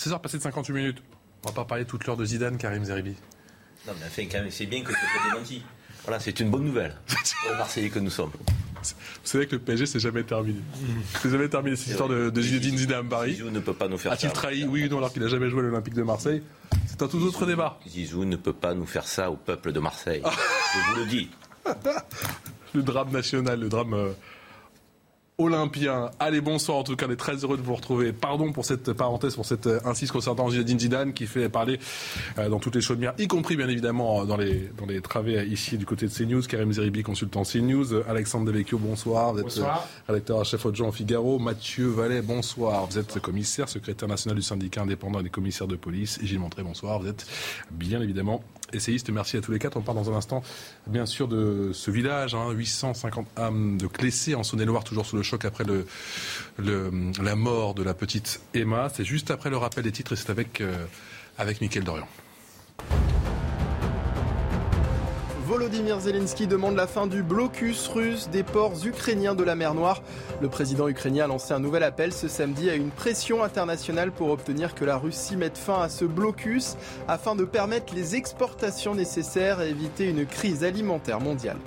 16h 0.00 0.20
passé 0.22 0.38
de 0.38 0.42
58 0.42 0.72
minutes. 0.72 1.02
On 1.44 1.48
va 1.48 1.54
pas 1.54 1.64
parler 1.66 1.84
toute 1.84 2.06
l'heure 2.06 2.16
de 2.16 2.24
Zidane, 2.24 2.56
Karim 2.56 2.84
Zeribi. 2.84 3.14
Non, 3.86 3.92
mais 4.00 4.06
enfin, 4.06 4.22
quand 4.30 4.38
même, 4.40 4.50
c'est 4.50 4.64
bien 4.66 4.82
que 4.82 4.92
ce 4.92 4.98
soit 4.98 5.30
démenti. 5.32 5.62
Voilà, 6.04 6.18
c'est 6.20 6.40
une 6.40 6.50
bonne 6.50 6.64
nouvelle 6.64 6.96
pour 7.06 7.50
les 7.52 7.58
Marseillais 7.58 7.90
que 7.90 7.98
nous 7.98 8.08
sommes. 8.10 8.30
Vous 8.82 8.94
savez 9.24 9.46
que 9.46 9.56
le 9.56 9.60
PSG, 9.60 9.84
c'est 9.84 10.00
jamais 10.00 10.22
terminé. 10.22 10.60
C'est 11.20 11.28
jamais 11.28 11.50
terminé 11.50 11.76
cette 11.76 11.88
histoire 11.88 12.08
de, 12.08 12.30
de 12.30 12.40
Zinedine 12.42 12.78
Zidane 12.78 13.06
à 13.06 13.10
Paris. 13.10 13.32
Zizou 13.32 13.50
ne 13.50 13.60
peut 13.60 13.74
pas 13.74 13.88
nous 13.88 13.98
faire 13.98 14.12
A-t-il 14.12 14.30
ça. 14.30 14.34
trahi 14.34 14.64
Oui 14.64 14.86
ou 14.86 14.88
non 14.88 14.98
alors 14.98 15.12
qu'il 15.12 15.20
n'a 15.22 15.28
jamais 15.28 15.50
joué 15.50 15.60
à 15.60 15.62
l'Olympique 15.64 15.92
de 15.92 16.02
Marseille 16.02 16.42
C'est 16.86 17.02
un 17.02 17.08
tout 17.08 17.18
autre 17.18 17.44
débat. 17.44 17.78
Zizou 17.86 18.24
ne 18.24 18.36
peut 18.36 18.54
pas 18.54 18.72
nous 18.72 18.86
faire 18.86 19.06
ça 19.06 19.30
au 19.30 19.36
peuple 19.36 19.72
de 19.72 19.80
Marseille. 19.80 20.22
Je 20.24 20.90
vous 20.94 21.00
le 21.00 21.06
dis. 21.06 21.30
Le 22.72 22.82
drame 22.82 23.10
national, 23.10 23.58
le 23.58 23.68
drame 23.68 23.94
euh, 23.94 24.12
olympien. 25.40 26.10
Allez, 26.18 26.40
bonsoir 26.40 26.78
en 26.78 26.82
tout 26.84 26.96
cas, 26.96 27.06
on 27.08 27.12
est 27.12 27.16
très 27.16 27.36
heureux 27.36 27.56
de 27.56 27.62
vous 27.62 27.74
retrouver. 27.74 28.12
Pardon 28.12 28.52
pour 28.52 28.64
cette 28.64 28.92
parenthèse, 28.92 29.34
pour 29.34 29.46
cette 29.46 29.66
euh, 29.66 29.80
insiste 29.84 30.12
concernant 30.12 30.50
Zinedine 30.50 30.78
Zidane 30.78 31.12
qui 31.12 31.26
fait 31.26 31.48
parler 31.48 31.80
euh, 32.38 32.48
dans 32.48 32.58
toutes 32.58 32.74
les 32.74 32.80
chaumières, 32.80 33.14
y 33.18 33.26
compris 33.26 33.56
bien 33.56 33.68
évidemment 33.68 34.24
dans 34.24 34.36
les, 34.36 34.70
dans 34.78 34.86
les 34.86 35.00
travées 35.00 35.38
euh, 35.38 35.44
ici 35.44 35.78
du 35.78 35.86
côté 35.86 36.06
de 36.06 36.12
CNews. 36.12 36.42
Karim 36.42 36.72
Zeribi, 36.72 37.02
consultant 37.02 37.42
CNews. 37.42 38.02
Alexandre 38.08 38.46
Devecchio, 38.46 38.78
bonsoir. 38.78 39.32
Vous 39.32 39.38
êtes 39.38 39.44
Bonsoir. 39.44 39.88
rédacteur 40.06 40.40
à 40.40 40.44
chef 40.44 40.64
adjoint 40.66 40.88
au 40.88 40.92
Figaro. 40.92 41.38
Mathieu 41.38 41.88
Vallet, 41.88 42.22
bonsoir. 42.22 42.86
Vous 42.86 42.98
êtes 42.98 43.18
commissaire, 43.20 43.68
secrétaire 43.68 44.08
national 44.08 44.36
du 44.36 44.42
syndicat 44.42 44.82
indépendant 44.82 45.22
des 45.22 45.30
commissaires 45.30 45.66
de 45.68 45.76
police. 45.76 46.18
Et 46.22 46.26
Gilles 46.26 46.38
Montré, 46.38 46.62
bonsoir. 46.62 47.00
Vous 47.00 47.08
êtes 47.08 47.26
bien 47.70 48.00
évidemment 48.02 48.42
essayiste. 48.72 49.10
Merci 49.10 49.36
à 49.36 49.40
tous 49.40 49.52
les 49.52 49.58
quatre. 49.58 49.76
On 49.76 49.82
parle 49.82 49.98
dans 49.98 50.12
un 50.12 50.16
instant, 50.16 50.42
bien 50.86 51.06
sûr, 51.06 51.28
de 51.28 51.70
ce 51.72 51.90
village, 51.90 52.34
hein, 52.34 52.50
850 52.50 53.26
âmes 53.38 53.78
de 53.78 53.86
Clessé 53.86 54.34
en 54.34 54.42
Saône-et-Loire, 54.42 54.84
toujours 54.84 55.06
sous 55.06 55.16
le 55.16 55.22
choc 55.22 55.44
après 55.44 55.64
le, 55.64 55.86
la 57.22 57.36
mort 57.36 57.74
de 57.74 57.82
la 57.82 57.94
petite 57.94 58.40
Emma. 58.54 58.88
C'est 58.92 59.04
juste 59.04 59.30
après 59.30 59.50
le 59.50 59.56
rappel 59.56 59.84
des 59.84 59.92
titres 59.92 60.12
et 60.12 60.16
c'est 60.16 60.30
avec, 60.30 60.60
euh, 60.60 60.72
avec 61.38 61.60
Dorian. 61.84 62.08
Volodymyr 65.50 65.98
Zelensky 65.98 66.46
demande 66.46 66.76
la 66.76 66.86
fin 66.86 67.08
du 67.08 67.24
blocus 67.24 67.88
russe 67.88 68.28
des 68.28 68.44
ports 68.44 68.86
ukrainiens 68.86 69.34
de 69.34 69.42
la 69.42 69.56
mer 69.56 69.74
Noire. 69.74 70.00
Le 70.40 70.48
président 70.48 70.86
ukrainien 70.86 71.24
a 71.24 71.26
lancé 71.26 71.52
un 71.52 71.58
nouvel 71.58 71.82
appel 71.82 72.12
ce 72.12 72.28
samedi 72.28 72.70
à 72.70 72.76
une 72.76 72.90
pression 72.90 73.42
internationale 73.42 74.12
pour 74.12 74.30
obtenir 74.30 74.76
que 74.76 74.84
la 74.84 74.96
Russie 74.96 75.36
mette 75.36 75.58
fin 75.58 75.82
à 75.82 75.88
ce 75.88 76.04
blocus 76.04 76.76
afin 77.08 77.34
de 77.34 77.44
permettre 77.44 77.96
les 77.96 78.14
exportations 78.14 78.94
nécessaires 78.94 79.60
et 79.60 79.70
éviter 79.70 80.08
une 80.08 80.24
crise 80.24 80.62
alimentaire 80.62 81.18
mondiale. 81.18 81.58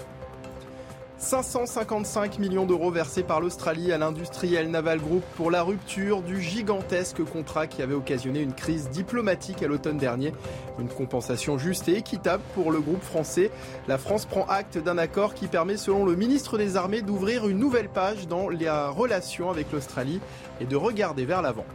555 1.24 2.38
millions 2.38 2.66
d'euros 2.66 2.92
versés 2.92 3.24
par 3.24 3.40
l'Australie 3.40 3.94
à 3.94 3.98
l'industriel 3.98 4.70
Naval 4.70 5.00
Group 5.00 5.24
pour 5.38 5.52
la 5.52 5.64
rupture 5.64 6.22
du 6.22 6.42
gigantesque 6.42 7.24
contrat 7.24 7.66
qui 7.66 7.82
avait 7.82 7.94
occasionné 7.94 8.42
une 8.42 8.54
crise 8.54 8.90
diplomatique 8.90 9.64
à 9.64 9.68
l'automne 9.68 9.98
dernier. 9.98 10.34
Une 10.80 10.90
compensation 10.90 11.58
juste 11.58 11.88
et 11.88 11.96
équitable 11.96 12.44
pour 12.54 12.74
le 12.74 12.82
groupe 12.82 13.02
français. 13.02 13.52
La 13.88 13.98
France 13.98 14.26
prend 14.26 14.46
acte 14.48 14.78
d'un 14.78 14.98
accord 14.98 15.34
qui 15.34 15.48
permet, 15.48 15.78
selon 15.78 16.04
le 16.04 16.18
ministre 16.18 16.58
des 16.58 16.76
Armées, 16.76 17.02
d'ouvrir 17.02 17.48
une 17.48 17.58
nouvelle 17.58 17.90
page 17.90 18.28
dans 18.28 18.50
les 18.50 18.70
relations 18.70 19.50
avec 19.50 19.72
l'Australie 19.72 20.20
et 20.60 20.66
de 20.66 20.76
regarder 20.76 21.24
vers 21.24 21.42
l'avant. 21.42 21.66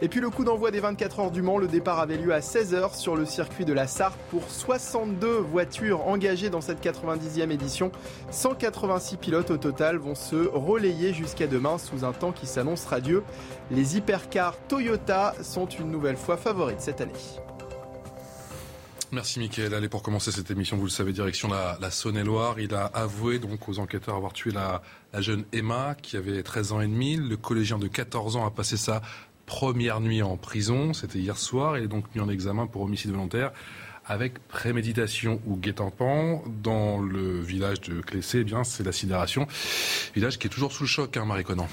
Et 0.00 0.08
puis 0.08 0.20
le 0.20 0.30
coup 0.30 0.44
d'envoi 0.44 0.70
des 0.70 0.78
24 0.78 1.18
heures 1.18 1.30
du 1.32 1.42
Mans, 1.42 1.58
le 1.58 1.66
départ 1.66 1.98
avait 1.98 2.16
lieu 2.16 2.32
à 2.32 2.38
16h 2.38 2.96
sur 2.96 3.16
le 3.16 3.26
circuit 3.26 3.64
de 3.64 3.72
la 3.72 3.88
Sarthe 3.88 4.18
pour 4.30 4.48
62 4.48 5.38
voitures 5.38 6.06
engagées 6.06 6.50
dans 6.50 6.60
cette 6.60 6.80
90e 6.80 7.50
édition. 7.50 7.90
186 8.30 9.16
pilotes 9.16 9.50
au 9.50 9.56
total 9.56 9.96
vont 9.96 10.14
se 10.14 10.36
relayer 10.36 11.12
jusqu'à 11.12 11.48
demain 11.48 11.78
sous 11.78 12.04
un 12.04 12.12
temps 12.12 12.30
qui 12.30 12.46
s'annonce 12.46 12.84
radieux. 12.84 13.24
Les 13.72 13.96
hypercars 13.96 14.56
Toyota 14.68 15.34
sont 15.42 15.66
une 15.66 15.90
nouvelle 15.90 16.16
fois 16.16 16.36
favorites 16.36 16.80
cette 16.80 17.00
année. 17.00 17.12
Merci 19.10 19.38
Mickaël. 19.38 19.72
Allez, 19.72 19.88
pour 19.88 20.02
commencer 20.02 20.30
cette 20.30 20.50
émission, 20.50 20.76
vous 20.76 20.84
le 20.84 20.90
savez, 20.90 21.12
direction 21.14 21.48
la, 21.48 21.78
la 21.80 21.90
Saône-et-Loire. 21.90 22.60
Il 22.60 22.74
a 22.74 22.84
avoué 22.84 23.38
donc 23.38 23.66
aux 23.66 23.78
enquêteurs 23.78 24.14
avoir 24.14 24.34
tué 24.34 24.50
la, 24.50 24.82
la 25.14 25.22
jeune 25.22 25.46
Emma, 25.52 25.96
qui 26.02 26.18
avait 26.18 26.42
13 26.42 26.72
ans 26.72 26.80
et 26.82 26.86
demi. 26.86 27.16
Le 27.16 27.38
collégien 27.38 27.78
de 27.78 27.88
14 27.88 28.36
ans 28.36 28.46
a 28.46 28.50
passé 28.50 28.76
sa 28.76 29.00
première 29.48 30.00
nuit 30.00 30.22
en 30.22 30.36
prison. 30.36 30.92
C'était 30.92 31.18
hier 31.18 31.38
soir. 31.38 31.78
Il 31.78 31.84
est 31.84 31.88
donc 31.88 32.04
mis 32.14 32.20
en 32.20 32.28
examen 32.28 32.66
pour 32.66 32.82
homicide 32.82 33.10
volontaire 33.10 33.50
avec 34.04 34.38
préméditation 34.46 35.40
ou 35.46 35.56
guet-apens. 35.56 36.42
Dans 36.62 37.00
le 37.00 37.40
village 37.40 37.80
de 37.80 38.00
Clessé, 38.00 38.44
eh 38.46 38.64
c'est 38.64 38.84
la 38.84 38.92
sidération. 38.92 39.46
Village 40.14 40.38
qui 40.38 40.46
est 40.46 40.50
toujours 40.50 40.72
sous 40.72 40.84
le 40.84 40.88
choc, 40.88 41.16
hein, 41.16 41.24
Marie 41.24 41.44
Conan. 41.44 41.66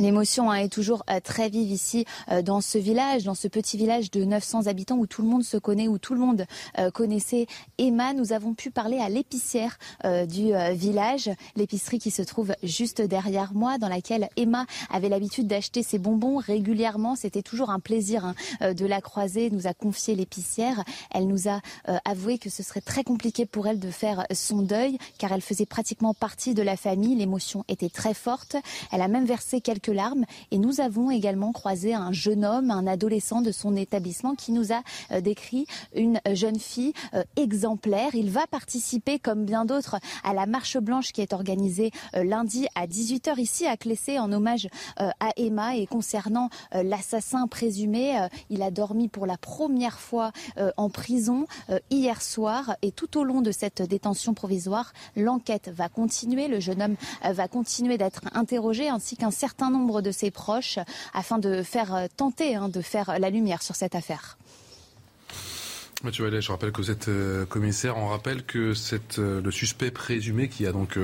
L'émotion 0.00 0.48
hein, 0.48 0.54
est 0.54 0.68
toujours 0.68 1.02
euh, 1.10 1.18
très 1.18 1.48
vive 1.48 1.72
ici 1.72 2.04
euh, 2.30 2.40
dans 2.40 2.60
ce 2.60 2.78
village, 2.78 3.24
dans 3.24 3.34
ce 3.34 3.48
petit 3.48 3.76
village 3.76 4.12
de 4.12 4.22
900 4.22 4.68
habitants 4.68 4.96
où 4.96 5.08
tout 5.08 5.22
le 5.22 5.28
monde 5.28 5.42
se 5.42 5.56
connaît, 5.56 5.88
où 5.88 5.98
tout 5.98 6.14
le 6.14 6.20
monde 6.20 6.46
euh, 6.78 6.92
connaissait 6.92 7.48
Emma. 7.78 8.14
Nous 8.14 8.32
avons 8.32 8.54
pu 8.54 8.70
parler 8.70 8.98
à 8.98 9.08
l'épicière 9.08 9.76
du 10.04 10.52
village, 10.72 11.30
l'épicerie 11.56 11.98
qui 11.98 12.10
se 12.10 12.22
trouve 12.22 12.52
juste 12.62 13.02
derrière 13.02 13.52
moi, 13.54 13.78
dans 13.78 13.88
laquelle 13.88 14.28
Emma 14.36 14.66
avait 14.90 15.08
l'habitude 15.08 15.46
d'acheter 15.46 15.82
ses 15.82 15.98
bonbons 15.98 16.36
régulièrement. 16.36 17.16
C'était 17.16 17.42
toujours 17.42 17.70
un 17.70 17.80
plaisir 17.80 18.24
hein, 18.24 18.34
de 18.74 18.86
la 18.86 19.00
croiser. 19.00 19.50
Nous 19.50 19.66
a 19.66 19.74
confié 19.74 20.14
l'épicière. 20.14 20.84
Elle 21.10 21.26
nous 21.26 21.48
a 21.48 21.60
avoué 22.04 22.38
que 22.38 22.50
ce 22.50 22.62
serait 22.62 22.80
très 22.80 23.04
compliqué 23.04 23.46
pour 23.46 23.66
elle 23.66 23.80
de 23.80 23.90
faire 23.90 24.24
son 24.32 24.62
deuil, 24.62 24.98
car 25.18 25.32
elle 25.32 25.42
faisait 25.42 25.66
pratiquement 25.66 26.14
partie 26.14 26.54
de 26.54 26.62
la 26.62 26.76
famille. 26.76 27.16
L'émotion 27.16 27.64
était 27.68 27.90
très 27.90 28.14
forte. 28.14 28.56
Elle 28.92 29.02
a 29.02 29.08
même 29.08 29.26
versé 29.26 29.60
quelques 29.60 29.87
larmes. 29.88 30.24
Et 30.50 30.58
nous 30.58 30.80
avons 30.80 31.10
également 31.10 31.52
croisé 31.52 31.94
un 31.94 32.12
jeune 32.12 32.44
homme, 32.44 32.70
un 32.70 32.86
adolescent 32.86 33.42
de 33.42 33.52
son 33.52 33.76
établissement, 33.76 34.34
qui 34.34 34.52
nous 34.52 34.72
a 34.72 34.82
euh, 35.12 35.20
décrit 35.20 35.66
une 35.94 36.20
jeune 36.32 36.58
fille 36.58 36.92
euh, 37.14 37.22
exemplaire. 37.36 38.14
Il 38.14 38.30
va 38.30 38.46
participer, 38.46 39.18
comme 39.18 39.44
bien 39.44 39.64
d'autres, 39.64 39.96
à 40.24 40.34
la 40.34 40.46
marche 40.46 40.78
blanche 40.78 41.12
qui 41.12 41.20
est 41.20 41.32
organisée 41.32 41.90
euh, 42.14 42.24
lundi 42.24 42.66
à 42.74 42.86
18h 42.86 43.38
ici 43.38 43.66
à 43.66 43.76
Clessé 43.76 44.18
en 44.18 44.32
hommage 44.32 44.68
euh, 45.00 45.10
à 45.20 45.30
Emma. 45.36 45.76
Et 45.76 45.86
concernant 45.86 46.50
euh, 46.74 46.82
l'assassin 46.82 47.46
présumé, 47.46 48.18
euh, 48.18 48.28
il 48.50 48.62
a 48.62 48.70
dormi 48.70 49.08
pour 49.08 49.26
la 49.26 49.36
première 49.36 49.98
fois 49.98 50.32
euh, 50.58 50.70
en 50.76 50.90
prison 50.90 51.46
euh, 51.70 51.78
hier 51.90 52.22
soir. 52.22 52.76
Et 52.82 52.92
tout 52.92 53.18
au 53.18 53.24
long 53.24 53.40
de 53.40 53.52
cette 53.52 53.82
détention 53.82 54.34
provisoire, 54.34 54.92
l'enquête 55.16 55.70
va 55.74 55.88
continuer. 55.88 56.48
Le 56.48 56.60
jeune 56.60 56.82
homme 56.82 56.96
euh, 57.24 57.32
va 57.32 57.48
continuer 57.48 57.98
d'être 57.98 58.22
interrogé, 58.34 58.88
ainsi 58.88 59.16
qu'un 59.16 59.30
certain 59.30 59.70
nombre 59.70 59.77
de 59.78 60.10
ses 60.10 60.30
proches, 60.30 60.78
afin 61.14 61.38
de 61.38 61.62
faire 61.62 61.94
euh, 61.94 62.06
tenter 62.16 62.56
hein, 62.56 62.68
de 62.68 62.80
faire 62.80 63.18
la 63.18 63.30
lumière 63.30 63.62
sur 63.62 63.74
cette 63.74 63.94
affaire. 63.94 64.36
Mathieu 66.02 66.24
Vallet, 66.24 66.40
je 66.40 66.52
rappelle 66.52 66.72
que 66.72 66.80
vous 66.80 66.90
êtes 66.90 67.08
euh, 67.08 67.44
commissaire. 67.46 67.96
On 67.96 68.08
rappelle 68.08 68.44
que 68.44 68.74
c'est 68.74 69.18
euh, 69.18 69.40
le 69.40 69.50
suspect 69.50 69.90
présumé 69.90 70.48
qui 70.48 70.66
a 70.66 70.72
donc 70.72 70.98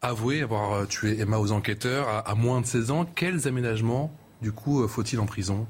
avoué 0.00 0.42
avoir 0.42 0.86
tué 0.88 1.20
Emma 1.20 1.38
aux 1.38 1.52
enquêteurs 1.52 2.08
à, 2.08 2.18
à 2.18 2.34
moins 2.34 2.60
de 2.60 2.66
16 2.66 2.90
ans. 2.90 3.04
Quels 3.04 3.46
aménagements, 3.46 4.12
du 4.42 4.52
coup, 4.52 4.86
faut-il 4.88 5.20
en 5.20 5.26
prison? 5.26 5.66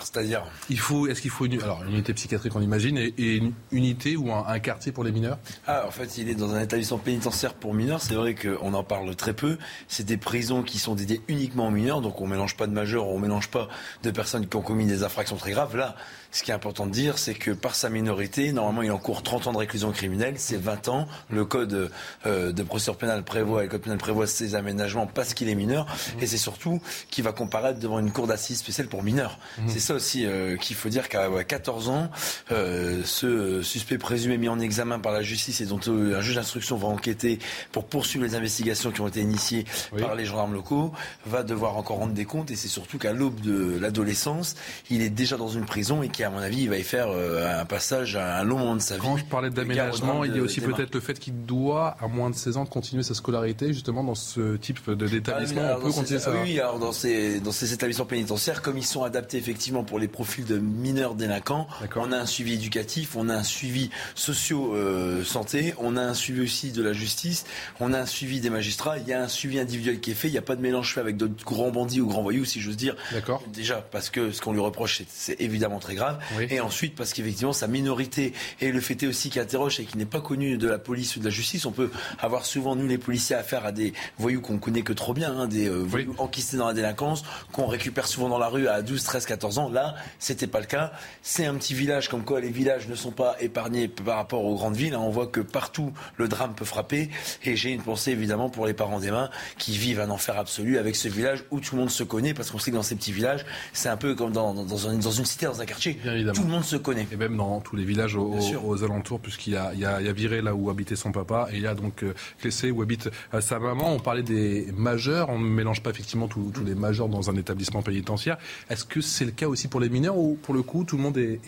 C'est-à-dire 0.00 0.44
Il 0.70 0.78
faut, 0.78 1.08
est-ce 1.08 1.20
qu'il 1.20 1.30
faut 1.30 1.46
une, 1.46 1.60
alors 1.60 1.82
une 1.82 1.94
unité 1.94 2.14
psychiatrique, 2.14 2.54
on 2.54 2.60
imagine, 2.60 2.96
et, 2.98 3.14
et 3.18 3.36
une 3.36 3.52
unité 3.72 4.16
ou 4.16 4.32
un, 4.32 4.46
un 4.46 4.58
quartier 4.60 4.92
pour 4.92 5.02
les 5.02 5.10
mineurs? 5.10 5.38
Ah, 5.66 5.84
en 5.88 5.90
fait, 5.90 6.18
il 6.18 6.28
est 6.28 6.34
dans 6.36 6.54
un 6.54 6.60
établissement 6.60 6.98
pénitentiaire 6.98 7.54
pour 7.54 7.74
mineurs. 7.74 8.00
C'est 8.00 8.14
vrai 8.14 8.34
qu'on 8.34 8.74
en 8.74 8.84
parle 8.84 9.14
très 9.16 9.32
peu. 9.32 9.58
C'est 9.88 10.04
des 10.04 10.16
prisons 10.16 10.62
qui 10.62 10.78
sont 10.78 10.94
dédiées 10.94 11.20
uniquement 11.26 11.66
aux 11.66 11.72
mineurs. 11.72 12.00
Donc, 12.00 12.20
on 12.20 12.26
mélange 12.26 12.56
pas 12.56 12.66
de 12.66 12.72
majeurs, 12.72 13.08
on 13.08 13.18
mélange 13.18 13.48
pas 13.48 13.68
de 14.04 14.10
personnes 14.10 14.46
qui 14.46 14.56
ont 14.56 14.62
commis 14.62 14.86
des 14.86 15.02
infractions 15.02 15.36
très 15.36 15.50
graves. 15.50 15.76
Là, 15.76 15.96
ce 16.30 16.42
qui 16.42 16.50
est 16.50 16.54
important 16.54 16.86
de 16.86 16.90
dire, 16.90 17.18
c'est 17.18 17.34
que 17.34 17.50
par 17.50 17.74
sa 17.74 17.88
minorité, 17.88 18.52
normalement, 18.52 18.82
il 18.82 18.90
encourt 18.90 19.22
30 19.22 19.46
ans 19.46 19.52
de 19.52 19.58
réclusion 19.58 19.92
criminelle, 19.92 20.34
c'est 20.36 20.60
20 20.60 20.88
ans. 20.88 21.08
Le 21.30 21.44
code 21.44 21.90
euh, 22.26 22.52
de 22.52 22.62
procédure 22.62 22.96
pénale 22.96 23.22
prévoit, 23.22 23.62
le 23.62 23.68
code 23.68 23.80
pénal 23.80 23.98
prévoit 23.98 24.26
ces 24.26 24.54
aménagements 24.54 25.06
parce 25.06 25.32
qu'il 25.32 25.48
est 25.48 25.54
mineur, 25.54 25.86
et 26.20 26.26
c'est 26.26 26.36
surtout 26.36 26.82
qu'il 27.10 27.24
va 27.24 27.32
comparaître 27.32 27.80
devant 27.80 27.98
une 27.98 28.12
cour 28.12 28.26
d'assises 28.26 28.58
spéciale 28.58 28.88
pour 28.88 29.02
mineurs. 29.02 29.38
Mmh. 29.58 29.62
C'est 29.68 29.80
ça 29.80 29.94
aussi 29.94 30.26
euh, 30.26 30.56
qu'il 30.56 30.76
faut 30.76 30.90
dire 30.90 31.08
qu'à 31.08 31.28
14 31.44 31.88
ans, 31.88 32.10
euh, 32.52 33.02
ce 33.04 33.62
suspect 33.62 33.98
présumé 33.98 34.36
mis 34.36 34.48
en 34.48 34.60
examen 34.60 34.98
par 34.98 35.12
la 35.12 35.22
justice 35.22 35.62
et 35.62 35.66
dont 35.66 35.80
un 35.88 36.20
juge 36.20 36.34
d'instruction 36.34 36.76
va 36.76 36.88
enquêter 36.88 37.38
pour 37.72 37.86
poursuivre 37.86 38.24
les 38.24 38.34
investigations 38.34 38.90
qui 38.90 39.00
ont 39.00 39.08
été 39.08 39.20
initiées 39.20 39.64
par 39.98 40.14
les 40.14 40.26
gendarmes 40.26 40.52
locaux, 40.52 40.92
va 41.24 41.42
devoir 41.42 41.76
encore 41.76 41.98
rendre 41.98 42.12
des 42.12 42.26
comptes, 42.26 42.50
et 42.50 42.56
c'est 42.56 42.68
surtout 42.68 42.98
qu'à 42.98 43.12
l'aube 43.12 43.40
de 43.40 43.78
l'adolescence, 43.78 44.56
il 44.90 45.00
est 45.00 45.10
déjà 45.10 45.36
dans 45.36 45.48
une 45.48 45.64
prison 45.64 46.02
et 46.02 46.08
à 46.24 46.30
mon 46.30 46.38
avis, 46.38 46.62
il 46.62 46.68
va 46.68 46.76
y 46.78 46.82
faire 46.82 47.08
euh, 47.10 47.60
un 47.60 47.64
passage 47.64 48.16
à 48.16 48.38
un 48.38 48.44
long 48.44 48.58
moment 48.58 48.76
de 48.76 48.80
sa 48.80 48.96
vie. 48.96 49.02
Quand 49.02 49.16
je 49.16 49.24
parlais 49.24 49.50
d'aménagement, 49.50 50.24
il 50.24 50.36
y 50.36 50.38
a 50.38 50.42
aussi 50.42 50.60
peut-être 50.60 50.94
le 50.94 51.00
fait 51.00 51.18
qu'il 51.18 51.44
doit, 51.44 51.96
à 52.00 52.08
moins 52.08 52.30
de 52.30 52.34
16 52.34 52.56
ans, 52.56 52.66
continuer 52.66 53.02
sa 53.02 53.14
scolarité, 53.14 53.72
justement, 53.72 54.04
dans 54.04 54.14
ce 54.14 54.56
type 54.56 54.90
d'établissement. 54.90 55.62
Ah, 55.64 55.76
on 55.78 55.82
peut 55.82 55.92
continuer 55.92 56.20
ça. 56.20 56.32
Oui, 56.42 56.58
alors 56.60 56.78
dans 56.78 56.92
ces, 56.92 57.40
dans 57.40 57.52
ces 57.52 57.72
établissements 57.72 58.06
pénitentiaires, 58.06 58.62
comme 58.62 58.78
ils 58.78 58.86
sont 58.86 59.02
adaptés 59.02 59.38
effectivement 59.38 59.84
pour 59.84 59.98
les 59.98 60.08
profils 60.08 60.44
de 60.44 60.58
mineurs 60.58 61.14
délinquants, 61.14 61.66
on 61.96 62.12
a 62.12 62.16
un 62.16 62.26
suivi 62.26 62.54
éducatif, 62.54 63.16
on 63.16 63.28
a 63.28 63.34
un 63.34 63.42
suivi 63.42 63.90
socio-santé, 64.14 65.74
on 65.78 65.96
a 65.96 66.02
un 66.02 66.14
suivi 66.14 66.42
aussi 66.42 66.72
de 66.72 66.82
la 66.82 66.92
justice, 66.92 67.44
on 67.80 67.92
a 67.92 68.00
un 68.00 68.06
suivi 68.06 68.40
des 68.40 68.50
magistrats, 68.50 68.98
il 68.98 69.06
y 69.06 69.12
a 69.12 69.22
un 69.22 69.28
suivi 69.28 69.58
individuel 69.58 70.00
qui 70.00 70.12
est 70.12 70.14
fait, 70.14 70.28
il 70.28 70.32
n'y 70.32 70.38
a 70.38 70.42
pas 70.42 70.56
de 70.56 70.62
mélange 70.62 70.94
fait 70.94 71.00
avec 71.00 71.16
d'autres 71.16 71.44
grands 71.44 71.70
bandits 71.70 72.00
ou 72.00 72.08
grands 72.08 72.22
voyous, 72.22 72.44
si 72.44 72.60
j'ose 72.60 72.76
dire. 72.76 72.96
D'accord. 73.12 73.42
Déjà, 73.52 73.76
parce 73.90 74.10
que 74.10 74.32
ce 74.32 74.40
qu'on 74.40 74.52
lui 74.52 74.60
reproche, 74.60 75.02
c'est 75.08 75.40
évidemment 75.40 75.78
très 75.78 75.94
grave. 75.94 76.07
Et 76.50 76.60
ensuite, 76.60 76.94
parce 76.94 77.12
qu'effectivement, 77.12 77.52
sa 77.52 77.66
minorité 77.66 78.32
et 78.60 78.72
le 78.72 78.80
fait 78.80 79.06
aussi 79.06 79.30
qui 79.30 79.40
interroge 79.40 79.80
et 79.80 79.84
qui 79.84 79.98
n'est 79.98 80.06
pas 80.06 80.20
connu 80.20 80.58
de 80.58 80.68
la 80.68 80.78
police 80.78 81.16
ou 81.16 81.20
de 81.20 81.24
la 81.24 81.30
justice, 81.30 81.66
on 81.66 81.72
peut 81.72 81.90
avoir 82.20 82.44
souvent, 82.44 82.76
nous, 82.76 82.86
les 82.86 82.98
policiers, 82.98 83.36
affaire 83.36 83.66
à 83.66 83.72
des 83.72 83.92
voyous 84.18 84.40
qu'on 84.40 84.58
connaît 84.58 84.82
que 84.82 84.92
trop 84.92 85.14
bien, 85.14 85.32
hein, 85.36 85.46
des 85.46 85.66
euh, 85.66 85.82
voyous 85.82 86.14
enquistés 86.18 86.56
dans 86.56 86.66
la 86.66 86.74
délinquance, 86.74 87.24
qu'on 87.52 87.66
récupère 87.66 88.06
souvent 88.06 88.28
dans 88.28 88.38
la 88.38 88.48
rue 88.48 88.68
à 88.68 88.82
12, 88.82 89.02
13, 89.02 89.26
14 89.26 89.58
ans. 89.58 89.68
Là, 89.68 89.94
c'était 90.18 90.46
pas 90.46 90.60
le 90.60 90.66
cas. 90.66 90.92
C'est 91.22 91.46
un 91.46 91.54
petit 91.54 91.74
village, 91.74 92.08
comme 92.08 92.24
quoi 92.24 92.40
les 92.40 92.50
villages 92.50 92.88
ne 92.88 92.94
sont 92.94 93.10
pas 93.10 93.36
épargnés 93.40 93.88
par 93.88 94.16
rapport 94.16 94.44
aux 94.44 94.54
grandes 94.54 94.76
villes. 94.76 94.94
Hein. 94.94 95.00
On 95.02 95.10
voit 95.10 95.26
que 95.26 95.40
partout, 95.40 95.92
le 96.16 96.28
drame 96.28 96.54
peut 96.54 96.64
frapper. 96.64 97.10
Et 97.44 97.56
j'ai 97.56 97.70
une 97.70 97.82
pensée, 97.82 98.12
évidemment, 98.12 98.50
pour 98.50 98.66
les 98.66 98.74
parents 98.74 99.00
des 99.00 99.10
mains 99.10 99.30
qui 99.58 99.76
vivent 99.76 100.00
un 100.00 100.10
enfer 100.10 100.38
absolu 100.38 100.78
avec 100.78 100.96
ce 100.96 101.08
village 101.08 101.44
où 101.50 101.60
tout 101.60 101.74
le 101.74 101.80
monde 101.80 101.90
se 101.90 102.02
connaît, 102.02 102.34
parce 102.34 102.50
qu'on 102.50 102.58
sait 102.58 102.70
que 102.70 102.76
dans 102.76 102.82
ces 102.82 102.96
petits 102.96 103.12
villages, 103.12 103.44
c'est 103.72 103.88
un 103.88 103.96
peu 103.96 104.14
comme 104.14 104.32
dans, 104.32 104.54
dans, 104.54 104.64
dans 104.64 105.10
une 105.10 105.24
cité, 105.24 105.46
dans 105.46 105.60
un 105.60 105.66
quartier. 105.66 105.97
Tout 106.34 106.42
le 106.42 106.48
monde 106.48 106.64
se 106.64 106.76
connaît. 106.76 107.06
Et 107.12 107.16
même 107.16 107.36
dans 107.36 107.60
tous 107.60 107.76
les 107.76 107.84
villages 107.84 108.16
aux, 108.16 108.84
alentours, 108.84 109.20
puisqu'il 109.20 109.54
y 109.54 109.56
a, 109.56 109.72
il 109.74 109.80
y, 109.80 109.84
a, 109.84 110.12
Viré 110.18 110.42
là 110.42 110.54
où 110.54 110.68
habitait 110.70 110.96
son 110.96 111.12
papa, 111.12 111.48
et 111.52 111.56
il 111.56 111.62
y 111.62 111.66
a 111.66 111.74
donc 111.74 112.02
euh, 112.02 112.12
Clessé 112.40 112.70
où 112.70 112.82
habite 112.82 113.08
euh, 113.34 113.40
sa 113.40 113.58
maman. 113.58 113.92
On 113.92 114.00
parlait 114.00 114.22
des 114.22 114.72
majeurs, 114.76 115.28
on 115.28 115.38
ne 115.38 115.48
mélange 115.48 115.82
pas 115.82 115.90
effectivement 115.90 116.26
tous, 116.26 116.52
les 116.64 116.74
majeurs 116.74 117.08
dans 117.08 117.30
un 117.30 117.36
établissement 117.36 117.82
pénitentiaire. 117.82 118.36
Est-ce 118.68 118.84
que 118.84 119.00
c'est 119.00 119.24
le 119.24 119.30
cas 119.30 119.46
aussi 119.46 119.68
pour 119.68 119.80
les 119.80 119.88
mineurs 119.88 120.16
ou 120.16 120.36
pour 120.42 120.54
le 120.54 120.62
coup 120.62 120.84
tout 120.84 120.96
le 120.96 121.02
monde 121.02 121.18
est, 121.18 121.40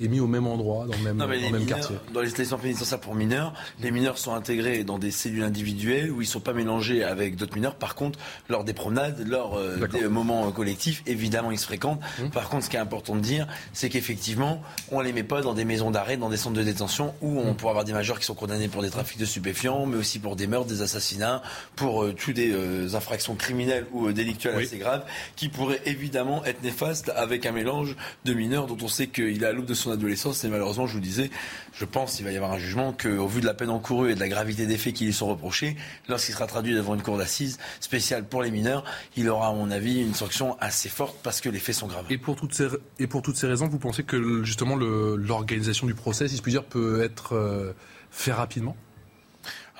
est 0.00 0.08
mis 0.08 0.20
au 0.20 0.26
même 0.26 0.46
endroit, 0.46 0.86
dans 0.86 0.96
le 0.96 1.04
même, 1.04 1.18
dans 1.18 1.26
le 1.26 1.50
même 1.50 1.66
quartier? 1.66 1.96
Dans 2.12 2.20
les 2.20 2.28
établissements 2.28 2.58
pénitentiaires 2.58 3.00
pour 3.00 3.14
mineurs, 3.14 3.54
les 3.80 3.90
mineurs 3.90 4.18
sont 4.18 4.34
intégrés 4.34 4.84
dans 4.84 4.98
des 4.98 5.10
cellules 5.10 5.42
individuelles 5.42 6.10
où 6.10 6.20
ils 6.20 6.26
ne 6.26 6.30
sont 6.30 6.40
pas 6.40 6.52
mélangés 6.52 7.04
avec 7.04 7.36
d'autres 7.36 7.54
mineurs. 7.54 7.76
Par 7.76 7.94
contre, 7.94 8.18
lors 8.48 8.64
des 8.64 8.72
promenades, 8.72 9.24
lors 9.26 9.56
euh, 9.56 9.86
des 9.86 10.08
moments 10.08 10.50
collectifs, 10.50 11.02
évidemment, 11.06 11.50
ils 11.50 11.58
se 11.58 11.66
fréquentent. 11.66 12.00
Hum. 12.20 12.30
Par 12.30 12.48
contre, 12.48 12.64
ce 12.64 12.70
qui 12.70 12.76
est 12.76 12.80
important 12.80 13.14
de 13.14 13.20
dire, 13.20 13.46
c'est 13.72 13.88
qu'effectivement, 13.88 14.62
on 14.90 15.00
ne 15.00 15.04
les 15.04 15.12
met 15.12 15.22
pas 15.22 15.40
dans 15.40 15.54
des 15.54 15.64
maisons 15.64 15.90
d'arrêt, 15.90 16.16
dans 16.16 16.28
des 16.28 16.36
centres 16.36 16.56
de 16.56 16.62
détention 16.62 17.14
où 17.20 17.38
on 17.38 17.50
hum. 17.50 17.56
pourrait 17.56 17.70
avoir 17.70 17.84
des 17.84 17.92
majeurs 17.92 18.18
qui 18.18 18.26
sont 18.26 18.34
condamnés 18.34 18.68
pour 18.68 18.82
des 18.82 18.90
trafics 18.90 19.18
de 19.18 19.24
stupéfiants, 19.24 19.86
mais 19.86 19.96
aussi 19.96 20.18
pour 20.18 20.36
des 20.36 20.46
meurtres, 20.46 20.68
des 20.68 20.82
assassinats, 20.82 21.42
pour 21.76 22.04
euh, 22.04 22.12
toutes 22.12 22.34
des 22.34 22.52
euh, 22.52 22.94
infractions 22.94 23.34
criminelles 23.34 23.86
ou 23.92 24.12
délictuelles 24.12 24.56
assez 24.56 24.78
graves, 24.78 25.04
qui 25.36 25.48
pourraient 25.48 25.80
évidemment 25.86 26.44
être 26.44 26.62
néfastes 26.62 27.10
avec 27.16 27.46
un 27.46 27.52
mélange 27.52 27.96
de 28.24 28.34
mineurs 28.34 28.66
dont 28.66 28.78
on 28.82 28.88
sait 28.88 29.06
qu'il 29.06 29.42
est 29.42 29.46
à 29.46 29.52
l'aube 29.52 29.66
de 29.66 29.74
son 29.74 29.90
adolescence. 29.90 30.44
Et 30.44 30.48
malheureusement, 30.48 30.86
je 30.86 30.94
vous 30.94 31.00
disais, 31.00 31.30
je 31.72 31.84
pense 31.84 32.16
qu'il 32.16 32.24
va 32.24 32.32
y 32.32 32.36
avoir 32.36 32.52
un 32.52 32.58
jugement 32.58 32.92
qu'au 32.92 33.26
vu 33.26 33.40
de 33.40 33.46
la 33.46 33.54
peine 33.54 33.70
encourue 33.70 34.12
et 34.12 34.14
de 34.14 34.20
la 34.20 34.28
gravité 34.28 34.66
des 34.66 34.78
faits 34.78 34.94
qui 34.94 35.04
lui 35.04 35.12
sont 35.12 35.28
reprochés, 35.28 35.76
lorsqu'il 36.08 36.34
sera 36.34 36.46
traduit 36.46 36.74
devant 36.74 36.94
une 36.94 37.02
cour 37.02 37.18
d'assises 37.18 37.58
spéciale 37.80 38.24
pour 38.24 38.42
les 38.42 38.50
mineurs, 38.50 38.84
il 39.16 39.28
aura, 39.28 39.48
à 39.48 39.52
mon 39.52 39.70
avis, 39.70 40.00
une 40.00 40.14
sanction 40.14 40.56
assez 40.60 40.88
forte 40.88 41.16
parce 41.22 41.40
que 41.40 41.48
les 41.48 41.58
faits 41.58 41.74
sont 41.74 41.86
graves. 41.86 42.06
Et 42.10 42.18
pour 42.18 42.36
toutes 42.36 42.54
ces, 42.54 42.68
et 42.98 43.06
pour 43.06 43.22
toutes 43.22 43.36
ces 43.36 43.46
vous 43.54 43.78
pensez 43.78 44.02
que 44.02 44.42
justement 44.42 44.76
l'organisation 44.76 45.86
du 45.86 45.94
procès, 45.94 46.28
si 46.28 46.36
je 46.36 46.42
puis 46.42 46.52
dire, 46.52 46.64
peut 46.64 47.02
être 47.02 47.34
euh, 47.34 47.72
fait 48.10 48.32
rapidement? 48.32 48.76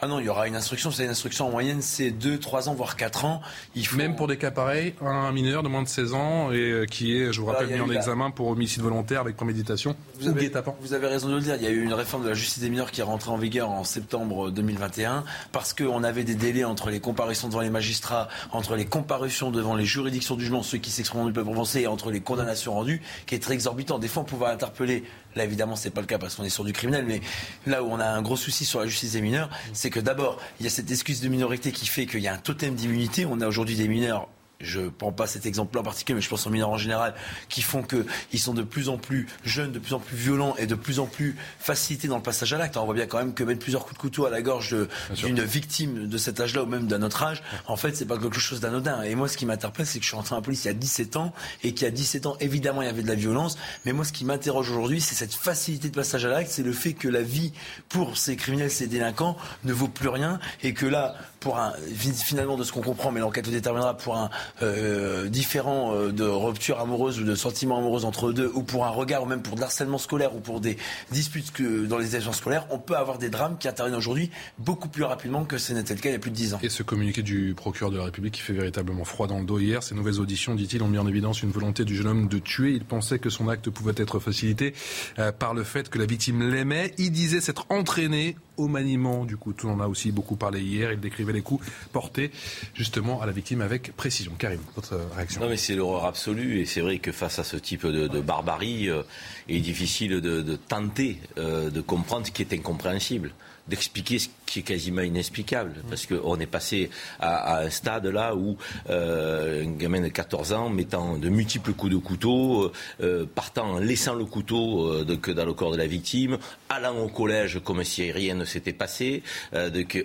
Ah 0.03 0.09
non, 0.09 0.19
il 0.19 0.27
y 0.27 0.29
aura 0.29 0.49
une 0.49 0.57
instruction. 0.57 0.91
C'est 0.91 1.05
une 1.05 1.11
instruction 1.11 1.47
en 1.47 1.51
moyenne, 1.51 1.81
c'est 1.81 2.11
2, 2.11 2.39
3 2.39 2.69
ans, 2.69 2.75
voire 2.75 2.97
4 2.97 3.25
ans. 3.25 3.41
Il 3.75 3.87
faut... 3.87 3.97
Même 3.97 4.17
pour 4.17 4.27
des 4.27 4.37
cas 4.37 4.51
pareils, 4.51 4.95
un 5.01 5.31
mineur 5.33 5.63
de 5.63 5.69
moins 5.69 5.83
de 5.83 5.89
16 5.89 6.15
ans 6.15 6.53
et 6.53 6.57
euh, 6.57 6.85
qui 6.85 7.17
est, 7.17 7.33
je 7.33 7.41
vous 7.41 7.47
rappelle, 7.47 7.69
mis 7.69 7.81
en 7.81 7.91
examen 7.91 8.31
pour 8.31 8.49
homicide 8.49 8.83
volontaire 8.83 9.21
avec 9.21 9.37
préméditation 9.37 9.97
vous 10.21 10.29
avez, 10.29 10.51
vous 10.81 10.95
avez 10.95 11.07
raison 11.07 11.29
de 11.29 11.35
le 11.35 11.41
dire. 11.41 11.57
Il 11.57 11.63
y 11.63 11.67
a 11.67 11.71
eu 11.71 11.83
une 11.83 11.95
réforme 11.95 12.25
de 12.25 12.29
la 12.29 12.35
justice 12.35 12.61
des 12.63 12.71
mineurs 12.71 12.91
qui 12.91 13.01
est 13.01 13.05
rentrée 13.05 13.31
en 13.31 13.37
vigueur 13.37 13.71
en 13.71 13.85
septembre 13.85 14.51
2021 14.51 15.25
parce 15.53 15.73
qu'on 15.75 16.03
avait 16.03 16.25
des 16.25 16.35
délais 16.35 16.65
entre 16.65 16.91
les 16.91 17.01
comparutions 17.01 17.49
devant 17.49 17.61
les 17.61 17.71
magistrats, 17.71 18.29
entre 18.53 18.77
les 18.77 18.87
comparutions 18.87 19.51
devant 19.51 19.75
les 19.75 19.85
juridictions 19.85 20.35
du 20.35 20.43
jugement, 20.43 20.63
ceux 20.63 20.79
qui 20.79 20.91
s'expriment 20.91 21.27
du 21.27 21.33
peuple 21.33 21.53
français, 21.53 21.83
et 21.83 21.87
entre 21.87 22.11
les 22.11 22.21
condamnations 22.21 22.75
rendues, 22.75 23.01
qui 23.27 23.35
est 23.35 23.41
très 23.41 23.55
exorbitant. 23.55 23.99
Des 23.99 24.09
fois, 24.09 24.23
on 24.23 24.27
pouvait 24.27 24.47
interpeller 24.47 25.05
Là, 25.37 25.45
évidemment, 25.45 25.77
c'est 25.77 25.91
pas 25.91 26.01
le 26.01 26.07
cas 26.07 26.19
parce 26.19 26.35
qu'on 26.35 26.45
est 26.45 26.51
sur 26.51 26.65
du 26.65 26.73
criminel, 26.73 27.05
mais 27.07 27.21
là 27.67 27.83
où 27.83 27.89
on 27.91 27.99
a 27.99 28.07
un 28.07 28.23
gros 28.23 28.37
souci 28.37 28.65
sur 28.65 28.81
la 28.81 28.87
justice 28.87 29.13
des 29.13 29.21
mineurs, 29.21 29.51
c'est 29.73 29.91
que 29.91 30.01
d'abord, 30.01 30.41
il 30.61 30.65
y 30.65 30.67
a 30.67 30.71
cette 30.71 30.91
excuse 30.91 31.21
de 31.21 31.29
minorité 31.29 31.73
qui 31.73 31.87
fait 31.87 32.07
qu'il 32.07 32.21
y 32.21 32.29
a 32.29 32.35
un 32.35 32.39
totem 32.39 32.75
d'immunité. 32.75 33.27
On 33.27 33.41
a 33.41 33.47
aujourd'hui 33.47 33.77
des 33.77 33.89
mineurs 33.89 34.29
je 34.61 34.81
ne 34.81 34.89
prends 34.89 35.13
pas 35.13 35.27
cet 35.27 35.47
exemple-là 35.47 35.81
en 35.81 35.85
particulier, 35.85 36.17
mais 36.17 36.21
je 36.21 36.29
pense 36.29 36.47
aux 36.47 36.51
mineurs 36.51 36.71
en 36.71 36.79
général, 36.79 37.15
qui 37.49 37.63
font 37.63 37.83
qu'ils 37.83 38.41
sont 38.41 38.55
de 38.55 38.63
plus 38.63 38.89
en 38.89 38.99
plus 38.99 39.27
jeunes, 39.45 39.73
de 39.73 39.79
plus 39.79 39.95
en 39.95 39.99
plus 39.99 40.17
violents 40.17 40.55
et 40.57 40.67
de 40.67 40.75
plus 40.75 40.99
en 40.99 41.07
plus 41.07 41.37
facilités 41.59 42.09
dans 42.09 42.17
le 42.17 42.23
passage 42.23 42.53
à 42.53 42.59
l'acte. 42.59 42.77
On 42.77 42.85
voit 42.85 42.95
bien 42.95 43.07
quand 43.07 43.19
même 43.19 43.35
que 43.35 43.45
mettre 43.45 43.61
plusieurs 43.61 43.85
coups 43.85 43.97
de 43.97 44.01
couteau 44.01 44.27
à 44.27 44.31
la 44.31 44.43
gorge 44.43 44.77
d'une 45.15 45.43
victime 45.43 46.09
de 46.09 46.19
cet 46.19 46.41
âge-là 46.41 46.63
ou 46.63 46.67
même 46.67 46.87
d'un 46.87 47.03
autre 47.03 47.23
âge, 47.23 47.43
en 47.67 47.77
fait, 47.77 47.97
c'est 47.97 48.07
pas 48.07 48.19
quelque 48.19 48.41
chose 48.41 48.61
d'anodin. 48.61 49.03
Et 49.03 49.15
moi, 49.15 49.29
ce 49.29 49.37
qui 49.37 49.47
m'interpelle, 49.47 49.87
c'est 49.87 49.99
que 49.99 50.05
je 50.05 50.09
suis 50.09 50.17
rentré 50.17 50.35
en 50.35 50.43
police 50.43 50.65
il 50.65 50.69
y 50.69 50.71
a 50.71 50.75
17 50.75 51.17
ans 51.17 51.33
et 51.63 51.75
qu'il 51.75 51.85
y 51.85 51.89
a 51.89 51.91
17 51.91 52.27
ans, 52.27 52.37
évidemment, 52.41 52.83
il 52.83 52.87
y 52.87 52.91
avait 52.91 53.03
de 53.03 53.09
la 53.09 53.15
violence. 53.15 53.59
Mais 53.85 53.93
moi, 53.93 54.05
ce 54.05 54.13
qui 54.13 54.25
m'interroge 54.25 54.71
aujourd'hui, 54.71 55.01
c'est 55.01 55.15
cette 55.15 55.35
facilité 55.35 55.89
de 55.89 55.95
passage 55.95 56.25
à 56.25 56.29
l'acte, 56.29 56.51
c'est 56.51 56.63
le 56.63 56.73
fait 56.73 56.95
que 56.95 57.09
la 57.09 57.23
vie 57.23 57.53
pour 57.89 58.17
ces 58.17 58.37
criminels, 58.37 58.71
ces 58.71 58.87
délinquants 58.87 59.37
ne 59.65 59.73
vaut 59.73 59.89
plus 59.89 60.09
rien 60.09 60.39
et 60.63 60.75
que 60.75 60.87
là, 60.87 61.15
pour 61.45 61.59
un, 61.59 61.75
finalement, 61.95 62.57
de 62.57 62.65
ce 62.65 62.73
qu'on 62.73 62.81
comprend, 62.81 63.13
mais 63.13 63.21
l'enquête 63.21 63.47
le 63.47 63.53
déterminera, 63.53 63.95
pour 63.95 64.17
un 64.17 64.31
euh, 64.63 65.29
différent 65.29 65.95
euh, 65.95 66.11
de 66.11 66.25
rupture 66.25 66.81
amoureuse 66.81 67.21
ou 67.21 67.25
de 67.25 67.35
sentiments 67.35 67.77
amoureux 67.77 68.07
entre 68.07 68.29
eux 68.29 68.33
deux, 68.33 68.51
ou 68.55 68.63
pour 68.63 68.87
un 68.87 68.89
regard, 68.89 69.23
ou 69.23 69.27
même 69.27 69.43
pour 69.43 69.55
de 69.55 69.61
l'harcèlement 69.61 69.99
scolaire, 69.99 70.35
ou 70.35 70.41
pour 70.41 70.63
des 70.63 70.79
disputes 71.13 71.53
que 71.53 71.85
dans 71.85 71.99
les 71.99 72.17
échanges 72.17 72.37
scolaires, 72.37 72.67
on 72.71 72.79
peut 72.79 72.97
avoir 72.97 73.19
des 73.19 73.29
drames 73.29 73.59
qui 73.59 73.69
interviennent 73.69 73.95
aujourd'hui 73.95 74.31
beaucoup 74.59 74.89
plus 74.89 75.05
rapidement 75.05 75.45
que 75.45 75.59
ce 75.59 75.75
n'était 75.75 75.93
le 75.95 76.01
cas 76.01 76.09
il 76.09 76.13
y 76.13 76.17
a 76.17 76.19
plus 76.19 76.31
de 76.31 76.37
dix 76.37 76.55
ans. 76.55 76.61
Et 76.63 76.71
ce 76.71 76.83
communiqué 76.83 77.21
du 77.21 77.53
procureur 77.55 77.91
de 77.91 77.99
la 77.99 78.05
République 78.05 78.33
qui 78.33 78.41
fait 78.41 78.55
véritablement 78.55 79.05
froid 79.05 79.27
dans 79.27 79.39
le 79.39 79.45
dos 79.45 79.59
hier, 79.59 79.83
ces 79.83 79.95
nouvelles 79.95 80.21
auditions, 80.21 80.55
dit-il, 80.55 80.83
ont 80.83 80.89
mis 80.89 80.99
en 80.99 81.07
évidence 81.07 81.43
une 81.43 81.51
volonté 81.51 81.85
du 81.85 81.95
jeune 81.95 82.07
homme 82.07 82.29
de 82.29 82.39
tuer. 82.39 82.71
Il 82.71 82.87
pensait 82.87 83.19
que 83.19 83.29
son 83.29 83.51
acte 83.51 83.69
pouvait 83.69 83.93
être 83.99 84.19
facilité 84.19 84.73
euh, 85.19 85.31
par 85.31 85.53
le 85.53 85.63
fait 85.63 85.91
que 85.91 85.99
la 85.99 86.07
victime 86.07 86.49
l'aimait. 86.51 86.95
Il 86.97 87.13
disait 87.13 87.43
s'être 87.43 87.67
entraîné 87.69 88.37
au 88.57 88.69
maniement 88.69 89.25
du 89.25 89.37
couteau. 89.37 89.69
On 89.69 89.75
en 89.75 89.81
a 89.81 89.89
aussi 89.89 90.13
beaucoup 90.13 90.37
parlé 90.37 90.61
hier. 90.61 90.93
Il 90.93 91.01
décrivait 91.01 91.33
les 91.33 91.43
coups 91.43 91.67
portés 91.93 92.31
justement 92.75 93.21
à 93.21 93.27
la 93.27 93.33
victime 93.33 93.61
avec 93.61 93.95
précision. 93.97 94.33
Karim, 94.39 94.61
votre 94.75 94.99
réaction 95.17 95.41
Non, 95.41 95.49
mais 95.49 95.57
c'est 95.57 95.75
l'horreur 95.75 96.05
absolue. 96.05 96.61
Et 96.61 96.67
c'est 96.67 96.81
vrai 96.81 96.99
que 96.99 97.13
face 97.13 97.39
à 97.39 97.45
ce 97.45 97.57
type 97.57 97.87
de, 97.87 98.21
barbarie, 98.21 98.89
euh, 98.89 99.03
il 99.49 99.57
est 99.57 99.61
difficile 99.61 100.21
de, 100.21 100.57
tenter 100.69 101.19
euh, 101.39 101.71
de 101.71 101.81
comprendre 101.81 102.27
ce 102.27 102.31
qui 102.31 102.43
est 102.43 102.53
incompréhensible 102.53 103.33
d'expliquer 103.69 104.19
ce 104.19 104.29
qui 104.47 104.61
est 104.61 104.63
quasiment 104.63 105.01
inexplicable. 105.03 105.75
Parce 105.89 106.07
qu'on 106.07 106.39
est 106.39 106.47
passé 106.47 106.91
à, 107.19 107.61
un 107.61 107.71
stade 107.71 108.07
là 108.07 108.35
où 108.35 108.57
euh, 108.91 109.65
un 109.65 109.71
gamin 109.73 110.03
de 110.03 110.09
14 110.09 110.53
ans 110.53 110.69
mettant 110.69 111.17
de 111.17 111.29
multiples 111.29 111.73
coups 111.73 111.93
de 111.93 111.99
couteau, 111.99 112.73
euh, 113.01 113.27
partant, 113.27 113.79
laissant 113.79 114.15
le 114.15 114.25
couteau 114.27 114.93
euh, 114.93 115.05
dans 115.05 115.45
le 115.45 115.55
corps 115.55 115.73
de 115.73 115.77
la 115.77 115.87
victime, 115.87 116.39
allant 116.69 116.99
au 116.99 117.09
collège 117.09 117.61
comme 117.65 117.83
si 117.85 118.13
rien 118.13 118.35
ne 118.35 118.45
s'était 118.45 118.73
passé. 118.73 119.23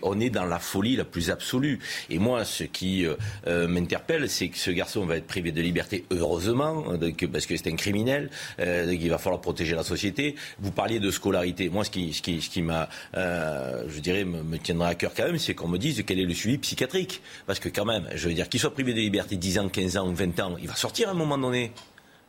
on 0.04 0.20
est 0.20 0.30
dans 0.30 0.46
la 0.46 0.60
folie 0.60 0.96
la 0.96 1.06
plus 1.06 1.30
absolue. 1.30 1.80
Et 2.10 2.20
moi, 2.20 2.46
ce 2.46 2.64
qui 2.64 3.06
m'interpelle, 3.48 4.30
c'est 4.30 4.50
que 4.50 4.58
ce 4.58 4.72
garçon 4.72 5.06
va 5.06 5.18
être 5.18 5.28
privé 5.28 5.52
de 5.52 5.62
liberté, 5.62 6.06
heureusement, 6.12 6.84
parce 7.32 7.46
que 7.46 7.58
c'est 7.58 7.70
un 7.70 7.76
criminel, 7.76 8.30
il 8.60 9.10
va 9.10 9.18
falloir 9.18 9.42
protéger 9.42 9.76
la 9.76 9.84
société. 9.84 10.36
Vous 10.60 10.72
parliez 10.72 11.00
de 11.00 11.12
scolarité. 11.12 11.70
Moi, 11.70 11.84
ce 11.84 11.90
qui, 11.90 12.14
ce 12.14 12.22
qui, 12.22 12.42
ce 12.42 12.50
qui 12.50 12.62
m'a 12.62 12.90
euh, 13.50 13.84
je 13.88 14.00
dirais, 14.00 14.24
me, 14.24 14.58
tiendra 14.58 14.90
à 14.90 14.96
cœur 14.96 15.12
quand 15.16 15.26
même, 15.26 15.40
c'est 15.40 15.54
qu'on 15.54 15.68
me 15.68 15.78
dise 15.78 16.04
quel 16.06 16.20
est 16.20 16.26
le 16.26 16.34
suivi 16.34 16.58
psychiatrique. 16.58 17.22
Parce 17.46 17.60
que 17.60 17.70
quand 17.70 17.86
même, 17.86 18.08
je 18.16 18.28
veux 18.28 18.34
dire, 18.34 18.50
qu'il 18.50 18.60
soit 18.60 18.74
privé 18.74 18.94
de 18.94 19.00
liberté 19.00 19.36
10 19.36 19.60
ans, 19.60 19.70
15 19.70 19.98
ans 19.98 20.08
ou 20.08 20.14
20 20.14 20.40
ans, 20.40 20.56
il 20.62 20.68
va 20.68 20.76
sortir 20.76 21.10
à 21.10 21.12
un 21.12 21.16
moment 21.16 21.38
donné. 21.38 21.72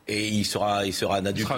et 0.08 0.28
il 0.28 0.44
sera, 0.44 0.86
il 0.86 0.92
sera 0.92 1.18
un 1.18 1.26
adulte 1.26 1.50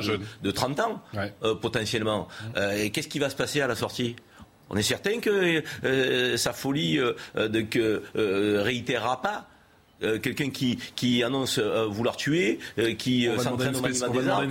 de, 0.42 0.50
30 0.50 0.80
ans, 0.80 1.02
euh, 1.42 1.54
potentiellement. 1.54 2.28
Euh, 2.56 2.82
et 2.82 2.90
qu'est-ce 2.90 3.08
qui 3.08 3.18
va 3.18 3.30
se 3.30 3.36
passer 3.36 3.60
à 3.60 3.66
la 3.66 3.74
sortie? 3.74 4.16
On 4.70 4.76
est 4.76 4.82
certain 4.82 5.20
que 5.20 5.62
euh, 5.84 6.36
sa 6.36 6.52
folie 6.52 6.98
ne 7.36 8.58
réitérera 8.58 9.20
pas 9.22 9.46
euh, 10.02 10.18
quelqu'un 10.18 10.50
qui, 10.50 10.78
qui 10.96 11.22
annonce 11.22 11.58
euh, 11.58 11.86
vouloir 11.86 12.16
tuer, 12.16 12.58
euh, 12.78 12.94
qui 12.94 13.28
s'entraîne 13.38 13.76
au 13.76 13.80
maniement 13.80 14.08
des 14.08 14.28
armes. 14.28 14.50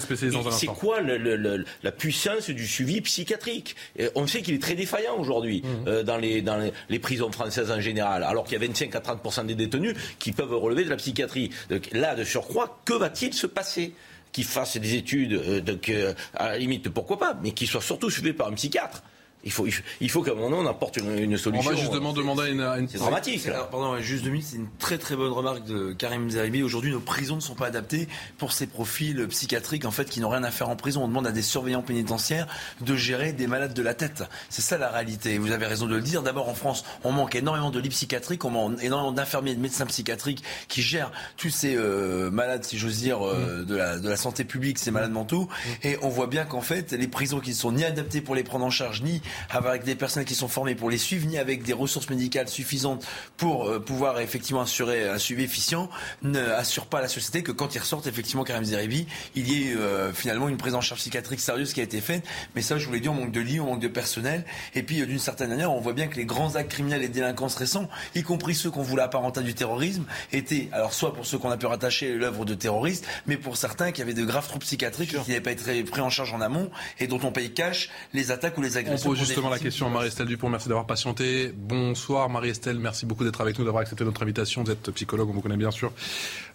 C'est 0.52 0.68
quoi 0.68 1.00
la 1.02 1.92
puissance 1.92 2.50
du 2.50 2.68
suivi 2.68 3.02
psychiatrique? 3.02 3.76
On 4.16 4.28
sait 4.28 4.42
qu'il 4.42 4.56
est 4.56 4.62
très 4.62 4.76
défaillant 4.76 5.18
aujourd'hui 5.18 5.64
mmh. 5.64 6.04
dans, 6.04 6.18
les, 6.18 6.42
dans 6.42 6.72
les, 6.90 7.00
prisons 7.00 7.32
françaises 7.32 7.72
en 7.72 7.80
général, 7.80 8.24
alors 8.24 8.44
qu'il 8.44 8.54
y 8.54 8.64
a 8.64 8.68
25 8.68 8.96
à 8.96 9.00
30 9.00 9.48
des 9.48 9.56
détenus 9.56 9.96
qui 10.20 10.32
peuvent 10.32 10.54
relever 10.56 10.84
de 10.84 10.90
la 10.90 10.98
psychiatrie. 10.98 11.50
Donc, 11.70 11.90
là, 11.92 12.16
de 12.16 12.24
surcroît, 12.24 12.80
que 12.86 12.94
va-t-il 12.94 13.34
se 13.34 13.48
passer? 13.48 13.94
Qu'il 14.32 14.46
fasse 14.46 14.78
des 14.78 14.96
études, 14.96 15.62
donc, 15.66 15.92
à 16.36 16.52
la 16.52 16.58
limite, 16.58 16.90
pourquoi 16.90 17.20
pas, 17.20 17.38
mais 17.44 17.52
qu'il 17.52 17.68
soit 17.68 17.82
surtout 17.82 18.10
suivi 18.10 18.32
par 18.32 18.48
un 18.48 18.54
psychiatre. 18.54 19.04
Il 19.44 19.52
faut, 19.52 19.66
il 20.00 20.10
faut 20.10 20.22
qu'à 20.22 20.32
un 20.32 20.36
moment 20.36 20.58
on 20.60 20.68
apporte 20.68 20.98
une, 20.98 21.38
solution. 21.38 21.72
On 21.72 21.74
va 21.74 21.80
justement 21.80 22.14
demander 22.14 22.52
une. 22.52 22.62
une... 22.62 22.88
C'est 22.88 23.00
dramatique. 23.00 23.48
Alors, 23.48 23.70
pardon, 23.70 24.00
juste 24.00 24.26
minutes, 24.26 24.46
c'est 24.50 24.58
une 24.58 24.68
très 24.78 24.98
très 24.98 25.16
bonne 25.16 25.32
remarque 25.32 25.66
de 25.66 25.94
Karim 25.94 26.30
Zeribi. 26.30 26.62
Aujourd'hui, 26.62 26.92
nos 26.92 27.00
prisons 27.00 27.36
ne 27.36 27.42
sont 27.42 27.56
pas 27.56 27.68
adaptées 27.68 28.08
pour 28.38 28.52
ces 28.52 28.68
profils 28.68 29.28
psychiatriques 29.28 29.86
en 29.86 29.92
fait 29.92 30.10
qui 30.10 30.20
n'ont 30.20 30.30
rien 30.30 30.44
à 30.44 30.52
faire 30.52 30.70
en 30.70 30.76
prison. 30.76 31.04
On 31.04 31.08
demande 31.08 31.26
à 31.26 31.32
des 31.32 31.42
surveillants 31.42 31.82
pénitentiaires 31.82 32.48
de 32.82 32.96
gérer 32.96 33.34
des 33.34 33.48
malades 33.48 33.74
de 33.74 33.82
la 33.82 33.94
tête. 33.94 34.24
C'est 34.50 34.62
ça 34.62 34.78
la 34.78 34.90
réalité. 34.90 35.38
Vous 35.38 35.52
avez 35.52 35.66
raison 35.66 35.88
de 35.88 35.96
le 35.96 36.02
dire. 36.02 36.22
D'abord, 36.22 36.50
en 36.50 36.56
France, 36.56 36.84
on 37.04 37.12
manque 37.12 37.36
énormément 37.36 37.72
de 37.72 37.80
lits 37.80 37.90
psychiatriques, 37.90 38.46
on 38.46 38.52
manque 38.52 38.84
énormément 38.84 39.12
d'infirmiers 39.12 39.52
et 39.52 39.56
de 39.56 39.62
médecins 39.62 39.86
psychiatriques 39.86 40.44
qui 40.68 40.82
gèrent 40.82 41.12
tous 41.38 41.50
ces 41.50 41.76
euh, 41.76 42.30
malades, 42.30 42.64
si 42.64 42.78
j'ose 42.78 42.98
dire, 42.98 43.26
euh, 43.26 43.62
mm. 43.62 43.66
de, 43.66 43.76
la, 43.76 44.00
de 44.00 44.10
la 44.10 44.18
santé 44.18 44.44
publique, 44.44 44.78
ces 44.78 44.92
malades 44.92 45.12
mentaux. 45.12 45.44
Mm. 45.44 45.88
Et 45.88 45.98
on 46.04 46.10
voit 46.10 46.28
bien 46.28 46.46
qu'en 46.46 46.62
fait, 46.62 46.92
les 46.92 47.08
prisons 47.08 47.40
qui 47.40 47.52
ne 47.52 47.56
sont 47.56 47.72
ni 47.72 47.84
adaptées 47.84 48.22
pour 48.22 48.36
les 48.36 48.44
prendre 48.44 48.66
en 48.66 48.70
charge, 48.70 49.02
ni 49.02 49.22
avec 49.50 49.84
des 49.84 49.96
personnes 49.96 50.26
qui 50.26 50.36
sont 50.36 50.48
formées 50.48 50.76
pour 50.76 50.90
les 50.90 50.98
suivre, 50.98 51.28
ni 51.28 51.38
avec 51.38 51.64
des 51.64 51.74
ressources 51.74 52.10
médicales 52.10 52.48
suffisantes 52.48 53.06
pour 53.38 53.68
euh, 53.68 53.80
pouvoir 53.80 54.20
effectivement 54.20 54.62
assurer 54.62 55.08
un 55.08 55.18
suivi 55.18 55.44
efficient, 55.44 55.90
ne 56.24 56.40
assure 56.40 56.86
pas 56.86 57.00
à 57.00 57.02
la 57.02 57.08
société 57.08 57.44
que 57.44 57.52
quand 57.52 57.76
ils 57.76 57.80
ressortent, 57.80 58.08
effectivement, 58.08 58.44
Karim 58.44 58.64
Zeribi, 58.64 59.08
il 59.36 59.52
y 59.52 59.70
ait 59.70 59.76
euh, 59.76 60.14
finalement 60.14 60.50
une 60.50 60.58
prise 60.58 60.76
en 60.76 60.82
charge 60.82 61.00
psychiatrique 61.00 61.40
sérieuse 61.40 61.74
qui 61.74 61.80
a 61.80 61.84
été 61.84 62.02
faite. 62.02 62.24
Mais 62.56 62.62
ça, 62.62 62.78
je 62.78 62.86
vous 62.86 62.94
l'ai 62.94 63.00
dit, 63.00 63.10
on 63.10 63.14
manque 63.14 63.32
de 63.32 63.42
lits, 63.42 63.60
on 63.60 63.66
manque 63.66 63.82
de 63.82 63.88
personnel. 63.88 64.46
Et 64.76 64.84
puis, 64.84 65.02
euh, 65.02 65.06
d'une 65.06 65.20
certaine 65.20 65.50
manière, 65.50 65.72
on 65.72 65.80
voit 65.80 65.94
bien 65.94 66.08
que 66.08 66.16
les 66.16 66.26
grands 66.26 66.56
actes 66.56 66.72
criminels 66.72 67.04
et 67.04 67.10
délinquances 67.10 67.56
récents, 67.56 67.90
y 68.16 68.24
compris 68.24 68.56
ceux 68.56 68.72
qu'on 68.72 68.84
voulait 68.84 69.04
apparenter 69.04 69.42
du 69.42 69.54
terrorisme, 69.54 70.06
étaient, 70.32 70.70
alors 70.72 70.94
soit 70.94 71.14
pour 71.14 71.26
ceux 71.26 71.38
qu'on 71.38 71.52
a 71.52 71.58
pu 71.58 71.66
rattacher 71.66 72.14
l'œuvre 72.16 72.46
de 72.46 72.54
terroristes, 72.54 73.06
mais 73.28 73.38
pour 73.38 73.58
certains 73.58 73.92
qui 73.92 74.02
avaient 74.02 74.14
de 74.14 74.26
graves 74.26 74.48
troubles 74.48 74.66
psychiatriques 74.66 75.10
qui 75.10 75.30
n'avaient 75.30 75.42
pas 75.42 75.52
été 75.52 75.84
pris 75.84 76.02
en 76.02 76.10
charge 76.10 76.34
en 76.34 76.42
amont 76.42 76.70
et 77.00 77.08
dont 77.08 77.20
on 77.24 77.32
paye 77.32 77.54
cash 77.54 77.90
les 78.14 78.32
attaques 78.32 78.58
ou 78.58 78.62
les 78.62 78.78
agressions 78.78 79.14
question 79.60 79.90
Marie-Estelle 79.90 80.28
Dupont. 80.28 80.50
Merci 80.50 80.68
d'avoir 80.68 80.86
patienté. 80.86 81.54
Bonsoir 81.56 82.30
Marie-Estelle. 82.30 82.80
Merci 82.80 83.06
beaucoup 83.06 83.24
d'être 83.24 83.42
avec 83.42 83.58
nous, 83.58 83.66
d'avoir 83.66 83.82
accepté 83.82 84.04
notre 84.04 84.24
invitation. 84.24 84.64
Vous 84.64 84.72
êtes 84.72 84.92
psychologue, 84.92 85.30
on 85.30 85.34
vous 85.34 85.42
connaît 85.42 85.58
bien 85.58 85.72
sûr, 85.72 85.92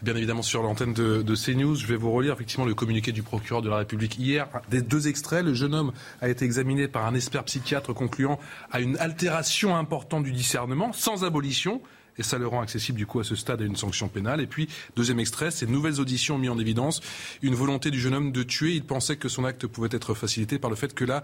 bien 0.02 0.14
évidemment 0.16 0.42
sur 0.42 0.62
l'antenne 0.62 0.92
de, 0.92 1.22
de, 1.22 1.34
CNews. 1.34 1.76
Je 1.76 1.86
vais 1.86 1.96
vous 1.96 2.10
relire 2.12 2.32
effectivement 2.32 2.64
le 2.64 2.74
communiqué 2.74 3.12
du 3.12 3.22
procureur 3.22 3.62
de 3.62 3.68
la 3.68 3.78
République 3.78 4.18
hier. 4.18 4.48
Des 4.70 4.82
deux 4.82 5.08
extraits, 5.08 5.44
le 5.44 5.54
jeune 5.54 5.74
homme 5.74 5.92
a 6.20 6.28
été 6.28 6.44
examiné 6.44 6.88
par 6.88 7.06
un 7.06 7.14
expert 7.14 7.44
psychiatre 7.44 7.92
concluant 7.94 8.38
à 8.70 8.80
une 8.80 8.96
altération 8.98 9.76
importante 9.76 10.24
du 10.24 10.32
discernement, 10.32 10.92
sans 10.92 11.24
abolition 11.24 11.80
et 12.18 12.22
ça 12.22 12.38
le 12.38 12.46
rend 12.46 12.62
accessible 12.62 12.98
du 12.98 13.06
coup 13.06 13.20
à 13.20 13.24
ce 13.24 13.36
stade 13.36 13.62
à 13.62 13.64
une 13.64 13.76
sanction 13.76 14.08
pénale. 14.08 14.40
Et 14.40 14.46
puis, 14.46 14.68
deuxième 14.96 15.20
extrait, 15.20 15.50
ces 15.50 15.66
nouvelles 15.66 16.00
auditions 16.00 16.36
ont 16.36 16.38
mis 16.38 16.48
en 16.48 16.58
évidence 16.58 17.00
une 17.42 17.54
volonté 17.54 17.90
du 17.90 18.00
jeune 18.00 18.14
homme 18.14 18.32
de 18.32 18.42
tuer. 18.42 18.72
Il 18.72 18.84
pensait 18.84 19.16
que 19.16 19.28
son 19.28 19.44
acte 19.44 19.66
pouvait 19.66 19.88
être 19.92 20.14
facilité 20.14 20.58
par 20.58 20.70
le 20.70 20.76
fait 20.76 20.94
que 20.94 21.04
la 21.04 21.22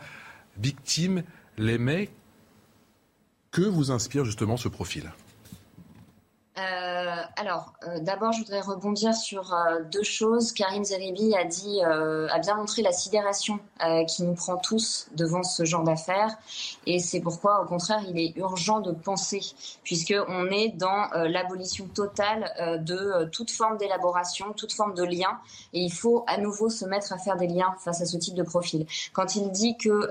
victime 0.59 1.23
l'aimait. 1.59 2.11
Que 3.51 3.63
vous 3.63 3.91
inspire 3.91 4.25
justement 4.25 4.57
ce 4.57 4.69
profil 4.69 5.13
euh, 6.59 7.23
alors, 7.37 7.73
euh, 7.87 7.99
d'abord, 8.01 8.33
je 8.33 8.41
voudrais 8.41 8.61
rebondir 8.61 9.15
sur 9.15 9.55
euh, 9.55 9.83
deux 9.91 10.03
choses. 10.03 10.53
Karim 10.53 10.85
Zeribi 10.85 11.35
a 11.35 11.45
dit, 11.45 11.81
a 11.83 12.39
bien 12.39 12.57
montré 12.57 12.83
la 12.83 12.93
sidération 12.93 13.59
qui 14.07 14.23
nous 14.23 14.35
prend 14.35 14.57
tous 14.57 15.09
devant 15.17 15.43
ce 15.43 15.65
genre 15.65 15.83
d'affaires, 15.83 16.37
et 16.87 17.01
c'est 17.01 17.21
pourquoi, 17.21 17.63
au 17.63 17.67
contraire, 17.67 18.01
il 18.09 18.19
est 18.19 18.37
urgent 18.37 18.81
de 18.81 18.93
penser, 18.93 19.41
puisque 19.83 20.15
on 20.29 20.47
est 20.47 20.69
dans 20.69 21.09
l'abolition 21.15 21.89
totale 21.89 22.79
de 22.85 23.25
toute 23.33 23.51
forme 23.51 23.77
d'élaboration, 23.77 24.53
toute 24.53 24.73
forme 24.73 24.95
de 24.95 25.03
lien, 25.03 25.41
et 25.73 25.81
il 25.81 25.93
faut 25.93 26.25
à 26.29 26.39
nouveau 26.39 26.69
se 26.69 26.85
mettre 26.85 27.13
à 27.13 27.19
faire 27.19 27.37
des 27.37 27.49
liens 27.49 27.75
face 27.81 28.01
à 28.01 28.07
ce 28.07 28.17
type 28.17 28.35
de 28.35 28.45
profil. 28.45 28.87
Quand 29.13 29.35
il 29.35 29.51
dit 29.51 29.77
que 29.77 30.09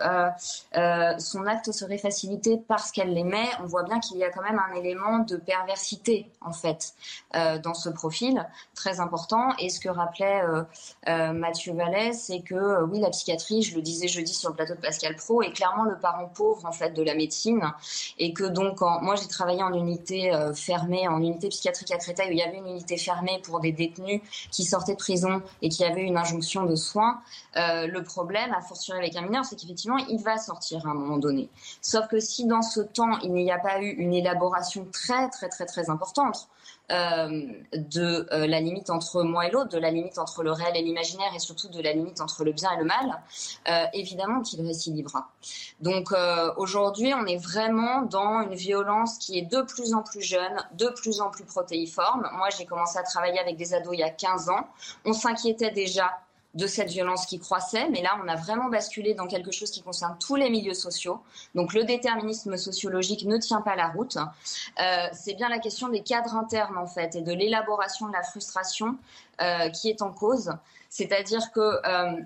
son 1.19 1.45
acte 1.45 1.71
serait 1.71 1.97
facilité 1.97 2.61
parce 2.67 2.91
qu'elle 2.91 3.13
l'aimait, 3.13 3.49
on 3.63 3.67
voit 3.67 3.83
bien 3.83 3.99
qu'il 3.99 4.17
y 4.17 4.23
a 4.25 4.31
quand 4.31 4.43
même 4.43 4.59
un 4.59 4.75
élément 4.75 5.19
de 5.19 5.37
perversité 5.37 6.31
en 6.41 6.51
fait 6.53 6.93
euh, 7.35 7.59
dans 7.59 7.73
ce 7.73 7.89
profil 7.89 8.47
très 8.75 8.99
important. 8.99 9.53
Et 9.59 9.69
ce 9.69 9.79
que 9.79 9.89
rappelait 9.89 10.41
euh, 10.43 10.63
euh, 11.07 11.33
Mathieu 11.33 11.73
Vallès, 11.73 12.19
c'est 12.19 12.41
que 12.41 12.83
oui, 12.83 12.99
la 12.99 13.09
psychiatrie, 13.09 13.61
je 13.61 13.75
le 13.75 13.81
disais 13.81 14.07
jeudi 14.07 14.33
sur 14.33 14.49
le 14.49 14.55
plateau 14.55 14.75
de 14.75 14.79
Pascal 14.79 15.15
Pro, 15.15 15.41
est 15.41 15.51
clairement 15.51 15.83
le 15.83 15.97
parent 15.97 16.27
pauvre 16.27 16.65
en 16.65 16.71
fait 16.71 16.91
de 16.91 17.03
la 17.03 17.15
médecine, 17.15 17.61
et 18.17 18.33
que 18.33 18.43
donc 18.43 18.81
moi 18.81 19.15
j'ai 19.15 19.27
travaillé 19.27 19.61
en 19.63 19.73
unité 19.73 20.31
fermée, 20.55 21.07
en 21.07 21.21
unité 21.21 21.49
psychiatrique 21.49 21.91
à 21.91 21.97
Créteil 21.97 22.29
où 22.29 22.31
il 22.31 22.37
y 22.37 22.41
avait 22.41 22.57
une 22.57 22.67
unité 22.67 22.97
fermée 22.97 23.41
pour 23.43 23.59
des 23.59 23.71
détenus 23.71 24.21
qui 24.51 24.63
sortaient 24.63 24.93
de 24.93 24.97
prison 24.97 25.41
et 25.61 25.69
qui 25.69 25.83
avaient 25.83 26.01
une 26.01 26.17
injonction 26.17 26.65
de 26.65 26.75
soins. 26.75 27.21
le 27.55 27.99
problème, 28.01 28.53
à 28.53 28.61
fortiori 28.61 28.99
avec 28.99 29.15
un 29.15 29.21
mineur, 29.21 29.45
c'est 29.45 29.55
qu'effectivement 29.55 29.97
il 29.97 30.21
va 30.21 30.37
sortir 30.37 30.85
à 30.87 30.91
un 30.91 30.93
moment 30.93 31.17
donné. 31.17 31.49
Sauf 31.81 32.07
que 32.07 32.19
si 32.19 32.45
dans 32.45 32.61
ce 32.61 32.81
temps 32.81 33.19
il 33.19 33.31
n'y 33.31 33.51
a 33.51 33.59
pas 33.59 33.81
eu 33.81 33.89
une 33.89 34.13
élaboration 34.13 34.87
très 34.91 35.29
très 35.29 35.49
très 35.49 35.65
très 35.65 35.89
importante 35.89 36.30
de 36.91 38.27
euh, 38.33 38.47
la 38.47 38.59
limite 38.59 38.89
entre 38.89 39.23
moi 39.23 39.47
et 39.47 39.51
l'autre, 39.51 39.69
de 39.69 39.77
la 39.77 39.91
limite 39.91 40.17
entre 40.17 40.43
le 40.43 40.51
réel 40.51 40.75
et 40.75 40.81
l'imaginaire 40.81 41.31
et 41.35 41.39
surtout 41.39 41.69
de 41.69 41.81
la 41.81 41.93
limite 41.93 42.19
entre 42.19 42.43
le 42.43 42.51
bien 42.51 42.71
et 42.71 42.77
le 42.77 42.83
mal, 42.83 43.21
euh, 43.69 43.85
évidemment 43.93 44.41
qu'il 44.41 44.61
récidivera. 44.65 45.29
Donc 45.79 46.09
aujourd'hui, 46.57 47.13
on 47.13 47.25
est 47.25 47.37
vraiment 47.37 48.01
dans 48.03 48.41
une 48.41 48.55
violence 48.55 49.17
qui 49.17 49.37
est 49.37 49.43
de 49.43 49.61
plus 49.61 49.93
en 49.93 50.03
plus 50.03 50.21
jeune, 50.21 50.57
de 50.73 50.87
plus 50.89 51.21
en 51.21 51.29
plus 51.29 51.45
protéiforme. 51.45 52.27
Moi, 52.33 52.49
j'ai 52.57 52.65
commencé 52.65 52.97
à 52.97 53.03
travailler 53.03 53.39
avec 53.39 53.57
des 53.57 53.73
ados 53.73 53.93
il 53.93 53.99
y 53.99 54.03
a 54.03 54.09
15 54.09 54.49
ans. 54.49 54.67
On 55.05 55.13
s'inquiétait 55.13 55.71
déjà 55.71 56.11
de 56.53 56.67
cette 56.67 56.89
violence 56.89 57.25
qui 57.25 57.39
croissait, 57.39 57.87
mais 57.89 58.01
là, 58.01 58.19
on 58.23 58.27
a 58.27 58.35
vraiment 58.35 58.69
basculé 58.69 59.13
dans 59.13 59.27
quelque 59.27 59.51
chose 59.51 59.71
qui 59.71 59.81
concerne 59.81 60.17
tous 60.19 60.35
les 60.35 60.49
milieux 60.49 60.73
sociaux. 60.73 61.21
Donc, 61.55 61.73
le 61.73 61.85
déterminisme 61.85 62.57
sociologique 62.57 63.25
ne 63.25 63.37
tient 63.37 63.61
pas 63.61 63.75
la 63.75 63.87
route. 63.87 64.17
Euh, 64.17 65.07
c'est 65.13 65.33
bien 65.33 65.47
la 65.47 65.59
question 65.59 65.87
des 65.87 66.01
cadres 66.01 66.35
internes, 66.35 66.77
en 66.77 66.87
fait, 66.87 67.15
et 67.15 67.21
de 67.21 67.31
l'élaboration 67.31 68.07
de 68.07 68.13
la 68.13 68.23
frustration 68.23 68.97
euh, 69.41 69.69
qui 69.69 69.89
est 69.89 70.01
en 70.01 70.11
cause. 70.11 70.51
C'est-à-dire 70.89 71.51
que 71.53 71.59
euh, 71.59 72.21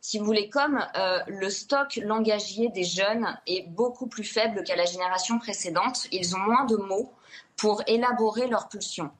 si 0.00 0.18
vous 0.18 0.24
voulez, 0.24 0.48
comme 0.48 0.84
le 1.28 1.48
stock 1.48 1.94
langagier 2.02 2.70
des 2.70 2.82
jeunes 2.82 3.38
est 3.46 3.68
beaucoup 3.68 4.08
plus 4.08 4.24
faible 4.24 4.64
qu'à 4.64 4.74
la 4.74 4.84
génération 4.84 5.38
précédente, 5.38 6.08
ils 6.10 6.34
ont 6.34 6.40
moins 6.40 6.64
de 6.64 6.74
mots 6.74 7.12
pour 7.56 7.82
élaborer 7.86 8.48
leurs 8.48 8.68
pulsions. 8.68 9.12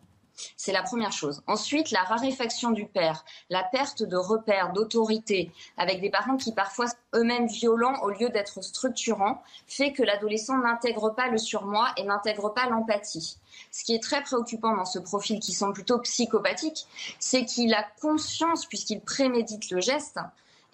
C'est 0.57 0.73
la 0.73 0.83
première 0.83 1.13
chose. 1.13 1.43
Ensuite, 1.47 1.91
la 1.91 2.03
raréfaction 2.03 2.71
du 2.71 2.87
père, 2.87 3.25
la 3.51 3.63
perte 3.63 4.03
de 4.03 4.17
repères, 4.17 4.73
d'autorité, 4.73 5.53
avec 5.77 6.01
des 6.01 6.11
parents 6.11 6.37
qui 6.37 6.53
parfois 6.53 6.87
eux-mêmes 7.15 7.47
violents 7.47 8.01
au 8.03 8.11
lieu 8.11 8.29
d'être 8.29 8.63
structurants, 8.63 9.43
fait 9.67 9.93
que 9.93 10.03
l'adolescent 10.03 10.59
n'intègre 10.59 11.11
pas 11.11 11.29
le 11.29 11.39
surmoi 11.39 11.89
et 11.97 12.05
n'intègre 12.05 12.53
pas 12.53 12.69
l'empathie. 12.69 13.39
Ce 13.71 13.85
qui 13.85 13.95
est 13.95 14.03
très 14.03 14.23
préoccupant 14.23 14.77
dans 14.77 14.85
ce 14.85 14.99
profil 14.99 15.41
qui 15.41 15.53
semble 15.53 15.75
plutôt 15.75 15.99
psychopathique, 15.99 16.87
c'est 17.19 17.45
qu'il 17.45 17.75
a 17.75 17.85
conscience, 18.01 18.67
puisqu'il 18.67 19.01
prémédite 19.01 19.71
le 19.71 19.81
geste, 19.81 20.19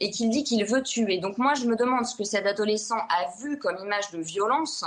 et 0.00 0.10
qu'il 0.10 0.30
dit 0.30 0.44
qu'il 0.44 0.64
veut 0.64 0.82
tuer. 0.82 1.18
Donc 1.18 1.38
moi, 1.38 1.54
je 1.54 1.66
me 1.66 1.76
demande 1.76 2.06
ce 2.06 2.16
que 2.16 2.24
cet 2.24 2.46
adolescent 2.46 2.98
a 2.98 3.30
vu 3.40 3.58
comme 3.58 3.78
image 3.78 4.10
de 4.12 4.20
violence 4.20 4.84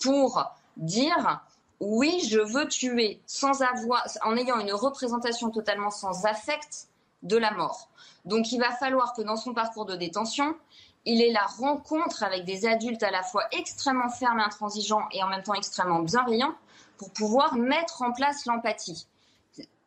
pour 0.00 0.44
dire 0.76 1.40
oui, 1.80 2.26
je 2.28 2.38
veux 2.38 2.66
tuer 2.68 3.20
sans 3.26 3.62
avoir, 3.62 4.06
en 4.24 4.36
ayant 4.36 4.58
une 4.58 4.72
représentation 4.72 5.50
totalement 5.50 5.90
sans 5.90 6.24
affect 6.24 6.88
de 7.22 7.36
la 7.36 7.50
mort. 7.50 7.88
Donc 8.24 8.52
il 8.52 8.58
va 8.58 8.70
falloir 8.72 9.14
que 9.14 9.22
dans 9.22 9.36
son 9.36 9.52
parcours 9.52 9.84
de 9.84 9.96
détention, 9.96 10.56
il 11.04 11.22
ait 11.22 11.32
la 11.32 11.44
rencontre 11.44 12.22
avec 12.22 12.44
des 12.44 12.66
adultes 12.66 13.02
à 13.02 13.10
la 13.10 13.22
fois 13.22 13.44
extrêmement 13.52 14.08
fermes 14.08 14.40
et 14.40 14.42
intransigeants 14.42 15.06
et 15.12 15.22
en 15.22 15.28
même 15.28 15.42
temps 15.42 15.54
extrêmement 15.54 16.00
bienveillants 16.00 16.54
pour 16.98 17.10
pouvoir 17.10 17.54
mettre 17.54 18.02
en 18.02 18.12
place 18.12 18.46
l'empathie. 18.46 19.06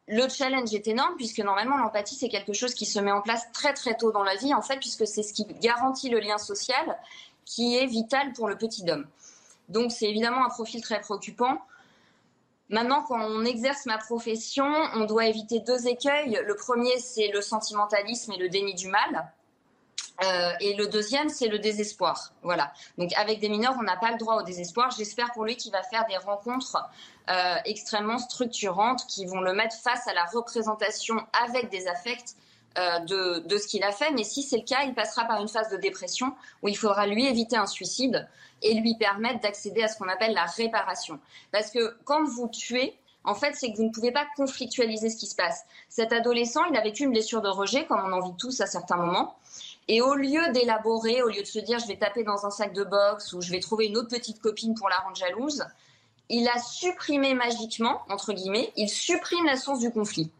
Le 0.08 0.28
challenge 0.28 0.74
est 0.74 0.88
énorme 0.88 1.16
puisque 1.18 1.40
normalement 1.40 1.78
l'empathie 1.78 2.16
c'est 2.16 2.30
quelque 2.30 2.54
chose 2.54 2.74
qui 2.74 2.86
se 2.86 3.00
met 3.00 3.12
en 3.12 3.22
place 3.22 3.52
très 3.52 3.74
très 3.74 3.96
tôt 3.96 4.12
dans 4.12 4.24
la 4.24 4.36
vie 4.36 4.54
en 4.54 4.62
fait 4.62 4.78
puisque 4.78 5.06
c'est 5.06 5.22
ce 5.22 5.34
qui 5.34 5.46
garantit 5.62 6.10
le 6.10 6.20
lien 6.20 6.38
social 6.38 6.98
qui 7.46 7.78
est 7.78 7.86
vital 7.86 8.34
pour 8.34 8.48
le 8.48 8.58
petit 8.58 8.90
homme. 8.90 9.06
Donc 9.68 9.92
c'est 9.92 10.10
évidemment 10.10 10.46
un 10.46 10.50
profil 10.50 10.82
très 10.82 11.00
préoccupant. 11.02 11.60
Maintenant, 12.70 13.04
quand 13.08 13.20
on 13.20 13.46
exerce 13.46 13.86
ma 13.86 13.98
profession, 13.98 14.72
on 14.94 15.06
doit 15.06 15.26
éviter 15.26 15.60
deux 15.60 15.88
écueils. 15.88 16.40
Le 16.46 16.56
premier, 16.56 17.00
c'est 17.00 17.30
le 17.30 17.42
sentimentalisme 17.42 18.32
et 18.34 18.38
le 18.38 18.50
déni 18.50 18.76
du 18.76 18.88
mal. 18.88 19.32
Euh, 20.24 20.52
et 20.60 20.76
le 20.76 20.88
deuxième, 20.88 21.30
c'est 21.30 21.48
le 21.48 21.60
désespoir. 21.60 22.34
Voilà. 22.44 22.74
Donc 22.98 23.12
avec 23.14 23.40
des 23.40 23.50
mineurs, 23.50 23.76
on 23.80 23.84
n'a 23.84 23.96
pas 23.96 24.12
le 24.12 24.18
droit 24.18 24.36
au 24.36 24.44
désespoir. 24.44 24.92
J'espère 24.92 25.32
pour 25.32 25.46
lui 25.46 25.56
qu'il 25.56 25.72
va 25.72 25.82
faire 25.84 26.06
des 26.08 26.18
rencontres 26.18 26.78
euh, 27.30 27.56
extrêmement 27.66 28.18
structurantes 28.18 29.06
qui 29.08 29.26
vont 29.26 29.40
le 29.40 29.54
mettre 29.54 29.76
face 29.78 30.08
à 30.08 30.14
la 30.14 30.26
représentation 30.26 31.26
avec 31.42 31.70
des 31.70 31.88
affects 31.88 32.36
de, 32.76 33.40
de, 33.40 33.58
ce 33.58 33.68
qu'il 33.68 33.84
a 33.84 33.92
fait. 33.92 34.12
Mais 34.12 34.24
si 34.24 34.44
c'est 34.44 34.58
le 34.58 34.64
cas, 34.64 34.84
il 34.86 34.94
passera 34.94 35.26
par 35.26 35.42
une 35.42 35.48
phase 35.48 35.70
de 35.70 35.78
dépression 35.78 36.34
où 36.62 36.68
il 36.68 36.78
faudra 36.78 37.08
lui 37.08 37.26
éviter 37.26 37.58
un 37.58 37.68
suicide 37.68 38.28
et 38.62 38.74
lui 38.74 38.96
permettre 38.96 39.42
d'accéder 39.42 39.84
à 39.84 39.88
ce 39.88 39.98
qu'on 39.98 40.10
appelle 40.10 40.34
la 40.34 40.46
réparation. 40.46 41.20
Parce 41.52 41.72
que 41.72 41.96
quand 42.06 42.24
vous 42.24 42.48
tuez, 42.48 42.98
en 43.24 43.36
fait, 43.36 43.54
c'est 43.54 43.72
que 43.72 43.78
vous 43.78 43.84
ne 43.84 43.92
pouvez 43.92 44.12
pas 44.12 44.26
conflictualiser 44.36 45.10
ce 45.10 45.18
qui 45.18 45.28
se 45.28 45.36
passe. 45.36 45.64
Cet 45.90 46.14
adolescent, 46.14 46.64
il 46.66 46.78
a 46.78 46.82
vécu 46.82 47.04
une 47.04 47.12
blessure 47.12 47.42
de 47.42 47.50
rejet, 47.50 47.86
comme 47.86 48.02
on 48.06 48.12
en 48.12 48.22
vit 48.22 48.36
tous 48.38 48.62
à 48.62 48.66
certains 48.66 48.96
moments. 48.96 49.36
Et 49.88 50.02
au 50.02 50.14
lieu 50.14 50.52
d'élaborer, 50.54 51.22
au 51.24 51.30
lieu 51.30 51.42
de 51.42 51.48
se 51.48 51.60
dire 51.60 51.80
je 51.80 51.88
vais 51.88 51.98
taper 51.98 52.24
dans 52.24 52.46
un 52.46 52.52
sac 52.52 52.74
de 52.74 52.84
boxe 52.84 53.34
ou 53.34 53.42
je 53.42 53.52
vais 53.52 53.60
trouver 53.60 53.88
une 53.88 53.98
autre 53.98 54.10
petite 54.10 54.40
copine 54.40 54.76
pour 54.76 54.88
la 54.88 54.98
rendre 54.98 55.16
jalouse, 55.16 55.66
il 56.30 56.48
a 56.48 56.60
supprimé 56.60 57.34
magiquement, 57.34 58.04
entre 58.10 58.34
guillemets, 58.34 58.72
il 58.76 58.88
supprime 58.88 59.46
la 59.46 59.58
source 59.58 59.80
du 59.80 59.92
conflit. 59.92 60.32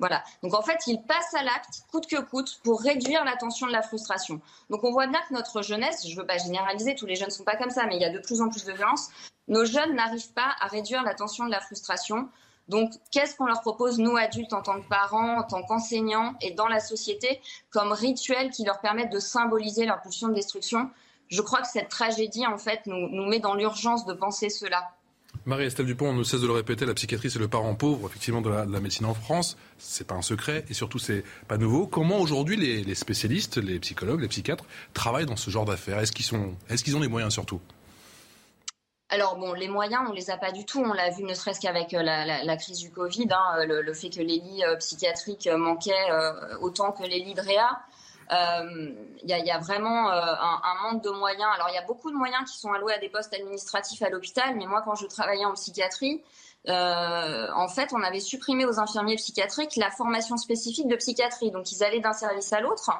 Voilà. 0.00 0.24
Donc 0.42 0.54
en 0.54 0.62
fait, 0.62 0.78
il 0.86 1.02
passe 1.02 1.34
à 1.34 1.42
l'acte, 1.42 1.82
coûte 1.92 2.06
que 2.06 2.20
coûte, 2.20 2.60
pour 2.64 2.80
réduire 2.80 3.22
la 3.24 3.36
tension 3.36 3.66
de 3.66 3.72
la 3.72 3.82
frustration. 3.82 4.40
Donc 4.70 4.82
on 4.82 4.90
voit 4.90 5.06
bien 5.06 5.20
que 5.28 5.34
notre 5.34 5.62
jeunesse, 5.62 6.08
je 6.08 6.14
ne 6.14 6.20
veux 6.20 6.26
pas 6.26 6.38
généraliser, 6.38 6.94
tous 6.94 7.06
les 7.06 7.16
jeunes 7.16 7.28
ne 7.28 7.32
sont 7.32 7.44
pas 7.44 7.56
comme 7.56 7.70
ça, 7.70 7.86
mais 7.86 7.96
il 7.96 8.02
y 8.02 8.06
a 8.06 8.10
de 8.10 8.18
plus 8.18 8.40
en 8.40 8.48
plus 8.48 8.64
de 8.64 8.72
violence. 8.72 9.10
Nos 9.46 9.66
jeunes 9.66 9.94
n'arrivent 9.94 10.32
pas 10.32 10.54
à 10.60 10.68
réduire 10.68 11.02
la 11.02 11.14
tension 11.14 11.44
de 11.44 11.50
la 11.50 11.60
frustration. 11.60 12.28
Donc, 12.68 12.92
qu'est-ce 13.10 13.36
qu'on 13.36 13.46
leur 13.46 13.60
propose, 13.62 13.98
nous 13.98 14.16
adultes, 14.16 14.52
en 14.52 14.62
tant 14.62 14.80
que 14.80 14.88
parents, 14.88 15.38
en 15.38 15.42
tant 15.42 15.62
qu'enseignants 15.64 16.34
et 16.40 16.52
dans 16.52 16.68
la 16.68 16.78
société, 16.78 17.40
comme 17.70 17.92
rituel 17.92 18.50
qui 18.50 18.64
leur 18.64 18.80
permettent 18.80 19.12
de 19.12 19.18
symboliser 19.18 19.86
leur 19.86 20.00
pulsion 20.00 20.28
de 20.28 20.34
destruction? 20.34 20.88
Je 21.28 21.42
crois 21.42 21.60
que 21.62 21.68
cette 21.68 21.88
tragédie, 21.88 22.46
en 22.46 22.58
fait, 22.58 22.86
nous, 22.86 23.08
nous 23.08 23.26
met 23.26 23.40
dans 23.40 23.54
l'urgence 23.54 24.06
de 24.06 24.14
penser 24.14 24.50
cela. 24.50 24.88
Marie-Estelle 25.46 25.86
Dupont, 25.86 26.10
on 26.10 26.12
ne 26.12 26.22
cesse 26.22 26.40
de 26.40 26.46
le 26.46 26.52
répéter, 26.52 26.84
la 26.84 26.94
psychiatrie, 26.94 27.30
c'est 27.30 27.38
le 27.38 27.48
parent 27.48 27.74
pauvre, 27.74 28.08
effectivement, 28.08 28.42
de 28.42 28.50
la, 28.50 28.66
médecine 28.66 29.06
en 29.06 29.14
France. 29.14 29.56
C'est 29.78 30.06
pas 30.06 30.14
un 30.14 30.22
secret, 30.22 30.64
et 30.68 30.74
surtout, 30.74 30.98
c'est 30.98 31.24
pas 31.48 31.56
nouveau. 31.56 31.86
Comment 31.86 32.18
aujourd'hui 32.18 32.56
les, 32.56 32.94
spécialistes, 32.94 33.56
les 33.56 33.78
psychologues, 33.80 34.20
les 34.20 34.28
psychiatres, 34.28 34.64
travaillent 34.92 35.26
dans 35.26 35.36
ce 35.36 35.50
genre 35.50 35.64
d'affaires? 35.64 35.98
Est-ce 35.98 36.12
qu'ils 36.12 36.26
est 36.68 36.82
qu'ils 36.82 36.96
ont 36.96 37.00
les 37.00 37.08
moyens, 37.08 37.32
surtout? 37.32 37.60
Alors 39.12 39.36
bon, 39.36 39.54
les 39.54 39.66
moyens, 39.66 40.02
on 40.08 40.12
les 40.12 40.30
a 40.30 40.36
pas 40.36 40.52
du 40.52 40.64
tout. 40.64 40.80
On 40.80 40.92
l'a 40.92 41.10
vu 41.10 41.24
ne 41.24 41.34
serait-ce 41.34 41.60
qu'avec 41.60 41.94
euh, 41.94 42.02
la, 42.02 42.56
crise 42.56 42.78
du 42.78 42.90
Covid, 42.90 43.26
hein, 43.32 43.64
le, 43.66 43.92
fait 43.92 44.08
que 44.08 44.20
les 44.20 44.38
lits 44.38 44.62
euh, 44.64 44.76
psychiatriques 44.76 45.48
manquaient 45.52 46.10
euh, 46.12 46.56
autant 46.60 46.92
que 46.92 47.02
les 47.02 47.18
lits 47.18 47.34
de 47.34 47.40
réa. 47.40 47.80
Il 48.30 49.28
y, 49.28 49.50
a 49.50 49.58
vraiment 49.58 50.10
un, 50.10 50.74
manque 50.82 51.02
de 51.02 51.10
moyens. 51.10 51.50
Alors 51.54 51.68
il 51.70 51.74
y 51.74 51.78
a 51.78 51.84
beaucoup 51.84 52.10
de 52.10 52.16
moyens 52.16 52.50
qui 52.50 52.58
sont 52.58 52.72
alloués 52.72 52.94
à 52.94 52.98
des 52.98 53.08
postes 53.08 53.34
administratifs 53.34 54.02
à 54.02 54.08
l'hôpital, 54.08 54.56
mais 54.56 54.66
moi 54.66 54.82
quand 54.84 54.94
je 54.94 55.06
travaillais 55.06 55.44
en 55.44 55.54
psychiatrie, 55.54 56.22
en 56.68 57.68
fait, 57.68 57.92
on 57.92 58.02
avait 58.02 58.20
supprimé 58.20 58.64
aux 58.64 58.78
infirmiers 58.78 59.16
psychiatriques 59.16 59.76
la 59.76 59.90
formation 59.90 60.36
spécifique 60.36 60.88
de 60.88 60.96
psychiatrie. 60.96 61.50
Donc 61.50 61.72
ils 61.72 61.82
allaient 61.82 62.00
d'un 62.00 62.12
service 62.12 62.52
à 62.52 62.60
l'autre. 62.60 62.90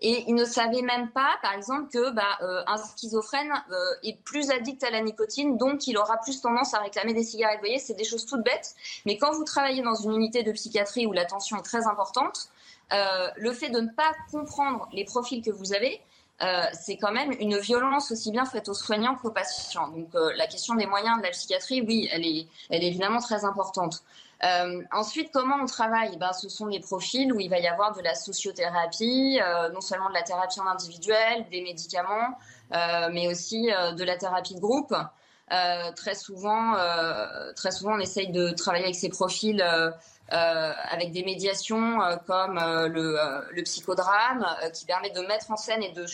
Et 0.00 0.24
ils 0.26 0.34
ne 0.34 0.44
savaient 0.44 0.82
même 0.82 1.10
pas, 1.10 1.38
par 1.40 1.54
exemple, 1.54 1.88
que 1.90 2.10
bah, 2.10 2.38
euh, 2.42 2.62
un 2.66 2.76
schizophrène 2.76 3.52
euh, 3.70 3.74
est 4.02 4.18
plus 4.24 4.50
addict 4.50 4.82
à 4.82 4.90
la 4.90 5.00
nicotine, 5.00 5.56
donc 5.56 5.86
il 5.86 5.96
aura 5.96 6.18
plus 6.18 6.40
tendance 6.40 6.74
à 6.74 6.80
réclamer 6.80 7.14
des 7.14 7.22
cigarettes. 7.22 7.58
Vous 7.58 7.66
voyez, 7.66 7.78
c'est 7.78 7.94
des 7.94 8.04
choses 8.04 8.26
toutes 8.26 8.42
bêtes. 8.42 8.74
Mais 9.06 9.16
quand 9.18 9.32
vous 9.32 9.44
travaillez 9.44 9.82
dans 9.82 9.94
une 9.94 10.12
unité 10.12 10.42
de 10.42 10.50
psychiatrie 10.52 11.06
où 11.06 11.12
la 11.12 11.24
tension 11.24 11.56
est 11.58 11.62
très 11.62 11.86
importante, 11.86 12.50
euh, 12.92 13.28
le 13.36 13.52
fait 13.52 13.70
de 13.70 13.80
ne 13.80 13.88
pas 13.88 14.12
comprendre 14.30 14.88
les 14.92 15.04
profils 15.04 15.42
que 15.42 15.50
vous 15.50 15.72
avez, 15.72 16.00
c'est 16.74 16.98
quand 16.98 17.12
même 17.12 17.32
une 17.40 17.56
violence 17.56 18.10
aussi 18.10 18.30
bien 18.30 18.44
faite 18.44 18.68
aux 18.68 18.74
soignants 18.74 19.14
qu'aux 19.14 19.30
patients. 19.30 19.88
Donc 19.88 20.08
la 20.12 20.46
question 20.46 20.74
des 20.74 20.84
moyens 20.84 21.16
de 21.18 21.22
la 21.22 21.30
psychiatrie, 21.30 21.80
oui, 21.80 22.06
elle 22.12 22.26
est, 22.26 22.46
elle 22.68 22.84
est 22.84 22.88
évidemment 22.88 23.20
très 23.20 23.46
importante. 23.46 24.02
Euh, 24.44 24.82
ensuite, 24.92 25.30
comment 25.32 25.56
on 25.62 25.66
travaille? 25.66 26.16
Ben, 26.18 26.32
Ce 26.32 26.48
sont 26.48 26.66
des 26.66 26.80
profils 26.80 27.32
où 27.32 27.40
il 27.40 27.48
va 27.48 27.58
y 27.58 27.66
avoir 27.66 27.96
de 27.96 28.02
la 28.02 28.14
sociothérapie, 28.14 29.40
euh, 29.42 29.70
non 29.70 29.80
seulement 29.80 30.08
de 30.08 30.14
la 30.14 30.22
thérapie 30.22 30.60
en 30.60 30.66
individuel, 30.66 31.46
des 31.50 31.62
médicaments, 31.62 32.36
euh, 32.74 33.08
mais 33.12 33.28
aussi 33.28 33.62
de 33.62 34.04
la 34.04 34.16
thérapie 34.16 34.54
de 34.54 34.60
groupe. 34.60 34.94
très 35.96 36.14
souvent, 36.14 36.74
très 37.54 37.70
souvent, 37.70 37.94
on 37.94 38.00
essaye 38.00 38.32
de 38.32 38.50
travailler 38.50 38.84
avec 38.84 38.96
ces 38.96 39.08
profils 39.10 39.62
avec 40.28 41.12
des 41.12 41.24
médiations 41.24 41.98
comme 42.26 42.54
le, 42.54 43.18
le, 43.52 43.62
psychodrame, 43.62 44.46
qui 44.72 44.86
permet 44.86 45.10
de 45.10 45.20
mettre 45.20 45.50
en 45.50 45.56
scène 45.56 45.82
et 45.82 45.92
de 45.92 46.06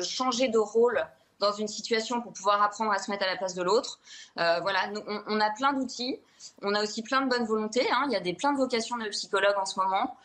changer 0.00 0.48
de 0.48 0.58
rôle 0.58 1.04
dans 1.40 1.52
une 1.52 1.68
situation 1.68 2.20
pour 2.20 2.32
pouvoir 2.32 2.62
apprendre 2.62 2.92
à 2.92 2.98
se 2.98 3.10
mettre 3.10 3.24
à 3.24 3.26
la 3.26 3.36
place 3.36 3.54
de 3.54 3.62
l'autre. 3.62 3.98
Euh, 4.38 4.60
voilà, 4.60 4.90
on, 5.26 5.40
a 5.40 5.50
plein 5.50 5.72
d'outils, 5.72 6.18
on 6.62 6.74
a 6.74 6.82
aussi 6.82 7.02
plein 7.02 7.22
de 7.22 7.28
bonnes 7.28 7.44
volontés. 7.44 7.86
Hein. 7.90 8.04
Il 8.06 8.12
y 8.12 8.16
a 8.16 8.20
des 8.20 8.34
plein 8.34 8.52
de 8.52 8.58
vocations 8.58 8.96
de 8.96 9.08
psychologues 9.08 9.56
en 9.56 9.66
ce 9.66 9.78
moment. 9.78 10.16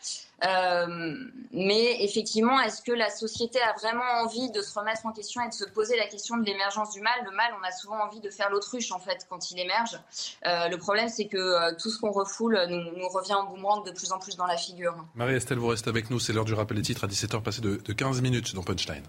Euh, 0.46 1.16
mais 1.52 2.02
effectivement, 2.04 2.62
est-ce 2.62 2.82
que 2.82 2.94
la 2.94 3.10
société 3.10 3.60
a 3.62 3.74
vraiment 3.74 4.24
envie 4.24 4.50
de 4.52 4.62
se 4.62 4.78
remettre 4.78 5.06
en 5.06 5.12
question 5.12 5.42
et 5.42 5.50
de 5.50 5.54
se 5.54 5.66
poser 5.66 5.98
la 5.98 6.08
question 6.08 6.38
de 6.38 6.46
l'émergence 6.46 6.94
du 6.94 7.02
mal? 7.02 7.14
Le 7.26 7.32
mal, 7.32 7.52
on 7.60 7.68
a 7.68 7.72
souvent 7.72 8.00
envie 8.02 8.22
de 8.22 8.30
faire 8.30 8.50
l'autruche 8.50 8.92
en 8.92 9.00
fait 9.00 9.28
quand 9.30 9.52
il 9.52 9.60
émerge. 9.60 10.00
Euh, 10.46 10.70
le 10.70 10.78
problème, 10.78 11.10
c'est 11.10 11.28
que 11.28 11.76
tout 11.76 11.90
ce 11.90 12.00
qu'on 12.00 12.12
refoule 12.12 12.58
nous, 12.70 13.10
revient 13.10 13.34
en 13.34 13.46
boomerang 13.46 13.86
de 13.86 13.92
plus 13.92 14.12
en 14.14 14.20
plus 14.20 14.38
dans 14.38 14.46
la 14.46 14.56
figure. 14.56 14.96
Marie-Estelle, 15.16 15.58
vous 15.58 15.68
restez 15.68 15.90
avec 15.90 16.10
nous. 16.10 16.20
C'est 16.20 16.32
l'heure 16.32 16.46
du 16.46 16.54
rappel 16.54 16.78
des 16.78 16.84
titres 16.84 17.04
à 17.04 17.08
17h 17.08 17.42
passé 17.42 17.60
de, 17.60 17.76
de 17.78 17.94
15 17.94 18.22
minutes 18.22 18.56
dans 18.56 18.64
Punchline. 18.64 19.04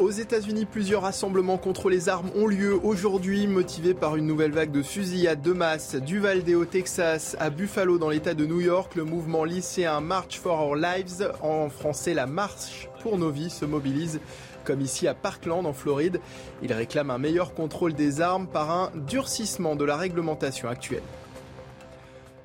Aux 0.00 0.10
États-Unis, 0.10 0.64
plusieurs 0.64 1.02
rassemblements 1.02 1.58
contre 1.58 1.90
les 1.90 2.08
armes 2.08 2.30
ont 2.34 2.46
lieu 2.46 2.74
aujourd'hui, 2.82 3.46
motivés 3.46 3.92
par 3.92 4.16
une 4.16 4.26
nouvelle 4.26 4.52
vague 4.52 4.72
de 4.72 4.82
fusillades 4.82 5.42
de 5.42 5.52
masse. 5.52 5.94
Du 5.94 6.22
au 6.54 6.64
Texas, 6.64 7.36
à 7.38 7.50
Buffalo, 7.50 7.98
dans 7.98 8.08
l'État 8.08 8.32
de 8.32 8.46
New 8.46 8.62
York, 8.62 8.94
le 8.94 9.04
mouvement 9.04 9.44
lycéen 9.44 10.00
March 10.00 10.38
for 10.38 10.58
Our 10.58 10.74
Lives, 10.74 11.30
en 11.42 11.68
français 11.68 12.14
la 12.14 12.26
Marche 12.26 12.88
pour 13.02 13.18
nos 13.18 13.30
vies, 13.30 13.50
se 13.50 13.66
mobilise. 13.66 14.20
Comme 14.64 14.80
ici 14.80 15.06
à 15.06 15.12
Parkland, 15.12 15.66
en 15.66 15.74
Floride, 15.74 16.18
il 16.62 16.72
réclame 16.72 17.10
un 17.10 17.18
meilleur 17.18 17.52
contrôle 17.52 17.92
des 17.92 18.22
armes 18.22 18.46
par 18.46 18.70
un 18.70 18.90
durcissement 19.06 19.76
de 19.76 19.84
la 19.84 19.96
réglementation 19.96 20.70
actuelle. 20.70 21.02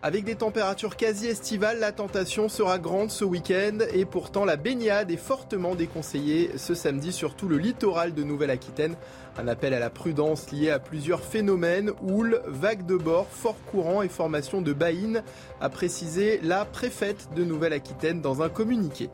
Avec 0.05 0.23
des 0.23 0.35
températures 0.35 0.97
quasi 0.97 1.25
estivales, 1.25 1.79
la 1.79 1.91
tentation 1.91 2.47
sera 2.47 2.77
grande 2.77 3.09
ce 3.09 3.25
week-end 3.25 3.79
et 3.91 4.05
pourtant 4.05 4.45
la 4.45 4.55
baignade 4.55 5.09
est 5.09 5.17
fortement 5.17 5.73
déconseillée 5.73 6.51
ce 6.57 6.75
samedi 6.75 7.11
sur 7.11 7.35
tout 7.35 7.47
le 7.47 7.57
littoral 7.57 8.13
de 8.13 8.21
Nouvelle-Aquitaine. 8.21 8.97
Un 9.35 9.47
appel 9.47 9.73
à 9.73 9.79
la 9.79 9.89
prudence 9.89 10.51
lié 10.51 10.69
à 10.69 10.77
plusieurs 10.77 11.21
phénomènes, 11.21 11.91
houle, 12.03 12.39
vagues 12.45 12.85
de 12.85 12.97
bord, 12.97 13.25
fort 13.31 13.57
courant 13.71 14.03
et 14.03 14.07
formation 14.07 14.61
de 14.61 14.73
baïnes, 14.73 15.23
a 15.59 15.69
précisé 15.69 16.39
la 16.43 16.65
préfète 16.65 17.29
de 17.35 17.43
Nouvelle-Aquitaine 17.43 18.21
dans 18.21 18.43
un 18.43 18.49
communiqué. 18.49 19.09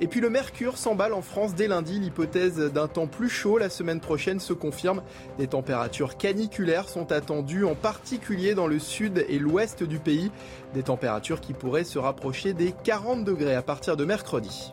Et 0.00 0.06
puis 0.06 0.20
le 0.20 0.30
mercure 0.30 0.78
s'emballe 0.78 1.12
en 1.12 1.22
France 1.22 1.54
dès 1.54 1.66
lundi. 1.66 1.98
L'hypothèse 1.98 2.58
d'un 2.72 2.86
temps 2.86 3.08
plus 3.08 3.28
chaud 3.28 3.58
la 3.58 3.68
semaine 3.68 4.00
prochaine 4.00 4.38
se 4.38 4.52
confirme. 4.52 5.02
Des 5.38 5.48
températures 5.48 6.16
caniculaires 6.16 6.88
sont 6.88 7.10
attendues, 7.10 7.64
en 7.64 7.74
particulier 7.74 8.54
dans 8.54 8.68
le 8.68 8.78
sud 8.78 9.24
et 9.28 9.38
l'ouest 9.38 9.82
du 9.82 9.98
pays. 9.98 10.30
Des 10.74 10.84
températures 10.84 11.40
qui 11.40 11.52
pourraient 11.52 11.84
se 11.84 11.98
rapprocher 11.98 12.52
des 12.52 12.72
40 12.84 13.24
degrés 13.24 13.56
à 13.56 13.62
partir 13.62 13.96
de 13.96 14.04
mercredi. 14.04 14.72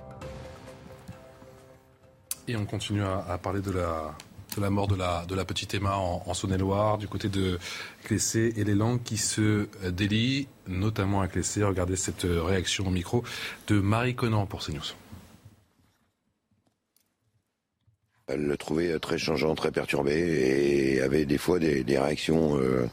Et 2.47 2.55
on 2.55 2.65
continue 2.65 3.01
à, 3.03 3.39
parler 3.41 3.61
de 3.61 3.71
la, 3.71 4.13
de 4.55 4.61
la 4.61 4.69
mort 4.69 4.88
de 4.88 4.95
la, 4.95 5.25
de 5.25 5.33
la 5.33 5.45
petite 5.45 5.73
Emma 5.73 5.95
en, 5.95 6.31
Saône-et-Loire, 6.35 6.99
du 6.99 7.07
côté 7.07 7.27
de 7.27 7.57
Clessé 8.03 8.53
et 8.57 8.63
les 8.63 8.75
langues 8.75 9.01
qui 9.01 9.17
se 9.17 9.67
délient, 9.89 10.47
notamment 10.67 11.21
à 11.21 11.27
Clessé. 11.27 11.63
Regardez 11.63 11.95
cette 11.95 12.27
réaction 12.29 12.85
au 12.85 12.91
micro 12.91 13.23
de 13.65 13.79
Marie 13.79 14.13
Conan 14.13 14.45
pour 14.45 14.63
CNews. 14.63 14.93
Elle 18.27 18.47
le 18.47 18.57
trouvait 18.57 18.97
très 18.97 19.19
changeant, 19.19 19.53
très 19.53 19.69
perturbé 19.69 20.13
et 20.13 21.01
avait 21.01 21.25
des 21.25 21.38
fois 21.38 21.59
des, 21.59 21.83
réactions 21.88 22.57
euh, 22.57 22.88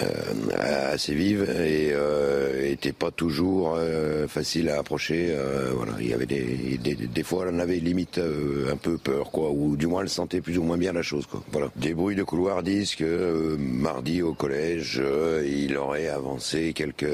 euh, 0.00 0.92
assez 0.92 1.14
vives 1.14 1.42
et 1.42 1.90
euh, 1.92 2.68
était 2.68 2.92
pas 2.92 3.12
toujours 3.12 3.76
euh, 3.76 4.26
facile 4.26 4.68
à 4.68 4.80
approcher. 4.80 5.32
voilà, 5.76 5.92
il 6.00 6.08
y 6.08 6.12
avait 6.12 6.26
des, 6.26 6.76
des, 6.76 7.22
fois 7.22 7.44
elle 7.46 7.54
en 7.54 7.58
avait 7.60 7.76
limite 7.76 8.18
un 8.18 8.76
peu 8.76 8.98
peur, 8.98 9.30
quoi, 9.30 9.50
ou 9.50 9.76
du 9.76 9.86
moins 9.86 10.02
elle 10.02 10.08
sentait 10.08 10.40
plus 10.40 10.58
ou 10.58 10.64
moins 10.64 10.76
bien 10.76 10.92
la 10.92 11.02
chose, 11.02 11.26
quoi. 11.26 11.40
Voilà. 11.52 11.68
Des 11.76 11.94
bruits 11.94 12.16
de 12.16 12.24
couloir 12.24 12.64
disent 12.64 12.96
que 12.96 13.56
mardi 13.60 14.22
au 14.22 14.34
collège, 14.34 15.00
il 15.46 15.76
aurait 15.76 16.08
avancé 16.08 16.72
quelques 16.72 17.06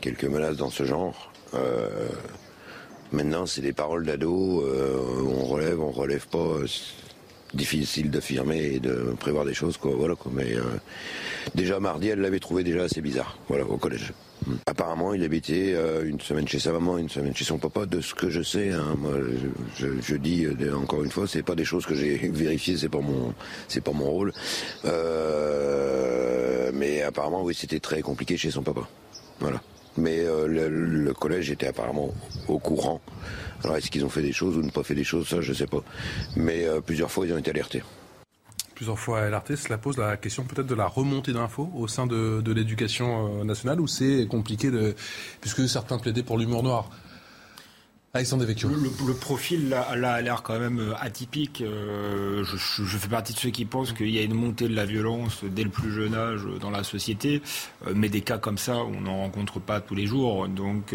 quelques 0.00 0.24
menaces 0.24 0.56
dans 0.56 0.70
ce 0.70 0.84
genre. 0.84 1.32
Maintenant, 3.12 3.46
c'est 3.46 3.62
des 3.62 3.72
paroles 3.72 4.04
d'ado. 4.04 4.62
Euh, 4.62 4.98
on 5.24 5.44
relève, 5.44 5.80
on 5.80 5.90
relève 5.90 6.26
pas. 6.26 6.58
difficile 7.54 8.10
d'affirmer 8.10 8.74
et 8.74 8.80
de 8.80 9.14
prévoir 9.18 9.44
des 9.44 9.54
choses, 9.54 9.76
quoi. 9.76 9.92
Voilà, 9.96 10.14
quoi. 10.14 10.32
Mais 10.34 10.56
déjà 11.54 11.80
mardi, 11.80 12.08
elle 12.08 12.20
l'avait 12.20 12.40
trouvé 12.40 12.64
déjà 12.64 12.82
assez 12.82 13.00
bizarre, 13.00 13.38
voilà, 13.48 13.64
au 13.64 13.78
collège. 13.78 14.12
Hmm. 14.46 14.56
Apparemment, 14.66 15.14
il 15.14 15.22
habitait 15.24 15.74
une 16.04 16.20
semaine 16.20 16.46
chez 16.46 16.58
sa 16.58 16.72
maman, 16.72 16.98
une 16.98 17.08
semaine 17.08 17.34
chez 17.34 17.44
son 17.44 17.58
papa. 17.58 17.86
De 17.86 18.00
ce 18.00 18.14
que 18.14 18.28
je 18.28 18.42
sais, 18.42 18.72
hein, 18.72 18.96
moi, 18.98 19.12
je, 19.78 20.16
dis 20.16 20.46
encore 20.74 21.02
une 21.04 21.10
fois, 21.10 21.26
c'est 21.26 21.44
pas 21.44 21.54
des 21.54 21.64
choses 21.64 21.86
que 21.86 21.94
j'ai 21.94 22.16
vérifiées, 22.32 22.76
c'est 22.76 22.90
pas 22.90 23.00
mon, 23.00 23.32
c'est 23.68 23.80
pas 23.82 23.92
mon 23.92 24.10
rôle. 24.10 24.32
mais 26.74 27.02
apparemment, 27.02 27.42
oui, 27.42 27.54
c'était 27.54 27.80
très 27.80 28.02
compliqué 28.02 28.36
chez 28.36 28.50
son 28.50 28.62
papa. 28.62 28.86
Voilà. 29.40 29.62
Mais 29.96 30.20
euh, 30.20 30.46
le, 30.46 31.14
collège 31.14 31.50
était 31.50 31.68
apparemment 31.68 32.12
au 32.48 32.58
courant. 32.58 33.00
Alors 33.64 33.76
est-ce 33.76 33.90
qu'ils 33.90 34.04
ont 34.04 34.08
fait 34.10 34.22
des 34.22 34.32
choses 34.32 34.56
ou 34.56 34.62
ne 34.62 34.70
pas 34.70 34.82
fait 34.82 34.94
des 34.94 35.04
choses, 35.04 35.28
ça 35.28 35.40
je 35.40 35.50
ne 35.50 35.56
sais 35.56 35.66
pas. 35.66 35.82
Mais 36.36 36.66
euh, 36.66 36.80
plusieurs 36.80 37.10
fois 37.10 37.26
ils 37.26 37.32
ont 37.32 37.38
été 37.38 37.50
alertés. 37.50 37.82
Plusieurs 38.74 38.98
fois 38.98 39.20
alertés, 39.20 39.56
cela 39.56 39.78
pose 39.78 39.96
la 39.96 40.18
question 40.18 40.44
peut-être 40.44 40.66
de 40.66 40.74
la 40.74 40.86
remontée 40.86 41.32
d'infos 41.32 41.70
au 41.74 41.88
sein 41.88 42.06
de, 42.06 42.42
l'éducation 42.52 43.40
euh, 43.40 43.44
nationale 43.44 43.80
où 43.80 43.86
c'est 43.86 44.26
compliqué 44.26 44.70
de, 44.70 44.94
puisque 45.40 45.66
certains 45.66 45.98
plaidaient 45.98 46.22
pour 46.22 46.36
l'humour 46.36 46.62
noir. 46.62 46.90
Le, 48.68 49.14
profil 49.14 49.74
a 49.74 50.20
l'air 50.20 50.42
quand 50.42 50.58
même 50.58 50.78
euh, 50.78 50.94
atypique. 50.98 51.60
Euh, 51.60 52.44
je, 52.44 52.98
fais 52.98 53.08
partie 53.08 53.32
de 53.32 53.38
ceux 53.38 53.50
qui 53.50 53.64
pensent 53.64 53.92
qu'il 53.92 54.10
y 54.10 54.18
a 54.18 54.22
une 54.22 54.34
montée 54.34 54.68
de 54.68 54.74
la 54.74 54.84
violence 54.84 55.40
dès 55.44 55.64
le 55.64 55.70
plus 55.70 55.92
jeune 55.92 56.14
âge 56.14 56.42
dans 56.60 56.70
la 56.70 56.84
société, 56.84 57.42
euh, 57.86 57.92
mais 57.94 58.08
des 58.08 58.20
cas 58.20 58.38
comme 58.38 58.58
ça, 58.58 58.76
on 58.76 59.00
n'en 59.00 59.18
rencontre 59.18 59.60
pas 59.60 59.80
tous 59.80 59.94
les 59.94 60.06
jours. 60.06 60.48
Donc, 60.48 60.94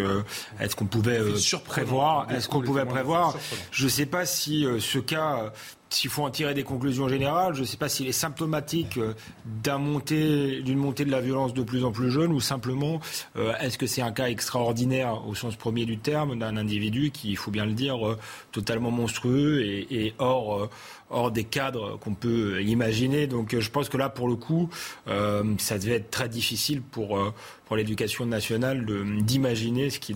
est-ce 0.60 0.76
qu'on 0.76 0.86
pouvait 0.86 1.20
prévoir 1.66 2.32
Est-ce 2.32 2.48
qu'on 2.48 2.62
pouvait 2.62 2.86
prévoir? 2.86 3.36
Je 3.72 3.86
ne 3.86 3.90
sais 3.90 4.06
pas 4.06 4.26
si 4.26 4.66
ce 4.80 5.00
cas 5.00 5.52
s'il 5.94 6.10
faut 6.10 6.24
en 6.24 6.30
tirer 6.30 6.54
des 6.54 6.64
conclusions 6.64 7.08
générales, 7.08 7.54
je 7.54 7.62
ne 7.62 7.66
sais 7.66 7.78
pas 7.78 7.90
s'il 7.90 8.08
est 8.08 8.14
symptomatique 8.14 8.98
euh, 8.98 9.14
d'une 9.46 9.78
montée, 9.78 10.64
montée 10.76 11.06
de 11.06 11.12
la 11.12 11.22
violence 11.22 11.54
de 11.54 11.64
plus 11.64 11.84
en 11.84 11.92
plus 11.92 12.10
jeune 12.10 12.32
ou 12.32 12.40
simplement 12.40 13.00
euh, 13.36 13.54
est-ce 13.60 13.78
que 13.78 13.88
c'est 13.88 14.02
un 14.02 14.12
cas 14.12 14.30
extraordinaire 14.30 15.28
au 15.28 15.36
sens 15.36 15.56
premier 15.56 15.86
du 15.86 15.98
terme 15.98 16.40
d'un 16.40 16.58
individu 16.58 17.12
qui, 17.12 17.32
il 17.32 17.38
faut 17.38 17.52
bien 17.52 17.66
le 17.66 17.74
dire, 17.74 18.08
euh, 18.08 18.18
totalement 18.52 18.92
monstrueux 18.92 19.62
et, 19.62 20.14
hors, 20.18 20.70
hors 21.12 21.32
des 21.32 21.44
cadres 21.44 21.98
qu'on 22.00 22.14
peut 22.14 22.62
imaginer. 22.64 23.28
Donc 23.28 23.58
je 23.58 23.70
pense 23.70 23.90
que 23.90 23.98
là, 23.98 24.10
pour 24.10 24.28
le 24.28 24.36
coup, 24.36 24.70
ça 25.08 25.78
devait 25.78 25.96
être 25.96 26.12
très 26.12 26.30
difficile 26.30 26.82
pour, 26.82 27.34
pour 27.66 27.76
l'éducation 27.76 28.26
nationale 28.26 28.86
d'imaginer 29.22 29.90
ce 29.90 30.00
qu'il 30.00 30.16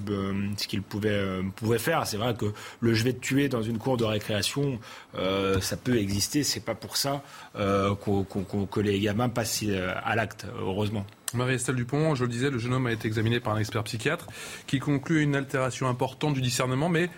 ce 0.57 0.77
pouvait, 0.77 1.41
pouvait 1.55 1.79
faire. 1.79 2.07
C'est 2.07 2.17
vrai 2.17 2.33
que 2.35 2.53
le 2.79 2.93
je 2.93 3.03
vais 3.03 3.13
te 3.13 3.19
tuer 3.19 3.49
dans 3.49 3.61
une 3.61 3.77
cour 3.77 3.97
de 3.97 4.05
récréation, 4.05 4.79
ça 5.13 5.77
peut 5.77 5.97
exister. 5.97 6.43
C'est 6.43 6.65
pas 6.65 6.75
pour 6.75 6.97
ça 6.97 7.23
euh, 7.57 7.95
que 7.95 8.79
les 8.79 8.99
gamins 8.99 9.29
passent 9.29 9.63
euh, 9.63 9.93
à 10.03 10.15
l'acte, 10.15 10.45
heureusement. 10.59 11.05
Marie-Estelle 11.33 11.75
Dupont, 11.75 12.15
je 12.15 12.23
le 12.23 12.29
disais, 12.29 12.49
le 12.49 12.57
jeune 12.57 12.73
homme 12.73 12.87
a 12.87 12.91
été 12.91 13.07
examiné 13.07 13.39
par 13.39 13.55
un 13.55 13.59
expert 13.59 13.83
psychiatre 13.83 14.27
qui 14.67 14.79
conclut 14.79 15.21
une 15.21 15.35
altération 15.35 15.87
importante 15.87 16.33
du 16.33 16.41
discernement, 16.41 16.89
mais 16.89 17.09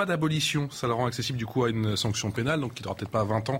pas 0.00 0.06
d'abolition. 0.06 0.70
Ça 0.70 0.86
le 0.86 0.94
rend 0.94 1.04
accessible 1.04 1.36
du 1.36 1.44
coup 1.44 1.64
à 1.64 1.68
une 1.68 1.94
sanction 1.94 2.30
pénale, 2.30 2.60
donc 2.60 2.72
il 2.80 2.84
n'aura 2.84 2.94
peut-être 2.94 3.10
pas 3.10 3.22
20 3.22 3.50
ans, 3.50 3.58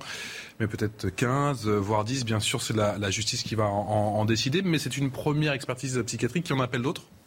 mais 0.58 0.66
peut-être 0.66 1.10
15, 1.10 1.68
voire 1.68 2.02
10. 2.04 2.24
Bien 2.24 2.40
sûr, 2.40 2.62
c'est 2.62 2.74
la, 2.74 3.10
justice 3.10 3.42
qui 3.42 3.56
va 3.56 3.64
en 3.64 4.24
décider, 4.24 4.62
mais 4.62 4.78
c'est 4.78 4.96
une 4.96 5.10
première 5.10 5.52
expertise 5.52 6.02
psychiatrique 6.06 6.44
qui 6.44 6.54
en 6.54 6.60
appelle 6.60 6.80
d'autres 6.80 7.02
euh, 7.02 7.19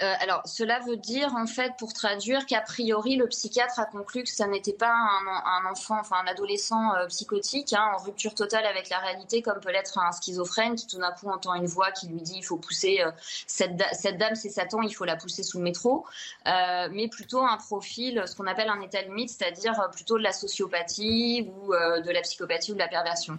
alors, 0.00 0.42
cela 0.44 0.80
veut 0.80 0.96
dire, 0.96 1.34
en 1.36 1.46
fait, 1.46 1.72
pour 1.78 1.92
traduire, 1.92 2.46
qu'a 2.46 2.60
priori, 2.60 3.16
le 3.16 3.28
psychiatre 3.28 3.78
a 3.78 3.84
conclu 3.84 4.24
que 4.24 4.28
ça 4.28 4.46
n'était 4.48 4.72
pas 4.72 4.92
un, 4.92 5.70
enfant, 5.70 5.96
enfin 6.00 6.16
un 6.24 6.26
adolescent 6.26 6.94
euh, 6.94 7.06
psychotique, 7.06 7.72
hein, 7.72 7.92
en 7.94 8.02
rupture 8.02 8.34
totale 8.34 8.66
avec 8.66 8.88
la 8.88 8.98
réalité, 8.98 9.40
comme 9.40 9.60
peut 9.60 9.70
l'être 9.70 9.98
un 9.98 10.10
schizophrène 10.10 10.74
qui 10.74 10.88
tout 10.88 10.98
d'un 10.98 11.12
coup 11.12 11.28
entend 11.28 11.54
une 11.54 11.66
voix 11.66 11.92
qui 11.92 12.08
lui 12.08 12.20
dit 12.20 12.34
il 12.38 12.42
faut 12.42 12.56
pousser 12.56 13.02
euh, 13.02 13.12
cette, 13.46 13.76
dame, 13.76 14.34
c'est 14.34 14.48
Satan, 14.48 14.82
il 14.82 14.92
faut 14.92 15.04
la 15.04 15.16
pousser 15.16 15.44
sous 15.44 15.58
le 15.58 15.64
métro, 15.64 16.04
mais 16.44 17.08
plutôt 17.08 17.42
un 17.42 17.56
profil, 17.56 18.24
ce 18.26 18.34
qu'on 18.34 18.46
appelle 18.46 18.68
un 18.68 18.80
état 18.80 19.02
limite, 19.02 19.30
c'est-à-dire 19.30 19.74
plutôt 19.92 20.18
de 20.18 20.22
la 20.22 20.32
sociopathie 20.32 21.48
ou 21.48 21.72
de 21.72 22.10
la 22.10 22.20
psychopathie 22.22 22.72
ou 22.72 22.74
de 22.74 22.80
la 22.80 22.88
perversion. 22.88 23.38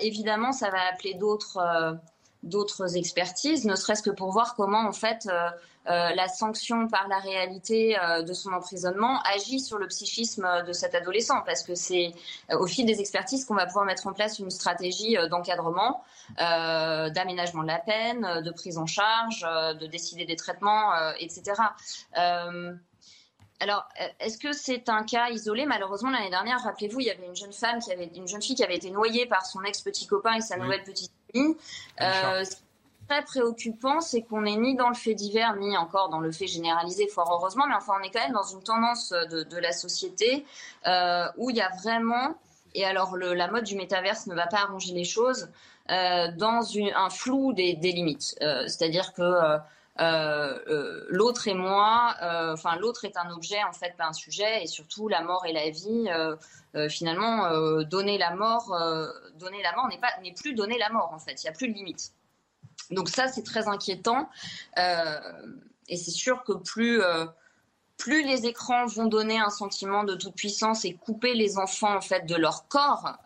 évidemment, 0.00 0.52
ça 0.52 0.70
va 0.70 0.78
appeler 0.90 1.14
d'autres 1.14 1.58
d'autres 2.42 2.96
expertises, 2.96 3.64
ne 3.64 3.74
serait-ce 3.74 4.02
que 4.02 4.10
pour 4.10 4.30
voir 4.30 4.54
comment 4.54 4.86
en 4.86 4.92
fait 4.92 5.26
euh, 5.26 5.48
euh, 5.88 6.14
la 6.14 6.28
sanction 6.28 6.88
par 6.88 7.08
la 7.08 7.18
réalité 7.18 7.98
euh, 7.98 8.22
de 8.22 8.32
son 8.32 8.52
emprisonnement 8.52 9.20
agit 9.22 9.60
sur 9.60 9.78
le 9.78 9.86
psychisme 9.88 10.46
de 10.66 10.72
cet 10.72 10.94
adolescent, 10.94 11.42
parce 11.44 11.62
que 11.62 11.74
c'est 11.74 12.12
au 12.52 12.66
fil 12.66 12.86
des 12.86 13.00
expertises 13.00 13.44
qu'on 13.44 13.54
va 13.54 13.66
pouvoir 13.66 13.84
mettre 13.84 14.06
en 14.06 14.12
place 14.12 14.38
une 14.38 14.50
stratégie 14.50 15.16
d'encadrement, 15.30 16.02
d'aménagement 16.38 17.62
de 17.62 17.68
la 17.68 17.78
peine, 17.78 18.42
de 18.42 18.50
prise 18.50 18.78
en 18.78 18.86
charge, 18.86 19.42
de 19.42 19.86
décider 19.86 20.24
des 20.24 20.36
traitements, 20.36 20.92
etc. 21.18 21.54
Alors, 23.60 23.88
est-ce 24.20 24.38
que 24.38 24.52
c'est 24.52 24.88
un 24.88 25.02
cas 25.04 25.30
isolé? 25.30 25.64
Malheureusement, 25.64 26.10
l'année 26.10 26.30
dernière, 26.30 26.60
rappelez-vous, 26.62 27.00
il 27.00 27.06
y 27.06 27.10
avait 27.10 27.26
une 27.26 27.36
jeune 27.36 27.52
femme 27.52 27.78
qui 27.78 27.90
avait, 27.90 28.10
une 28.14 28.28
jeune 28.28 28.42
fille 28.42 28.54
qui 28.54 28.64
avait 28.64 28.76
été 28.76 28.90
noyée 28.90 29.26
par 29.26 29.46
son 29.46 29.62
ex 29.62 29.80
petit 29.80 30.06
copain 30.06 30.34
et 30.34 30.40
sa 30.40 30.56
nouvelle 30.56 30.82
petite 30.82 31.12
Euh, 31.34 32.44
ce 32.44 32.50
qui 32.50 32.62
est 32.62 33.08
très 33.08 33.22
préoccupant, 33.24 34.00
c'est 34.00 34.22
qu'on 34.22 34.42
n'est 34.42 34.56
ni 34.56 34.74
dans 34.76 34.88
le 34.88 34.94
fait 34.94 35.14
divers 35.14 35.56
ni 35.56 35.76
encore 35.76 36.08
dans 36.08 36.20
le 36.20 36.32
fait 36.32 36.46
généralisé, 36.46 37.08
fort 37.08 37.30
heureusement, 37.32 37.66
mais 37.68 37.74
enfin, 37.74 37.94
on 38.00 38.02
est 38.02 38.10
quand 38.10 38.22
même 38.22 38.32
dans 38.32 38.42
une 38.42 38.62
tendance 38.62 39.10
de, 39.10 39.58
la 39.58 39.72
société 39.72 40.44
euh, 40.86 41.26
où 41.36 41.50
il 41.50 41.56
y 41.56 41.60
a 41.60 41.70
vraiment, 41.82 42.34
et 42.74 42.84
alors 42.84 43.16
la 43.16 43.50
mode 43.50 43.64
du 43.64 43.76
métaverse 43.76 44.26
ne 44.26 44.34
va 44.34 44.46
pas 44.46 44.58
arranger 44.58 44.92
les 44.92 45.04
choses, 45.04 45.48
euh, 45.90 46.28
dans 46.36 46.62
un 46.94 47.10
flou 47.10 47.52
des, 47.52 47.74
des 47.74 47.92
limites. 47.92 48.36
C'est-à-dire 48.40 49.12
que 49.12 49.58
euh, 49.98 50.58
euh, 50.68 51.06
l'autre 51.08 51.48
et 51.48 51.54
moi, 51.54 52.14
euh, 52.22 52.52
enfin 52.52 52.76
l'autre 52.76 53.04
est 53.04 53.16
un 53.16 53.30
objet 53.30 53.62
en 53.64 53.72
fait, 53.72 53.96
pas 53.96 54.06
un 54.06 54.12
sujet, 54.12 54.62
et 54.62 54.66
surtout 54.66 55.08
la 55.08 55.22
mort 55.22 55.46
et 55.46 55.52
la 55.52 55.70
vie. 55.70 56.08
finalement, 56.90 57.50
donner 57.84 58.18
la 58.18 58.34
mort, 58.34 58.76
donner 59.36 59.62
la 59.62 59.74
mort 59.74 59.88
n'est 59.88 59.98
pas 59.98 60.10
n'est 60.22 60.34
plus 60.34 60.54
donner 60.54 60.78
la 60.78 60.90
mort 60.90 61.10
en 61.12 61.18
fait. 61.18 61.42
Il 61.42 61.46
n'y 61.46 61.50
a 61.50 61.52
plus 61.52 61.68
de 61.68 61.74
limite. 61.74 62.12
Donc 62.90 63.08
ça, 63.08 63.28
c'est 63.28 63.42
très 63.42 63.68
inquiétant. 63.68 64.28
et 64.76 65.96
c'est 65.96 66.10
sûr 66.10 66.44
que 66.44 66.52
plus 66.52 67.00
plus 67.96 68.22
les 68.22 68.44
écrans 68.44 68.84
vont 68.84 69.06
donner 69.06 69.38
un 69.38 69.48
sentiment 69.48 70.04
de 70.04 70.14
toute 70.14 70.34
puissance 70.34 70.84
et 70.84 70.92
couper 70.92 71.32
les 71.32 71.56
enfants 71.56 71.96
en 71.96 72.02
fait 72.02 72.26
de 72.26 72.36
leur 72.36 72.68
corps 72.68 73.16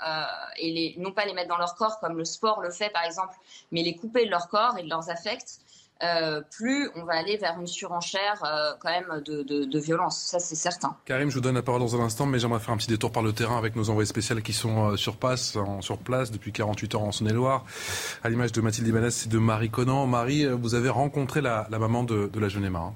et 0.59 0.95
non 0.99 1.11
pas 1.11 1.25
les 1.25 1.33
mettre 1.33 1.49
dans 1.49 1.59
leur 1.59 1.75
corps 1.75 1.99
comme 1.99 2.17
le 2.17 2.25
sport 2.25 2.61
le 2.61 2.71
fait 2.71 2.91
par 2.91 3.03
exemple, 3.03 3.35
mais 3.73 3.83
les 3.83 3.97
couper 3.97 4.27
de 4.27 4.31
leur 4.31 4.47
corps 4.47 4.79
et 4.79 4.85
de 4.85 4.89
leurs 4.89 5.11
affects, 5.11 5.59
euh, 6.03 6.41
plus 6.57 6.89
on 6.97 7.05
va 7.05 7.15
aller 7.15 7.37
vers 7.37 7.59
une 7.61 7.67
surenchère 7.67 8.43
euh, 8.45 8.73
quand 8.81 8.91
même 8.91 9.23
de, 9.25 9.79
violence. 9.79 10.19
Ça, 10.19 10.39
c'est 10.39 10.55
certain. 10.55 10.97
Karim, 11.05 11.31
je 11.31 11.35
vous 11.35 11.41
donne 11.41 11.55
la 11.55 11.63
parole 11.63 11.81
dans 11.81 12.01
un 12.01 12.05
instant, 12.05 12.27
mais 12.27 12.39
j'aimerais 12.39 12.61
faire 12.61 12.75
un 12.75 12.77
petit 12.77 12.89
détour 12.89 13.13
par 13.13 13.23
le 13.23 13.33
terrain 13.33 13.59
avec 13.59 13.77
nos 13.77 13.91
envoyés 13.91 14.07
spéciaux 14.07 14.37
qui 14.37 14.53
sont 14.53 14.91
euh, 14.91 14.97
sur 14.97 15.17
place, 15.17 15.57
sur 15.81 15.99
place 15.99 16.31
depuis 16.31 16.53
48 16.53 16.95
heures 16.95 17.03
en 17.03 17.13
Saône-et-Loire, 17.13 17.65
à 18.23 18.29
l'image 18.29 18.53
de 18.53 18.61
Mathilde 18.61 18.89
Ibanez 18.89 19.09
et 19.25 19.29
de 19.29 19.39
Marie 19.39 19.71
Conan. 19.71 20.07
Marie, 20.07 20.47
vous 20.47 20.75
avez 20.75 20.89
rencontré 20.89 21.41
la, 21.41 21.67
maman 21.71 22.05
de, 22.05 22.31
la 22.39 22.49
jeune 22.49 22.65
Emma. 22.65 22.79
Hein. 22.79 22.95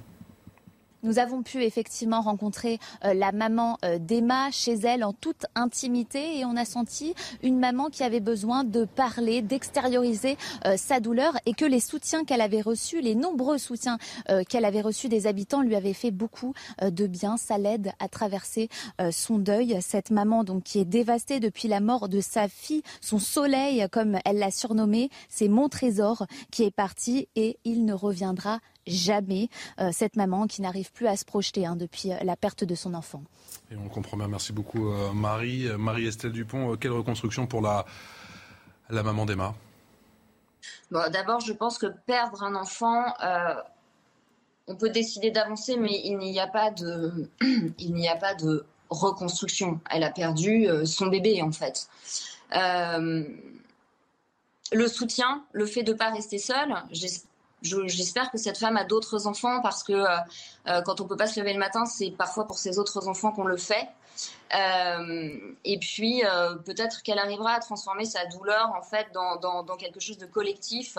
Nous 1.05 1.19
avons 1.19 1.43
pu 1.43 1.63
effectivement 1.63 2.23
rencontrer 2.23 2.79
euh, 3.05 3.13
la 3.13 3.31
maman 3.31 3.77
euh, 3.85 3.99
d'Emma 3.99 4.51
chez 4.51 4.73
elle 4.73 5.05
en 5.05 5.13
toute 5.13 5.45
intimité 5.55 6.39
et 6.39 6.47
on 6.47 6.57
a 6.57 6.65
senti 6.65 7.15
une 7.43 7.59
maman 7.59 7.91
qui 7.91 8.03
avait 8.03 8.21
besoin 8.21 8.65
de 8.65 8.87
parler, 8.87 9.43
d'extérioriser 9.43 10.39
euh, 10.65 10.79
sa 10.79 11.01
douleur 11.01 11.37
et 11.45 11.53
que 11.53 11.67
les 11.67 11.81
soutiens 11.81 12.25
qu'elle 12.25 12.41
avait 12.41 12.63
reçus, 12.63 13.03
les 13.03 13.15
nombreux 13.15 13.59
soutiens 13.59 13.99
qu'elle 14.49 14.65
avait 14.65 14.81
reçus 14.81 15.11
des 15.11 15.27
habitants 15.27 15.61
lui 15.61 15.77
avaient 15.77 15.93
fait 15.93 16.11
beaucoup 16.11 16.55
de 16.83 17.07
bien. 17.07 17.37
Ça 17.37 17.59
l'aide 17.59 17.93
à 17.99 18.09
traverser 18.09 18.71
son 19.11 19.39
deuil. 19.39 19.77
Cette 19.83 20.11
maman 20.11 20.45
donc 20.45 20.63
qui 20.63 20.79
est 20.79 20.85
dévastée 20.85 21.41
depuis 21.41 21.69
la 21.69 21.81
mort 21.81 22.09
de 22.09 22.21
sa 22.21 22.49
fille, 22.49 22.83
son 23.01 23.19
soleil 23.19 23.87
comme 23.91 24.19
elle 24.25 24.39
l'a 24.39 24.51
surnommé, 24.51 25.11
c'est 25.29 25.49
mon 25.49 25.69
trésor 25.69 26.27
qui 26.51 26.63
est 26.63 26.71
parti 26.71 27.29
et 27.37 27.59
il 27.65 27.85
ne 27.85 27.93
reviendra 27.93 28.61
jamais 28.87 29.49
euh, 29.81 29.91
cette 29.93 30.17
maman 30.17 30.47
qui 30.47 30.63
n'arrive 30.63 30.93
plus 30.93 31.07
à 31.07 31.17
se 31.17 31.25
projeter 31.25 31.67
hein, 31.67 31.77
depuis 31.77 32.13
euh, 32.13 32.17
la 32.23 32.37
perte 32.37 32.65
de 32.65 32.75
son 32.75 32.95
enfant. 32.95 33.23
Et 33.71 33.77
on 33.77 33.89
comprend 33.89 34.17
bien. 34.17 34.29
Merci 34.29 34.53
beaucoup, 34.53 34.91
euh, 34.91 35.13
Marie. 35.13 35.69
Marie-Estelle 35.79 36.33
Dupont, 36.33 36.77
quelle 36.77 36.93
reconstruction 36.93 37.47
pour 37.47 37.63
la, 37.63 37.85
la 38.91 39.03
maman 39.03 39.25
d'Emma? 39.27 39.55
D'abord, 40.91 41.41
je 41.41 41.53
pense 41.53 41.79
que 41.79 41.87
perdre 42.07 42.43
un 42.45 42.55
enfant, 42.55 43.03
on 44.69 44.77
peut 44.77 44.91
décider 44.91 45.31
d'avancer, 45.31 45.77
mais 45.77 46.01
il 46.05 46.19
n'y 46.19 46.39
a 46.39 46.47
pas 46.47 46.71
de, 46.71 47.29
il 47.79 47.95
n'y 47.95 48.09
a 48.09 48.17
pas 48.17 48.35
de 48.35 48.65
reconstruction. 48.91 49.81
Elle 49.91 50.05
a 50.05 50.11
perdu 50.11 50.69
son 50.85 51.09
bébé, 51.09 51.43
en 51.43 51.51
fait. 51.51 51.89
le 52.53 53.29
soutien, 54.87 55.45
le 55.53 55.67
fait 55.67 55.83
de 55.83 55.93
ne 55.93 55.99
pas 55.99 56.11
rester 56.11 56.39
seule, 56.39 56.75
j'espère 57.65 58.31
que 58.31 58.39
cette 58.39 58.59
femme 58.59 58.77
a 58.77 58.85
d'autres 58.85 59.27
enfants 59.27 59.61
parce 59.63 59.83
que 59.83 59.93
euh, 59.93 60.83
quand 60.83 61.01
on 61.01 61.07
peut 61.07 61.17
pas 61.17 61.27
se 61.27 61.41
lever 61.41 61.53
le 61.53 61.59
matin, 61.59 61.85
c'est 61.87 62.11
parfois 62.11 62.47
pour 62.47 62.59
ses 62.59 62.79
autres 62.79 63.09
enfants 63.09 63.33
qu'on 63.33 63.45
le 63.45 63.57
fait. 63.57 63.89
et 65.65 65.79
puis 65.81 66.23
peut-être 66.65 67.03
qu'elle 67.03 67.19
arrivera 67.19 67.55
à 67.55 67.61
transformer 67.61 68.05
sa 68.05 68.27
douleur 68.27 68.73
en 68.77 68.83
fait 68.83 69.09
dans, 69.13 69.37
dans 69.37 69.77
quelque 69.77 69.99
chose 69.99 70.19
de 70.19 70.27
collectif, 70.27 70.97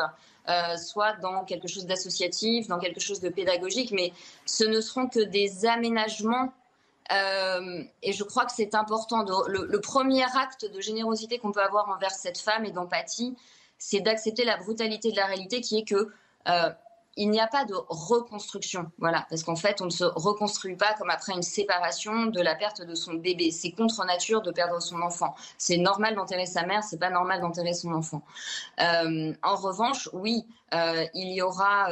soit 0.77 1.13
dans 1.21 1.45
quelque 1.45 1.67
chose 1.67 1.85
d'associatif, 1.85 2.67
dans 2.67 2.79
quelque 2.79 2.99
chose 2.99 3.21
de 3.21 3.29
pédagogique. 3.29 3.91
Mais 3.91 4.11
ce 4.45 4.65
ne 4.65 4.81
seront 4.81 5.07
que 5.07 5.21
des 5.21 5.65
aménagements 5.65 6.51
euh, 7.11 7.83
et 8.01 8.13
je 8.13 8.23
crois 8.23 8.45
que 8.45 8.51
c'est 8.51 8.75
important. 8.75 9.23
le, 9.47 9.79
premier 9.79 10.23
acte 10.23 10.65
de 10.71 10.81
générosité 10.81 11.37
qu'on 11.37 11.51
peut 11.51 11.61
avoir 11.61 11.89
envers 11.89 12.11
cette 12.11 12.37
femme 12.37 12.65
et 12.65 12.71
d'empathie, 12.71 13.35
c'est 13.77 13.99
d'accepter 13.99 14.45
la 14.45 14.57
brutalité 14.57 15.11
de 15.11 15.17
la 15.17 15.25
réalité 15.25 15.61
qui 15.61 15.77
est 15.77 15.87
que 15.87 16.09
euh, 16.47 16.69
il 17.17 17.29
n'y 17.29 17.39
a 17.39 17.47
pas 17.47 17.63
de 17.63 17.73
reconstruction. 17.87 18.91
Voilà, 18.97 19.25
parce 19.29 19.43
qu'en 19.43 19.55
fait, 19.55 19.79
on 19.79 19.85
ne 19.85 19.89
se 19.89 20.03
reconstruit 20.03 20.75
pas 20.75 20.93
comme 20.95 21.09
après 21.09 21.31
une 21.31 21.43
séparation 21.43 22.25
de 22.25 22.41
la 22.41 22.55
perte 22.55 22.81
de 22.81 22.93
son 22.93 23.13
bébé. 23.13 23.51
C'est 23.51 23.71
contre 23.71 24.03
nature 24.03 24.41
de 24.41 24.51
perdre 24.51 24.81
son 24.81 25.01
enfant. 25.01 25.33
C'est 25.57 25.77
normal 25.77 26.15
d'enterrer 26.15 26.45
sa 26.45 26.65
mère, 26.65 26.83
c'est 26.83 26.99
pas 26.99 27.09
normal 27.09 27.39
d'enterrer 27.39 27.73
son 27.73 27.93
enfant. 27.93 28.21
Euh, 28.81 29.33
en 29.43 29.55
revanche, 29.55 30.09
oui, 30.11 30.45
euh, 30.73 31.05
il 31.13 31.31
y 31.33 31.41
aura, 31.41 31.87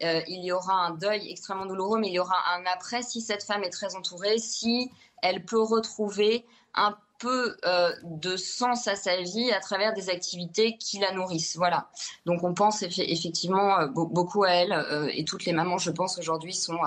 il 0.00 0.44
y 0.44 0.52
aura 0.52 0.74
un 0.74 0.90
deuil 0.90 1.30
extrêmement 1.30 1.64
douloureux, 1.64 1.98
mais 1.98 2.08
il 2.08 2.14
y 2.14 2.18
aura 2.20 2.36
un 2.54 2.64
après 2.66 3.02
si 3.02 3.22
cette 3.22 3.42
femme 3.42 3.64
est 3.64 3.70
très 3.70 3.96
entourée, 3.96 4.36
si 4.38 4.90
elle 5.22 5.42
peut 5.42 5.62
retrouver 5.62 6.44
un 6.74 6.94
peu 7.20 7.56
euh, 7.64 7.92
de 8.02 8.36
sens 8.36 8.88
à 8.88 8.96
sa 8.96 9.20
vie 9.20 9.52
à 9.52 9.60
travers 9.60 9.94
des 9.94 10.10
activités 10.10 10.76
qui 10.76 10.98
la 10.98 11.12
nourrissent. 11.12 11.56
Voilà. 11.56 11.88
Donc 12.26 12.42
on 12.42 12.54
pense 12.54 12.82
effectivement 12.82 13.78
euh, 13.78 13.86
beaucoup 13.86 14.42
à 14.44 14.50
elle 14.50 14.72
euh, 14.72 15.08
et 15.12 15.24
toutes 15.24 15.44
les 15.44 15.52
mamans, 15.52 15.78
je 15.78 15.90
pense, 15.90 16.18
aujourd'hui 16.18 16.54
sont 16.54 16.78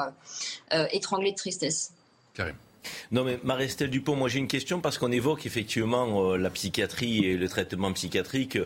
étranglées 0.92 1.32
de 1.32 1.38
tristesse. 1.38 1.94
Karim. 2.34 2.56
Non, 3.12 3.24
mais 3.24 3.40
Marie-Estelle 3.44 3.90
Dupont, 3.90 4.16
moi 4.16 4.30
j'ai 4.30 4.40
une 4.40 4.48
question 4.48 4.80
parce 4.80 4.98
qu'on 4.98 5.12
évoque 5.12 5.46
effectivement 5.46 6.32
euh, 6.32 6.38
la 6.38 6.50
psychiatrie 6.50 7.26
et 7.26 7.38
le 7.38 7.48
traitement 7.48 7.92
psychiatrique 7.94 8.58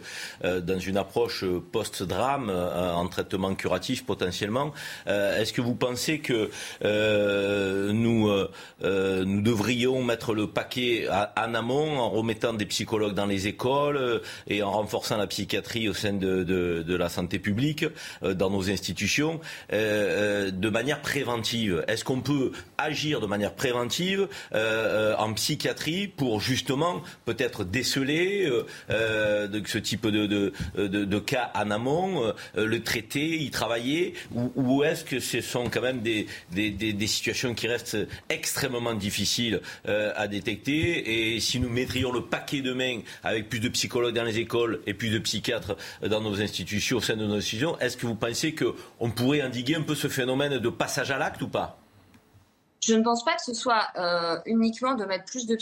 euh, 0.43 0.62
dans 0.62 0.80
une 0.80 0.97
approche 0.97 1.43
euh, 1.43 1.62
post-drame, 1.71 2.49
en 2.49 3.08
traitement 3.08 3.53
curatif 3.56 4.06
potentiellement. 4.06 4.73
Est-ce 5.06 5.53
que 5.53 5.62
vous 5.62 5.75
pensez 5.75 6.19
que 6.19 6.49
nous, 7.91 8.30
nous 8.82 9.41
devrions 9.41 10.03
mettre 10.03 10.34
le 10.34 10.47
paquet 10.47 11.08
en 11.10 11.53
amont 11.53 11.99
en 11.99 12.10
remettant 12.10 12.53
des 12.53 12.65
psychologues 12.65 13.13
dans 13.13 13.25
les 13.25 13.47
écoles 13.47 14.21
et 14.47 14.63
en 14.63 14.71
renforçant 14.71 15.17
la 15.17 15.27
psychiatrie 15.27 15.89
au 15.89 15.93
sein 15.93 16.13
de 16.13 16.95
la 16.95 17.10
santé 17.10 17.39
publique 17.39 17.86
dans 18.21 18.49
nos 18.49 18.69
institutions 18.69 19.39
de 19.71 20.69
manière 20.69 21.01
préventive? 21.01 21.84
Est-ce 21.88 22.03
qu'on 22.03 22.21
peut 22.21 22.51
agir 22.77 23.19
de 23.19 23.27
manière 23.27 23.53
préventive 23.53 24.07
euh, 24.15 24.26
euh, 24.54 25.15
en 25.17 25.34
psychiatrie 25.34 26.08
pour 26.08 26.41
justement 26.41 27.02
peut-être 27.26 27.63
déceler 27.63 28.50
euh, 28.89 29.48
de, 29.48 29.62
ce 29.65 29.78
type 29.78 30.08
de, 30.08 31.20
cas 31.20 31.52
en 31.56 31.72
amont, 31.72 32.34
le 32.56 32.84
traiter, 32.84 33.39
y 33.39 33.50
travailler, 33.50 34.13
ou, 34.34 34.84
est-ce 34.84 35.04
que 35.04 35.20
ce 35.20 35.41
sont 35.41 35.70
quand 35.70 35.82
même 35.82 36.02
des, 36.02 36.28
situations 37.08 37.54
qui 37.54 37.67
restent 37.67 37.98
extrêmement 38.30 38.93
difficiles 38.93 39.62
à 39.86 40.28
détecter? 40.28 41.34
Et 41.34 41.39
si 41.39 41.60
nous 41.60 41.70
mettrions 41.70 42.12
le 42.12 42.22
paquet 42.22 42.62
de 42.62 42.74
main 42.74 43.00
avec 43.24 43.50
plus 43.50 43.60
de 43.60 43.70
psychologues 43.70 44.15
dans 44.15 44.24
les 44.24 44.39
écoles 44.39 44.82
et 44.88 44.93
plus 44.93 45.10
de 45.10 45.20
psychiatres 45.20 45.76
dans 46.08 46.22
nos 46.22 46.41
institutions, 46.41 46.98
au 46.98 47.02
sein 47.02 47.15
de 47.15 47.26
nos 47.26 47.36
institutions, 47.36 47.78
est-ce 47.80 47.98
que 47.98 48.06
vous 48.06 48.15
pensez 48.15 48.54
qu'on 48.56 49.10
pourrait 49.10 49.41
endiguer 49.41 49.76
un 49.76 49.82
peu 49.82 49.96
ce 49.96 50.08
phénomène 50.08 50.60
de 50.60 50.70
passage 50.70 51.12
à 51.12 51.17
l'acte 51.17 51.41
ou 51.41 51.48
pas? 51.48 51.87
Je 52.88 52.93
ne 52.93 53.04
pense 53.04 53.26
pas 53.26 53.36
que 53.36 53.41
ce 53.41 53.54
soit 53.54 53.86
euh, 53.97 54.39
uniquement 54.45 54.95
de 54.95 55.04
mettre 55.04 55.26
plus 55.26 55.45
de, 55.45 55.58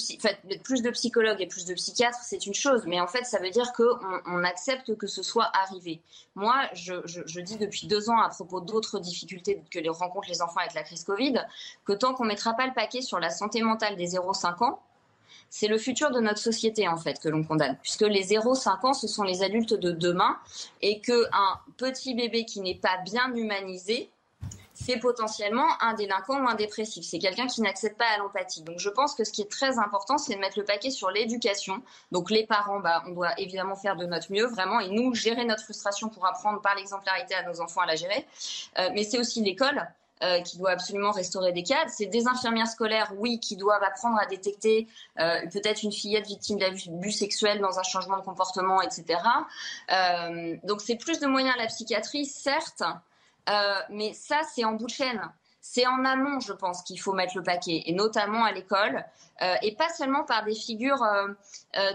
plus 0.63 0.83
de 0.83 0.89
psychologues 0.91 1.41
et 1.41 1.47
plus 1.47 1.65
de 1.65 1.73
psychiatres, 1.73 2.19
c'est 2.21 2.45
une 2.45 2.53
chose, 2.53 2.83
mais 2.85 3.01
en 3.01 3.07
fait, 3.07 3.23
ça 3.23 3.39
veut 3.39 3.49
dire 3.49 3.73
qu'on 3.73 3.97
on 4.27 4.43
accepte 4.43 4.95
que 4.95 5.07
ce 5.07 5.23
soit 5.23 5.49
arrivé. 5.53 6.01
Moi, 6.35 6.53
je, 6.73 7.39
dis 7.39 7.57
depuis 7.57 7.88
deux 7.88 8.11
ans 8.11 8.19
à 8.19 8.29
propos 8.29 8.61
d'autres 8.61 8.99
difficultés 8.99 9.59
que 9.71 9.79
les 9.79 9.89
rencontrent 9.89 10.29
les 10.29 10.43
enfants 10.43 10.59
avec 10.59 10.75
la 10.75 10.83
crise 10.83 11.03
Covid, 11.03 11.43
que 11.83 11.93
tant 11.93 12.13
qu'on 12.13 12.25
ne 12.25 12.29
mettra 12.29 12.53
pas 12.53 12.67
le 12.67 12.73
paquet 12.75 13.01
sur 13.01 13.19
la 13.19 13.31
santé 13.31 13.63
mentale 13.63 13.95
des 13.95 14.09
0-5 14.09 14.63
ans, 14.63 14.83
c'est 15.49 15.67
le 15.67 15.79
futur 15.79 16.11
de 16.11 16.19
notre 16.19 16.39
société 16.39 16.88
en 16.88 16.97
fait 16.97 17.19
que 17.19 17.29
l'on 17.29 17.43
condamne, 17.43 17.75
puisque 17.81 18.01
les 18.01 18.23
0-5 18.23 18.85
ans, 18.85 18.93
ce 18.93 19.07
sont 19.07 19.23
les 19.23 19.41
adultes 19.41 19.73
de 19.73 19.89
demain, 19.91 20.38
et 20.83 21.01
qu'un 21.01 21.59
petit 21.77 22.13
bébé 22.13 22.45
qui 22.45 22.61
n'est 22.61 22.75
pas 22.75 22.97
bien 23.03 23.33
humanisé, 23.33 24.11
c'est 24.86 24.98
potentiellement 24.98 25.67
un 25.82 25.93
délinquant 25.93 26.43
ou 26.43 26.48
un 26.48 26.56
dépressif. 26.56 27.06
C'est 27.06 27.19
quelqu'un 27.19 27.48
qui 27.48 27.62
n'accède 27.62 27.95
pas 27.95 28.06
à 28.15 28.17
l'empathie. 28.17 28.62
Donc 28.62 28.80
je 28.80 28.89
pense 28.89 29.15
que 29.15 29.24
ce 29.24 29.32
qui 29.32 29.41
est 29.41 29.52
très 29.52 29.80
important, 29.80 30.17
c'est 30.17 30.36
de 30.36 30.39
mettre 30.39 30.60
le 30.60 30.65
paquet 30.65 30.91
sur 30.91 31.10
l'éducation. 31.10 31.82
Donc 32.12 32.30
les 32.30 32.45
parents, 32.45 32.80
bah, 32.80 33.04
on 33.08 33.12
doit 33.12 33.39
évidemment 33.39 33.76
faire 33.76 33.95
de 33.95 34.06
notre 34.06 34.32
mieux, 34.32 34.45
vraiment, 34.45 34.80
et 34.80 34.89
nous 34.89 35.13
gérer 35.13 35.45
notre 35.45 35.63
frustration 35.63 36.10
pour 36.10 36.26
apprendre 36.26 36.62
par 36.62 36.76
l'exemplarité 36.76 37.34
à 37.36 37.43
nos 37.43 37.62
enfants 37.62 37.82
à 37.82 37.86
la 37.86 37.95
gérer. 37.95 38.26
Euh, 38.80 38.89
mais 38.93 39.04
c'est 39.04 39.19
aussi 39.19 39.41
l'école. 39.41 39.88
Euh, 40.24 40.39
qui 40.39 40.58
doit 40.58 40.71
absolument 40.71 41.12
restaurer 41.12 41.52
des 41.52 41.62
cadres. 41.62 41.91
C'est 41.93 42.06
des 42.06 42.26
infirmières 42.26 42.69
scolaires, 42.69 43.12
oui, 43.17 43.38
qui 43.38 43.58
doivent 43.58 43.84
apprendre 43.84 44.17
à 44.17 44.26
détecter 44.26 44.88
euh, 45.19 45.41
peut-être 45.52 45.84
une 45.84 45.91
fillette 45.91 46.26
victime 46.26 46.58
d'abus 46.58 47.12
sexuels 47.12 47.60
dans 47.60 47.80
un 47.80 47.84
changement 47.84 48.15
de 48.19 48.24
comportement, 48.24 48.82
etc. 48.82 49.19
donc 50.63 50.80
c'est 50.80 50.95
plus 50.95 51.19
de 51.19 51.28
moyens 51.28 51.54
à 51.56 51.62
la 51.62 51.67
psychiatrie, 51.67 52.26
certes, 52.26 52.82
euh, 53.49 53.79
mais 53.89 54.13
ça, 54.13 54.41
c'est 54.53 54.63
en 54.63 54.73
bout 54.73 54.86
de 54.86 54.91
chaîne. 54.91 55.21
C'est 55.62 55.88
en 55.88 56.05
amont, 56.05 56.39
je 56.39 56.53
pense, 56.53 56.84
qu'il 56.84 56.99
faut 56.99 57.13
mettre 57.13 57.36
le 57.36 57.43
paquet, 57.43 57.84
et 57.88 57.93
notamment 57.93 58.45
à 58.45 58.51
l'école, 58.51 59.03
euh, 59.41 59.55
et 59.63 59.75
pas 59.75 59.89
seulement 59.89 60.23
par 60.23 60.45
des 60.45 60.53
figures 60.53 61.01
euh, 61.01 61.34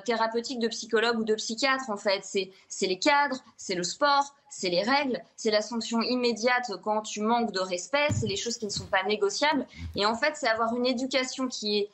thérapeutiques 0.04 0.58
de 0.58 0.66
psychologues 0.66 1.20
ou 1.20 1.24
de 1.24 1.36
psychiatres, 1.36 1.88
en 1.88 1.96
fait. 1.96 2.24
C'est 2.24 2.86
les 2.86 2.98
cadres, 2.98 3.38
c'est 3.56 3.76
le 3.76 3.84
sport, 3.84 4.34
c'est 4.50 4.70
les 4.70 4.82
règles, 4.82 5.22
c'est 5.36 5.52
la 5.52 5.62
sanction 5.62 6.02
immédiate 6.02 6.72
quand 6.82 7.02
tu 7.02 7.20
manques 7.20 7.52
de 7.52 7.60
respect, 7.60 8.08
c'est 8.10 8.26
les 8.26 8.36
choses 8.36 8.58
qui 8.58 8.66
ne 8.66 8.70
sont 8.70 8.86
pas 8.86 9.04
négociables. 9.04 9.66
Et 9.94 10.04
en 10.04 10.16
fait, 10.16 10.32
c'est 10.34 10.48
avoir 10.48 10.74
une 10.74 10.86
éducation 10.86 11.46
qui, 11.46 11.78
est, 11.78 11.90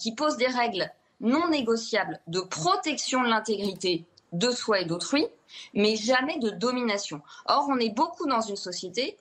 qui 0.00 0.16
pose 0.16 0.36
des 0.36 0.48
règles 0.48 0.90
non 1.20 1.48
négociables 1.48 2.20
de 2.26 2.40
protection 2.40 3.22
de 3.22 3.28
l'intégrité 3.28 4.04
de 4.32 4.50
soi 4.50 4.80
et 4.80 4.84
d'autrui, 4.84 5.26
mais 5.74 5.96
jamais 5.96 6.38
de 6.38 6.50
domination. 6.50 7.22
Or, 7.46 7.66
on 7.68 7.78
est 7.78 7.94
beaucoup 7.94 8.26
dans 8.26 8.40
une 8.40 8.56
société 8.56 9.16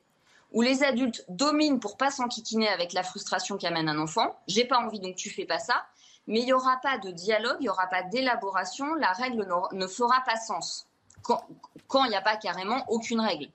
où 0.54 0.62
les 0.62 0.84
adultes 0.84 1.26
dominent 1.30 1.80
pour 1.80 1.98
pas 1.98 2.12
s'enquiquiner 2.12 2.70
avec 2.70 2.94
la 2.94 3.04
frustration 3.04 3.58
qu'amène 3.58 3.90
un 3.90 4.00
enfant. 4.00 4.40
J'ai 4.48 4.66
pas 4.66 4.80
envie, 4.80 5.00
donc 5.00 5.16
tu 5.16 5.30
fais 5.30 5.46
pas 5.46 5.60
ça. 5.60 5.86
Mais 6.28 6.40
il 6.40 6.46
n'y 6.46 6.54
aura 6.54 6.78
pas 6.78 6.98
de 6.98 7.12
dialogue, 7.12 7.58
il 7.60 7.64
n'y 7.64 7.70
aura 7.70 7.88
pas 7.88 8.04
d'élaboration, 8.04 8.96
la 8.96 9.14
règle 9.14 9.48
ne 9.72 9.88
fera 9.88 10.22
pas 10.26 10.36
sens 10.36 10.88
quand 11.24 12.04
il 12.06 12.10
n'y 12.10 12.16
a 12.16 12.22
pas 12.22 12.38
carrément 12.38 12.84
aucune 12.90 13.20
règle. 13.20 13.48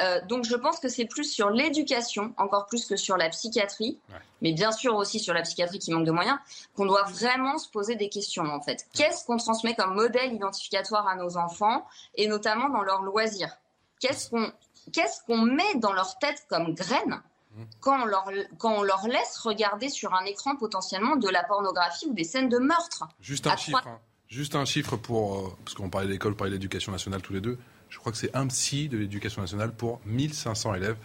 Euh, 0.00 0.20
donc 0.26 0.44
je 0.44 0.56
pense 0.56 0.78
que 0.78 0.88
c'est 0.88 1.04
plus 1.04 1.24
sur 1.24 1.50
l'éducation, 1.50 2.32
encore 2.38 2.66
plus 2.66 2.86
que 2.86 2.96
sur 2.96 3.16
la 3.16 3.28
psychiatrie, 3.28 3.98
mais 4.40 4.52
bien 4.52 4.72
sûr 4.72 4.94
aussi 4.96 5.20
sur 5.20 5.34
la 5.34 5.42
psychiatrie 5.42 5.78
qui 5.78 5.92
manque 5.92 6.06
de 6.06 6.12
moyens, 6.12 6.38
qu'on 6.76 6.86
doit 6.86 7.04
vraiment 7.04 7.58
se 7.58 7.68
poser 7.68 7.96
des 7.96 8.08
questions 8.08 8.44
en 8.44 8.60
fait. 8.60 8.86
Qu'est-ce 8.94 9.24
qu'on 9.24 9.36
transmet 9.36 9.74
comme 9.74 9.94
modèle 9.94 10.32
identificatoire 10.32 11.06
à 11.06 11.16
nos 11.16 11.36
enfants, 11.36 11.86
et 12.14 12.26
notamment 12.26 12.68
dans 12.68 12.82
leurs 12.82 13.02
loisirs? 13.02 13.56
Qu'est-ce 14.00 14.30
qu'on 14.30 14.50
qu'est-ce 14.92 15.22
qu'on 15.26 15.42
met 15.42 15.74
dans 15.76 15.92
leur 15.92 16.18
tête 16.18 16.44
comme 16.48 16.74
graines 16.74 17.22
mmh. 17.54 17.62
quand 17.80 18.02
on, 18.02 18.04
leur, 18.04 18.28
quand 18.58 18.72
on 18.72 18.82
leur 18.82 19.06
laisse 19.06 19.38
regarder 19.38 19.88
sur 19.88 20.12
un 20.14 20.24
écran 20.24 20.56
potentiellement 20.56 21.16
de 21.16 21.28
la 21.28 21.44
pornographie 21.44 22.06
ou 22.06 22.14
des 22.14 22.24
scènes 22.24 22.48
de 22.48 22.58
meurtre? 22.58 23.04
Juste 23.20 23.46
un 23.46 23.56
chiffre. 23.56 23.86
Hein. 23.86 24.00
Juste 24.32 24.56
un 24.56 24.64
chiffre 24.64 24.96
pour, 24.96 25.36
euh, 25.36 25.56
parce 25.62 25.74
qu'on 25.74 25.90
parlait 25.90 26.08
d'école, 26.08 26.32
on 26.32 26.34
parlait 26.34 26.54
d'éducation 26.54 26.90
nationale 26.90 27.20
tous 27.20 27.34
les 27.34 27.42
deux. 27.42 27.58
Je 27.90 27.98
crois 27.98 28.12
que 28.12 28.16
c'est 28.16 28.34
un 28.34 28.46
psy 28.46 28.88
de 28.88 28.96
l'éducation 28.96 29.42
nationale 29.42 29.72
pour 29.74 30.00
1500 30.06 30.74
élèves 30.74 30.96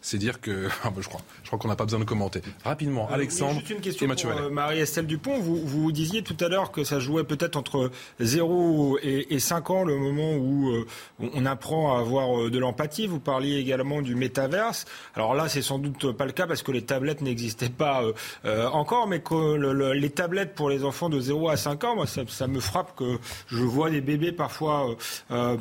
c'est 0.00 0.18
dire 0.18 0.40
que 0.40 0.68
ah 0.84 0.90
bah, 0.90 1.00
je 1.00 1.08
crois, 1.08 1.20
je 1.42 1.48
crois 1.48 1.58
qu'on 1.58 1.68
n'a 1.68 1.76
pas 1.76 1.84
besoin 1.84 2.00
de 2.00 2.04
commenter. 2.04 2.42
Rapidement, 2.64 3.08
euh, 3.10 3.14
Alexandre 3.14 3.60
une 3.70 3.80
question 3.80 4.06
et 4.06 4.08
Mathieu 4.08 4.28
pour, 4.28 4.40
euh, 4.40 4.50
Marie-Estelle 4.50 5.06
Dupont, 5.06 5.38
vous, 5.38 5.56
vous 5.56 5.92
disiez 5.92 6.22
tout 6.22 6.36
à 6.40 6.48
l'heure 6.48 6.72
que 6.72 6.84
ça 6.84 6.98
jouait 6.98 7.24
peut-être 7.24 7.56
entre 7.56 7.90
0 8.20 8.98
et, 9.02 9.38
5 9.38 9.70
ans, 9.70 9.84
le 9.84 9.96
moment 9.96 10.34
où 10.34 10.70
euh, 10.70 10.86
on 11.18 11.46
apprend 11.46 11.96
à 11.96 12.00
avoir 12.00 12.50
de 12.50 12.58
l'empathie. 12.58 13.06
Vous 13.06 13.20
parliez 13.20 13.56
également 13.56 14.02
du 14.02 14.14
métaverse. 14.14 14.84
Alors 15.14 15.34
là, 15.34 15.48
c'est 15.48 15.62
sans 15.62 15.78
doute 15.78 16.12
pas 16.12 16.26
le 16.26 16.32
cas 16.32 16.46
parce 16.46 16.62
que 16.62 16.72
les 16.72 16.82
tablettes 16.82 17.20
n'existaient 17.20 17.68
pas 17.68 18.02
encore, 18.44 19.06
mais 19.06 19.20
que 19.20 19.92
les 19.92 20.10
tablettes 20.10 20.54
pour 20.54 20.70
les 20.70 20.84
enfants 20.84 21.08
de 21.08 21.20
0 21.20 21.48
à 21.48 21.56
5 21.56 21.84
ans, 21.84 21.94
moi, 21.96 22.06
ça, 22.06 22.22
ça, 22.28 22.46
me 22.46 22.60
frappe 22.60 22.96
que 22.96 23.18
je 23.48 23.62
vois 23.62 23.90
des 23.90 24.00
bébés 24.00 24.32
parfois 24.32 24.94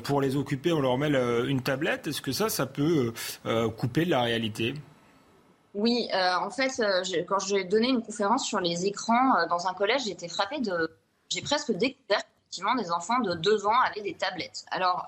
pour 0.04 0.22
les 0.22 0.36
occuper, 0.36 0.72
on 0.72 0.82
leur 0.82 0.98
met 0.98 1.10
une 1.48 1.62
tablette. 1.62 2.08
Est-ce 2.08 2.22
que 2.22 2.32
ça, 2.32 2.50
ça 2.50 2.66
peut 2.66 3.14
couper 3.78 4.06
la 4.06 4.29
oui, 5.76 6.10
euh, 6.14 6.36
en 6.36 6.50
fait, 6.50 6.80
euh, 6.80 7.04
quand 7.28 7.40
j'ai 7.40 7.64
donné 7.64 7.90
une 7.90 8.02
conférence 8.02 8.46
sur 8.46 8.60
les 8.60 8.86
écrans 8.86 9.36
euh, 9.36 9.48
dans 9.48 9.68
un 9.68 9.74
collège, 9.74 10.04
j'ai 10.06 10.12
été 10.12 10.28
frappée 10.28 10.60
de. 10.60 10.90
J'ai 11.30 11.42
presque 11.42 11.72
découvert 11.72 12.22
effectivement, 12.52 12.74
des 12.74 12.90
enfants 12.90 13.20
de 13.20 13.36
2 13.36 13.68
ans 13.68 13.80
avaient 13.86 14.02
des 14.02 14.16
tablettes. 14.16 14.66
Alors, 14.72 15.06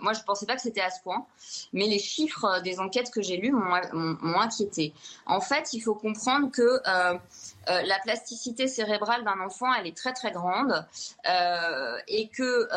moi, 0.00 0.12
je 0.12 0.20
ne 0.20 0.24
pensais 0.26 0.44
pas 0.44 0.56
que 0.56 0.60
c'était 0.60 0.82
à 0.82 0.90
ce 0.90 1.00
point, 1.00 1.24
mais 1.72 1.86
les 1.86 1.98
chiffres 1.98 2.60
des 2.60 2.80
enquêtes 2.80 3.10
que 3.10 3.22
j'ai 3.22 3.38
lues 3.38 3.50
m'ont 3.50 4.38
inquiété. 4.38 4.92
En 5.24 5.40
fait, 5.40 5.72
il 5.72 5.80
faut 5.80 5.94
comprendre 5.94 6.50
que 6.50 6.82
la 7.66 7.98
plasticité 8.04 8.66
cérébrale 8.68 9.24
d'un 9.24 9.40
enfant, 9.40 9.72
elle 9.72 9.86
est 9.86 9.96
très 9.96 10.12
très 10.12 10.32
grande 10.32 10.86
et 12.08 12.28
que 12.28 12.68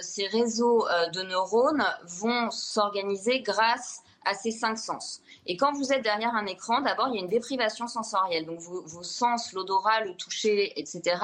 ces 0.00 0.26
réseaux 0.28 0.86
de 1.12 1.20
neurones 1.20 1.84
vont 2.06 2.50
s'organiser 2.50 3.40
grâce 3.40 4.02
à 4.30 4.34
ces 4.34 4.50
cinq 4.50 4.78
sens. 4.78 5.20
Et 5.46 5.56
quand 5.56 5.72
vous 5.72 5.92
êtes 5.92 6.02
derrière 6.02 6.34
un 6.34 6.46
écran, 6.46 6.80
d'abord, 6.80 7.08
il 7.08 7.16
y 7.16 7.18
a 7.18 7.20
une 7.20 7.28
déprivation 7.28 7.88
sensorielle. 7.88 8.46
Donc 8.46 8.60
vos, 8.60 9.02
sens, 9.02 9.52
l'odorat, 9.52 10.04
le 10.04 10.14
toucher, 10.14 10.78
etc., 10.78 11.16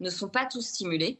ne 0.00 0.10
sont 0.10 0.28
pas 0.28 0.46
tous 0.46 0.62
stimulés 0.62 1.18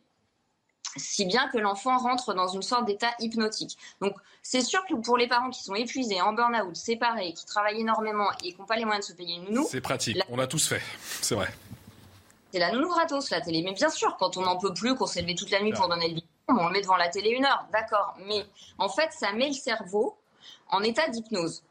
si 0.96 1.24
bien 1.24 1.48
que 1.48 1.56
l'enfant 1.56 1.96
rentre 1.96 2.34
dans 2.34 2.48
une 2.48 2.60
sorte 2.60 2.84
d'état 2.84 3.12
hypnotique. 3.18 3.78
Donc, 4.02 4.14
c'est 4.42 4.60
sûr 4.60 4.84
que 4.84 4.94
pour 4.94 5.16
les 5.16 5.26
parents 5.26 5.48
qui 5.48 5.62
sont 5.62 5.74
épuisés, 5.74 6.20
en 6.20 6.34
burn-out, 6.34 6.76
séparés, 6.76 7.32
qui 7.32 7.46
travaillent 7.46 7.80
énormément 7.80 8.30
et 8.44 8.52
qui 8.52 8.58
n'ont 8.58 8.66
pas 8.66 8.76
les 8.76 8.84
moyens 8.84 9.06
de 9.06 9.12
se 9.12 9.16
payer 9.16 9.36
une 9.36 9.44
nounou. 9.44 9.66
C'est 9.70 9.80
pratique, 9.80 10.18
on 10.28 10.36
l'a 10.36 10.46
tous 10.46 10.68
fait, 10.68 10.82
c'est 11.22 11.34
vrai. 11.34 11.48
C'est 12.52 12.58
la 12.58 12.72
nounou 12.72 12.88
gratos, 12.88 13.30
la 13.30 13.40
télé. 13.40 13.62
Mais 13.62 13.72
bien 13.72 13.88
sûr, 13.88 14.18
quand 14.18 14.36
on 14.36 14.42
n'en 14.42 14.58
peut 14.58 14.74
plus, 14.74 14.94
qu'on 14.94 15.06
s'est 15.06 15.22
levé 15.22 15.34
toute 15.34 15.50
la 15.50 15.62
nuit 15.62 15.72
pour 15.72 15.88
donner 15.88 16.08
le 16.08 16.14
bilan, 16.16 16.26
on 16.48 16.66
le 16.66 16.72
met 16.72 16.82
devant 16.82 16.96
la 16.96 17.08
télé 17.08 17.30
une 17.30 17.46
heure, 17.46 17.66
d'accord. 17.72 18.14
Mais 18.26 18.44
en 18.76 18.90
fait, 18.90 19.10
ça 19.12 19.32
met 19.32 19.48
le 19.48 19.54
cerveau 19.54 20.18
en 20.68 20.82
état 20.82 21.08
d'hypnose. 21.08 21.62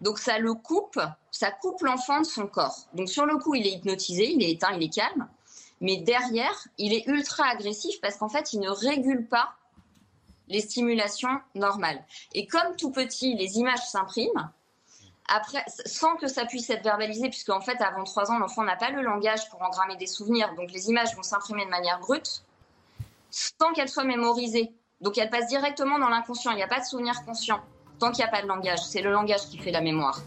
Donc 0.00 0.18
ça 0.18 0.38
le 0.38 0.54
coupe, 0.54 1.00
ça 1.30 1.50
coupe 1.50 1.82
l'enfant 1.82 2.20
de 2.20 2.26
son 2.26 2.46
corps. 2.46 2.86
Donc 2.94 3.08
sur 3.08 3.26
le 3.26 3.38
coup, 3.38 3.54
il 3.54 3.66
est 3.66 3.72
hypnotisé, 3.72 4.30
il 4.30 4.42
est 4.42 4.50
éteint, 4.50 4.72
il 4.72 4.82
est 4.82 4.92
calme. 4.92 5.28
Mais 5.80 5.98
derrière, 5.98 6.56
il 6.78 6.94
est 6.94 7.06
ultra 7.06 7.44
agressif 7.46 8.00
parce 8.00 8.16
qu'en 8.16 8.28
fait, 8.28 8.52
il 8.52 8.60
ne 8.60 8.70
régule 8.70 9.26
pas 9.26 9.54
les 10.48 10.60
stimulations 10.60 11.40
normales. 11.54 12.02
Et 12.32 12.46
comme 12.46 12.76
tout 12.76 12.90
petit, 12.90 13.34
les 13.34 13.58
images 13.58 13.84
s'impriment, 13.86 14.50
après, 15.28 15.64
sans 15.66 16.16
que 16.16 16.28
ça 16.28 16.44
puisse 16.46 16.70
être 16.70 16.84
verbalisé, 16.84 17.28
puisque 17.28 17.50
en 17.50 17.60
fait, 17.60 17.80
avant 17.80 18.04
3 18.04 18.30
ans, 18.30 18.38
l'enfant 18.38 18.62
n'a 18.62 18.76
pas 18.76 18.90
le 18.90 19.02
langage 19.02 19.50
pour 19.50 19.60
engrammer 19.60 19.96
des 19.96 20.06
souvenirs, 20.06 20.54
donc 20.54 20.70
les 20.70 20.88
images 20.88 21.16
vont 21.16 21.24
s'imprimer 21.24 21.64
de 21.64 21.70
manière 21.70 21.98
brute, 21.98 22.44
sans 23.30 23.72
qu'elles 23.72 23.88
soient 23.88 24.04
mémorisées. 24.04 24.72
Donc 25.00 25.18
elles 25.18 25.28
passent 25.28 25.48
directement 25.48 25.98
dans 25.98 26.08
l'inconscient, 26.08 26.52
il 26.52 26.56
n'y 26.56 26.62
a 26.62 26.68
pas 26.68 26.78
de 26.78 26.84
souvenir 26.84 27.24
conscient 27.24 27.60
tant 27.98 28.10
qu'il 28.10 28.24
n'y 28.24 28.28
a 28.28 28.32
pas 28.32 28.42
de 28.42 28.46
langage. 28.46 28.80
C'est 28.86 29.02
le 29.02 29.12
langage 29.12 29.48
qui 29.48 29.58
fait 29.58 29.70
la 29.70 29.80
mémoire. 29.80 30.20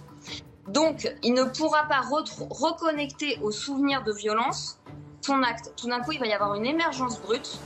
Donc, 0.67 1.11
il 1.23 1.33
ne 1.33 1.43
pourra 1.43 1.83
pas 1.83 2.01
reconnecter 2.01 3.39
au 3.41 3.51
souvenir 3.51 4.03
de 4.03 4.13
violence 4.13 4.79
son 5.21 5.41
acte. 5.43 5.73
Tout 5.75 5.87
d'un 5.87 5.99
coup, 6.01 6.11
il 6.11 6.19
va 6.19 6.27
y 6.27 6.33
avoir 6.33 6.55
une 6.55 6.65
émergence 6.65 7.19
brute. 7.21 7.59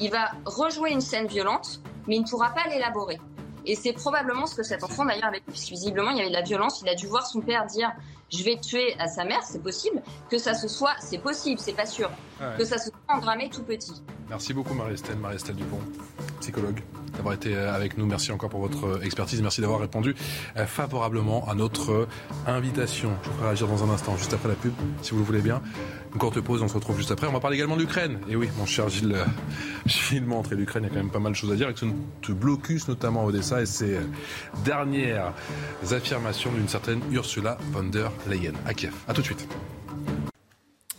Il 0.00 0.10
va 0.10 0.30
rejouer 0.44 0.90
une 0.90 1.00
scène 1.00 1.26
violente, 1.26 1.80
mais 2.06 2.16
il 2.16 2.22
ne 2.22 2.28
pourra 2.28 2.50
pas 2.50 2.68
l'élaborer. 2.68 3.18
Et 3.64 3.76
c'est 3.76 3.92
probablement 3.92 4.46
ce 4.46 4.56
que 4.56 4.62
cet 4.62 4.82
enfant 4.82 5.04
d'ailleurs 5.04 5.26
avait, 5.26 5.40
puisque 5.40 5.70
visiblement 5.70 6.10
il 6.10 6.18
y 6.18 6.20
avait 6.20 6.30
de 6.30 6.34
la 6.34 6.42
violence. 6.42 6.82
Il 6.82 6.88
a 6.88 6.94
dû 6.94 7.06
voir 7.06 7.26
son 7.26 7.40
père 7.40 7.64
dire 7.66 7.92
je 8.32 8.42
vais 8.42 8.56
tuer 8.56 8.94
à 8.98 9.08
sa 9.08 9.24
mère, 9.24 9.42
c'est 9.44 9.62
possible. 9.62 10.02
Que 10.30 10.38
ça 10.38 10.54
se 10.54 10.68
soit, 10.68 10.94
c'est 11.00 11.18
possible, 11.18 11.60
c'est 11.60 11.74
pas 11.74 11.86
sûr. 11.86 12.10
Que 12.58 12.64
ça 12.64 12.78
se 12.78 12.90
soit 12.90 13.16
engrammé 13.16 13.48
tout 13.50 13.62
petit. 13.62 14.02
Merci 14.28 14.54
beaucoup 14.54 14.74
Marie-Estelle, 14.74 15.18
Marie-Estelle 15.18 15.56
Dupont, 15.56 15.78
psychologue, 16.40 16.80
d'avoir 17.14 17.34
été 17.34 17.54
euh, 17.54 17.74
avec 17.74 17.98
nous. 17.98 18.06
Merci 18.06 18.32
encore 18.32 18.48
pour 18.48 18.60
votre 18.60 18.86
euh, 18.86 19.02
expertise. 19.02 19.42
Merci 19.42 19.60
d'avoir 19.60 19.78
répondu 19.78 20.16
euh, 20.56 20.66
favorablement 20.66 21.46
à 21.48 21.54
notre 21.54 22.08
invitation. 22.46 23.10
Je 23.22 23.28
vous 23.28 23.36
ferai 23.36 23.46
réagir 23.48 23.68
dans 23.68 23.84
un 23.84 23.90
instant, 23.90 24.16
juste 24.16 24.32
après 24.32 24.48
la 24.48 24.54
pub, 24.54 24.72
si 25.02 25.12
vous 25.12 25.18
le 25.18 25.24
voulez 25.24 25.42
bien. 25.42 25.60
Une 26.12 26.18
courte 26.18 26.40
pause, 26.40 26.62
on 26.62 26.68
se 26.68 26.74
retrouve 26.74 26.96
juste 26.96 27.10
après. 27.10 27.26
On 27.26 27.32
va 27.32 27.40
parler 27.40 27.56
également 27.56 27.76
de 27.76 27.82
l'Ukraine. 27.82 28.18
Et 28.28 28.36
oui, 28.36 28.48
mon 28.58 28.66
cher 28.66 28.88
Gilles, 28.88 29.18
Gilles 29.86 30.24
Montre 30.24 30.54
et 30.54 30.56
l'Ukraine, 30.56 30.84
il 30.84 30.88
y 30.88 30.90
a 30.90 30.94
quand 30.94 31.02
même 31.02 31.12
pas 31.12 31.20
mal 31.20 31.32
de 31.32 31.36
choses 31.36 31.52
à 31.52 31.56
dire, 31.56 31.66
avec 31.66 31.78
ce 31.78 32.32
blocus 32.32 32.88
notamment 32.88 33.22
à 33.22 33.24
Odessa 33.26 33.60
et 33.60 33.66
ses 33.66 33.98
dernières 34.64 35.32
affirmations 35.90 36.50
d'une 36.52 36.68
certaine 36.68 37.00
Ursula 37.12 37.58
von 37.72 37.84
der 37.84 38.10
Leyen 38.28 38.52
à 38.66 38.74
Kiev. 38.74 38.92
A 39.08 39.14
tout 39.14 39.20
de 39.20 39.26
suite. 39.26 39.48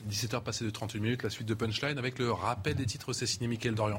17h 0.10 0.44
passées 0.44 0.66
de 0.66 0.70
38 0.70 1.00
minutes, 1.00 1.24
la 1.24 1.30
suite 1.30 1.48
de 1.48 1.54
Punchline 1.54 1.98
avec 1.98 2.20
le 2.20 2.32
rappel 2.32 2.76
des 2.76 2.86
titres, 2.86 3.14
c'est 3.14 3.26
signé 3.26 3.48
Mickaël 3.48 3.76
Dorian. 3.76 3.98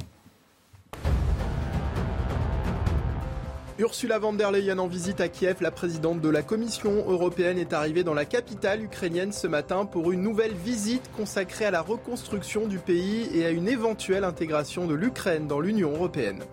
Ursula 3.77 4.21
von 4.21 4.35
der 4.35 4.53
Leyen 4.53 4.79
en 4.79 4.87
visite 4.87 5.21
à 5.21 5.29
Kiev, 5.29 5.57
la 5.61 5.73
présidente 5.73 6.21
de 6.21 6.29
la 6.29 6.43
Commission 6.43 7.05
européenne 7.09 7.59
est 7.59 7.73
arrivée 7.73 8.05
dans 8.05 8.15
la 8.15 8.25
capitale 8.25 8.85
ukrainienne 8.85 9.33
ce 9.33 9.49
matin 9.49 9.85
pour 9.85 10.13
une 10.13 10.23
nouvelle 10.23 10.55
visite 10.55 11.11
consacrée 11.17 11.65
à 11.65 11.73
la 11.73 11.81
reconstruction 11.83 12.69
du 12.69 12.79
pays 12.79 13.29
et 13.35 13.45
à 13.45 13.51
une 13.51 13.67
éventuelle 13.67 14.23
intégration 14.23 14.87
de 14.87 14.95
l'Ukraine 14.95 15.49
dans 15.49 15.59
l'Union 15.59 15.91
européenne. 15.93 16.45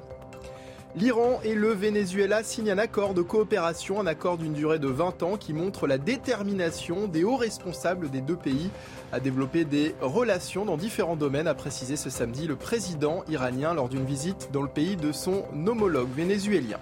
L'Iran 0.98 1.40
et 1.46 1.56
le 1.56 1.70
Venezuela 1.70 2.44
signent 2.44 2.72
un 2.72 2.78
accord 2.78 3.14
de 3.14 3.22
coopération, 3.22 4.02
un 4.02 4.08
accord 4.08 4.38
d'une 4.38 4.52
durée 4.52 4.78
de 4.78 4.90
20 4.90 5.24
ans 5.24 5.38
qui 5.38 5.54
montre 5.54 5.88
la 5.88 5.98
détermination 5.98 7.08
des 7.08 7.24
hauts 7.24 7.38
responsables 7.38 8.10
des 8.10 8.20
deux 8.20 8.36
pays 8.36 8.70
à 9.14 9.22
développer 9.22 9.64
des 9.64 9.96
relations 10.02 10.66
dans 10.66 10.76
différents 10.76 11.16
domaines, 11.16 11.48
a 11.48 11.54
précisé 11.54 11.96
ce 11.96 12.10
samedi 12.10 12.46
le 12.46 12.58
président 12.58 13.24
iranien 13.30 13.74
lors 13.74 13.88
d'une 13.88 14.04
visite 14.04 14.50
dans 14.52 14.62
le 14.62 14.68
pays 14.68 14.98
de 14.98 15.14
son 15.14 15.46
homologue 15.66 16.10
vénézuélien. 16.14 16.78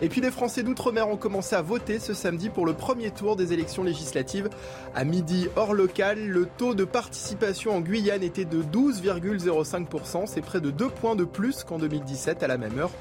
Et 0.00 0.08
puis 0.08 0.20
les 0.20 0.30
Français 0.30 0.62
d'outre-mer 0.62 1.08
ont 1.08 1.16
commencé 1.16 1.56
à 1.56 1.62
voter 1.62 1.98
ce 1.98 2.14
samedi 2.14 2.50
pour 2.50 2.66
le 2.66 2.72
premier 2.72 3.10
tour 3.10 3.34
des 3.34 3.52
élections 3.52 3.82
législatives. 3.82 4.48
À 4.94 5.04
midi, 5.04 5.48
hors 5.56 5.74
local, 5.74 6.24
le 6.24 6.46
taux 6.46 6.74
de 6.74 6.84
participation 6.84 7.74
en 7.74 7.80
Guyane 7.80 8.22
était 8.22 8.44
de 8.44 8.62
12,05%. 8.62 10.26
C'est 10.26 10.40
près 10.40 10.60
de 10.60 10.70
2 10.70 10.88
points 10.88 11.16
de 11.16 11.24
plus 11.24 11.64
qu'en 11.64 11.78
2017 11.78 12.44
à 12.44 12.46
la 12.46 12.58
même 12.58 12.78
heure. 12.78 12.92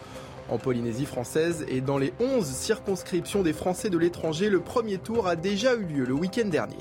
En 0.50 0.58
Polynésie 0.58 1.06
française 1.06 1.66
et 1.68 1.82
dans 1.82 2.00
les 2.00 2.14
11 2.20 2.46
circonscriptions 2.46 3.44
des 3.44 3.54
Français 3.54 3.92
de 3.92 3.98
l'étranger, 3.98 4.50
le 4.50 4.62
premier 4.62 4.98
tour 4.98 5.28
a 5.28 5.36
déjà 5.36 5.76
eu 5.76 5.84
lieu 5.84 6.06
le 6.06 6.14
week-end 6.14 6.48
dernier. 6.48 6.78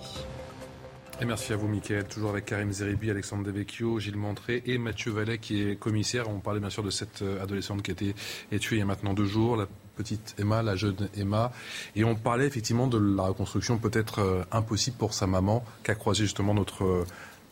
Et 1.20 1.24
merci 1.24 1.52
à 1.52 1.56
vous, 1.56 1.66
Mickaël. 1.66 2.04
Toujours 2.04 2.30
avec 2.30 2.44
Karim 2.44 2.70
Zeribi, 2.72 3.10
Alexandre 3.10 3.42
Devecchio, 3.42 3.98
Gilles 3.98 4.16
Montré 4.16 4.62
et 4.66 4.78
Mathieu 4.78 5.10
Vallet, 5.10 5.38
qui 5.38 5.62
est 5.62 5.76
commissaire. 5.76 6.28
On 6.28 6.40
parlait 6.40 6.60
bien 6.60 6.70
sûr 6.70 6.82
de 6.82 6.90
cette 6.90 7.22
euh, 7.22 7.42
adolescente 7.42 7.82
qui 7.82 7.90
a 7.90 7.92
été 7.92 8.14
tuée 8.58 8.76
il 8.76 8.78
y 8.78 8.82
a 8.82 8.86
maintenant 8.86 9.14
deux 9.14 9.24
jours, 9.24 9.56
petite 9.96 10.34
Emma, 10.38 10.62
la 10.62 10.76
jeune 10.76 11.08
Emma. 11.16 11.52
Et 11.94 12.04
on 12.04 12.14
parlait 12.14 12.46
effectivement 12.46 12.86
de 12.86 12.98
la 12.98 13.24
reconstruction 13.24 13.78
peut-être 13.78 14.20
euh, 14.20 14.44
impossible 14.52 14.96
pour 14.96 15.14
sa 15.14 15.26
maman, 15.26 15.64
qu'a 15.82 15.94
croisé 15.94 16.24
justement 16.24 16.54
notre 16.54 16.84
euh, 16.84 17.04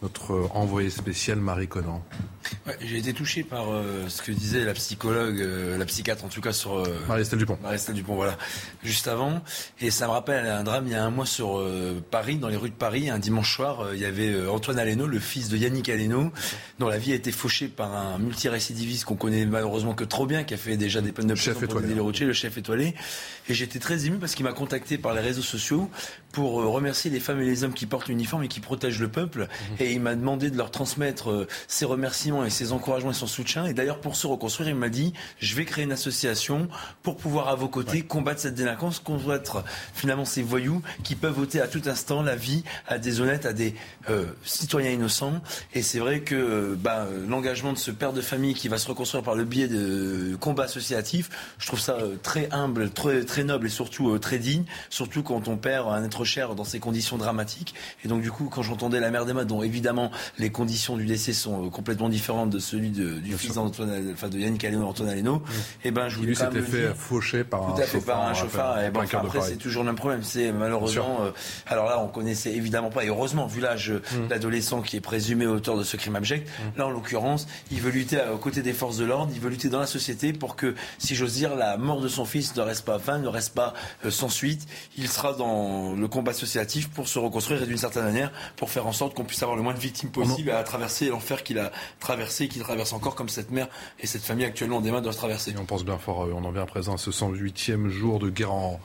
notre 0.03 0.49
envoyé 0.55 0.91
spécial 0.91 1.39
Marie 1.39 1.69
Conan. 1.69 2.03
J'ai 2.81 2.99
été 2.99 3.13
touché 3.13 3.43
par 3.43 3.71
euh, 3.71 4.09
ce 4.09 4.23
que 4.23 4.33
disait 4.33 4.65
la 4.65 4.75
psychologue, 4.75 5.41
euh, 5.41 5.79
la 5.79 5.85
psychiatre 5.85 6.25
en 6.25 6.29
tout 6.29 6.41
cas 6.41 6.53
sur 6.53 6.79
euh, 6.79 6.85
Marie-Estelle 7.09 7.39
Dupont. 7.39 7.59
Marie-Estelle 7.63 7.95
Dupont, 7.95 8.15
voilà, 8.15 8.37
juste 8.83 9.09
avant. 9.09 9.43
Et 9.81 9.91
ça 9.91 10.07
me 10.07 10.13
rappelle 10.13 10.47
un 10.47 10.63
drame 10.63 10.87
il 10.87 10.93
y 10.93 10.95
a 10.95 11.05
un 11.05 11.11
mois 11.11 11.27
sur 11.27 11.63
Paris, 12.11 12.37
dans 12.37 12.49
les 12.49 12.57
rues 12.57 12.71
de 12.71 12.75
Paris, 12.75 13.11
un 13.11 13.19
dimanche 13.19 13.55
soir, 13.55 13.95
il 13.95 14.01
y 14.01 14.05
avait 14.05 14.47
Antoine 14.49 14.79
Aleno, 14.79 15.07
le 15.07 15.19
fils 15.19 15.49
de 15.49 15.57
Yannick 15.57 15.89
Aleno, 15.89 16.33
dont 16.79 16.89
la 16.89 16.99
vie 16.99 17.13
a 17.13 17.15
été 17.15 17.33
fauchée 17.33 17.69
par 17.69 17.95
un 17.95 18.19
multirécidiviste 18.19 19.05
qu'on 19.05 19.17
connaît 19.17 19.47
malheureusement 19.47 19.95
que 19.95 20.05
trop 20.05 20.27
bien, 20.27 20.45
qui 20.45 20.55
a 20.55 20.57
fait 20.57 20.77
déjà 20.77 21.01
des 21.01 21.13
peines 21.13 21.27
de 21.27 21.35
prison 21.35 21.53
chef 21.53 21.63
étoilé, 21.63 21.95
le 21.95 22.33
chef 22.33 22.57
étoilé. 22.57 22.95
Et 23.49 23.55
j'étais 23.55 23.79
très 23.79 24.07
ému 24.07 24.19
parce 24.19 24.35
qu'il 24.35 24.45
m'a 24.45 24.53
contacté 24.53 24.99
par 24.99 25.15
les 25.15 25.21
réseaux 25.21 25.43
sociaux 25.43 25.91
pour 26.33 26.55
remercier 26.55 27.11
les 27.11 27.21
femmes 27.21 27.41
et 27.41 27.45
les 27.45 27.65
hommes 27.65 27.75
qui 27.75 27.87
portent 27.87 28.09
l'uniforme 28.09 28.45
et 28.45 28.49
qui 28.49 28.61
protègent 28.61 29.01
le 29.01 29.09
peuple. 29.09 29.43
Mmh. 29.43 29.83
Et 29.83 29.84
il 29.93 30.01
m'a 30.01 30.15
demandé 30.15 30.51
de 30.51 30.57
leur 30.57 30.71
transmettre 30.71 31.31
euh, 31.31 31.47
ses 31.69 31.85
remerciements 31.85 32.45
et 32.45 32.51
ses 32.51 32.73
encouragements 32.73 33.11
et 33.11 33.15
son 33.15 33.27
soutien. 33.27 33.67
Et 33.67 33.75
d'ailleurs, 33.75 34.01
pour 34.01 34.17
se 34.17 34.27
reconstruire, 34.27 34.69
il 34.71 34.75
m'a 34.77 34.89
dit 34.89 35.13
je 35.39 35.55
vais 35.55 35.65
créer 35.65 35.85
une 35.85 35.93
association 35.93 36.69
pour 37.03 37.17
pouvoir 37.17 37.49
à 37.49 37.55
vos 37.55 37.69
côtés 37.69 38.03
combattre 38.03 38.41
cette 38.41 38.55
délinquance, 38.55 38.99
combattre 38.99 39.65
finalement 39.95 40.25
ces 40.25 40.43
voyous 40.43 40.83
qui 41.03 41.15
peuvent 41.15 41.35
voter 41.35 41.61
à 41.61 41.69
tout 41.69 41.83
instant 41.87 42.23
la 42.23 42.37
vie 42.37 42.65
à 42.87 42.99
des 42.99 43.21
honnêtes, 43.21 43.47
à 43.47 43.53
des 43.53 43.75
euh, 44.09 44.27
citoyens 44.45 44.91
innocents. 44.91 45.41
Et 45.75 45.83
c'est 45.83 45.99
vrai 45.99 46.21
que 46.21 46.35
euh, 46.35 46.77
bah, 46.79 47.07
l'engagement 47.29 47.73
de 47.73 47.79
ce 47.79 47.91
père 47.91 48.13
de 48.13 48.21
famille 48.21 48.55
qui 48.55 48.69
va 48.69 48.79
se 48.79 48.89
reconstruire 48.89 49.23
par 49.23 49.35
le 49.35 49.45
biais 49.45 49.69
de 49.69 50.37
combats 50.41 50.65
associatifs, 50.65 51.31
je 51.59 51.67
trouve 51.67 51.81
ça 51.81 51.99
très 52.23 52.49
humble, 52.51 52.91
très, 52.91 53.25
très 53.25 53.45
noble 53.45 53.67
et 53.67 53.71
surtout 53.71 54.19
très 54.19 54.39
digne, 54.39 54.65
surtout 54.91 55.23
quand 55.23 55.49
on 55.49 55.57
perd 55.57 55.89
un 55.89 56.05
être 56.05 56.25
cher 56.25 56.55
dans 56.55 56.65
ces 56.65 56.81
conditions 56.81 57.17
dramatiques. 57.19 57.75
Et 58.05 58.09
donc 58.09 58.23
du 58.23 58.31
coup, 58.31 58.49
quand 58.51 58.63
j'entendais 58.63 59.01
la 59.01 59.11
mère 59.11 59.25
d'Emma, 59.25 59.45
dont 59.45 59.63
évidemment 59.63 59.74
les 60.39 60.51
conditions 60.51 60.97
du 60.97 61.07
décès 61.07 61.33
sont 61.33 61.67
euh, 61.67 61.71
complètement 61.71 62.09
différentes 62.09 62.51
de 62.51 62.59
celui 62.59 62.91
de, 62.91 63.19
du 63.19 63.37
fils 63.37 63.55
d'Antoine, 63.55 64.11
enfin 64.13 64.29
de 64.29 64.39
Yannick 64.39 64.65
Aleno, 64.65 64.87
Antoine 64.87 65.09
Aleno. 65.09 65.43
Et 65.85 65.89
eh 65.89 65.91
ben, 65.91 66.09
je 66.09 66.17
voulais 66.17 66.35
s'était 66.35 66.63
fait 66.63 66.95
faucher 66.95 67.45
par 67.45 67.75
un 67.75 67.77
chauffeur. 67.77 68.05
par 68.05 68.27
un 68.29 68.35
chauffeur. 68.35 68.79
Et 68.81 68.87
après, 68.87 69.41
c'est 69.43 69.57
toujours 69.57 69.83
le 69.83 69.89
même 69.89 69.97
problème. 69.97 70.23
C'est 70.23 70.53
malheureusement, 70.53 71.19
euh, 71.23 71.31
alors 71.67 71.87
là, 71.87 72.01
on 72.01 72.09
connaissait 72.09 72.53
évidemment 72.53 72.91
pas, 72.91 73.05
et 73.05 73.09
heureusement, 73.09 73.47
vu 73.47 73.61
l'âge 73.61 73.91
mmh. 73.91 74.29
l'adolescent 74.31 74.83
qui 74.83 74.97
est 74.97 75.01
présumé 75.01 75.47
auteur 75.47 75.77
de 75.77 75.85
ce 75.85 75.97
crime 75.97 76.17
abject, 76.17 76.49
mmh. 76.49 76.79
là, 76.79 76.87
en 76.87 76.91
l'occurrence, 76.91 77.47
il 77.71 77.81
veut 77.81 77.91
lutter 77.91 78.19
aux 78.33 78.39
côtés 78.39 78.63
des 78.63 78.73
forces 78.73 78.97
de 78.97 79.05
l'ordre, 79.05 79.33
il 79.35 79.41
veut 79.41 79.51
lutter 79.51 79.69
dans 79.69 79.81
la 79.81 79.87
société 79.87 80.33
pour 80.33 80.57
que, 80.57 80.75
si 80.99 81.15
j'ose 81.15 81.35
dire, 81.35 81.55
la 81.55 81.77
mort 81.77 82.01
de 82.01 82.09
son 82.09 82.25
fils 82.25 82.55
ne 82.57 82.63
reste 82.63 82.85
pas 82.85 82.99
vain, 82.99 83.19
ne 83.19 83.29
reste 83.29 83.55
pas 83.55 83.75
euh, 84.05 84.11
sans 84.11 84.29
suite. 84.29 84.67
Il 84.97 85.09
sera 85.09 85.33
dans 85.35 85.95
le 85.95 86.09
combat 86.09 86.33
associatif 86.33 86.89
pour 86.89 87.09
se 87.09 87.19
reconstruire 87.19 87.63
et 87.63 87.67
d'une 87.67 87.79
certaine 87.79 88.05
manière, 88.05 88.33
pour 88.57 88.71
faire 88.71 88.87
en 88.87 88.93
sorte 88.93 89.15
qu'on 89.15 89.25
puisse 89.25 89.43
avoir 89.43 89.57
le 89.57 89.63
moins 89.65 89.75
de 89.75 89.81
victimes 89.81 90.11
possible 90.11 90.51
à 90.51 90.63
traverser 90.63 91.09
l'enfer 91.09 91.43
qu'il 91.43 91.59
a 91.59 91.73
traversé, 91.99 92.49
qu'il 92.49 92.63
traverse 92.63 92.93
encore 92.93 93.15
comme 93.15 93.29
cette 93.29 93.51
mère 93.51 93.69
et 93.99 94.07
cette 94.07 94.23
famille 94.23 94.45
actuellement 94.45 94.81
des 94.81 94.91
mains 94.91 95.01
doivent 95.01 95.17
traverser. 95.17 95.51
Et 95.51 95.59
on 95.59 95.65
pense 95.65 95.85
bien 95.85 95.99
fort, 95.99 96.29
on 96.33 96.45
en 96.45 96.53
vient 96.53 96.63
à 96.63 96.67
présent 96.67 96.95
à 96.95 96.99
ce 96.99 97.11
108e 97.11 97.89
jour 97.89 98.19
de 98.19 98.31
guerre 98.31 98.53
en, 98.53 98.81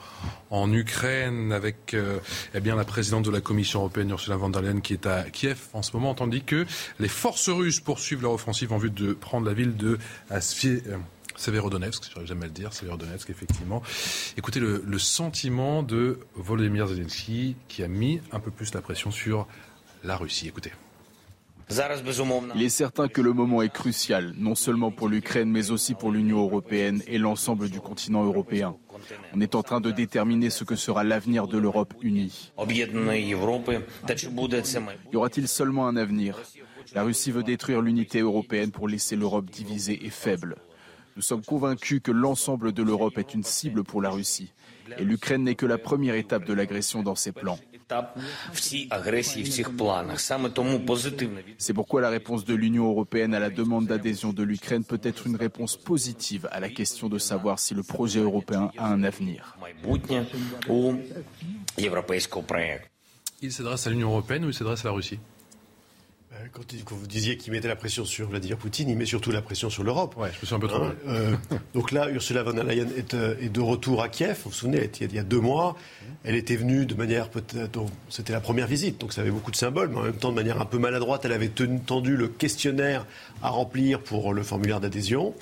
en 0.50 0.72
Ukraine 0.72 1.52
avec 1.52 1.94
eh 2.54 2.60
bien, 2.60 2.74
la 2.74 2.84
présidente 2.84 3.24
de 3.24 3.30
la 3.30 3.40
Commission 3.40 3.80
européenne, 3.80 4.10
Ursula 4.10 4.36
von 4.36 4.48
der 4.48 4.62
Leyen, 4.62 4.80
qui 4.80 4.94
est 4.94 5.06
à 5.06 5.22
Kiev 5.30 5.68
en 5.72 5.82
ce 5.82 5.92
moment, 5.92 6.14
tandis 6.14 6.42
que 6.42 6.66
les 6.98 7.08
forces 7.08 7.48
russes 7.48 7.80
poursuivent 7.80 8.22
leur 8.22 8.32
offensive 8.32 8.72
en 8.72 8.78
vue 8.78 8.90
de 8.90 9.12
prendre 9.12 9.46
la 9.46 9.54
ville 9.54 9.76
de 9.76 9.98
Severodonetsk, 11.40 12.10
j'arrive 12.12 12.28
jamais 12.28 12.44
à 12.44 12.48
le 12.48 12.52
dire, 12.52 12.72
Severodonetsk, 12.72 13.30
effectivement. 13.30 13.82
Écoutez 14.36 14.60
le, 14.60 14.82
le 14.86 14.98
sentiment 14.98 15.82
de 15.82 16.20
Volodymyr 16.34 16.86
Zelensky 16.86 17.56
qui 17.68 17.82
a 17.82 17.88
mis 17.88 18.20
un 18.32 18.40
peu 18.40 18.50
plus 18.50 18.74
la 18.74 18.82
pression 18.82 19.10
sur 19.10 19.46
la 20.02 20.16
Russie. 20.16 20.48
Écoutez. 20.48 20.72
Il 22.56 22.62
est 22.62 22.68
certain 22.68 23.06
que 23.06 23.20
le 23.20 23.32
moment 23.32 23.62
est 23.62 23.72
crucial, 23.72 24.34
non 24.36 24.56
seulement 24.56 24.90
pour 24.90 25.08
l'Ukraine, 25.08 25.48
mais 25.48 25.70
aussi 25.70 25.94
pour 25.94 26.10
l'Union 26.10 26.40
européenne 26.40 27.00
et 27.06 27.16
l'ensemble 27.16 27.70
du 27.70 27.80
continent 27.80 28.24
européen. 28.24 28.76
On 29.34 29.40
est 29.40 29.54
en 29.54 29.62
train 29.62 29.80
de 29.80 29.92
déterminer 29.92 30.50
ce 30.50 30.64
que 30.64 30.74
sera 30.74 31.04
l'avenir 31.04 31.46
de 31.46 31.58
l'Europe 31.58 31.94
unie. 32.02 32.52
Y 32.68 32.86
aura-t-il 35.14 35.46
seulement 35.46 35.86
un 35.86 35.96
avenir? 35.96 36.40
La 36.92 37.04
Russie 37.04 37.30
veut 37.30 37.44
détruire 37.44 37.80
l'unité 37.82 38.18
européenne 38.18 38.72
pour 38.72 38.88
laisser 38.88 39.14
l'Europe 39.14 39.48
divisée 39.48 40.04
et 40.04 40.10
faible. 40.10 40.56
Nous 41.14 41.22
sommes 41.22 41.44
convaincus 41.44 42.00
que 42.02 42.10
l'ensemble 42.10 42.72
de 42.72 42.82
l'Europe 42.82 43.16
est 43.18 43.32
une 43.32 43.44
cible 43.44 43.84
pour 43.84 44.02
la 44.02 44.10
Russie. 44.10 44.52
Et 44.98 45.04
l'Ukraine 45.04 45.44
n'est 45.44 45.54
que 45.54 45.66
la 45.66 45.78
première 45.78 46.16
étape 46.16 46.46
de 46.46 46.52
l'agression 46.52 47.04
dans 47.04 47.14
ses 47.14 47.30
plans. 47.30 47.60
C'est 51.58 51.74
pourquoi 51.74 52.00
la 52.00 52.08
réponse 52.08 52.44
de 52.44 52.54
l'Union 52.54 52.88
européenne 52.88 53.34
à 53.34 53.40
la 53.40 53.50
demande 53.50 53.86
d'adhésion 53.86 54.32
de 54.32 54.42
l'Ukraine 54.42 54.84
peut 54.84 55.00
être 55.02 55.26
une 55.26 55.36
réponse 55.36 55.76
positive 55.76 56.48
à 56.52 56.60
la 56.60 56.68
question 56.68 57.08
de 57.08 57.18
savoir 57.18 57.58
si 57.58 57.74
le 57.74 57.82
projet 57.82 58.20
européen 58.20 58.70
a 58.76 58.86
un 58.88 59.02
avenir. 59.02 59.56
Il 63.42 63.52
s'adresse 63.52 63.86
à 63.86 63.90
l'Union 63.90 64.10
européenne 64.10 64.44
ou 64.44 64.48
il 64.48 64.54
s'adresse 64.54 64.84
à 64.84 64.88
la 64.88 64.94
Russie? 64.94 65.18
Quand, 66.52 66.94
vous 66.94 67.06
disiez 67.06 67.36
qu'il 67.36 67.52
mettait 67.52 67.68
la 67.68 67.76
pression 67.76 68.04
sur 68.04 68.28
Vladimir 68.28 68.56
Poutine, 68.56 68.88
il 68.88 68.96
met 68.96 69.06
surtout 69.06 69.30
la 69.30 69.42
pression 69.42 69.70
sur 69.70 69.82
l'Europe. 69.82 70.16
Ouais, 70.16 70.30
je 70.32 70.40
me 70.40 70.46
suis 70.46 70.54
un 70.54 70.58
peu 70.58 70.68
trop. 70.68 70.84
Euh, 71.08 71.34
donc 71.74 71.92
là, 71.92 72.10
Ursula 72.10 72.42
von 72.42 72.52
der 72.52 72.64
Leyen 72.64 72.86
est, 72.96 73.14
euh, 73.14 73.34
est, 73.40 73.48
de 73.48 73.60
retour 73.60 74.02
à 74.02 74.08
Kiev. 74.08 74.38
Vous 74.44 74.50
vous 74.50 74.56
souvenez, 74.56 74.90
il 75.00 75.14
y 75.14 75.18
a 75.18 75.22
deux 75.22 75.40
mois, 75.40 75.76
elle 76.24 76.34
était 76.34 76.56
venue 76.56 76.86
de 76.86 76.94
manière 76.94 77.28
peut-être. 77.28 77.80
C'était 78.08 78.32
la 78.32 78.40
première 78.40 78.66
visite, 78.66 79.00
donc 79.00 79.12
ça 79.12 79.20
avait 79.20 79.30
beaucoup 79.30 79.50
de 79.50 79.56
symboles, 79.56 79.88
mais 79.88 79.98
en 79.98 80.02
même 80.02 80.12
temps, 80.14 80.30
de 80.30 80.36
manière 80.36 80.60
un 80.60 80.66
peu 80.66 80.78
maladroite, 80.78 81.24
elle 81.24 81.32
avait 81.32 81.50
tendu 81.50 82.16
le 82.16 82.28
questionnaire 82.28 83.06
à 83.42 83.50
remplir 83.50 84.00
pour 84.00 84.32
le 84.34 84.42
formulaire 84.42 84.80
d'adhésion. 84.80 85.34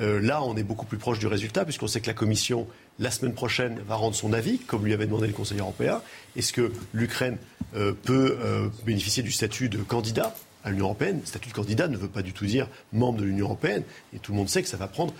Euh, 0.00 0.20
là, 0.20 0.42
on 0.42 0.56
est 0.56 0.62
beaucoup 0.62 0.86
plus 0.86 0.98
proche 0.98 1.18
du 1.18 1.26
résultat, 1.26 1.64
puisqu'on 1.64 1.86
sait 1.86 2.00
que 2.00 2.06
la 2.06 2.14
Commission, 2.14 2.66
la 2.98 3.10
semaine 3.10 3.34
prochaine, 3.34 3.80
va 3.86 3.96
rendre 3.96 4.14
son 4.14 4.32
avis, 4.32 4.58
comme 4.58 4.84
lui 4.84 4.92
avait 4.92 5.06
demandé 5.06 5.26
le 5.26 5.32
Conseil 5.32 5.58
européen. 5.58 6.00
Est-ce 6.36 6.52
que 6.52 6.72
l'Ukraine 6.92 7.38
euh, 7.74 7.92
peut 7.92 8.38
euh, 8.40 8.68
bénéficier 8.84 9.22
du 9.22 9.32
statut 9.32 9.68
de 9.68 9.78
candidat 9.78 10.34
à 10.64 10.70
l'Union 10.70 10.86
européenne? 10.86 11.20
Le 11.20 11.26
statut 11.26 11.48
de 11.48 11.54
candidat 11.54 11.88
ne 11.88 11.96
veut 11.96 12.08
pas 12.08 12.22
du 12.22 12.32
tout 12.32 12.46
dire 12.46 12.68
membre 12.92 13.20
de 13.20 13.24
l'Union 13.24 13.46
européenne. 13.46 13.82
Et 14.14 14.18
tout 14.18 14.32
le 14.32 14.38
monde 14.38 14.48
sait 14.48 14.62
que 14.62 14.68
ça 14.68 14.76
va 14.76 14.86
prendre 14.86 15.12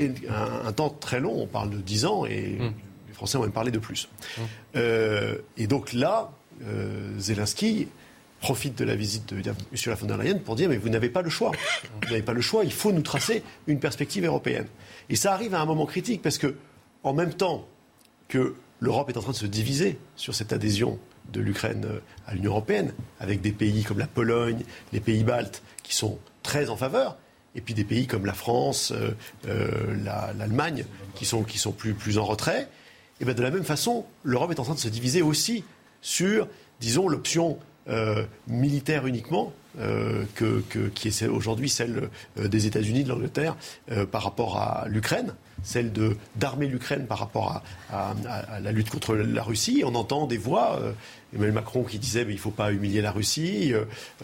un, 0.00 0.72
temps 0.72 0.90
très 0.90 1.20
long. 1.20 1.42
On 1.42 1.46
parle 1.46 1.70
de 1.70 1.78
10 1.78 2.06
ans 2.06 2.24
et 2.24 2.56
mmh. 2.58 2.72
les 3.08 3.14
Français 3.14 3.36
ont 3.36 3.42
même 3.42 3.52
parlé 3.52 3.70
de 3.70 3.78
plus. 3.78 4.08
Mmh. 4.38 4.78
et 5.58 5.66
donc 5.66 5.92
là, 5.92 6.32
Zelensky 7.18 7.88
profite 8.42 8.76
de 8.76 8.84
la 8.84 8.96
visite 8.96 9.32
de 9.32 9.54
Ursula 9.70 9.94
von 9.94 10.06
der 10.06 10.18
Leyen 10.18 10.38
pour 10.38 10.56
dire 10.56 10.68
mais 10.68 10.76
vous 10.76 10.88
n'avez 10.88 11.08
pas 11.08 11.22
le 11.22 11.30
choix. 11.30 11.52
Vous 12.02 12.08
n'avez 12.08 12.22
pas 12.22 12.32
le 12.34 12.42
choix, 12.42 12.64
il 12.64 12.72
faut 12.72 12.92
nous 12.92 13.02
tracer 13.02 13.42
une 13.68 13.78
perspective 13.78 14.24
européenne. 14.26 14.66
Et 15.08 15.16
ça 15.16 15.32
arrive 15.32 15.54
à 15.54 15.60
un 15.60 15.64
moment 15.64 15.86
critique 15.86 16.20
parce 16.20 16.38
que, 16.38 16.54
en 17.04 17.12
même 17.12 17.34
temps 17.34 17.66
que 18.28 18.54
l'Europe 18.80 19.08
est 19.10 19.16
en 19.16 19.22
train 19.22 19.32
de 19.32 19.36
se 19.36 19.46
diviser 19.46 19.98
sur 20.16 20.34
cette 20.34 20.52
adhésion 20.52 20.98
de 21.32 21.40
l'Ukraine 21.40 21.84
euh, 21.86 22.00
à 22.26 22.34
l'Union 22.34 22.50
européenne, 22.50 22.92
avec 23.20 23.40
des 23.40 23.52
pays 23.52 23.84
comme 23.84 23.98
la 23.98 24.06
Pologne, 24.06 24.62
les 24.92 25.00
pays 25.00 25.24
baltes, 25.24 25.62
qui 25.82 25.94
sont 25.94 26.18
très 26.42 26.68
en 26.68 26.76
faveur, 26.76 27.16
et 27.54 27.60
puis 27.60 27.74
des 27.74 27.84
pays 27.84 28.06
comme 28.06 28.26
la 28.26 28.32
France, 28.32 28.92
euh, 28.92 29.12
euh, 29.46 29.96
l'Allemagne, 30.36 30.84
qui 31.14 31.24
sont, 31.24 31.44
plus, 31.72 32.18
en 32.18 32.24
retrait. 32.24 32.68
Et 33.20 33.24
bien 33.24 33.34
de 33.34 33.42
la 33.42 33.50
même 33.50 33.64
façon, 33.64 34.04
l'Europe 34.24 34.50
est 34.50 34.60
en 34.60 34.64
train 34.64 34.74
de 34.74 34.80
se 34.80 34.88
diviser 34.88 35.22
aussi 35.22 35.64
sur, 36.00 36.48
disons, 36.80 37.08
l'option 37.08 37.58
militaire 38.46 39.08
uniquement, 39.08 39.52
que, 40.34 40.62
qui 40.94 41.08
est 41.08 41.26
aujourd'hui 41.26 41.68
celle 41.68 42.10
des 42.36 42.66
États-Unis, 42.66 43.04
de 43.04 43.08
l'Angleterre, 43.08 43.56
par 44.10 44.22
rapport 44.22 44.56
à 44.56 44.86
l'Ukraine, 44.88 45.34
celle 45.62 45.92
d'armer 46.36 46.66
l'Ukraine 46.66 47.06
par 47.06 47.18
rapport 47.18 47.62
à, 47.90 48.14
la 48.60 48.72
lutte 48.72 48.90
contre 48.90 49.14
la 49.14 49.42
Russie. 49.42 49.82
On 49.84 49.94
entend 49.94 50.26
des 50.26 50.38
voix, 50.38 50.80
Emmanuel 51.34 51.54
Macron 51.54 51.84
qui 51.84 51.98
disait 51.98 52.24
mais 52.24 52.32
il 52.32 52.36
ne 52.36 52.40
faut 52.40 52.50
pas 52.50 52.72
humilier 52.72 53.00
la 53.00 53.12
Russie, 53.12 53.72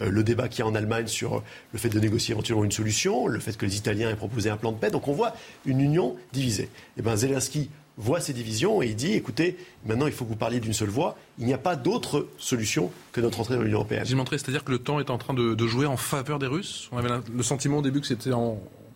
le 0.01 0.23
débat 0.23 0.47
qu'il 0.47 0.59
y 0.59 0.61
a 0.63 0.67
en 0.67 0.75
Allemagne 0.75 1.07
sur 1.07 1.43
le 1.73 1.79
fait 1.79 1.89
de 1.89 1.99
négocier 1.99 2.33
éventuellement 2.33 2.63
une 2.63 2.71
solution, 2.71 3.27
le 3.27 3.39
fait 3.39 3.57
que 3.57 3.65
les 3.65 3.77
Italiens 3.77 4.09
aient 4.09 4.15
proposé 4.15 4.49
un 4.49 4.57
plan 4.57 4.71
de 4.71 4.77
paix. 4.77 4.91
Donc 4.91 5.07
on 5.07 5.13
voit 5.13 5.33
une 5.65 5.81
union 5.81 6.15
divisée. 6.33 6.63
Et 6.63 6.99
eh 6.99 7.01
ben 7.01 7.15
Zelensky 7.15 7.69
voit 7.99 8.21
ces 8.21 8.33
divisions 8.33 8.81
et 8.81 8.87
il 8.87 8.95
dit 8.95 9.13
écoutez, 9.13 9.57
maintenant 9.85 10.07
il 10.07 10.13
faut 10.13 10.23
que 10.23 10.29
vous 10.29 10.35
parliez 10.35 10.59
d'une 10.59 10.73
seule 10.73 10.89
voix. 10.89 11.17
Il 11.37 11.45
n'y 11.45 11.53
a 11.53 11.57
pas 11.57 11.75
d'autre 11.75 12.27
solution 12.37 12.91
que 13.11 13.21
notre 13.21 13.39
entrée 13.41 13.55
dans 13.55 13.61
l'Union 13.61 13.77
européenne. 13.79 14.05
J'ai 14.05 14.15
montré, 14.15 14.37
c'est-à-dire 14.37 14.63
que 14.63 14.71
le 14.71 14.79
temps 14.79 14.99
est 14.99 15.09
en 15.09 15.17
train 15.17 15.33
de, 15.33 15.67
jouer 15.67 15.85
en 15.85 15.97
faveur 15.97 16.39
des 16.39 16.47
Russes? 16.47 16.89
On 16.91 16.97
avait 16.97 17.09
le 17.31 17.43
sentiment 17.43 17.77
au 17.77 17.81
début 17.81 18.01
que 18.01 18.07
c'était 18.07 18.31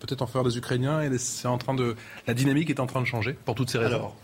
peut-être 0.03 0.21
en 0.21 0.27
faveur 0.27 0.43
des 0.43 0.57
Ukrainiens 0.57 1.01
et 1.01 1.17
c'est 1.17 1.47
en 1.47 1.57
train 1.57 1.73
de 1.73 1.95
la 2.27 2.33
dynamique 2.33 2.69
est 2.69 2.81
en 2.81 2.87
train 2.87 3.01
de 3.01 3.05
changer 3.05 3.33
pour 3.45 3.55
toutes 3.55 3.69
ces 3.69 3.77
raisons. 3.77 3.95
Alors, 3.95 4.15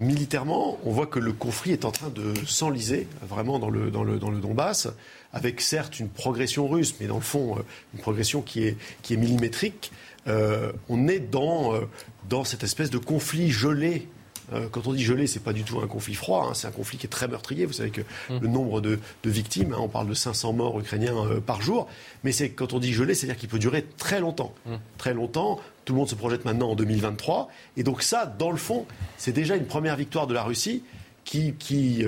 militairement, 0.00 0.78
on 0.84 0.90
voit 0.90 1.06
que 1.06 1.20
le 1.20 1.32
conflit 1.32 1.72
est 1.72 1.84
en 1.84 1.92
train 1.92 2.10
de 2.10 2.34
s'enliser 2.44 3.06
vraiment 3.22 3.60
dans 3.60 3.70
le, 3.70 3.92
dans 3.92 4.02
le, 4.02 4.18
dans 4.18 4.30
le 4.30 4.38
Donbass, 4.38 4.88
avec 5.32 5.60
certes 5.60 6.00
une 6.00 6.08
progression 6.08 6.66
russe, 6.66 6.96
mais 7.00 7.06
dans 7.06 7.16
le 7.16 7.22
fond, 7.22 7.56
euh, 7.56 7.62
une 7.94 8.00
progression 8.00 8.42
qui 8.42 8.64
est, 8.64 8.76
qui 9.02 9.14
est 9.14 9.16
millimétrique. 9.16 9.92
Euh, 10.26 10.72
on 10.88 11.06
est 11.06 11.20
dans, 11.20 11.74
euh, 11.74 11.82
dans 12.28 12.42
cette 12.42 12.64
espèce 12.64 12.90
de 12.90 12.98
conflit 12.98 13.50
gelé 13.50 14.08
euh, 14.52 14.68
quand 14.70 14.86
on 14.86 14.92
dit 14.92 15.02
gelé, 15.02 15.26
c'est 15.26 15.42
pas 15.42 15.52
du 15.52 15.64
tout 15.64 15.80
un 15.80 15.86
conflit 15.86 16.14
froid, 16.14 16.48
hein, 16.48 16.54
c'est 16.54 16.66
un 16.66 16.72
conflit 16.72 16.98
qui 16.98 17.06
est 17.06 17.10
très 17.10 17.28
meurtrier. 17.28 17.66
Vous 17.66 17.72
savez 17.72 17.90
que 17.90 18.02
mmh. 18.02 18.38
le 18.40 18.48
nombre 18.48 18.80
de, 18.80 18.98
victimes, 19.24 19.72
hein, 19.72 19.78
on 19.80 19.88
parle 19.88 20.08
de 20.08 20.14
500 20.14 20.52
morts 20.52 20.78
ukrainiens 20.78 21.14
par 21.46 21.62
jour, 21.62 21.88
mais 22.22 22.32
c'est 22.32 22.50
quand 22.50 22.72
on 22.72 22.78
dit 22.78 22.92
gelé, 22.92 23.14
c'est-à-dire 23.14 23.36
qu'il 23.36 23.48
peut 23.48 23.58
durer 23.58 23.84
très 23.96 24.20
longtemps, 24.20 24.54
mmh. 24.66 24.74
très 24.98 25.14
longtemps. 25.14 25.60
Tout 25.84 25.92
le 25.92 25.98
monde 25.98 26.08
se 26.08 26.14
projette 26.14 26.44
maintenant 26.44 26.70
en 26.70 26.74
2023, 26.76 27.48
et 27.76 27.82
donc 27.82 28.02
ça, 28.02 28.26
dans 28.26 28.50
le 28.50 28.56
fond, 28.56 28.86
c'est 29.18 29.32
déjà 29.32 29.56
une 29.56 29.66
première 29.66 29.96
victoire 29.96 30.26
de 30.26 30.34
la 30.34 30.42
Russie. 30.42 30.82
Qui, 31.24 31.54
qui, 31.54 32.04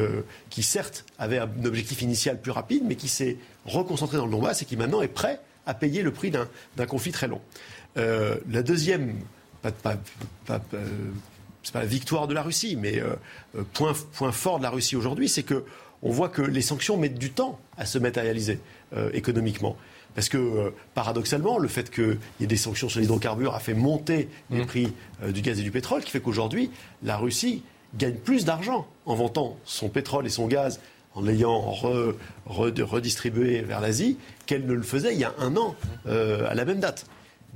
qui 0.50 0.62
certes 0.62 1.06
avait 1.18 1.38
un 1.38 1.48
objectif 1.64 2.02
initial 2.02 2.38
plus 2.38 2.50
rapide, 2.50 2.82
mais 2.84 2.96
qui 2.96 3.08
s'est 3.08 3.38
reconcentré 3.64 4.18
dans 4.18 4.26
le 4.26 4.30
Donbass 4.30 4.60
et 4.60 4.66
qui 4.66 4.76
maintenant 4.76 5.00
est 5.00 5.08
prêt 5.08 5.40
à 5.64 5.72
payer 5.72 6.02
le 6.02 6.12
prix 6.12 6.30
d'un 6.30 6.86
conflit 6.86 7.12
très 7.12 7.26
long. 7.26 7.40
Euh, 7.96 8.36
la 8.50 8.62
deuxième, 8.62 9.14
pas, 9.62 9.72
pas, 9.72 9.96
pas, 10.46 10.60
euh, 10.74 10.86
c'est 11.66 11.72
pas 11.72 11.80
la 11.80 11.86
victoire 11.86 12.28
de 12.28 12.34
la 12.34 12.42
Russie, 12.42 12.76
mais 12.76 13.00
euh, 13.00 13.16
point, 13.72 13.92
point 14.12 14.30
fort 14.30 14.58
de 14.58 14.62
la 14.62 14.70
Russie 14.70 14.94
aujourd'hui, 14.94 15.28
c'est 15.28 15.42
que 15.42 15.64
on 16.00 16.10
voit 16.10 16.28
que 16.28 16.42
les 16.42 16.62
sanctions 16.62 16.96
mettent 16.96 17.18
du 17.18 17.32
temps 17.32 17.58
à 17.76 17.86
se 17.86 17.98
matérialiser 17.98 18.60
économiquement. 19.14 19.76
Parce 20.14 20.28
que, 20.28 20.72
paradoxalement, 20.94 21.58
le 21.58 21.68
fait 21.68 21.90
qu'il 21.90 22.18
y 22.38 22.44
ait 22.44 22.46
des 22.46 22.58
sanctions 22.58 22.88
sur 22.88 23.00
l'hydrocarbure 23.00 23.54
a 23.54 23.60
fait 23.60 23.74
monter 23.74 24.28
les 24.50 24.62
mmh. 24.62 24.66
prix 24.66 24.92
du 25.28 25.40
gaz 25.40 25.58
et 25.58 25.62
du 25.62 25.70
pétrole, 25.70 26.04
qui 26.04 26.10
fait 26.10 26.20
qu'aujourd'hui, 26.20 26.70
la 27.02 27.16
Russie 27.16 27.62
gagne 27.96 28.14
plus 28.14 28.44
d'argent 28.44 28.86
en 29.06 29.14
vantant 29.14 29.56
son 29.64 29.88
pétrole 29.88 30.26
et 30.26 30.30
son 30.30 30.46
gaz 30.46 30.80
en 31.14 31.22
l'ayant 31.22 31.72
redistribué 32.44 33.62
vers 33.62 33.80
l'Asie, 33.80 34.18
qu'elle 34.44 34.66
ne 34.66 34.74
le 34.74 34.82
faisait 34.82 35.14
il 35.14 35.18
y 35.18 35.24
a 35.24 35.34
un 35.38 35.56
an 35.56 35.74
à 36.06 36.54
la 36.54 36.64
même 36.66 36.78
date. 36.78 37.06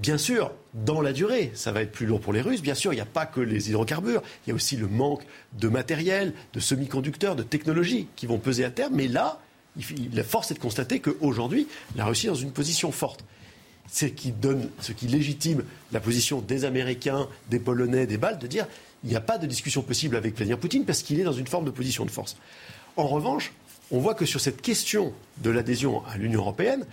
Bien 0.01 0.17
sûr, 0.17 0.51
dans 0.73 1.03
la 1.03 1.13
durée, 1.13 1.51
ça 1.55 1.73
va 1.73 1.83
être 1.83 1.93
plus 1.93 2.07
lourd 2.07 2.21
pour 2.21 2.33
les 2.33 2.41
Russes. 2.41 2.63
Bien 2.63 2.75
sûr, 2.75 2.93
il 2.95 2.97
n'y 2.97 3.03
a 3.03 3.07
pas 3.07 3.27
que 3.27 3.41
les 3.41 3.69
hydrocarbures. 3.69 4.23
Il 4.47 4.51
y 4.51 4.53
a 4.53 4.55
aussi 4.55 4.77
le 4.77 4.89
manque 4.89 5.23
de 5.59 5.69
matériel, 5.69 6.33
de 6.55 6.61
semi-conducteurs, 6.61 7.37
de 7.37 7.43
technologies 7.43 8.07
qui 8.17 8.27
vont 8.27 8.39
peser 8.39 8.65
à 8.65 8.71
terme. 8.71 8.95
Mais 8.95 9.09
là, 9.09 9.41
la 10.15 10.25
force 10.25 10.51
est 10.51 10.55
de 10.55 10.59
constater 10.59 11.01
qu'aujourd'hui, 11.01 11.67
la 11.97 12.07
Russie 12.07 12.27
est 12.27 12.31
dans 12.31 12.35
une 12.35 12.51
position 12.51 12.93
forte. 12.93 13.25
Ce 13.93 14.07
qui 14.07 14.33
légitime 15.07 15.65
la 15.93 16.01
position 16.01 16.41
des 16.41 16.65
Américains, 16.65 17.29
des 17.51 17.59
Polonais, 17.59 18.07
des 18.07 18.17
Baltes, 18.17 18.41
de 18.41 18.47
dire 18.47 18.67
il 19.05 19.11
n'y 19.11 19.17
a 19.17 19.21
pas 19.21 19.37
de 19.37 19.47
discussion 19.47 19.83
possible 19.83 20.17
avec 20.17 20.35
Vladimir 20.35 20.59
Poutine 20.59 20.87
parce 20.87 21.03
qu'il 21.03 21.21
est 21.21 21.25
dans 21.25 21.33
une 21.33 21.47
forme 21.47 21.67
de 21.67 21.71
position 21.71 22.07
de 22.07 22.11
force. 22.11 22.37
En 22.97 23.07
revanche, 23.07 23.53
on 23.91 23.99
voit 23.99 24.15
que 24.15 24.25
sur 24.25 24.41
cette 24.41 24.63
question 24.63 25.13
de 25.39 25.51
l'adhésion 25.51 26.03
à 26.07 26.17
l'Union 26.17 26.41
européenne, 26.41 26.87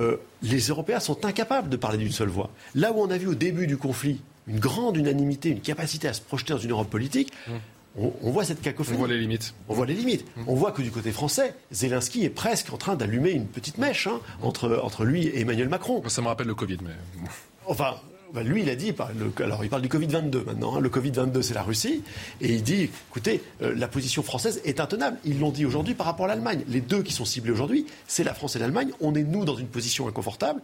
euh, 0.00 0.16
les 0.42 0.58
Européens 0.58 1.00
sont 1.00 1.24
incapables 1.24 1.68
de 1.68 1.76
parler 1.76 1.98
d'une 1.98 2.12
seule 2.12 2.28
voix. 2.28 2.50
Là 2.74 2.92
où 2.92 3.00
on 3.00 3.10
a 3.10 3.18
vu 3.18 3.26
au 3.26 3.34
début 3.34 3.66
du 3.66 3.76
conflit 3.76 4.20
une 4.46 4.58
grande 4.58 4.96
unanimité, 4.96 5.48
une 5.48 5.60
capacité 5.60 6.08
à 6.08 6.12
se 6.12 6.20
projeter 6.20 6.52
dans 6.52 6.58
une 6.58 6.72
Europe 6.72 6.90
politique, 6.90 7.32
mmh. 7.46 7.52
on, 7.96 8.30
voit 8.30 8.44
cette 8.44 8.60
cacophonie. 8.60 8.96
On 8.96 9.00
voit 9.00 9.08
les 9.08 9.18
limites. 9.18 9.54
On 9.68 9.74
voit 9.74 9.86
les 9.86 9.94
limites. 9.94 10.26
Mmh. 10.36 10.42
On 10.48 10.54
voit 10.54 10.72
que 10.72 10.82
du 10.82 10.90
côté 10.90 11.12
français, 11.12 11.54
Zelensky 11.72 12.24
est 12.24 12.30
presque 12.30 12.72
en 12.72 12.76
train 12.76 12.96
d'allumer 12.96 13.30
une 13.30 13.46
petite 13.46 13.78
mèche 13.78 14.06
hein, 14.06 14.20
entre, 14.42 14.80
entre 14.82 15.04
lui 15.04 15.26
et 15.26 15.40
Emmanuel 15.40 15.68
Macron. 15.68 16.02
Ça 16.08 16.20
me 16.20 16.26
rappelle 16.26 16.48
le 16.48 16.54
Covid, 16.54 16.78
mais. 16.82 16.90
Enfin, 17.66 17.94
bah, 18.34 18.42
lui, 18.42 18.62
il 18.62 18.68
a 18.68 18.74
dit, 18.74 18.92
alors 19.38 19.64
il 19.64 19.70
parle 19.70 19.82
du 19.82 19.88
Covid-22 19.88 20.44
maintenant, 20.44 20.76
hein. 20.76 20.80
le 20.80 20.88
Covid-22 20.88 21.40
c'est 21.40 21.54
la 21.54 21.62
Russie, 21.62 22.02
et 22.40 22.52
il 22.52 22.64
dit, 22.64 22.90
écoutez, 23.08 23.40
euh, 23.62 23.72
la 23.76 23.86
position 23.86 24.24
française 24.24 24.60
est 24.64 24.80
intenable. 24.80 25.18
Ils 25.24 25.38
l'ont 25.38 25.52
dit 25.52 25.64
aujourd'hui 25.64 25.94
par 25.94 26.06
rapport 26.06 26.24
à 26.24 26.28
l'Allemagne. 26.28 26.64
Les 26.66 26.80
deux 26.80 27.04
qui 27.04 27.12
sont 27.12 27.24
ciblés 27.24 27.52
aujourd'hui, 27.52 27.86
c'est 28.08 28.24
la 28.24 28.34
France 28.34 28.56
et 28.56 28.58
l'Allemagne. 28.58 28.90
On 29.00 29.14
est, 29.14 29.22
nous, 29.22 29.44
dans 29.44 29.54
une 29.54 29.68
position 29.68 30.08
inconfortable. 30.08 30.60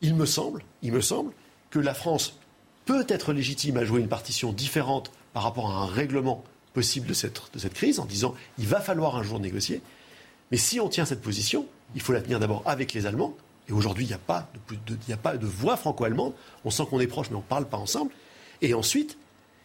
Il 0.00 0.16
me 0.16 0.26
semble, 0.26 0.64
il 0.82 0.90
me 0.90 1.00
semble 1.00 1.30
que 1.70 1.78
la 1.78 1.94
France 1.94 2.40
peut 2.86 3.06
être 3.08 3.32
légitime 3.32 3.76
à 3.76 3.84
jouer 3.84 4.00
une 4.00 4.08
partition 4.08 4.52
différente 4.52 5.12
par 5.32 5.44
rapport 5.44 5.70
à 5.70 5.84
un 5.84 5.86
règlement 5.86 6.42
possible 6.72 7.06
de 7.06 7.14
cette, 7.14 7.40
de 7.54 7.60
cette 7.60 7.74
crise, 7.74 8.00
en 8.00 8.04
disant, 8.04 8.34
il 8.58 8.66
va 8.66 8.80
falloir 8.80 9.14
un 9.14 9.22
jour 9.22 9.38
négocier. 9.38 9.80
Mais 10.50 10.56
si 10.56 10.80
on 10.80 10.88
tient 10.88 11.04
cette 11.04 11.22
position, 11.22 11.66
il 11.94 12.00
faut 12.00 12.12
la 12.12 12.20
tenir 12.20 12.40
d'abord 12.40 12.62
avec 12.66 12.92
les 12.94 13.06
Allemands, 13.06 13.36
et 13.68 13.72
aujourd'hui, 13.72 14.04
il 14.04 14.08
n'y 14.08 14.14
a, 14.14 15.16
pas 15.16 15.36
de, 15.36 15.46
voix 15.46 15.76
franco-allemande. 15.76 16.34
On 16.64 16.70
sent 16.70 16.84
qu'on 16.88 17.00
est 17.00 17.06
proche, 17.06 17.30
mais 17.30 17.36
on 17.36 17.40
ne 17.40 17.44
parle 17.44 17.66
pas 17.66 17.78
ensemble. 17.78 18.10
Et 18.60 18.74
ensuite, 18.74 19.16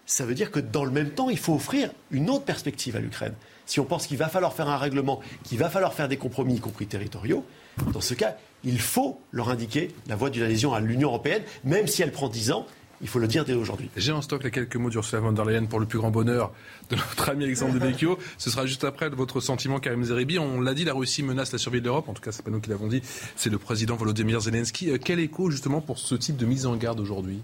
ça 0.05 0.25
veut 0.25 0.35
dire 0.35 0.51
que 0.51 0.59
dans 0.59 0.85
le 0.85 0.91
même 0.91 1.11
temps, 1.11 1.29
il 1.29 1.37
faut 1.37 1.53
offrir 1.53 1.91
une 2.11 2.29
autre 2.29 2.45
perspective 2.45 2.95
à 2.95 2.99
l'Ukraine. 2.99 3.33
Si 3.65 3.79
on 3.79 3.85
pense 3.85 4.07
qu'il 4.07 4.17
va 4.17 4.29
falloir 4.29 4.53
faire 4.53 4.69
un 4.69 4.77
règlement, 4.77 5.19
qu'il 5.43 5.59
va 5.59 5.69
falloir 5.69 5.93
faire 5.93 6.07
des 6.07 6.17
compromis, 6.17 6.55
y 6.55 6.59
compris 6.59 6.87
territoriaux, 6.87 7.45
dans 7.93 8.01
ce 8.01 8.13
cas, 8.13 8.37
il 8.63 8.79
faut 8.79 9.21
leur 9.31 9.49
indiquer 9.49 9.89
la 10.07 10.15
voie 10.15 10.29
d'une 10.29 10.43
adhésion 10.43 10.73
à 10.73 10.79
l'Union 10.79 11.09
européenne, 11.09 11.43
même 11.63 11.87
si 11.87 12.01
elle 12.01 12.11
prend 12.11 12.29
dix 12.29 12.51
ans, 12.51 12.65
il 13.01 13.07
faut 13.07 13.19
le 13.19 13.27
dire 13.27 13.45
dès 13.45 13.53
aujourd'hui. 13.53 13.89
J'ai 13.95 14.11
en 14.11 14.21
stock 14.21 14.43
les 14.43 14.51
quelques 14.51 14.75
mots 14.75 14.89
d'Ursula 14.89 15.21
von 15.21 15.31
der 15.31 15.45
Leyen 15.45 15.65
pour 15.65 15.79
le 15.79 15.85
plus 15.85 15.99
grand 15.99 16.11
bonheur 16.11 16.51
de 16.89 16.95
notre 16.95 17.29
ami 17.29 17.45
Alexandre 17.45 17.73
Devecchio. 17.79 18.17
Ce 18.37 18.49
sera 18.49 18.65
juste 18.65 18.83
après 18.83 19.09
votre 19.09 19.39
sentiment, 19.39 19.79
Karim 19.79 20.03
Zeribi. 20.03 20.39
On 20.39 20.61
l'a 20.61 20.73
dit, 20.73 20.85
la 20.85 20.93
Russie 20.93 21.23
menace 21.23 21.51
la 21.51 21.57
survie 21.57 21.79
de 21.79 21.85
l'Europe. 21.85 22.09
En 22.09 22.13
tout 22.13 22.21
cas, 22.21 22.31
c'est 22.31 22.43
pas 22.43 22.51
nous 22.51 22.59
qui 22.59 22.69
l'avons 22.69 22.87
dit. 22.87 23.01
C'est 23.35 23.49
le 23.49 23.57
président 23.57 23.95
Volodymyr 23.95 24.41
Zelensky. 24.41 24.91
Euh, 24.91 24.97
quel 25.03 25.19
écho 25.19 25.49
justement 25.49 25.81
pour 25.81 25.99
ce 25.99 26.15
type 26.15 26.37
de 26.37 26.45
mise 26.45 26.65
en 26.65 26.75
garde 26.75 26.99
aujourd'hui? 26.99 27.39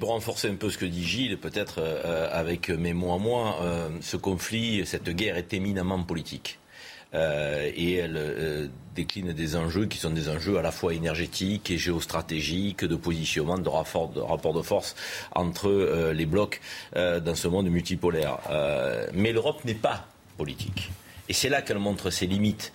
Pour 0.00 0.08
renforcer 0.10 0.48
un 0.48 0.56
peu 0.56 0.70
ce 0.70 0.78
que 0.78 0.84
dit 0.84 1.04
Gilles, 1.04 1.38
peut-être 1.38 1.76
euh, 1.78 2.28
avec 2.32 2.68
mes 2.68 2.92
mots 2.92 3.12
à 3.12 3.18
moi, 3.18 3.58
euh, 3.62 3.88
ce 4.00 4.16
conflit, 4.16 4.84
cette 4.84 5.08
guerre 5.08 5.36
est 5.36 5.52
éminemment 5.54 6.02
politique. 6.02 6.58
Euh, 7.14 7.70
et 7.74 7.94
elle 7.94 8.16
euh, 8.16 8.66
décline 8.94 9.32
des 9.32 9.56
enjeux 9.56 9.86
qui 9.86 9.96
sont 9.96 10.10
des 10.10 10.28
enjeux 10.28 10.58
à 10.58 10.62
la 10.62 10.72
fois 10.72 10.92
énergétiques 10.92 11.70
et 11.70 11.78
géostratégiques, 11.78 12.84
de 12.84 12.96
positionnement, 12.96 13.56
de 13.56 13.68
rapport 13.68 14.10
de, 14.12 14.62
force 14.62 14.94
entre 15.34 15.68
euh, 15.68 16.12
les 16.12 16.26
blocs 16.26 16.60
dans 16.94 17.34
ce 17.34 17.48
monde 17.48 17.68
multipolaire. 17.70 18.38
mais 19.14 19.32
l'Europe 19.32 19.64
n'est 19.64 19.74
pas 19.74 20.06
politique. 20.36 20.90
Et 21.28 21.32
c'est 21.34 21.48
là 21.48 21.62
qu'elle 21.62 21.78
montre 21.78 22.10
ses 22.10 22.26
limites, 22.26 22.72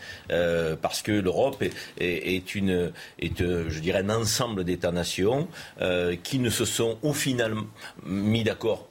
parce 0.81 1.01
que 1.01 1.11
l'Europe 1.11 1.63
est, 1.99 2.55
un 3.95 4.09
ensemble 4.09 4.63
d'États-nations 4.63 5.47
qui 6.23 6.39
ne 6.39 6.49
se 6.49 6.65
sont 6.65 6.97
au 7.01 7.13
final 7.13 7.55
mis 8.05 8.43
d'accord 8.43 8.88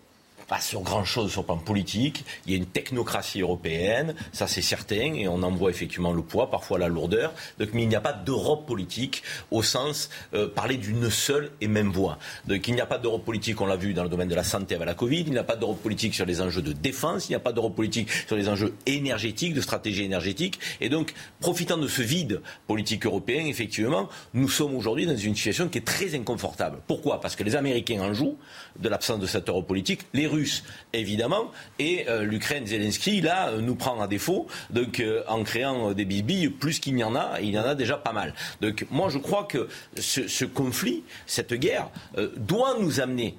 sur 0.61 0.83
grand-chose 0.83 1.31
sur 1.31 1.43
le 1.43 1.47
plan 1.47 1.59
politique. 1.59 2.25
Il 2.47 2.53
y 2.53 2.55
a 2.55 2.59
une 2.59 2.67
technocratie 2.67 3.41
européenne, 3.41 4.15
ça 4.33 4.47
c'est 4.47 4.63
certain, 4.63 5.15
et 5.15 5.29
on 5.29 5.43
en 5.43 5.51
voit 5.51 5.71
effectivement 5.71 6.13
le 6.13 6.23
poids, 6.23 6.51
parfois 6.51 6.79
la 6.79 6.89
lourdeur. 6.89 7.33
Donc, 7.59 7.71
mais 7.73 7.83
il 7.83 7.89
n'y 7.89 7.97
a 7.97 8.01
pas 8.01 8.13
d'Europe 8.13 8.67
politique 8.67 9.23
au 9.51 9.63
sens 9.63 10.11
euh, 10.35 10.49
parler 10.49 10.77
d'une 10.77 11.11
seule 11.11 11.51
et 11.61 11.69
même 11.69 11.91
voix. 11.91 12.19
Donc 12.47 12.67
il 12.69 12.75
n'y 12.75 12.81
a 12.81 12.87
pas 12.87 12.99
d'Europe 12.99 13.25
politique, 13.25 13.61
on 13.61 13.67
l'a 13.67 13.77
vu 13.77 13.95
dans 13.95 14.03
le 14.03 14.09
domaine 14.09 14.29
de 14.29 14.35
la 14.35 14.45
santé 14.45 14.75
avec 14.75 14.87
la 14.87 14.95
Covid, 14.95 15.21
il 15.21 15.33
n'y 15.33 15.39
a 15.39 15.45
pas 15.45 15.57
d'Europe 15.57 15.83
politique 15.83 16.15
sur 16.15 16.27
les 16.27 16.41
enjeux 16.41 16.63
de 16.63 16.73
défense, 16.73 17.29
il 17.29 17.33
n'y 17.33 17.37
a 17.37 17.41
pas 17.41 17.53
d'Europe 17.53 17.75
politique 17.75 18.11
sur 18.27 18.37
les 18.37 18.49
enjeux 18.49 18.75
énergétiques, 18.87 19.55
de 19.55 19.61
stratégie 19.61 20.05
énergétique. 20.05 20.59
Et 20.81 20.89
donc, 20.89 21.15
profitant 21.41 21.77
de 21.77 21.89
ce 21.89 22.03
vide 22.03 22.41
politique 22.67 23.07
européen, 23.07 23.47
effectivement, 23.47 24.09
nous 24.35 24.49
sommes 24.49 24.75
aujourd'hui 24.75 25.07
dans 25.07 25.17
une 25.17 25.35
situation 25.35 25.69
qui 25.69 25.79
est 25.79 25.87
très 25.87 26.15
inconfortable. 26.15 26.79
Pourquoi? 26.87 27.21
Parce 27.21 27.37
que 27.37 27.45
les 27.45 27.57
Américains 27.57 28.01
en 28.01 28.13
jouent 28.13 28.39
de 28.79 28.89
l'absence 28.89 29.19
de 29.19 29.27
cette 29.27 29.49
Europe 29.49 29.67
politique, 29.67 30.03
les 30.13 30.27
Russes 30.27 30.65
évidemment. 30.93 31.51
Et 31.79 32.07
euh, 32.09 32.25
l'Ukraine, 32.25 32.67
Zelensky, 32.67 33.21
là, 33.21 33.49
euh, 33.49 33.61
nous 33.61 33.75
prend 33.75 34.01
à 34.01 34.07
défaut, 34.07 34.47
donc 34.71 35.01
euh, 35.01 35.23
en 35.29 35.43
créant 35.43 35.93
des 35.93 36.05
bisbilles, 36.05 36.49
plus 36.49 36.79
qu'il 36.79 36.95
n'y 36.95 37.05
en 37.05 37.15
a, 37.15 37.41
il 37.41 37.51
y 37.51 37.59
en 37.59 37.65
a 37.65 37.75
déjà 37.75 37.97
pas 37.97 38.13
mal. 38.13 38.35
Donc 38.61 38.87
moi, 38.91 39.09
je 39.09 39.19
crois 39.19 39.45
que 39.45 39.69
ce, 39.97 40.45
conflit, 40.45 41.03
cette 41.27 41.55
guerre, 41.55 41.89
doit 42.37 42.77
nous 42.81 43.01
amener 43.01 43.37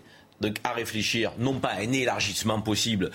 à 0.64 0.74
réfléchir 0.74 1.32
non 1.38 1.60
pas 1.60 1.70
à 1.70 1.80
un 1.80 1.92
élargissement 1.92 2.62
possible 2.62 3.12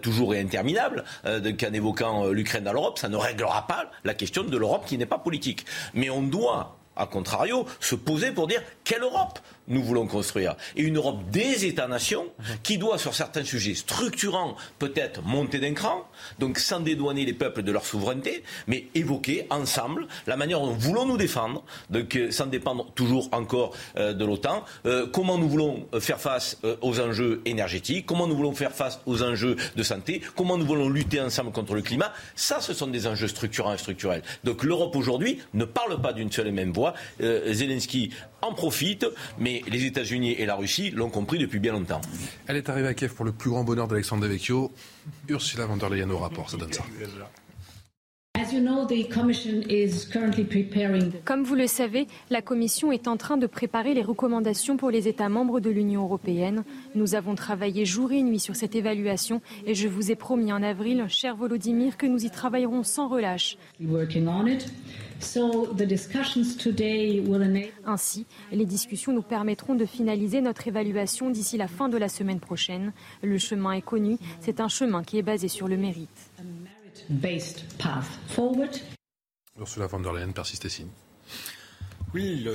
toujours 0.00 0.34
et 0.34 0.40
interminable, 0.40 1.04
donc, 1.24 1.64
en 1.68 1.72
évoquant 1.72 2.26
l'Ukraine 2.28 2.64
dans 2.64 2.72
l'Europe, 2.72 2.98
ça 2.98 3.08
ne 3.08 3.16
réglera 3.16 3.66
pas 3.66 3.90
la 4.04 4.14
question 4.14 4.44
de 4.44 4.56
l'Europe 4.56 4.84
qui 4.86 4.98
n'est 4.98 5.06
pas 5.06 5.18
politique. 5.18 5.64
Mais 5.94 6.10
on 6.10 6.22
doit 6.22 6.78
a 6.96 7.06
contrario, 7.06 7.66
se 7.80 7.94
poser 7.94 8.32
pour 8.32 8.46
dire 8.46 8.62
quelle 8.84 9.02
Europe? 9.02 9.38
Nous 9.72 9.82
voulons 9.82 10.06
construire. 10.06 10.56
Et 10.76 10.82
une 10.82 10.96
Europe 10.96 11.18
des 11.30 11.64
États-nations 11.64 12.26
qui 12.62 12.78
doit, 12.78 12.98
sur 12.98 13.14
certains 13.14 13.44
sujets 13.44 13.74
structurants, 13.74 14.56
peut-être 14.78 15.22
monter 15.22 15.58
d'un 15.58 15.74
cran, 15.74 16.06
donc 16.38 16.58
sans 16.58 16.80
dédouaner 16.80 17.24
les 17.24 17.32
peuples 17.32 17.62
de 17.62 17.72
leur 17.72 17.84
souveraineté, 17.84 18.44
mais 18.66 18.86
évoquer 18.94 19.46
ensemble 19.50 20.06
la 20.26 20.36
manière 20.36 20.60
dont 20.60 20.68
nous 20.68 20.78
voulons 20.78 21.06
nous 21.06 21.16
défendre, 21.16 21.64
donc 21.90 22.16
euh, 22.16 22.30
sans 22.30 22.46
dépendre 22.46 22.92
toujours 22.94 23.28
encore 23.32 23.74
euh, 23.96 24.12
de 24.12 24.24
l'OTAN, 24.24 24.64
euh, 24.86 25.06
comment 25.06 25.38
nous 25.38 25.48
voulons 25.48 25.86
faire 26.00 26.20
face 26.20 26.58
aux 26.80 27.00
enjeux 27.00 27.40
énergétiques, 27.44 28.06
comment 28.06 28.26
nous 28.26 28.36
voulons 28.36 28.52
faire 28.52 28.72
face 28.72 29.00
aux 29.06 29.22
enjeux 29.22 29.56
de 29.76 29.82
santé, 29.82 30.22
comment 30.36 30.58
nous 30.58 30.66
voulons 30.66 30.88
lutter 30.88 31.20
ensemble 31.20 31.52
contre 31.52 31.74
le 31.74 31.82
climat. 31.82 32.12
Ça, 32.36 32.60
ce 32.60 32.74
sont 32.74 32.86
des 32.86 33.06
enjeux 33.06 33.28
structurants 33.28 33.72
et 33.72 33.78
structurels. 33.78 34.22
Donc 34.44 34.62
l'Europe 34.62 34.94
aujourd'hui 34.96 35.40
ne 35.54 35.64
parle 35.64 36.00
pas 36.00 36.12
d'une 36.12 36.30
seule 36.30 36.48
et 36.48 36.52
même 36.52 36.72
voix. 36.72 36.94
Zelensky 37.20 38.10
en 38.42 38.52
profite, 38.52 39.06
mais 39.38 39.62
les 39.68 39.84
États-Unis 39.84 40.32
et 40.32 40.46
la 40.46 40.56
Russie 40.56 40.90
l'ont 40.90 41.10
compris 41.10 41.38
depuis 41.38 41.58
bien 41.58 41.72
longtemps. 41.72 42.00
Elle 42.46 42.56
est 42.56 42.68
arrivée 42.68 42.88
à 42.88 42.94
Kiev 42.94 43.14
pour 43.14 43.24
le 43.24 43.32
plus 43.32 43.50
grand 43.50 43.64
bonheur 43.64 43.88
d'Alexandre 43.88 44.22
Devecchio. 44.22 44.72
Ursula 45.28 45.66
von 45.66 45.76
der 45.76 45.88
Leyen 45.88 46.10
au 46.10 46.18
rapport, 46.18 46.50
ça 46.50 46.56
donne 46.56 46.72
ça. 46.72 46.84
Comme 51.24 51.44
vous 51.44 51.54
le 51.54 51.66
savez, 51.66 52.06
la 52.30 52.42
Commission 52.42 52.90
est 52.90 53.06
en 53.06 53.16
train 53.16 53.36
de 53.36 53.46
préparer 53.46 53.94
les 53.94 54.02
recommandations 54.02 54.76
pour 54.76 54.90
les 54.90 55.06
États 55.06 55.28
membres 55.28 55.60
de 55.60 55.70
l'Union 55.70 56.04
européenne. 56.04 56.64
Nous 56.94 57.14
avons 57.14 57.34
travaillé 57.34 57.84
jour 57.84 58.10
et 58.10 58.22
nuit 58.22 58.40
sur 58.40 58.56
cette 58.56 58.74
évaluation 58.74 59.42
et 59.66 59.74
je 59.74 59.86
vous 59.86 60.10
ai 60.10 60.16
promis 60.16 60.52
en 60.52 60.62
avril, 60.62 61.04
cher 61.08 61.36
Volodymyr, 61.36 61.96
que 61.96 62.06
nous 62.06 62.24
y 62.24 62.30
travaillerons 62.30 62.82
sans 62.82 63.08
relâche. 63.08 63.58
Ainsi, 67.84 68.26
les 68.50 68.66
discussions 68.66 69.12
nous 69.12 69.22
permettront 69.22 69.74
de 69.74 69.84
finaliser 69.84 70.40
notre 70.40 70.66
évaluation 70.66 71.30
d'ici 71.30 71.58
la 71.58 71.68
fin 71.68 71.88
de 71.88 71.98
la 71.98 72.08
semaine 72.08 72.40
prochaine. 72.40 72.92
Le 73.22 73.38
chemin 73.38 73.72
est 73.72 73.82
connu, 73.82 74.16
c'est 74.40 74.60
un 74.60 74.68
chemin 74.68 75.04
qui 75.04 75.18
est 75.18 75.22
basé 75.22 75.48
sur 75.48 75.68
le 75.68 75.76
mérite. 75.76 76.31
Ursula 79.56 79.88
von 79.88 80.02
der 80.02 80.12
Leyen 80.12 80.32
persiste 80.32 80.68
signe. 80.68 80.90
Oui, 82.14 82.46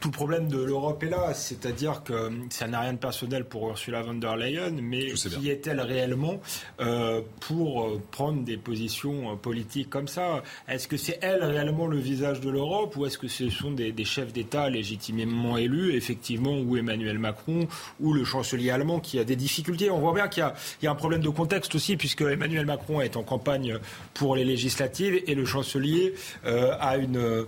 tout 0.00 0.08
le 0.08 0.12
problème 0.12 0.48
de 0.48 0.56
l'Europe 0.56 1.02
est 1.02 1.10
là, 1.10 1.34
c'est-à-dire 1.34 2.02
que 2.02 2.30
ça 2.48 2.66
n'a 2.66 2.80
rien 2.80 2.94
de 2.94 2.98
personnel 2.98 3.44
pour 3.44 3.68
Ursula 3.68 4.00
von 4.00 4.14
der 4.14 4.34
Leyen, 4.36 4.70
mais 4.82 5.12
qui 5.12 5.50
est-elle 5.50 5.80
réellement 5.80 6.40
euh, 6.80 7.20
pour 7.40 7.84
euh, 7.84 8.00
prendre 8.10 8.42
des 8.42 8.56
positions 8.56 9.32
euh, 9.32 9.34
politiques 9.36 9.90
comme 9.90 10.08
ça? 10.08 10.42
Est-ce 10.68 10.88
que 10.88 10.96
c'est 10.96 11.18
elle 11.20 11.44
réellement 11.44 11.86
le 11.86 11.98
visage 11.98 12.40
de 12.40 12.48
l'Europe 12.48 12.96
ou 12.96 13.04
est-ce 13.04 13.18
que 13.18 13.28
ce 13.28 13.50
sont 13.50 13.72
des, 13.72 13.92
chefs 14.06 14.32
d'État 14.32 14.70
légitimement 14.70 15.58
élus, 15.58 15.94
effectivement, 15.94 16.58
ou 16.58 16.78
Emmanuel 16.78 17.18
Macron 17.18 17.68
ou 18.00 18.14
le 18.14 18.24
chancelier 18.24 18.70
allemand 18.70 19.00
qui 19.00 19.18
a 19.18 19.24
des 19.24 19.36
difficultés? 19.36 19.90
On 19.90 19.98
voit 19.98 20.14
bien 20.14 20.28
qu'il 20.28 20.50
y, 20.82 20.86
a 20.86 20.90
un 20.90 20.94
problème 20.94 21.20
de 21.20 21.28
contexte 21.28 21.74
aussi, 21.74 21.98
puisque 21.98 22.22
Emmanuel 22.22 22.64
Macron 22.64 23.02
est 23.02 23.18
en 23.18 23.22
campagne 23.22 23.76
pour 24.14 24.34
les 24.34 24.46
législatives 24.46 25.20
et 25.26 25.34
le 25.34 25.44
chancelier 25.44 26.14
a 26.44 26.96
une, 26.96 27.44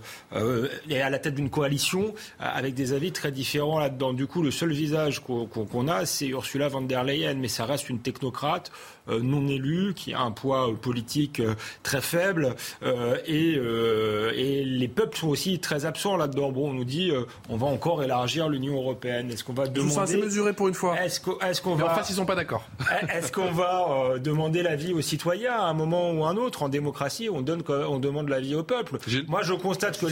est 0.89 1.01
à 1.01 1.09
la 1.09 1.19
tête 1.23 1.35
d'une 1.35 1.49
coalition 1.49 2.13
euh, 2.39 2.45
avec 2.53 2.73
des 2.75 2.93
avis 2.93 3.11
très 3.11 3.31
différents 3.31 3.79
là-dedans. 3.79 4.13
Du 4.13 4.27
coup, 4.27 4.43
le 4.43 4.51
seul 4.51 4.71
visage 4.71 5.21
qu'on 5.21 5.87
a, 5.87 6.05
c'est 6.05 6.27
Ursula 6.27 6.67
von 6.67 6.81
der 6.81 7.03
Leyen, 7.03 7.35
mais 7.35 7.47
ça 7.47 7.65
reste 7.65 7.89
une 7.89 7.99
technocrate 7.99 8.71
non 9.07 9.47
élue, 9.47 9.93
qui 9.93 10.13
a 10.13 10.21
un 10.21 10.31
poids 10.31 10.69
euh, 10.69 10.73
politique 10.73 11.39
euh, 11.39 11.55
très 11.83 12.01
faible, 12.01 12.55
et, 13.27 13.53
et, 13.53 14.63
les 14.63 14.87
peuples 14.87 15.17
sont 15.17 15.29
aussi 15.29 15.59
très 15.59 15.85
absents 15.85 16.17
là-dedans. 16.17 16.51
Bon, 16.51 16.69
on 16.69 16.73
nous 16.73 16.83
dit, 16.83 17.11
on 17.49 17.57
va 17.57 17.67
encore 17.67 18.03
élargir 18.03 18.49
l'Union 18.49 18.75
européenne. 18.75 19.31
Est-ce 19.31 19.43
qu'on 19.43 19.53
va 19.53 19.67
demander 19.67 19.97
assez 19.97 20.17
mesuré 20.17 20.53
pour 20.53 20.67
une 20.67 20.73
fois. 20.73 20.99
Est-ce 21.01 21.19
qu'on 21.61 21.75
va 21.75 21.85
En 21.85 21.95
face, 21.95 22.09
ils 22.09 22.15
sont 22.15 22.25
pas 22.25 22.35
d'accord. 22.35 22.67
Est-ce 23.13 23.31
qu'on 23.31 23.51
va 23.51 24.19
demander 24.19 24.63
l'avis 24.63 24.93
aux 24.93 25.01
citoyens 25.01 25.53
à 25.53 25.63
un 25.63 25.73
moment 25.73 26.11
ou 26.11 26.25
à 26.25 26.29
un 26.29 26.37
autre? 26.37 26.63
En 26.63 26.69
démocratie, 26.69 27.29
on 27.29 27.41
donne, 27.41 27.63
on 27.69 27.99
demande 27.99 28.29
l'avis 28.29 28.55
au 28.55 28.63
peuple. 28.63 28.97
Moi, 29.27 29.41
je 29.43 29.53
constate 29.53 29.99
que 29.99 30.07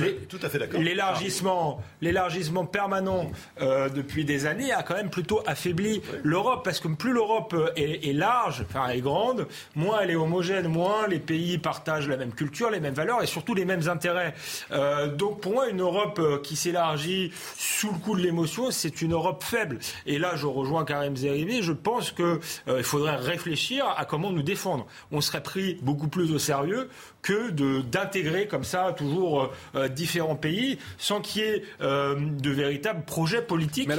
l'élargissement, 0.78 1.82
l'élargissement 2.02 2.66
permanent 2.66 3.32
euh, 3.62 3.90
depuis 3.90 4.26
des 4.26 4.46
années 4.46 4.72
a 4.72 4.84
quand 4.84 4.96
même 4.96 5.10
plutôt 5.10 5.42
affaibli 5.46 6.02
l'Europe, 6.24 6.64
parce 6.64 6.80
que 6.80 6.88
plus 6.88 7.14
l'Europe 7.14 7.56
est, 7.76 8.14
large, 8.14 8.66
est 8.90 9.02
grande, 9.02 9.48
moins 9.76 10.00
elle 10.02 10.12
est 10.12 10.16
homogène, 10.16 10.68
moins 10.68 11.08
les 11.08 11.20
pays 11.20 11.58
partagent 11.58 12.08
la 12.08 12.18
même 12.18 12.34
culture, 12.34 12.70
les 12.70 12.80
mêmes 12.80 12.94
valeurs 12.94 13.24
et 13.24 13.28
surtout 13.28 13.54
les 13.54 13.66
mêmes 13.66 13.88
intérêts. 13.88 14.34
Euh, 14.72 15.08
donc 15.08 15.42
pour 15.42 15.54
moi, 15.54 15.70
une 15.70 15.82
Europe 15.82 16.20
euh, 16.20 16.40
qui 16.40 16.56
s'élargit 16.56 17.32
sous 17.58 17.92
le 17.92 17.98
coup 17.98 18.16
de 18.16 18.22
l'émotion, 18.22 18.72
c'est 18.72 19.02
une 19.02 19.14
Europe 19.14 19.44
faible. 19.44 19.80
Et 20.06 20.20
là, 20.20 20.36
je 20.36 20.48
rejoins 20.48 20.86
Karim 20.86 21.16
Zeribi, 21.16 21.62
je 21.62 21.74
pense 21.74 22.12
qu'il 22.12 22.40
il 22.68 22.84
faudrait 22.84 23.16
réfléchir 23.16 23.86
à 23.98 24.06
comment 24.06 24.32
nous 24.32 24.44
défendre. 24.44 24.88
On 25.12 25.22
serait 25.22 25.44
pris 25.44 25.78
beaucoup 25.82 26.08
plus 26.08 26.32
au 26.32 26.40
sérieux 26.40 26.90
que 27.22 27.52
d'intégrer 27.82 28.48
comme 28.48 28.64
ça 28.64 28.94
toujours 28.98 29.42
euh, 29.42 29.48
euh, 29.76 29.88
différents 29.88 30.36
pays 30.36 30.78
sans 30.98 31.22
qu'il 31.22 31.42
y 31.42 31.46
ait 31.46 31.64
euh, 31.82 32.16
de 32.20 32.50
véritables 32.50 33.04
projets 33.06 33.42
politiques 33.42 33.90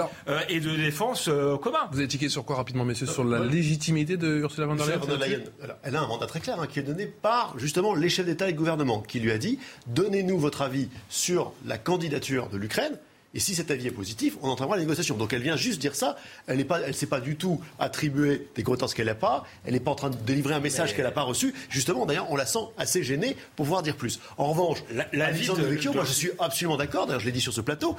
et 0.48 0.60
de 0.60 0.76
défense 0.76 1.30
communs. 1.62 1.88
Vous 1.92 1.98
avez 1.98 2.08
tiqué 2.08 2.28
sur 2.28 2.44
quoi 2.44 2.56
rapidement, 2.56 2.84
messieurs 2.84 3.06
Sur 3.06 3.24
la 3.24 3.40
légitimité 3.40 4.16
de 4.16 4.38
Ursula 4.38 4.66
von 4.66 4.74
der 4.74 4.86
Leyen 5.18 5.40
Elle 5.82 5.96
a 5.96 6.00
un 6.00 6.06
mandat 6.06 6.26
très 6.26 6.40
clair 6.40 6.60
hein, 6.60 6.66
qui 6.66 6.78
est 6.78 6.82
donné 6.82 7.06
par 7.06 7.58
justement 7.58 7.94
les 7.94 8.08
chefs 8.08 8.26
d'État 8.26 8.48
et 8.48 8.52
de 8.52 8.58
gouvernement 8.58 9.00
qui 9.00 9.20
lui 9.20 9.30
a 9.30 9.38
dit 9.38 9.58
donnez-nous 9.86 10.38
votre 10.38 10.62
avis 10.62 10.88
sur 11.08 11.52
la 11.66 11.78
candidature 11.78 12.48
de 12.48 12.56
l'Ukraine. 12.56 12.98
Et 13.34 13.40
si 13.40 13.54
cet 13.54 13.70
avis 13.70 13.86
est 13.86 13.92
positif, 13.92 14.36
on 14.42 14.48
entraînera 14.48 14.76
les 14.76 14.82
négociations. 14.82 15.16
Donc 15.16 15.32
elle 15.32 15.42
vient 15.42 15.56
juste 15.56 15.80
dire 15.80 15.94
ça. 15.94 16.16
Elle 16.46 16.58
ne 16.58 16.64
elle 16.84 16.94
s'est 16.94 17.06
pas 17.06 17.20
du 17.20 17.36
tout 17.36 17.60
attribuer 17.78 18.48
des 18.54 18.62
compétences 18.62 18.92
qu'elle 18.92 19.06
n'a 19.06 19.14
pas. 19.14 19.44
Elle 19.64 19.72
n'est 19.72 19.80
pas 19.80 19.90
en 19.90 19.94
train 19.94 20.10
de 20.10 20.16
délivrer 20.16 20.54
un 20.54 20.60
message 20.60 20.94
qu'elle 20.94 21.04
n'a 21.04 21.12
pas 21.12 21.22
reçu. 21.22 21.54
Justement, 21.70 22.04
d'ailleurs, 22.04 22.30
on 22.30 22.36
la 22.36 22.46
sent 22.46 22.66
assez 22.76 23.02
gênée 23.02 23.36
pour 23.56 23.64
pouvoir 23.64 23.82
dire 23.82 23.96
plus. 23.96 24.20
En 24.36 24.52
revanche, 24.52 24.84
la, 25.12 25.30
vision 25.30 25.54
de, 25.54 25.62
Vecchio, 25.62 25.92
moi 25.92 26.04
je 26.04 26.12
suis 26.12 26.30
absolument 26.38 26.76
d'accord. 26.76 27.06
D'ailleurs, 27.06 27.20
je 27.20 27.26
l'ai 27.26 27.32
dit 27.32 27.40
sur 27.40 27.52
ce 27.52 27.60
plateau. 27.60 27.96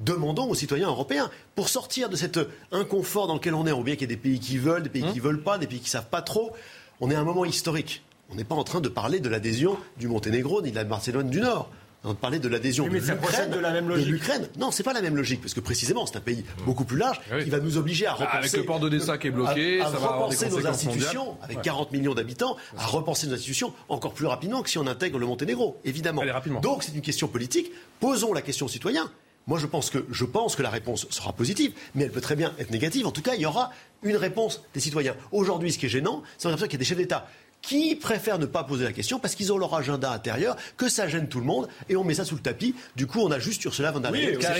Demandons 0.00 0.50
aux 0.50 0.56
citoyens 0.56 0.88
européens, 0.88 1.30
pour 1.54 1.68
sortir 1.68 2.08
de 2.08 2.16
cet 2.16 2.40
inconfort 2.72 3.28
dans 3.28 3.34
lequel 3.34 3.54
on 3.54 3.64
est, 3.64 3.70
on 3.70 3.76
voit 3.76 3.84
bien 3.84 3.94
qu'il 3.94 4.10
y 4.10 4.12
a 4.12 4.16
des 4.16 4.20
pays 4.20 4.40
qui 4.40 4.58
veulent, 4.58 4.82
des 4.82 4.90
pays 4.90 5.04
qui 5.04 5.18
ne 5.18 5.22
veulent 5.22 5.42
pas, 5.42 5.56
des 5.56 5.68
pays 5.68 5.78
qui 5.78 5.84
ne 5.84 5.90
savent 5.90 6.08
pas 6.08 6.20
trop. 6.20 6.52
On 7.00 7.12
est 7.12 7.14
à 7.14 7.20
un 7.20 7.24
moment 7.24 7.44
historique. 7.44 8.02
On 8.30 8.34
n'est 8.34 8.44
pas 8.44 8.56
en 8.56 8.64
train 8.64 8.80
de 8.80 8.88
parler 8.88 9.20
de 9.20 9.28
l'adhésion 9.28 9.78
du 9.96 10.08
Monténégro 10.08 10.62
ni 10.62 10.72
de 10.72 10.76
la 10.76 10.84
Macédoine 10.84 11.30
du 11.30 11.40
Nord 11.40 11.70
on 12.04 12.14
parlait 12.14 12.38
de 12.38 12.48
l'adhésion 12.48 12.86
de 12.86 12.90
l'Ukraine. 12.90 13.50
de 13.50 13.58
la 13.58 13.72
même 13.72 13.88
logique. 13.88 14.08
l'Ukraine. 14.08 14.48
Non, 14.58 14.70
c'est 14.70 14.82
pas 14.82 14.92
la 14.92 15.02
même 15.02 15.16
logique, 15.16 15.40
parce 15.40 15.54
que 15.54 15.60
précisément, 15.60 16.06
c'est 16.06 16.16
un 16.16 16.20
pays 16.20 16.44
beaucoup 16.64 16.84
plus 16.84 16.98
large 16.98 17.20
ah 17.30 17.42
qui 17.42 17.50
va 17.50 17.60
nous 17.60 17.78
obliger 17.78 18.06
à 18.06 18.10
bah, 18.10 18.16
repenser. 18.20 18.36
Avec 18.38 18.52
le 18.52 18.64
port 18.64 18.80
d'Odessa 18.80 19.18
qui 19.18 19.28
est 19.28 19.30
bloqué, 19.30 19.80
ça 19.80 19.90
va 19.90 20.08
avoir 20.08 20.28
des 20.28 20.48
nos 20.48 20.66
institutions, 20.66 21.36
avec 21.42 21.62
40 21.62 21.92
millions 21.92 22.14
d'habitants, 22.14 22.56
à 22.76 22.86
repenser 22.86 23.26
nos 23.26 23.34
institutions 23.34 23.72
encore 23.88 24.14
plus 24.14 24.26
rapidement 24.26 24.62
que 24.62 24.70
si 24.70 24.78
on 24.78 24.86
intègre 24.86 25.18
le 25.18 25.26
Monténégro, 25.26 25.80
évidemment. 25.84 26.22
Donc 26.62 26.82
c'est 26.82 26.94
une 26.94 27.00
question 27.00 27.28
politique. 27.28 27.70
Posons 28.00 28.32
la 28.32 28.42
question 28.42 28.66
aux 28.66 28.70
citoyens. 28.70 29.10
Moi, 29.46 29.58
je 29.58 29.66
pense, 29.66 29.90
que, 29.90 30.06
je 30.10 30.24
pense 30.24 30.56
que 30.56 30.62
la 30.62 30.70
réponse 30.70 31.06
sera 31.10 31.34
positive, 31.34 31.72
mais 31.94 32.04
elle 32.04 32.10
peut 32.10 32.22
très 32.22 32.36
bien 32.36 32.54
être 32.58 32.70
négative. 32.70 33.06
En 33.06 33.10
tout 33.10 33.20
cas, 33.20 33.34
il 33.34 33.42
y 33.42 33.46
aura 33.46 33.70
une 34.02 34.16
réponse 34.16 34.62
des 34.72 34.80
citoyens. 34.80 35.14
Aujourd'hui, 35.32 35.70
ce 35.70 35.78
qui 35.78 35.86
est 35.86 35.90
gênant, 35.90 36.22
c'est 36.38 36.48
qu'il 36.48 36.72
y 36.72 36.74
a 36.76 36.78
des 36.78 36.84
chefs 36.84 36.96
d'État 36.96 37.28
qui 37.66 37.96
préfèrent 37.96 38.38
ne 38.38 38.46
pas 38.46 38.64
poser 38.64 38.84
la 38.84 38.92
question 38.92 39.18
parce 39.18 39.34
qu'ils 39.34 39.52
ont 39.52 39.58
leur 39.58 39.74
agenda 39.74 40.12
intérieur, 40.12 40.56
que 40.76 40.88
ça 40.88 41.08
gêne 41.08 41.28
tout 41.28 41.40
le 41.40 41.46
monde 41.46 41.68
et 41.88 41.96
on 41.96 42.04
met 42.04 42.14
ça 42.14 42.24
sous 42.24 42.36
le 42.36 42.42
tapis. 42.42 42.74
Du 42.96 43.06
coup, 43.06 43.20
on 43.20 43.30
a 43.30 43.38
juste 43.38 43.64
Ursula 43.64 43.92
von 43.92 44.00
der 44.00 44.10
Leyen. 44.10 44.34
Juste 44.34 44.44
un 44.44 44.50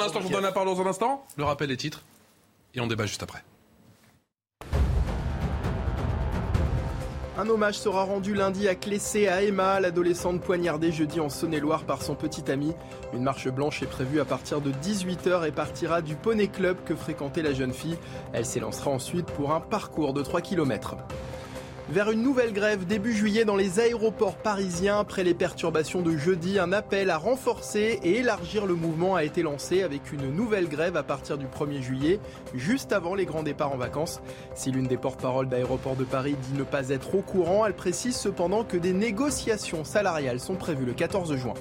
instant, 0.00 0.20
je 0.20 0.26
vous 0.26 0.32
donne 0.32 0.42
la 0.42 0.52
parole 0.52 0.74
dans 0.74 0.80
un 0.80 0.86
instant. 0.86 1.26
Le 1.36 1.44
rappel 1.44 1.68
des 1.68 1.76
titres 1.76 2.02
et 2.74 2.80
on 2.80 2.86
débat 2.86 3.06
juste 3.06 3.22
après. 3.22 3.42
Un 7.38 7.48
hommage 7.48 7.78
sera 7.78 8.04
rendu 8.04 8.34
lundi 8.34 8.68
à 8.68 8.74
Clessé 8.74 9.26
à 9.26 9.42
Emma, 9.42 9.80
l'adolescente 9.80 10.42
poignardée 10.42 10.92
jeudi 10.92 11.18
en 11.18 11.30
Saône-et-Loire 11.30 11.84
par 11.84 12.02
son 12.02 12.14
petit 12.14 12.50
ami. 12.50 12.74
Une 13.14 13.22
marche 13.22 13.48
blanche 13.48 13.82
est 13.82 13.86
prévue 13.86 14.20
à 14.20 14.26
partir 14.26 14.60
de 14.60 14.70
18h 14.70 15.48
et 15.48 15.50
partira 15.50 16.02
du 16.02 16.14
Poney 16.14 16.48
Club 16.48 16.76
que 16.84 16.94
fréquentait 16.94 17.40
la 17.40 17.54
jeune 17.54 17.72
fille. 17.72 17.96
Elle 18.34 18.44
s'élancera 18.44 18.90
ensuite 18.90 19.24
pour 19.24 19.54
un 19.54 19.60
parcours 19.60 20.12
de 20.12 20.20
3 20.20 20.42
km 20.42 20.96
vers 21.92 22.10
une 22.10 22.22
nouvelle 22.22 22.54
grève 22.54 22.86
début 22.86 23.12
juillet 23.12 23.44
dans 23.44 23.54
les 23.54 23.78
aéroports 23.78 24.36
parisiens. 24.36 25.00
Après 25.00 25.24
les 25.24 25.34
perturbations 25.34 26.00
de 26.00 26.16
jeudi, 26.16 26.58
un 26.58 26.72
appel 26.72 27.10
à 27.10 27.18
renforcer 27.18 28.00
et 28.02 28.16
élargir 28.16 28.64
le 28.64 28.74
mouvement 28.74 29.14
a 29.14 29.24
été 29.24 29.42
lancé 29.42 29.82
avec 29.82 30.10
une 30.10 30.34
nouvelle 30.34 30.70
grève 30.70 30.96
à 30.96 31.02
partir 31.02 31.36
du 31.36 31.44
1er 31.44 31.82
juillet, 31.82 32.18
juste 32.54 32.92
avant 32.92 33.14
les 33.14 33.26
grands 33.26 33.42
départs 33.42 33.72
en 33.72 33.76
vacances. 33.76 34.22
Si 34.54 34.70
l'une 34.70 34.86
des 34.86 34.96
porte-paroles 34.96 35.50
d'aéroports 35.50 35.96
de 35.96 36.04
Paris 36.04 36.34
dit 36.40 36.58
ne 36.58 36.64
pas 36.64 36.88
être 36.88 37.14
au 37.14 37.20
courant, 37.20 37.66
elle 37.66 37.74
précise 37.74 38.16
cependant 38.16 38.64
que 38.64 38.78
des 38.78 38.94
négociations 38.94 39.84
salariales 39.84 40.40
sont 40.40 40.54
prévues 40.54 40.86
le 40.86 40.94
14 40.94 41.36
juin. 41.36 41.54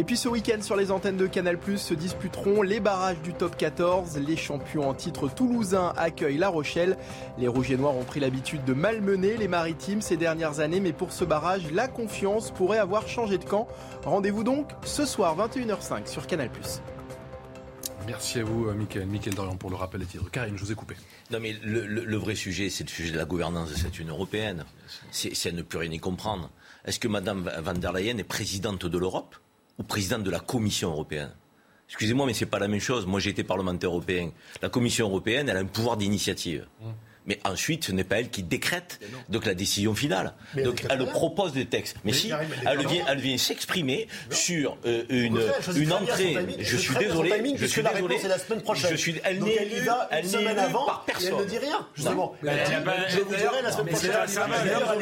Et 0.00 0.04
puis 0.04 0.16
ce 0.16 0.28
week-end 0.28 0.62
sur 0.62 0.76
les 0.76 0.92
antennes 0.92 1.16
de 1.16 1.26
Canal+, 1.26 1.58
se 1.76 1.92
disputeront 1.92 2.62
les 2.62 2.78
barrages 2.78 3.20
du 3.20 3.34
top 3.34 3.56
14. 3.56 4.16
Les 4.18 4.36
champions 4.36 4.88
en 4.88 4.94
titre 4.94 5.28
toulousains 5.28 5.92
accueillent 5.96 6.38
La 6.38 6.48
Rochelle. 6.48 6.96
Les 7.36 7.48
Rouges 7.48 7.72
et 7.72 7.76
Noirs 7.76 7.96
ont 7.96 8.04
pris 8.04 8.20
l'habitude 8.20 8.64
de 8.64 8.74
malmener 8.74 9.36
les 9.36 9.48
Maritimes 9.48 10.00
ces 10.00 10.16
dernières 10.16 10.60
années, 10.60 10.78
mais 10.78 10.92
pour 10.92 11.10
ce 11.10 11.24
barrage, 11.24 11.72
la 11.72 11.88
confiance 11.88 12.52
pourrait 12.52 12.78
avoir 12.78 13.08
changé 13.08 13.38
de 13.38 13.44
camp. 13.44 13.66
Rendez-vous 14.04 14.44
donc 14.44 14.70
ce 14.84 15.04
soir 15.04 15.36
21h05 15.36 16.06
sur 16.06 16.28
Canal+. 16.28 16.48
Merci 18.06 18.38
à 18.38 18.44
vous, 18.44 18.68
euh, 18.68 18.74
Mickaël. 18.74 19.06
Mickaël 19.08 19.34
Dorian, 19.34 19.56
pour 19.56 19.68
le 19.68 19.76
rappel 19.76 20.00
des 20.00 20.06
titres. 20.06 20.30
Karim, 20.30 20.56
je 20.56 20.64
vous 20.64 20.70
ai 20.70 20.76
coupé. 20.76 20.94
Non, 21.32 21.40
mais 21.40 21.56
le, 21.60 22.16
vrai 22.16 22.36
sujet, 22.36 22.70
c'est 22.70 22.84
le 22.84 22.88
sujet 22.88 23.10
de 23.10 23.18
la 23.18 23.24
gouvernance 23.24 23.68
de 23.70 23.74
cette 23.74 23.98
Union 23.98 24.14
européenne. 24.14 24.64
C'est 25.10 25.48
à 25.48 25.52
ne 25.52 25.62
plus 25.62 25.78
rien 25.78 25.90
y 25.90 25.98
comprendre. 25.98 26.50
Est-ce 26.84 27.00
que 27.00 27.08
Mme 27.08 27.50
van 27.58 27.74
der 27.74 27.92
Leyen 27.92 28.16
est 28.18 28.24
présidente 28.24 28.86
de 28.86 28.96
l'Europe? 28.96 29.34
Ou 29.78 29.82
président 29.82 30.18
de 30.18 30.30
la 30.30 30.40
Commission 30.40 30.90
européenne. 30.90 31.32
Excusez-moi, 31.88 32.26
mais 32.26 32.34
ce 32.34 32.44
n'est 32.44 32.50
pas 32.50 32.58
la 32.58 32.68
même 32.68 32.80
chose. 32.80 33.06
Moi, 33.06 33.20
j'ai 33.20 33.30
été 33.30 33.44
parlementaire 33.44 33.90
européen. 33.90 34.30
La 34.60 34.68
Commission 34.68 35.08
européenne, 35.08 35.48
elle 35.48 35.56
a 35.56 35.60
un 35.60 35.64
pouvoir 35.64 35.96
d'initiative. 35.96 36.66
Mmh. 36.80 36.86
Mais 37.28 37.38
ensuite, 37.44 37.84
ce 37.84 37.92
n'est 37.92 38.04
pas 38.04 38.18
elle 38.20 38.30
qui 38.30 38.42
décrète 38.42 39.00
donc 39.28 39.44
la 39.44 39.54
décision 39.54 39.94
finale. 39.94 40.32
donc 40.64 40.84
elle 40.88 41.06
propose 41.06 41.52
des 41.52 41.66
textes. 41.66 41.96
Mais, 42.04 42.12
si, 42.12 42.32
elle 42.66 42.86
vient, 42.86 43.04
elle 43.06 43.20
vient 43.20 43.36
s'exprimer 43.36 44.08
sur 44.30 44.78
euh, 44.86 45.04
une, 45.10 45.40
une 45.76 45.92
entrée. 45.92 46.36
Je 46.58 46.76
suis 46.76 46.96
désolé. 46.96 47.54
Je 47.56 47.66
suis 47.66 47.82
désolé. 47.82 48.18
C'est 48.20 48.28
la 48.28 48.38
semaine 48.38 48.62
prochaine. 48.62 48.90
Je 48.90 48.96
suis. 48.96 49.20
Elle 49.24 49.40
n'est 49.40 49.54
élue. 49.54 49.88
Elle 50.10 50.26
n'est 50.26 50.42
élue 50.42 50.72
par 50.86 51.04
personne. 51.04 51.34
Elle 51.38 51.44
ne 51.44 51.50
dit 51.50 51.58
rien. 51.58 51.86
Justement. 51.94 52.34
Je 52.42 53.20
vous 53.20 53.34
dirai 53.34 53.62
la 53.62 53.72
semaine 53.72 53.88
prochaine. 53.88 54.12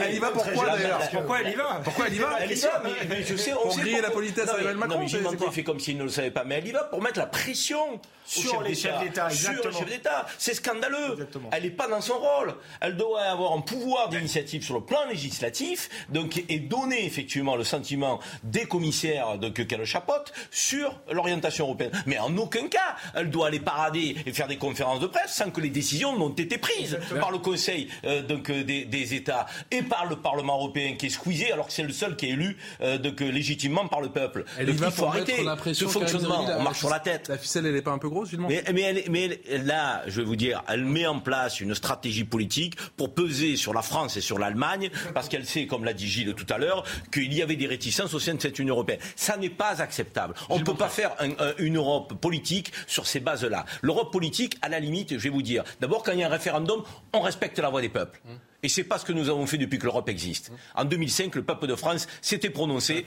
Elle 0.03 0.15
y 0.15 0.19
va 0.19 0.31
pourquoi 0.31 0.77
d'ailleurs 0.77 1.09
Pourquoi 1.11 1.41
elle 1.43 1.53
y 1.53 1.55
va? 1.55 1.81
Pourquoi 1.85 2.07
elle 2.09 2.15
y 2.15 2.19
va? 2.19 2.37
Elle 2.41 2.53
y 2.53 2.61
va. 2.61 2.83
Mais 3.09 3.23
je 3.25 3.37
sais. 3.37 3.53
Pour 3.53 3.77
griller 3.77 4.01
la 4.01 4.11
politesse 4.11 4.49
à 4.49 4.55
Emmanuel 4.55 4.77
Macron. 4.77 4.99
Non, 4.99 5.31
mais 5.41 5.53
fait 5.53 5.63
comme 5.63 5.79
s'il 5.81 5.97
ne 5.97 6.05
le 6.05 6.09
savait 6.09 6.31
pas. 6.31 6.45
Mais 6.45 6.57
elle 6.57 6.67
y 6.67 6.73
va 6.73 6.85
pour 6.85 7.01
mettre 7.03 7.19
la 7.19 7.27
pression 7.27 8.01
sur 8.25 8.63
les 8.63 8.75
chefs 8.75 8.99
d'État. 9.01 9.31
Sur 9.31 9.53
les 9.53 9.73
chefs 9.73 9.89
d'État. 9.89 10.27
C'est 10.39 10.55
scandaleux. 10.55 11.29
Elle 11.53 11.63
n'est 11.63 11.71
pas 11.71 11.87
dans 11.87 12.01
son 12.01 12.16
rôle. 12.17 12.55
Elle 12.81 12.97
doit 12.97 13.23
avoir 13.23 13.53
un 13.53 13.61
pouvoir 13.61 14.09
d'initiative 14.09 14.63
sur 14.63 14.75
le 14.75 14.85
plan 14.85 15.05
législatif, 15.09 15.89
donc 16.09 16.43
et 16.49 16.59
donner 16.59 17.05
effectivement 17.05 17.57
le 17.57 17.65
sentiment 17.65 18.21
des 18.43 18.67
commissaires 18.67 19.39
qu'elle 19.55 19.85
chapote 19.85 20.33
sur 20.51 20.99
l'orientation 21.11 21.67
européenne. 21.67 21.93
Mais 22.07 22.19
en 22.19 22.37
aucun 22.37 22.69
cas, 22.69 22.97
elle 23.15 23.31
doit 23.31 23.49
aller 23.49 23.61
parader 23.61 24.17
et 24.27 24.33
faire 24.33 24.49
des 24.49 24.57
conférences 24.57 25.01
de 25.01 25.07
presse 25.07 25.35
sans 25.35 25.51
que 25.51 25.61
les 25.61 25.71
décisions 25.71 26.19
n'ont 26.19 26.35
été 26.35 26.59
prises 26.59 26.99
par 27.21 27.31
le 27.31 27.39
Conseil 27.39 27.89
euh, 28.05 28.23
donc 28.23 28.51
euh, 28.51 28.65
des, 28.65 29.15
États 29.15 29.47
et 29.71 29.83
par 29.83 30.07
le 30.07 30.17
Parlement 30.17 30.57
européen 30.57 30.95
qui 30.99 31.07
est 31.07 31.11
squeezé 31.11 31.53
alors 31.53 31.69
que 31.69 31.73
c'est 31.73 31.83
le 31.83 31.93
seul 31.93 32.17
qui 32.17 32.27
est 32.27 32.31
élu 32.31 32.57
euh, 32.81 32.99
donc 32.99 33.21
légitimement 33.21 33.87
par 33.87 34.01
le 34.01 34.09
peuple. 34.09 34.45
Elle 34.59 34.71
il 34.71 34.79
faut 34.91 35.07
arrêter 35.07 35.45
ce 35.73 35.87
fonctionnement. 35.87 36.45
on 36.59 36.63
marche 36.63 36.79
sur 36.79 36.91
la 36.91 37.01
tête. 37.01 37.29
La 37.29 37.39
ficelle, 37.39 37.67
elle 37.67 37.75
n'est 37.75 37.83
pas 37.83 37.93
un 37.93 37.99
peu 37.99 38.09
grosse, 38.09 38.33
mais, 38.33 38.63
mais, 38.73 39.05
mais 39.09 39.41
là, 39.65 40.03
je 40.07 40.21
vais 40.21 40.27
vous 40.27 40.37
dire, 40.37 40.63
elle 40.69 40.85
met 40.85 41.07
en 41.07 41.21
place 41.21 41.61
une 41.61 41.75
stratégie 41.75 42.06
politique 42.25 42.77
pour 42.97 43.15
peser 43.15 43.57
sur 43.57 43.73
la 43.73 43.83
France 43.83 44.17
et 44.17 44.21
sur 44.21 44.39
l'Allemagne, 44.39 44.91
parce 45.15 45.29
qu'elle 45.29 45.47
sait, 45.47 45.67
comme 45.67 45.85
l'a 45.85 45.93
dit 45.93 46.09
Gilles 46.09 46.35
tout 46.35 46.47
à 46.53 46.59
l'heure, 46.59 46.85
qu'il 47.13 47.33
y 47.33 47.43
avait 47.43 47.57
des 47.57 47.67
réticences 47.67 48.15
au 48.15 48.21
sein 48.21 48.35
de 48.35 48.41
cette 48.41 48.59
Union 48.59 48.75
européenne. 48.75 49.01
Ça 49.17 49.37
n'est 49.37 49.51
pas 49.51 49.83
acceptable. 49.83 50.35
On 50.49 50.59
ne 50.59 50.65
peut 50.65 50.75
pas 50.75 50.89
faire 50.89 51.15
une 51.59 51.77
Europe 51.77 52.15
politique 52.21 52.73
sur 52.87 53.07
ces 53.07 53.21
bases-là. 53.21 53.65
L'Europe 53.83 54.13
politique, 54.13 54.57
à 54.63 54.69
la 54.69 54.81
limite, 54.81 55.19
je 55.19 55.23
vais 55.23 55.31
vous 55.31 55.43
dire, 55.43 55.65
d'abord, 55.81 56.03
quand 56.03 56.13
il 56.13 56.21
y 56.21 56.23
a 56.23 56.27
un 56.27 56.31
référendum, 56.31 56.83
on 57.13 57.21
respecte 57.21 57.59
la 57.59 57.71
voix 57.71 57.81
des 57.81 57.89
peuples. 57.89 58.21
Hum. 58.29 58.39
Et 58.67 58.69
c'est 58.69 58.83
pas 58.83 58.99
ce 58.99 59.05
que 59.05 59.13
nous 59.13 59.29
avons 59.29 59.47
fait 59.47 59.59
depuis 59.59 59.79
que 59.79 59.85
l'Europe 59.85 60.09
existe. 60.09 60.51
En 60.75 60.85
2005, 60.85 61.37
le 61.37 61.45
peuple 61.45 61.69
de 61.69 61.77
France 61.77 62.09
s'était 62.21 62.51
prononcé. 62.51 63.07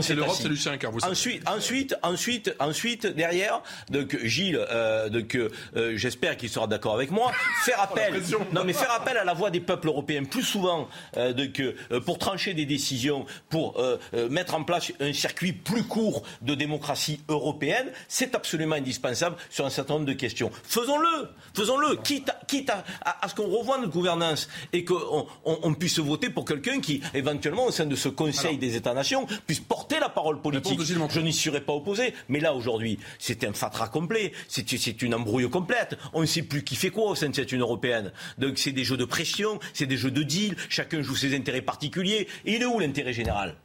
c'est 0.00 0.14
l'Europe, 0.14 0.34
c'est 0.40 0.48
Lucien 0.48 0.78
Ensuite, 1.02 1.46
ensuite, 1.46 1.94
ensuite, 2.02 2.54
ensuite, 2.58 3.06
derrière, 3.08 3.60
donc 3.90 4.16
Gilles, 4.24 4.58
euh, 4.70 5.10
donc 5.10 5.34
euh, 5.36 5.50
j'espère 5.96 6.38
qu'il 6.38 6.48
sera 6.48 6.66
d'accord 6.66 6.94
avec 6.94 7.10
moi, 7.10 7.32
faire 7.66 7.78
appel. 7.82 8.14
non, 8.54 8.64
mais 8.64 8.72
faire 8.72 8.92
appel 8.92 9.18
à 9.18 9.24
la 9.24 9.34
voix 9.34 9.50
des 9.50 9.60
peuples 9.60 9.88
européens 9.88 10.24
plus 10.24 10.42
souvent 10.42 10.88
euh, 11.18 11.34
donc, 11.34 11.60
euh, 11.60 12.00
pour 12.00 12.16
trancher 12.16 12.54
des 12.54 12.64
décisions, 12.64 13.26
pour 13.50 13.78
euh, 13.78 13.98
mettre 14.30 14.54
en 14.54 14.64
place 14.64 14.90
un 15.00 15.12
circuit 15.12 15.52
plus 15.52 15.84
court 15.84 16.22
de 16.40 16.54
démocratie 16.54 17.20
européenne, 17.28 17.90
c'est 18.08 18.34
absolument 18.34 18.76
indispensable 18.76 19.36
sur 19.50 19.66
un 19.66 19.70
certain 19.70 19.94
nombre 19.94 20.06
de 20.06 20.14
questions. 20.14 20.50
Faisons-le, 20.62 21.28
faisons-le, 21.54 21.96
quitte, 21.96 22.30
à, 22.30 22.40
quitte 22.46 22.70
à, 22.70 22.84
à, 23.04 23.28
ce 23.28 23.34
qu'on 23.34 23.48
revoie 23.48 23.76
notre 23.76 23.92
gouvernance 23.92 24.48
et 24.72 24.82
que 24.84 24.93
qu'on 24.94 25.74
puisse 25.74 25.98
voter 25.98 26.30
pour 26.30 26.44
quelqu'un 26.44 26.80
qui, 26.80 27.00
éventuellement, 27.14 27.66
au 27.66 27.70
sein 27.70 27.86
de 27.86 27.96
ce 27.96 28.08
Conseil 28.08 28.58
des 28.58 28.76
États-nations, 28.76 29.26
puisse 29.46 29.60
porter 29.60 29.98
la 30.00 30.08
parole 30.08 30.40
politique. 30.40 30.80
Je 30.82 31.20
n'y 31.20 31.32
serais 31.32 31.60
pas 31.60 31.72
opposé. 31.72 32.14
Mais 32.28 32.40
là, 32.40 32.54
aujourd'hui, 32.54 32.98
c'est 33.18 33.44
un 33.44 33.52
fatras 33.52 33.88
complet. 33.88 34.32
C'est 34.48 35.02
une 35.02 35.14
embrouille 35.14 35.48
complète. 35.48 35.96
On 36.12 36.20
ne 36.20 36.26
sait 36.26 36.42
plus 36.42 36.64
qui 36.64 36.76
fait 36.76 36.90
quoi 36.90 37.10
au 37.10 37.14
sein 37.14 37.28
de 37.28 37.34
cette 37.34 37.52
Union 37.52 37.66
européenne. 37.66 38.12
Donc, 38.38 38.58
c'est 38.58 38.72
des 38.72 38.84
jeux 38.84 38.96
de 38.96 39.04
pression, 39.04 39.58
c'est 39.72 39.86
des 39.86 39.96
jeux 39.96 40.10
de 40.10 40.22
deal. 40.22 40.56
Chacun 40.68 41.02
joue 41.02 41.16
ses 41.16 41.34
intérêts 41.36 41.62
particuliers. 41.62 42.28
Et 42.44 42.56
il 42.56 42.62
est 42.62 42.66
où 42.66 42.78
l'intérêt 42.78 43.12
général? 43.12 43.56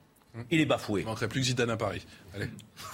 Il 0.52 0.62
est 0.62 0.66
bafoué. 0.66 1.02
Il 1.02 1.06
manquerait 1.08 1.28
plus 1.28 1.42
que 1.42 1.48
Zidane 1.48 1.72
à 1.72 1.78
Paris. 1.78 2.06
Allez. 2.36 2.50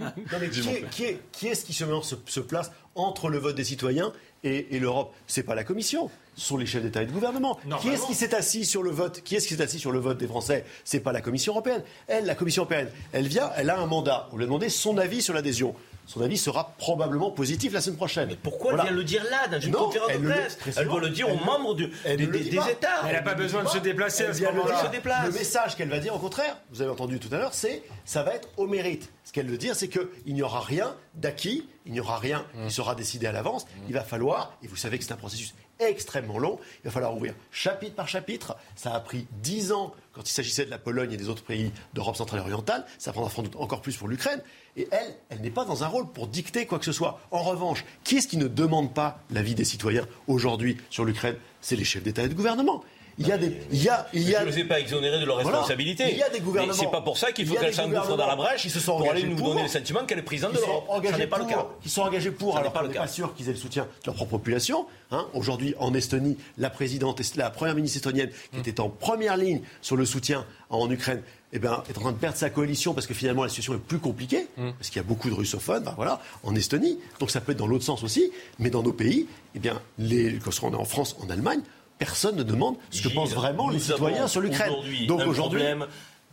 non 0.00 0.38
mais 0.40 0.50
qui 0.50 1.04
est, 1.04 1.20
qui, 1.30 1.46
est, 1.46 1.54
ce 1.54 1.64
qui 1.64 1.72
se, 1.72 2.40
place 2.40 2.72
entre 2.94 3.28
le 3.28 3.38
vote 3.38 3.54
des 3.54 3.64
citoyens 3.64 4.12
et, 4.44 4.76
et 4.76 4.78
l'Europe 4.78 5.14
C'est 5.26 5.42
pas 5.42 5.54
la 5.54 5.64
Commission 5.64 6.10
ce 6.34 6.46
sont 6.46 6.56
les 6.56 6.64
chefs 6.64 6.82
d'État 6.82 7.02
et 7.02 7.06
de 7.06 7.12
gouvernement. 7.12 7.58
Qui 7.82 7.90
est-ce 7.90 8.06
qui 8.06 8.14
s'est 8.14 8.34
assis 8.34 8.64
sur 8.64 8.82
le 8.82 8.90
vote 8.90 9.20
Qui 9.22 9.36
est-ce 9.36 9.46
qui 9.46 9.54
s'est 9.54 9.62
assis 9.62 9.78
sur 9.78 9.92
le 9.92 9.98
vote 9.98 10.16
des 10.16 10.26
Français? 10.26 10.64
C'est 10.82 11.00
pas 11.00 11.12
la 11.12 11.20
Commission 11.20 11.52
européenne. 11.52 11.82
Elle, 12.06 12.24
la 12.24 12.34
Commission 12.34 12.62
européenne, 12.62 12.88
elle 13.12 13.28
vient, 13.28 13.50
elle 13.54 13.68
a 13.68 13.78
un 13.78 13.84
mandat. 13.84 14.30
On 14.32 14.36
lui 14.36 14.44
a 14.44 14.46
demandé 14.46 14.70
son 14.70 14.96
avis 14.96 15.20
sur 15.20 15.34
l'adhésion 15.34 15.74
son 16.06 16.20
avis 16.20 16.36
sera 16.36 16.74
probablement 16.78 17.30
positif 17.30 17.72
la 17.72 17.80
semaine 17.80 17.96
prochaine. 17.96 18.28
Mais 18.28 18.36
pourquoi 18.36 18.72
elle 18.72 18.80
vient 18.82 18.90
le 18.90 19.04
dire 19.04 19.24
là, 19.30 19.46
dans 19.48 19.60
une 19.60 19.72
conférence 19.72 20.12
de 20.12 20.28
presse? 20.28 20.58
Elle 20.76 20.86
doit 20.86 21.00
le 21.00 21.10
dire 21.10 21.28
aux 21.28 21.44
membres 21.44 21.74
des, 21.74 21.84
États. 21.84 23.06
Elle 23.06 23.12
n'a 23.12 23.22
pas 23.22 23.34
besoin 23.34 23.62
de 23.62 23.68
se 23.68 23.78
déplacer 23.78 24.24
à 24.24 24.34
ce 24.34 24.42
moment-là. 24.42 24.90
Le 25.26 25.32
message 25.32 25.76
qu'elle 25.76 25.88
va 25.88 26.00
dire, 26.00 26.14
au 26.14 26.18
contraire, 26.18 26.56
vous 26.70 26.82
avez 26.82 26.90
entendu 26.90 27.18
tout 27.18 27.32
à 27.32 27.38
l'heure, 27.38 27.54
c'est 27.54 27.82
ça 28.04 28.22
va 28.22 28.34
être 28.34 28.48
au 28.56 28.66
mérite. 28.66 29.10
Ce 29.24 29.32
qu'elle 29.32 29.46
veut 29.46 29.58
dire, 29.58 29.76
c'est 29.76 29.88
qu'il 29.88 30.34
n'y 30.34 30.42
aura 30.42 30.60
rien 30.60 30.94
d'acquis, 31.14 31.66
il 31.86 31.92
n'y 31.92 32.00
aura 32.00 32.18
rien 32.18 32.44
qui 32.52 32.60
mmh. 32.60 32.70
sera 32.70 32.94
décidé 32.94 33.26
à 33.26 33.32
l'avance. 33.32 33.64
Mmh. 33.64 33.80
Il 33.88 33.94
va 33.94 34.02
falloir, 34.02 34.56
et 34.62 34.66
vous 34.66 34.76
savez 34.76 34.98
que 34.98 35.04
c'est 35.04 35.12
un 35.12 35.16
processus 35.16 35.54
extrêmement 35.80 36.38
long. 36.38 36.58
Il 36.82 36.86
va 36.86 36.90
falloir 36.90 37.14
ouvrir 37.14 37.34
chapitre 37.50 37.94
par 37.94 38.08
chapitre. 38.08 38.56
Ça 38.76 38.94
a 38.94 39.00
pris 39.00 39.26
dix 39.42 39.72
ans 39.72 39.94
quand 40.12 40.28
il 40.28 40.32
s'agissait 40.32 40.64
de 40.64 40.70
la 40.70 40.78
Pologne 40.78 41.12
et 41.12 41.16
des 41.16 41.28
autres 41.28 41.42
pays 41.42 41.72
d'Europe 41.94 42.16
centrale 42.16 42.40
et 42.40 42.42
orientale. 42.42 42.86
Ça 42.98 43.12
prendra 43.12 43.30
encore 43.56 43.80
plus 43.80 43.96
pour 43.96 44.08
l'Ukraine. 44.08 44.42
Et 44.76 44.88
elle, 44.90 45.14
elle 45.28 45.40
n'est 45.40 45.50
pas 45.50 45.64
dans 45.64 45.84
un 45.84 45.88
rôle 45.88 46.10
pour 46.12 46.28
dicter 46.28 46.66
quoi 46.66 46.78
que 46.78 46.84
ce 46.84 46.92
soit. 46.92 47.20
En 47.30 47.42
revanche, 47.42 47.84
qui 48.04 48.16
est-ce 48.16 48.28
qui 48.28 48.36
ne 48.36 48.48
demande 48.48 48.94
pas 48.94 49.20
l'avis 49.30 49.54
des 49.54 49.64
citoyens 49.64 50.06
aujourd'hui 50.26 50.76
sur 50.90 51.04
l'Ukraine? 51.04 51.36
C'est 51.60 51.76
les 51.76 51.84
chefs 51.84 52.02
d'État 52.02 52.22
et 52.22 52.28
de 52.28 52.34
gouvernement. 52.34 52.84
Il 53.18 53.26
y 53.26 53.32
a 53.32 53.38
des, 53.38 53.56
il 53.70 53.82
y 53.82 53.88
a, 53.88 54.06
il 54.12 54.28
y 54.28 54.34
a. 54.34 54.40
Je 54.40 54.46
ne 54.46 54.50
les 54.50 54.58
ai 54.60 54.64
pas 54.64 54.80
exonérés 54.80 55.20
de 55.20 55.24
leurs 55.24 55.36
responsabilités. 55.36 56.10
Il 56.12 56.18
y 56.18 56.22
a 56.22 56.30
des 56.30 56.40
gouvernements. 56.40 56.74
C'est 56.74 56.90
pas 56.90 57.00
pour 57.00 57.18
ça 57.18 57.32
qu'il 57.32 57.46
faut 57.46 57.54
qu'elle 57.54 57.74
s'engouffre 57.74 58.16
dans 58.16 58.26
la 58.26 58.36
brèche. 58.36 58.64
Ils 58.64 58.70
se 58.70 58.80
sont 58.80 58.98
pour 58.98 59.10
aller 59.10 59.24
nous 59.24 59.36
donner 59.36 59.62
le 59.62 59.68
sentiment 59.68 60.04
qu'elle 60.04 60.18
est 60.18 60.22
présidente 60.22 60.52
de 60.52 60.58
l'Europe. 60.58 60.84
Ce 61.04 61.26
pas 61.26 61.38
le 61.38 61.44
cas. 61.44 61.66
Ils 61.84 61.90
sont 61.90 62.02
engagés 62.02 62.30
pour. 62.30 62.56
alors, 62.56 62.72
pas, 62.72 62.88
pas 62.88 63.06
sûr 63.06 63.34
qu'ils 63.34 63.48
aient 63.48 63.52
le 63.52 63.58
soutien 63.58 63.84
de 63.84 64.06
leur 64.06 64.14
propre 64.14 64.32
population. 64.32 64.86
Hein. 65.10 65.26
Aujourd'hui, 65.34 65.74
en 65.78 65.94
Estonie, 65.94 66.36
la 66.58 66.70
présidente, 66.70 67.20
la 67.36 67.50
première 67.50 67.74
ministre 67.74 67.98
estonienne, 67.98 68.30
qui 68.52 68.58
était 68.58 68.80
en 68.80 68.88
première 68.88 69.36
ligne 69.36 69.60
sur 69.80 69.96
le 69.96 70.04
soutien 70.04 70.46
en 70.70 70.90
Ukraine, 70.90 71.22
eh 71.52 71.58
est 71.58 71.66
en 71.98 72.00
train 72.00 72.12
de 72.12 72.16
perdre 72.16 72.38
sa 72.38 72.48
coalition 72.48 72.94
parce 72.94 73.06
que 73.06 73.12
finalement 73.12 73.42
la 73.42 73.50
situation 73.50 73.74
est 73.74 73.78
plus 73.78 73.98
compliquée, 73.98 74.46
parce 74.56 74.88
qu'il 74.88 74.96
y 74.96 75.04
a 75.04 75.06
beaucoup 75.06 75.28
de 75.28 75.34
russophones, 75.34 75.84
ben 75.84 75.92
voilà, 75.96 76.20
en 76.44 76.54
Estonie. 76.54 76.98
Donc 77.20 77.30
ça 77.30 77.42
peut 77.42 77.52
être 77.52 77.58
dans 77.58 77.66
l'autre 77.66 77.84
sens 77.84 78.02
aussi, 78.02 78.32
mais 78.58 78.70
dans 78.70 78.82
nos 78.82 78.92
pays, 78.92 79.26
eh 79.54 79.58
bien, 79.58 79.80
les, 79.98 80.38
quand 80.38 80.50
on 80.62 80.72
est 80.72 80.76
en 80.76 80.84
France, 80.86 81.14
en 81.20 81.28
Allemagne, 81.28 81.60
personne 82.02 82.34
ne 82.34 82.42
demande 82.42 82.76
ce 82.90 83.00
que 83.00 83.08
pensent 83.08 83.32
vraiment 83.32 83.70
les 83.70 83.78
citoyens 83.78 84.26
sur 84.26 84.40
l'Ukraine. 84.40 84.74
Donc 85.06 85.20
aujourd'hui, 85.24 85.62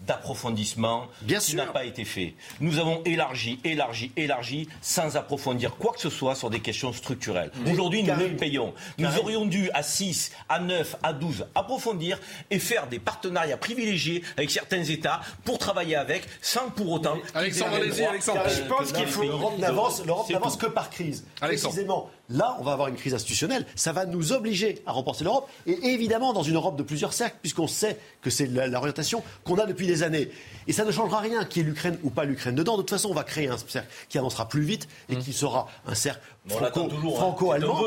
d'approfondissement 0.08 1.08
qui 1.28 1.56
n'a 1.56 1.66
pas 1.66 1.84
été 1.84 2.06
fait. 2.06 2.34
Nous 2.60 2.80
avons 2.80 3.04
élargi, 3.04 3.60
élargi, 3.64 4.12
élargi, 4.16 4.68
sans 4.82 5.18
approfondir 5.18 5.76
quoi 5.76 5.92
que 5.92 6.00
ce 6.00 6.10
soit 6.10 6.36
sur 6.36 6.50
des 6.50 6.62
questions 6.62 6.92
structurelles. 6.94 7.52
Aujourd'hui, 7.70 8.02
nous 8.02 8.16
les 8.18 8.30
payons. 8.30 8.74
Nous 8.98 9.16
aurions 9.20 9.46
dû, 9.46 9.70
à 9.74 9.84
6, 9.84 10.32
à 10.48 10.60
9, 10.60 10.96
à 11.04 11.14
12, 11.14 11.46
approfondir 11.54 12.18
et 12.50 12.58
faire 12.58 12.88
des 12.88 12.98
partenariats 12.98 13.58
privilégiés 13.58 14.24
avec 14.38 14.50
certains 14.50 14.84
États 14.84 15.22
pour 15.44 15.60
travailler 15.60 15.98
avec, 15.98 16.24
sans 16.42 16.70
pour 16.70 16.90
autant... 16.94 17.18
Alexandre, 17.36 17.76
allez-y, 17.76 18.06
Alexandre. 18.06 18.42
Je 18.48 18.62
pense 18.64 18.92
qu'il 18.92 19.06
faut... 19.06 19.24
L'Europe 19.24 19.60
n'avance 19.60 20.58
que 20.58 20.68
par 20.68 20.90
crise. 20.90 21.26
Précisément, 21.42 22.10
là, 22.30 22.56
on 22.60 22.64
va 22.64 22.74
avoir 22.74 22.88
une 22.88 22.96
crise 22.96 23.14
institutionnelle. 23.14 23.66
Ça 23.76 23.92
va 23.92 24.06
nous 24.06 24.34
obliger 24.34 24.82
à 24.86 24.92
remporter 24.92 25.24
l'Europe. 25.24 25.50
Et 25.66 25.78
évidemment, 25.88 26.34
dans 26.34 26.44
une 26.44 26.56
Europe 26.56 26.76
de 26.76 26.84
plusieurs 26.84 27.14
cercles, 27.14 27.38
puisqu'on 27.42 27.68
sait 27.68 27.98
que 28.22 28.30
c'est 28.30 28.46
l'orientation 28.46 29.24
qu'on 29.44 29.58
a 29.58 29.66
depuis 29.66 29.88
des 29.88 30.04
années. 30.04 30.30
Et 30.68 30.74
ça 30.74 30.86
ne 30.86 30.92
changera 30.92 31.20
rien 31.20 31.46
qui 31.46 31.62
est 31.62 31.64
l'Ukraine 31.64 31.98
ou 32.04 32.10
pas 32.10 32.26
l'Ukraine 32.26 32.56
dedans. 32.56 32.78
De 32.78 32.82
toute 32.82 32.92
façon, 32.92 33.10
on 33.10 33.14
va 33.14 33.24
créer 33.24 33.48
un 33.48 33.58
cercle 33.58 33.90
qui 34.10 34.18
avancera 34.18 34.48
plus 34.48 34.62
vite 34.62 34.88
et 35.10 35.16
qui 35.18 35.34
sera 35.34 35.68
un 35.88 35.96
cercle 35.96 36.22
franco-allemand. 36.48 37.82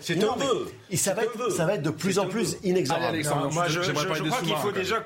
C'est 0.00 0.22
un 0.22 0.32
peu. 0.34 0.70
Et 0.90 0.96
ça 0.96 1.14
va, 1.14 1.24
être, 1.24 1.52
ça 1.52 1.64
va 1.64 1.74
être 1.74 1.82
de 1.82 1.90
plus 1.90 2.18
en 2.18 2.26
plus 2.26 2.56
inexorable. 2.62 3.22
moi, 3.52 3.68
je, 3.68 3.82
je 3.82 3.92
crois 3.92 4.40
qu'il 4.40 4.56
faut 4.56 4.72
déjà 4.72 5.04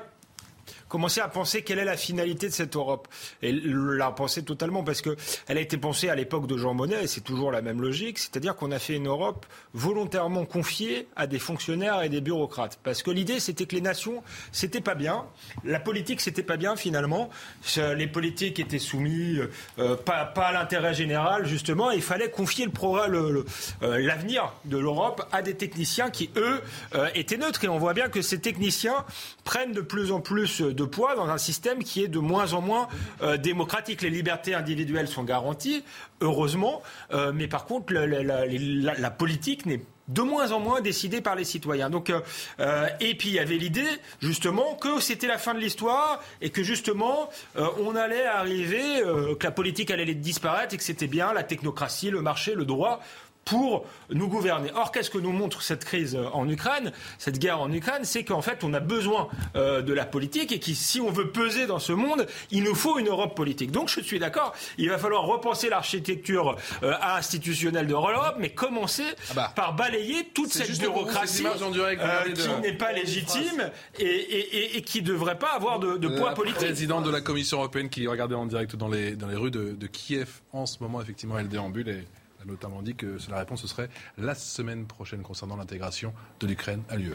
commencer 0.95 1.19
à 1.19 1.27
penser 1.27 1.61
quelle 1.61 1.79
est 1.79 1.85
la 1.85 1.97
finalité 1.97 2.47
de 2.47 2.53
cette 2.53 2.77
Europe. 2.77 3.09
Et 3.41 3.51
la 3.51 4.11
penser 4.11 4.43
totalement, 4.43 4.81
parce 4.81 5.01
qu'elle 5.01 5.57
a 5.57 5.59
été 5.59 5.77
pensée 5.77 6.07
à 6.07 6.15
l'époque 6.15 6.47
de 6.47 6.57
Jean 6.57 6.73
Monnet, 6.73 7.03
et 7.03 7.07
c'est 7.07 7.19
toujours 7.19 7.51
la 7.51 7.61
même 7.61 7.81
logique, 7.81 8.17
c'est-à-dire 8.17 8.55
qu'on 8.55 8.71
a 8.71 8.79
fait 8.79 8.95
une 8.95 9.07
Europe 9.07 9.45
volontairement 9.73 10.45
confiée 10.45 11.09
à 11.17 11.27
des 11.27 11.37
fonctionnaires 11.37 12.01
et 12.01 12.07
des 12.07 12.21
bureaucrates. 12.21 12.79
Parce 12.81 13.03
que 13.03 13.11
l'idée, 13.11 13.41
c'était 13.41 13.65
que 13.65 13.75
les 13.75 13.81
nations, 13.81 14.23
c'était 14.53 14.79
pas 14.79 14.95
bien, 14.95 15.25
la 15.65 15.81
politique, 15.81 16.21
c'était 16.21 16.43
pas 16.43 16.55
bien 16.55 16.77
finalement, 16.77 17.29
les 17.77 18.07
politiques 18.07 18.61
étaient 18.61 18.79
soumis 18.79 19.39
euh, 19.79 19.97
pas, 19.97 20.23
pas, 20.23 20.47
à 20.47 20.53
l'intérêt 20.53 20.93
général, 20.93 21.45
justement, 21.45 21.91
et 21.91 21.95
il 21.95 22.01
fallait 22.01 22.31
confier 22.31 22.67
le 22.67 23.45
euh, 23.83 23.99
l'avenir 23.99 24.53
de 24.63 24.77
l'Europe 24.77 25.27
à 25.33 25.41
des 25.41 25.55
techniciens 25.55 26.09
qui, 26.09 26.29
eux, 26.37 26.61
euh, 26.93 27.09
étaient 27.15 27.35
neutres. 27.35 27.65
Et 27.65 27.67
on 27.67 27.79
voit 27.79 27.93
bien 27.93 28.07
que 28.07 28.21
ces 28.21 28.39
techniciens 28.39 29.03
prennent 29.43 29.73
de 29.73 29.81
plus 29.81 30.13
en 30.13 30.21
plus 30.21 30.61
de 30.61 30.84
poids 30.85 31.15
dans 31.15 31.29
un 31.29 31.37
système 31.37 31.83
qui 31.83 32.03
est 32.03 32.07
de 32.07 32.19
moins 32.19 32.53
en 32.53 32.61
moins 32.61 32.87
euh, 33.21 33.37
démocratique. 33.37 34.01
Les 34.01 34.09
libertés 34.09 34.53
individuelles 34.53 35.07
sont 35.07 35.23
garanties, 35.23 35.83
heureusement, 36.21 36.81
euh, 37.13 37.31
mais 37.33 37.47
par 37.47 37.65
contre, 37.65 37.93
la, 37.93 39.11
politique 39.11 39.65
n'est 39.65 39.81
de 40.07 40.21
moins 40.21 40.51
en 40.51 40.59
moins 40.59 40.81
décidée 40.81 41.19
par 41.19 41.35
les 41.35 41.45
citoyens. 41.45 41.89
Donc, 41.89 42.11
euh, 42.59 42.87
et 42.99 43.15
puis 43.15 43.29
il 43.29 43.35
y 43.35 43.39
avait 43.39 43.55
l'idée 43.55 43.87
justement 44.21 44.75
que 44.75 44.99
c'était 44.99 45.25
la 45.25 45.39
fin 45.39 45.55
de 45.55 45.59
l'histoire 45.59 46.21
et 46.41 46.51
que 46.51 46.61
justement 46.61 47.29
on 47.55 47.95
allait 47.95 48.25
arriver, 48.25 49.01
que 49.39 49.43
la 49.43 49.51
politique 49.51 49.89
allait 49.89 50.13
disparaître 50.13 50.75
et 50.75 50.77
que 50.77 50.83
c'était 50.83 51.07
bien 51.07 51.33
la 51.33 51.41
technocratie, 51.41 52.11
le 52.11 52.21
marché, 52.21 52.53
le 52.53 52.65
droit 52.65 53.01
pour 53.45 53.85
nous 54.09 54.27
gouverner. 54.27 54.71
Or, 54.75 54.91
qu'est-ce 54.91 55.11
que 55.11 55.19
nous 55.19 55.31
montre 55.31 55.61
cette 55.61 55.85
crise 55.85 56.17
en 56.33 56.49
Ukraine, 56.49 56.91
cette 57.19 57.37
guerre 57.37 57.61
en 57.61 57.71
Ukraine? 57.71 58.03
C'est 58.03 58.23
qu'en 58.23 58.41
fait, 58.41 58.63
on 58.63 58.73
a 58.73 58.79
besoin 58.79 59.29
euh, 59.55 59.83
de 59.83 59.93
la 59.93 60.05
politique 60.05 60.51
et 60.51 60.59
que 60.59 60.73
si 60.73 60.99
on 60.99 61.11
veut 61.11 61.29
peser 61.29 61.67
dans 61.67 61.77
ce 61.77 61.93
monde, 61.93 62.25
il 62.49 62.63
nous 62.63 62.73
faut 62.73 62.97
une 62.97 63.07
Europe 63.07 63.35
politique. 63.35 63.71
Donc, 63.71 63.89
je 63.89 64.01
suis 64.01 64.17
d'accord, 64.17 64.53
il 64.79 64.89
va 64.89 64.97
falloir 64.97 65.23
repenser 65.25 65.69
l'architecture 65.69 66.57
euh, 66.81 66.93
institutionnelle 67.03 67.85
de 67.85 67.91
l'Europe, 67.91 68.37
mais 68.39 68.49
commencer 68.49 69.05
ah 69.29 69.33
bah. 69.35 69.53
par 69.55 69.75
balayer 69.75 70.27
toute 70.33 70.51
cette 70.51 70.79
bureaucratie 70.79 71.45
euh, 71.45 72.33
qui 72.33 72.49
n'est 72.61 72.73
pas 72.73 72.93
légitime 72.93 73.69
et, 73.99 74.81
qui 74.81 75.03
ne 75.03 75.07
devrait 75.07 75.37
pas 75.37 75.53
avoir 75.53 75.79
de, 75.79 76.07
poids 76.17 76.33
politique. 76.33 76.61
Le 76.61 76.67
président 76.67 77.01
de 77.01 77.11
la 77.11 77.21
Commission 77.21 77.59
européenne 77.59 77.89
qui 77.89 78.07
regardait 78.07 78.33
en 78.33 78.47
direct 78.47 78.75
dans 78.75 78.87
les, 78.87 79.15
dans 79.15 79.27
les 79.27 79.35
rues 79.35 79.51
de, 79.51 79.73
de 79.73 79.87
Kiev 79.87 80.41
en 80.51 80.65
ce 80.65 80.77
moment, 80.81 80.99
effectivement, 80.99 81.37
elle 81.37 81.47
déambule 81.47 81.89
et 81.89 82.03
notamment 82.45 82.81
dit 82.81 82.95
que 82.95 83.17
la 83.29 83.39
réponse 83.39 83.61
ce 83.61 83.67
serait 83.67 83.89
la 84.17 84.35
semaine 84.35 84.85
prochaine 84.85 85.21
concernant 85.21 85.55
l'intégration 85.55 86.13
de 86.39 86.47
l'Ukraine 86.47 86.83
à 86.89 86.95
l'UE. 86.95 87.13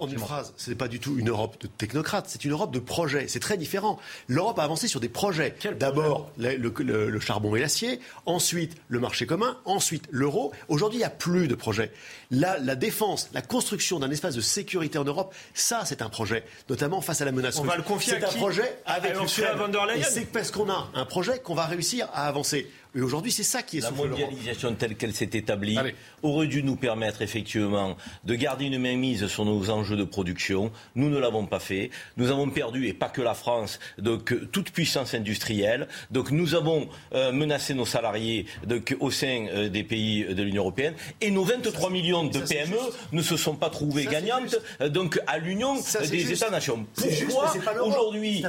En 0.00 0.06
une 0.06 0.18
phrase, 0.20 0.54
ce 0.56 0.70
n'est 0.70 0.76
pas 0.76 0.86
du 0.86 1.00
tout 1.00 1.18
une 1.18 1.28
Europe 1.28 1.60
de 1.60 1.66
technocrates, 1.66 2.26
c'est 2.28 2.44
une 2.44 2.52
Europe 2.52 2.70
de 2.70 2.78
projets. 2.78 3.26
C'est 3.26 3.40
très 3.40 3.56
différent. 3.56 3.98
L'Europe 4.28 4.56
a 4.60 4.62
avancé 4.62 4.86
sur 4.86 5.00
des 5.00 5.08
projets. 5.08 5.56
D'abord 5.80 6.30
le, 6.38 7.18
charbon 7.18 7.56
et 7.56 7.60
l'acier, 7.60 7.98
ensuite 8.24 8.76
le 8.86 9.00
marché 9.00 9.26
commun, 9.26 9.58
ensuite 9.64 10.06
l'euro. 10.12 10.52
Aujourd'hui, 10.68 10.98
il 10.98 11.00
n'y 11.00 11.04
a 11.04 11.10
plus 11.10 11.48
de 11.48 11.56
projets. 11.56 11.90
La, 12.30 12.60
la 12.60 12.76
défense, 12.76 13.28
la 13.32 13.42
construction 13.42 13.98
d'un 13.98 14.10
espace 14.12 14.36
de 14.36 14.40
sécurité 14.40 14.98
en 14.98 15.04
Europe, 15.04 15.34
ça, 15.52 15.82
c'est 15.84 16.00
un 16.00 16.08
projet, 16.08 16.44
notamment 16.68 17.00
face 17.00 17.20
à 17.20 17.24
la 17.24 17.32
menace 17.32 17.58
On 17.58 17.64
va 17.64 17.76
le 17.76 17.82
confier 17.82 18.14
C'est 18.20 18.24
un 18.24 18.38
projet 18.38 18.78
avec 18.86 19.16
Ursula 19.16 19.56
von 19.56 19.66
der 19.66 19.84
Leyen. 19.84 20.06
c'est 20.08 20.26
parce 20.26 20.52
qu'on 20.52 20.70
a 20.70 20.90
un 20.94 21.06
projet 21.06 21.40
qu'on 21.40 21.54
va 21.54 21.66
réussir 21.66 22.08
à 22.14 22.28
avancer. 22.28 22.70
Et 22.98 23.00
aujourd'hui, 23.00 23.30
c'est 23.30 23.44
ça 23.44 23.62
qui 23.62 23.78
est 23.78 23.80
La 23.82 23.92
mondialisation 23.92 24.74
telle 24.74 24.96
qu'elle 24.96 25.14
s'est 25.14 25.30
établie 25.34 25.78
aurait 26.24 26.48
dû 26.48 26.64
nous 26.64 26.74
permettre 26.74 27.22
effectivement 27.22 27.96
de 28.24 28.34
garder 28.34 28.64
une 28.64 28.80
mainmise 28.80 29.28
sur 29.28 29.44
nos 29.44 29.70
enjeux 29.70 29.96
de 29.96 30.02
production. 30.02 30.72
Nous 30.96 31.08
ne 31.08 31.16
l'avons 31.16 31.46
pas 31.46 31.60
fait. 31.60 31.90
Nous 32.16 32.32
avons 32.32 32.50
perdu, 32.50 32.88
et 32.88 32.92
pas 32.92 33.08
que 33.08 33.22
la 33.22 33.34
France, 33.34 33.78
donc 33.98 34.34
toute 34.50 34.72
puissance 34.72 35.14
industrielle. 35.14 35.86
Donc 36.10 36.32
nous 36.32 36.56
avons 36.56 36.88
euh, 37.14 37.30
menacé 37.30 37.72
nos 37.72 37.86
salariés 37.86 38.46
donc, 38.66 38.96
au 38.98 39.12
sein 39.12 39.46
euh, 39.52 39.68
des 39.68 39.84
pays 39.84 40.24
de 40.24 40.42
l'Union 40.42 40.62
européenne. 40.62 40.94
Et 41.20 41.30
nos 41.30 41.44
23 41.44 41.90
millions 41.90 42.24
de 42.24 42.40
PME 42.40 42.78
ne 43.12 43.22
se 43.22 43.36
sont 43.36 43.54
pas 43.54 43.70
trouvées 43.70 44.06
gagnantes 44.06 44.58
euh, 44.80 44.88
donc 44.88 45.20
à 45.28 45.38
l'Union 45.38 45.76
des 46.10 46.32
États-nations. 46.32 46.84
Pourquoi 46.96 47.54
aujourd'hui, 47.80 48.44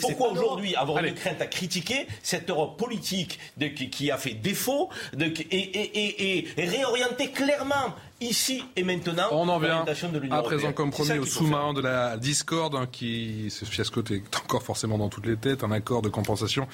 pourquoi 0.00 0.32
aujourd'hui 0.32 0.74
avoir 0.76 1.04
une 1.04 1.12
crainte 1.12 1.42
à 1.42 1.46
critiquer 1.46 2.06
cette 2.22 2.48
Europe 2.48 2.78
politique 2.78 3.38
de, 3.58 3.68
qui 3.90 4.10
a 4.10 4.16
fait 4.16 4.34
défaut 4.34 4.90
de, 5.14 5.32
et, 5.50 6.48
réorienter 6.56 7.30
clairement 7.30 7.94
ici 8.20 8.62
et 8.76 8.84
maintenant 8.84 9.28
on 9.32 9.48
en 9.48 9.58
vient 9.58 9.84
à 10.30 10.42
présent 10.42 10.72
comme 10.72 10.90
premier 10.90 11.18
au 11.18 11.26
sous-marin 11.26 11.72
de 11.72 11.80
la 11.80 12.16
discorde 12.16 12.76
hein, 12.76 12.86
qui 12.90 13.48
ce 13.50 13.64
fiasco 13.64 14.02
est 14.10 14.22
encore 14.44 14.62
forcément 14.62 14.98
dans 14.98 15.08
toutes 15.08 15.26
les 15.26 15.36
têtes 15.36 15.64
un 15.64 15.72
accord 15.72 16.02
de 16.02 16.08
compensation 16.08 16.68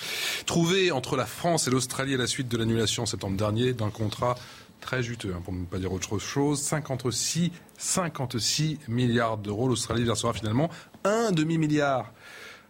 trouvé 0.45 0.93
entre 0.93 1.17
la 1.17 1.27
France 1.27 1.67
et 1.67 1.71
l'Australie 1.71 2.15
à 2.15 2.19
la 2.19 2.27
suite 2.27 2.49
de 2.49 2.57
l'annulation 2.59 3.05
en 3.05 3.07
septembre 3.07 3.37
dernier 3.37 3.73
d'un 3.73 3.91
contrat 3.91 4.37
très 4.81 5.03
juteux, 5.03 5.35
hein, 5.37 5.43
pour 5.45 5.55
ne 5.55 5.65
pas 5.65 5.79
dire 5.79 5.93
autre 5.93 6.19
chose. 6.19 6.63
56, 6.63 7.51
56 7.77 8.79
milliards 8.89 9.37
d'euros. 9.37 9.69
L'Australie 9.69 10.05
versera 10.05 10.33
finalement 10.33 10.71
un 11.05 11.33
demi-milliard 11.33 12.13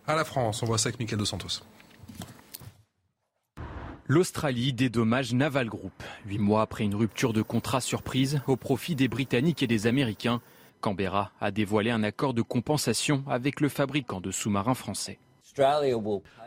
à 0.07 0.17
la 0.17 0.25
France. 0.25 0.63
On 0.63 0.67
voit 0.67 0.79
ça 0.79 0.89
avec 0.89 0.99
Michael 0.99 1.19
Dos 1.19 1.27
Santos. 1.27 1.63
L'Australie 4.11 4.73
dédommage 4.73 5.35
Naval 5.35 5.69
Group. 5.69 5.93
Huit 6.25 6.39
mois 6.39 6.63
après 6.63 6.85
une 6.85 6.95
rupture 6.95 7.35
de 7.35 7.43
contrat 7.43 7.83
surprise 7.83 8.41
au 8.47 8.57
profit 8.57 8.95
des 8.95 9.07
Britanniques 9.07 9.63
et 9.63 9.67
des 9.67 9.87
Américains, 9.87 10.41
Canberra 10.81 11.31
a 11.43 11.51
dévoilé 11.51 11.91
un 11.91 12.03
accord 12.03 12.33
de 12.33 12.41
compensation 12.41 13.23
avec 13.29 13.61
le 13.61 13.69
fabricant 13.69 14.23
de 14.23 14.31
sous-marins 14.31 14.73
français. 14.73 15.19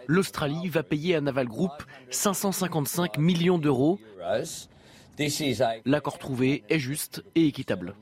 L'Australie 0.08 0.70
va 0.70 0.82
payer 0.82 1.14
à 1.14 1.22
Naval 1.22 1.48
Group 1.48 1.72
555 2.10 3.20
millions 3.20 3.60
d'euros 3.60 4.00
L'accord 5.86 6.18
trouvé 6.18 6.64
est 6.68 6.80
juste 6.80 7.24
et 7.36 7.46
équitable. 7.46 7.94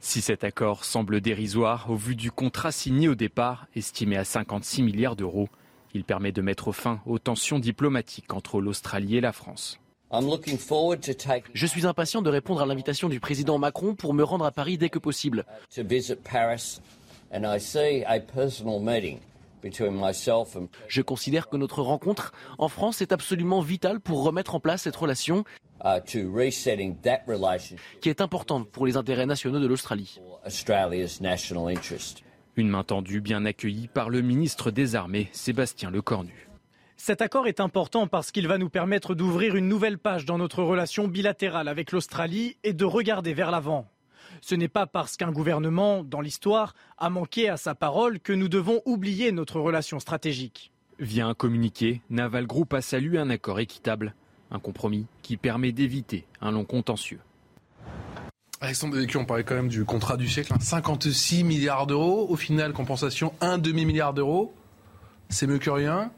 Si 0.00 0.20
cet 0.20 0.44
accord 0.44 0.84
semble 0.84 1.22
dérisoire 1.22 1.90
au 1.90 1.96
vu 1.96 2.16
du 2.16 2.30
contrat 2.30 2.70
signé 2.70 3.08
au 3.08 3.14
départ, 3.14 3.66
estimé 3.74 4.18
à 4.18 4.24
56 4.24 4.82
milliards 4.82 5.16
d'euros, 5.16 5.48
il 5.94 6.04
permet 6.04 6.32
de 6.32 6.42
mettre 6.42 6.72
fin 6.72 7.00
aux 7.06 7.18
tensions 7.18 7.58
diplomatiques 7.58 8.32
entre 8.32 8.60
l'Australie 8.60 9.16
et 9.16 9.20
la 9.20 9.32
France. 9.32 9.78
Je 11.54 11.66
suis 11.66 11.86
impatient 11.86 12.20
de 12.20 12.28
répondre 12.28 12.60
à 12.60 12.66
l'invitation 12.66 13.08
du 13.08 13.18
président 13.18 13.58
Macron 13.58 13.94
pour 13.94 14.12
me 14.12 14.22
rendre 14.22 14.44
à 14.44 14.50
Paris 14.50 14.76
dès 14.76 14.90
que 14.90 14.98
possible. 14.98 15.46
Je 20.88 21.02
considère 21.02 21.48
que 21.48 21.56
notre 21.56 21.82
rencontre 21.82 22.32
en 22.58 22.68
France 22.68 23.00
est 23.00 23.12
absolument 23.12 23.60
vitale 23.60 24.00
pour 24.00 24.22
remettre 24.22 24.54
en 24.54 24.60
place 24.60 24.82
cette 24.82 24.96
relation 24.96 25.44
uh, 25.84 26.00
qui 28.00 28.08
est 28.08 28.20
importante 28.20 28.68
pour 28.68 28.86
les 28.86 28.96
intérêts 28.96 29.26
nationaux 29.26 29.60
de 29.60 29.66
l'Australie. 29.66 30.20
Une 32.56 32.68
main 32.68 32.84
tendue 32.84 33.22
bien 33.22 33.46
accueillie 33.46 33.88
par 33.88 34.10
le 34.10 34.20
ministre 34.20 34.70
des 34.70 34.94
Armées, 34.94 35.30
Sébastien 35.32 35.90
Lecornu. 35.90 36.48
Cet 36.98 37.22
accord 37.22 37.46
est 37.46 37.60
important 37.60 38.06
parce 38.06 38.30
qu'il 38.30 38.46
va 38.46 38.58
nous 38.58 38.68
permettre 38.68 39.14
d'ouvrir 39.14 39.56
une 39.56 39.68
nouvelle 39.68 39.96
page 39.96 40.26
dans 40.26 40.36
notre 40.36 40.62
relation 40.62 41.08
bilatérale 41.08 41.66
avec 41.66 41.92
l'Australie 41.92 42.58
et 42.62 42.74
de 42.74 42.84
regarder 42.84 43.32
vers 43.32 43.50
l'avant. 43.50 43.88
Ce 44.42 44.54
n'est 44.54 44.68
pas 44.68 44.86
parce 44.86 45.16
qu'un 45.16 45.32
gouvernement, 45.32 46.04
dans 46.04 46.20
l'histoire, 46.20 46.74
a 46.98 47.08
manqué 47.08 47.48
à 47.48 47.56
sa 47.56 47.74
parole 47.74 48.20
que 48.20 48.34
nous 48.34 48.48
devons 48.48 48.82
oublier 48.84 49.32
notre 49.32 49.58
relation 49.58 49.98
stratégique. 49.98 50.72
Via 50.98 51.26
un 51.26 51.34
communiqué, 51.34 52.02
Naval 52.10 52.46
Group 52.46 52.74
a 52.74 52.82
salué 52.82 53.18
un 53.18 53.30
accord 53.30 53.60
équitable, 53.60 54.14
un 54.50 54.58
compromis 54.58 55.06
qui 55.22 55.38
permet 55.38 55.72
d'éviter 55.72 56.26
un 56.42 56.50
long 56.50 56.66
contentieux. 56.66 57.20
Alexandre 58.62 58.96
on 59.16 59.24
parlait 59.24 59.42
quand 59.42 59.56
même 59.56 59.68
du 59.68 59.84
contrat 59.84 60.16
du 60.16 60.28
siècle, 60.28 60.54
56 60.58 61.40
hein. 61.40 61.44
milliards 61.44 61.88
d'euros, 61.88 62.28
au 62.30 62.36
final 62.36 62.72
compensation 62.72 63.34
un 63.40 63.58
demi-milliard 63.58 64.14
d'euros, 64.14 64.54
c'est 65.30 65.48
mieux 65.48 65.58
que 65.58 65.68
rien, 65.68 66.12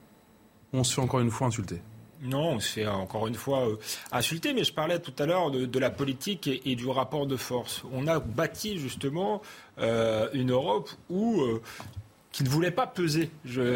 on 0.74 0.84
se 0.84 0.92
fait 0.92 1.00
encore 1.00 1.20
une 1.20 1.30
fois 1.30 1.46
insulter. 1.46 1.80
Non, 2.20 2.52
on 2.52 2.60
se 2.60 2.68
fait 2.68 2.86
encore 2.86 3.26
une 3.28 3.34
fois 3.34 3.66
euh, 3.66 3.76
insulter, 4.12 4.52
mais 4.52 4.62
je 4.62 4.74
parlais 4.74 4.98
tout 4.98 5.14
à 5.18 5.24
l'heure 5.24 5.50
de, 5.50 5.78
la 5.78 5.88
politique 5.88 6.46
et, 6.46 6.76
du 6.76 6.86
rapport 6.86 7.26
de 7.26 7.36
force. 7.36 7.82
On 7.92 8.06
a 8.06 8.18
bâti 8.18 8.78
justement 8.78 9.40
euh, 9.78 10.28
une 10.34 10.50
Europe 10.50 10.90
où 11.08 11.40
euh, 11.40 11.62
qui 12.34 12.42
ne 12.42 12.48
voulait 12.48 12.72
pas 12.72 12.88
peser 12.88 13.30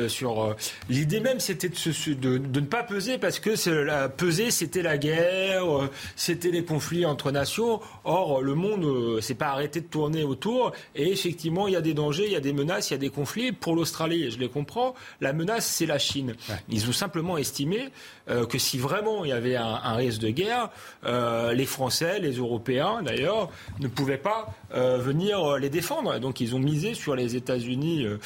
sur 0.09 0.43
euh, 0.43 0.57
l'idée 0.89 1.21
même 1.21 1.39
c'était 1.39 1.69
de, 1.69 2.39
de, 2.39 2.61
ne 2.61 2.67
pas 2.67 2.83
peser 2.83 3.17
parce 3.17 3.39
que 3.39 3.71
la, 3.71 4.09
peser 4.09 4.51
c'était 4.51 4.83
la 4.83 4.99
guerre 4.99 5.83
euh, 5.83 5.89
c'était 6.17 6.51
les 6.51 6.65
conflits 6.65 7.07
entre 7.07 7.31
nations. 7.31 7.81
Or 8.03 8.43
le 8.43 8.57
monde 8.57 8.85
euh, 8.85 9.21
s'est 9.21 9.37
pas 9.37 9.51
arrêté 9.51 9.81
de 9.81 9.87
tourner 9.87 10.25
autour 10.25 10.73
et 10.97 11.13
effectivement 11.13 11.69
il 11.69 11.75
y 11.75 11.77
a 11.77 11.81
des 11.81 11.95
dangers 11.95 12.25
il 12.27 12.33
y 12.33 12.37
a 12.37 12.41
des 12.41 12.53
menaces 12.53 12.91
il 12.91 12.95
y 12.95 12.97
a 12.97 12.99
des 12.99 13.11
conflits. 13.11 13.53
Pour 13.53 13.77
l'Australie 13.77 14.25
et 14.25 14.31
je 14.33 14.41
les 14.41 14.49
comprends 14.49 14.93
la 15.21 15.33
menace 15.33 15.65
c'est 15.65 15.87
la 15.87 16.01
Chine. 16.01 16.35
Ils 16.69 16.89
ont 16.89 16.93
simplement 16.93 17.39
estimé 17.39 17.91
que 18.27 18.59
si 18.59 18.77
vraiment 18.77 19.25
il 19.25 19.29
y 19.29 19.33
avait 19.33 19.55
un, 19.55 19.67
un 19.85 19.95
risque 19.95 20.21
de 20.21 20.31
guerre 20.31 20.71
les 21.05 21.67
Français 21.67 22.19
les 22.19 22.33
Européens 22.39 23.03
d'ailleurs 23.05 23.51
ne 23.79 23.87
pouvaient 23.87 24.19
pas 24.19 24.53
venir 24.73 25.59
les 25.59 25.71
défendre. 25.71 26.19
Donc 26.19 26.41
ils 26.41 26.57
ont 26.57 26.59
misé 26.59 26.95
sur 26.95 27.15
les 27.15 27.37
États-Unis 27.37 28.05
euh, 28.05 28.19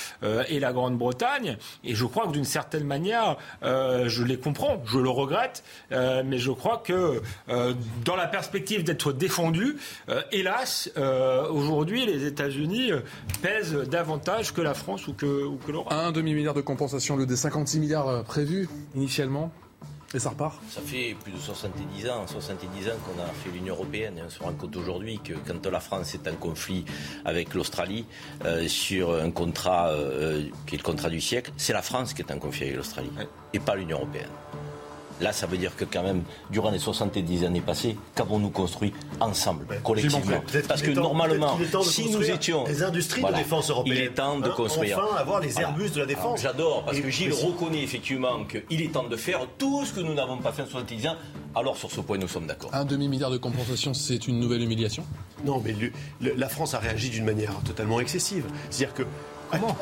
et 0.48 0.60
la 0.60 0.72
Grande-Bretagne. 0.72 1.56
Et 1.84 1.94
je 1.94 2.04
crois 2.04 2.26
que 2.26 2.32
d'une 2.32 2.44
certaine 2.44 2.84
manière, 2.84 3.36
euh, 3.62 4.08
je 4.08 4.24
les 4.24 4.38
comprends, 4.38 4.82
je 4.86 4.98
le 4.98 5.08
regrette, 5.08 5.64
euh, 5.92 6.22
mais 6.24 6.38
je 6.38 6.50
crois 6.50 6.82
que 6.84 7.22
dans 8.04 8.16
la 8.16 8.26
perspective 8.26 8.84
d'être 8.84 9.12
défendu, 9.12 9.76
hélas, 10.30 10.90
aujourd'hui, 11.50 12.06
les 12.06 12.26
États-Unis 12.26 12.90
pèsent 13.40 13.74
davantage 13.74 14.52
que 14.52 14.60
la 14.60 14.74
France 14.74 15.08
ou 15.08 15.12
que, 15.12 15.44
ou 15.44 15.58
l'Europe. 15.68 15.92
Un 15.92 16.12
demi-milliard 16.12 16.54
de 16.54 16.60
compensation, 16.60 17.16
le 17.16 17.26
des 17.26 17.36
56 17.36 17.80
milliards 17.80 18.24
prévus 18.24 18.68
initialement 18.94 19.52
et 20.14 20.18
ça 20.18 20.30
repart? 20.30 20.60
Ça 20.68 20.80
fait 20.80 21.16
plus 21.22 21.32
de 21.32 21.38
70 21.38 22.08
ans, 22.08 22.26
70 22.26 22.88
ans 22.88 22.92
qu'on 23.04 23.20
a 23.22 23.26
fait 23.26 23.50
l'Union 23.50 23.74
Européenne. 23.74 24.18
Et 24.18 24.22
on 24.22 24.30
se 24.30 24.42
rend 24.42 24.52
compte 24.52 24.76
aujourd'hui 24.76 25.20
que 25.22 25.34
quand 25.34 25.66
la 25.66 25.80
France 25.80 26.14
est 26.14 26.28
en 26.28 26.34
conflit 26.34 26.84
avec 27.24 27.54
l'Australie 27.54 28.06
euh, 28.44 28.68
sur 28.68 29.14
un 29.14 29.30
contrat 29.30 29.90
euh, 29.90 30.48
qui 30.66 30.74
est 30.74 30.78
le 30.78 30.84
contrat 30.84 31.10
du 31.10 31.20
siècle, 31.20 31.52
c'est 31.56 31.72
la 31.72 31.82
France 31.82 32.14
qui 32.14 32.22
est 32.22 32.32
en 32.32 32.38
conflit 32.38 32.64
avec 32.64 32.76
l'Australie 32.76 33.12
et 33.52 33.58
pas 33.58 33.74
l'Union 33.74 33.98
Européenne. 33.98 34.30
Là, 35.20 35.32
ça 35.32 35.46
veut 35.46 35.56
dire 35.56 35.76
que 35.76 35.84
quand 35.84 36.02
même, 36.02 36.22
durant 36.50 36.70
les 36.70 36.78
70 36.78 37.44
années 37.44 37.60
passées, 37.60 37.96
qu'avons-nous 38.14 38.50
construit 38.50 38.92
ensemble, 39.20 39.66
collectivement 39.82 40.40
Parce 40.68 40.82
que 40.82 40.90
normalement, 40.90 41.58
si 41.82 42.10
nous 42.10 42.30
étions... 42.30 42.64
Des 42.64 42.82
industries 42.82 43.22
de 43.22 43.32
défense 43.34 43.70
européennes. 43.70 43.96
Il 43.98 44.04
est 44.04 44.14
temps 44.14 44.38
de 44.38 44.48
hein, 44.48 44.54
construire. 44.56 44.98
Enfin, 44.98 45.16
avoir 45.16 45.40
les 45.40 45.58
Airbus 45.60 45.90
de 45.90 46.00
la 46.00 46.06
défense. 46.06 46.42
J'adore, 46.42 46.84
parce 46.84 47.00
que 47.00 47.10
Gilles 47.10 47.32
reconnaît 47.32 47.82
effectivement 47.82 48.44
qu'il 48.44 48.80
est 48.82 48.92
temps 48.92 49.08
de 49.08 49.16
faire 49.16 49.46
tout 49.58 49.84
ce 49.84 49.92
que 49.92 50.00
nous 50.00 50.14
n'avons 50.14 50.38
pas 50.38 50.52
fait 50.52 50.62
en 50.62 50.66
70 50.66 51.06
ans. 51.08 51.16
Alors 51.54 51.76
sur 51.76 51.90
ce 51.90 52.00
point, 52.00 52.18
nous 52.18 52.28
sommes 52.28 52.46
d'accord. 52.46 52.70
Un 52.72 52.84
demi-milliard 52.84 53.30
de 53.30 53.36
compensation, 53.36 53.92
c'est 53.94 54.26
une 54.26 54.40
nouvelle 54.40 54.62
humiliation? 54.62 55.04
Non, 55.44 55.62
mais 55.64 55.74
la 56.20 56.48
France 56.48 56.74
a 56.74 56.78
réagi 56.78 57.10
d'une 57.10 57.24
manière 57.24 57.52
totalement 57.64 58.00
excessive. 58.00 58.44
C'est-à-dire 58.70 58.94
que 58.94 59.02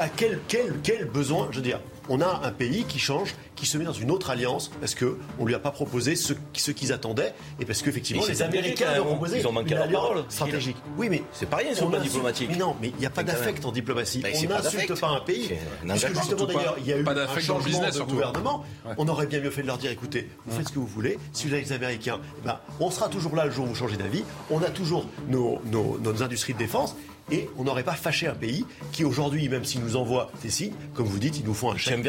à, 0.01 0.09
quel, 0.09 0.41
quel, 0.49 0.81
quel 0.83 1.05
besoin, 1.05 1.49
je 1.51 1.57
veux 1.57 1.63
dire, 1.63 1.81
on 2.11 2.21
a 2.21 2.41
un 2.45 2.51
pays 2.51 2.85
qui 2.85 2.99
change, 2.99 3.35
qui 3.55 3.67
se 3.67 3.79
met 3.79 3.85
dans 3.85 3.93
une 3.93 4.11
autre 4.11 4.31
alliance 4.31 4.71
parce 4.81 4.95
qu'on 4.97 5.15
ne 5.39 5.47
lui 5.47 5.55
a 5.55 5.61
pas 5.61 5.71
proposé 5.71 6.17
ce, 6.17 6.35
ce 6.53 6.73
qu'ils 6.73 6.93
attendaient 6.93 7.33
et 7.61 7.65
parce 7.65 7.81
qu'effectivement 7.83 8.27
les 8.27 8.43
Américains 8.43 9.01
ont 9.01 9.05
proposé 9.07 9.39
ils 9.39 9.47
ont 9.47 9.53
manqué 9.53 9.75
une 9.75 9.93
parole 9.93 10.25
stratégique. 10.29 10.77
Oui, 10.99 11.09
mais 11.09 11.23
c'est 11.33 11.49
pas 11.49 11.59
rien 11.59 11.73
sur 11.73 11.87
le 11.87 11.93
plan 11.93 12.01
diplomatique. 12.01 12.49
Mais 12.51 12.59
non, 12.59 12.77
mais 12.83 12.89
il 12.89 12.97
n'y 12.97 13.07
a 13.07 13.11
pas 13.11 13.23
d'affect 13.23 13.65
en 13.65 13.73
diplomatie. 13.73 14.23
on 14.25 14.49
n'insulte 14.49 15.01
pas 15.01 15.09
un 15.09 15.21
pays. 15.21 15.53
Parce 15.87 16.05
que 16.05 16.15
justement 16.15 16.47
d'ailleurs, 16.47 16.77
il 16.79 16.87
y 16.87 16.93
a 16.93 16.99
eu 16.99 17.07
un 17.07 17.41
changement 17.41 17.81
de 17.81 18.03
gouvernement. 18.03 18.65
On 18.99 19.07
aurait 19.09 19.27
bien 19.27 19.41
mieux 19.41 19.51
fait 19.51 19.63
de 19.63 19.69
leur 19.69 19.79
dire 19.79 19.93
écoutez, 19.93 20.29
vous 20.47 20.57
faites 20.57 20.69
ce 20.69 20.73
que 20.73 20.81
vous 20.81 20.87
voulez. 20.87 21.19
Si 21.33 21.47
vous 21.47 21.55
avez 21.55 21.63
les 21.63 21.73
Américains, 21.73 22.19
eh 22.43 22.47
ben, 22.47 22.59
on 22.81 22.91
sera 22.91 23.09
toujours 23.09 23.37
là 23.37 23.45
le 23.45 23.53
jour 23.53 23.67
où 23.67 23.69
vous 23.69 23.75
changez 23.75 23.97
d'avis. 23.97 24.25
On 24.51 24.61
a 24.63 24.71
toujours 24.71 25.07
nos, 25.29 25.61
nos 25.65 26.23
industries 26.23 26.55
de 26.55 26.59
défense 26.59 26.97
et 27.31 27.49
on 27.57 27.65
n'aurait 27.65 27.85
pas 27.85 27.95
fâché 27.95 28.27
un 28.27 28.35
pays 28.35 28.65
qui 28.93 29.05
aujourd'hui, 29.05 29.49
même 29.49 29.65
s'il 29.65 29.83
nous 29.83 29.97
envoie 29.97 30.31
des 30.43 30.51
signes, 30.51 30.73
comme 30.95 31.07
vous 31.07 31.19
dites, 31.19 31.39
ils 31.39 31.45
nous 31.45 31.55
font 31.55 31.73
un 31.73 31.77
chèque. 31.77 32.07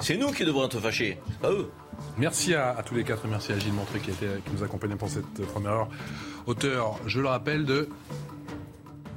C'est 0.00 0.16
nous 0.16 0.30
qui 0.32 0.44
devons 0.44 0.64
être 0.64 0.80
fâchés, 0.80 1.18
pas 1.40 1.50
eux. 1.50 1.70
Merci 2.18 2.54
à, 2.54 2.76
tous 2.84 2.94
les 2.94 3.04
quatre, 3.04 3.26
merci 3.26 3.52
à 3.52 3.58
Gilles 3.58 3.72
Montré 3.72 4.00
qui, 4.00 4.10
était, 4.10 4.26
qui 4.44 4.52
nous 4.54 4.62
accompagnait 4.62 4.96
pour 4.96 5.08
cette 5.08 5.46
première 5.46 5.72
heure. 5.72 5.88
Auteur, 6.46 6.98
je 7.06 7.20
le 7.20 7.28
rappelle, 7.28 7.64
de 7.64 7.88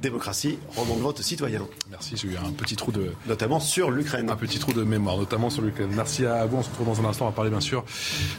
démocratie, 0.00 0.58
roman 0.74 0.96
de 0.96 1.00
vote 1.00 1.20
citoyen. 1.20 1.66
Merci, 1.90 2.16
j'ai 2.16 2.28
eu 2.28 2.36
un 2.36 2.52
petit 2.52 2.74
trou 2.74 2.90
de... 2.90 3.12
Notamment 3.26 3.60
sur 3.60 3.90
l'Ukraine. 3.90 4.30
Un 4.30 4.36
petit 4.36 4.58
trou 4.58 4.72
de 4.72 4.82
mémoire, 4.82 5.18
notamment 5.18 5.50
sur 5.50 5.62
l'Ukraine. 5.62 5.90
Merci 5.94 6.24
à 6.24 6.46
vous, 6.46 6.56
on 6.58 6.62
se 6.62 6.70
retrouve 6.70 6.86
dans 6.86 7.00
un 7.00 7.10
instant, 7.10 7.26
on 7.26 7.28
va 7.28 7.34
parler 7.34 7.50
bien 7.50 7.60
sûr 7.60 7.84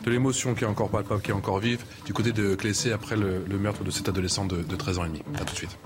de 0.04 0.12
l'émotion 0.12 0.56
qui 0.56 0.64
est 0.64 0.68
encore 0.68 0.90
palpable, 0.90 1.22
qui 1.22 1.32
est 1.32 1.36
encore 1.36 1.60
vive, 1.60 1.84
du 2.06 2.14
côté 2.14 2.32
de 2.32 2.56
Clessé 2.56 2.92
après 2.92 3.16
le, 3.16 3.44
meurtre 3.60 3.84
de 3.84 3.92
cet 3.92 4.10
adolescent 4.10 4.46
de, 4.46 4.64
de 4.64 4.76
13 4.76 5.00
ans 5.00 5.06
et 5.06 5.10
demi. 5.10 5.22
A 5.36 5.46
tout 5.46 5.54
de 5.54 5.58
suite 5.58 5.78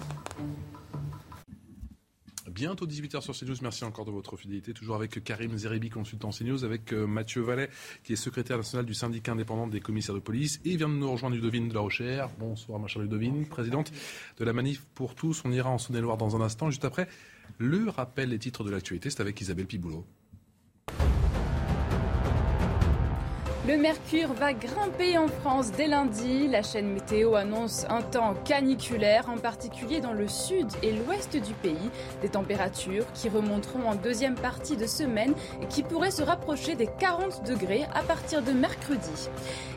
bientôt 2.56 2.88
18h 2.88 3.22
sur 3.22 3.38
CNews. 3.38 3.58
Merci 3.62 3.84
encore 3.84 4.06
de 4.06 4.12
votre 4.12 4.38
fidélité. 4.38 4.74
Toujours 4.74 4.96
avec 4.96 5.22
Karim 5.24 5.58
Zeribi, 5.58 5.90
consultant 5.90 6.30
CNews, 6.30 6.64
avec 6.64 6.94
euh, 6.94 7.06
Mathieu 7.06 7.42
Vallet, 7.42 7.70
qui 8.04 8.14
est 8.14 8.16
secrétaire 8.16 8.58
national 8.58 8.86
du 8.86 8.94
syndicat 8.94 9.34
indépendant 9.34 9.68
des 9.68 9.82
commissaires 9.82 10.16
de 10.16 10.22
police. 10.22 10.62
Et 10.64 10.78
vient 10.78 10.88
de 10.88 10.94
nous 10.94 11.12
rejoindre 11.12 11.36
Ludovine 11.36 11.68
de 11.68 11.74
la 11.74 11.82
Rochère. 11.82 12.30
Bonsoir, 12.40 12.80
ma 12.80 12.88
chère 12.88 13.02
Ludovine, 13.02 13.46
présidente 13.46 13.92
de 14.40 14.46
la 14.46 14.54
Manif 14.54 14.86
pour 14.96 15.16
tous. 15.16 15.42
On 15.44 15.52
ira 15.52 15.70
en 15.70 15.78
Saône-et-Loire 15.78 16.16
dans 16.16 16.38
un 16.38 16.42
instant. 16.42 16.70
Juste 16.70 16.86
après, 16.86 17.10
le 17.58 17.90
rappel 17.90 18.30
des 18.30 18.40
titres 18.40 18.64
de 18.64 18.72
l'actualité, 18.72 19.10
c'est 19.10 19.20
avec 19.20 19.40
Isabelle 19.42 19.68
Piboulot. 19.68 20.06
Le 23.68 23.78
mercure 23.78 24.32
va 24.34 24.54
grimper 24.54 25.18
en 25.18 25.28
France 25.28 25.72
dès 25.72 25.88
lundi. 25.88 26.48
La 26.48 26.62
chaîne 26.62 26.94
météo 26.94 27.34
annonce 27.34 27.88
un 27.90 28.04
temps 28.04 28.36
caniculaire, 28.46 29.28
en 29.28 29.40
particulier 29.40 30.02
dans 30.02 30.14
le 30.14 30.28
sud 30.28 30.68
et 30.84 30.92
l'ouest 30.92 31.36
du 31.36 31.54
pays. 31.56 31.90
Des 32.22 32.30
températures 32.30 33.12
qui 33.16 33.28
remonteront 33.28 33.90
en 33.90 33.96
deuxième 33.96 34.36
partie 34.36 34.78
de 34.78 34.86
semaine 34.86 35.34
et 35.64 35.66
qui 35.66 35.82
pourraient 35.82 36.12
se 36.12 36.22
rapprocher 36.22 36.76
des 36.76 36.86
40 37.00 37.48
degrés 37.48 37.86
à 37.96 38.04
partir 38.04 38.44
de 38.44 38.52
mercredi. 38.52 39.30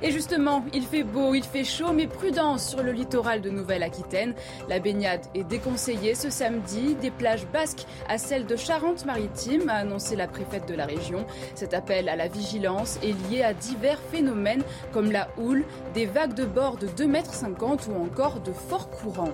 Et 0.02 0.10
justement, 0.10 0.66
il 0.74 0.84
fait 0.84 1.04
beau, 1.04 1.32
il 1.32 1.44
fait 1.44 1.64
chaud, 1.64 1.92
mais 1.94 2.06
prudence 2.06 2.68
sur 2.68 2.82
le 2.82 2.92
littoral 2.92 3.40
de 3.40 3.48
Nouvelle-Aquitaine. 3.48 4.34
La 4.68 4.80
baignade 4.80 5.24
est 5.34 5.44
déconseillée 5.44 6.14
ce 6.14 6.28
samedi. 6.28 6.94
Des 6.96 7.10
plages 7.10 7.46
basques 7.46 7.86
à 8.06 8.18
celles 8.18 8.44
de 8.44 8.56
Charente-Maritime, 8.56 9.70
a 9.70 9.76
annoncé 9.76 10.14
la 10.14 10.28
préfète 10.28 10.68
de 10.68 10.74
la 10.74 10.84
région. 10.84 11.24
Cet 11.54 11.72
appel 11.72 12.10
à 12.10 12.16
la 12.16 12.28
vigilance 12.28 12.98
est 13.02 13.16
lié 13.30 13.42
à 13.42 13.54
divers 13.54 13.77
divers 13.78 14.00
phénomènes 14.10 14.62
comme 14.92 15.12
la 15.12 15.28
houle, 15.38 15.64
des 15.94 16.06
vagues 16.06 16.34
de 16.34 16.44
bord 16.44 16.76
de 16.76 16.88
2,50 16.88 17.06
m 17.06 17.22
ou 17.88 18.04
encore 18.04 18.40
de 18.40 18.52
forts 18.52 18.90
courants. 18.90 19.32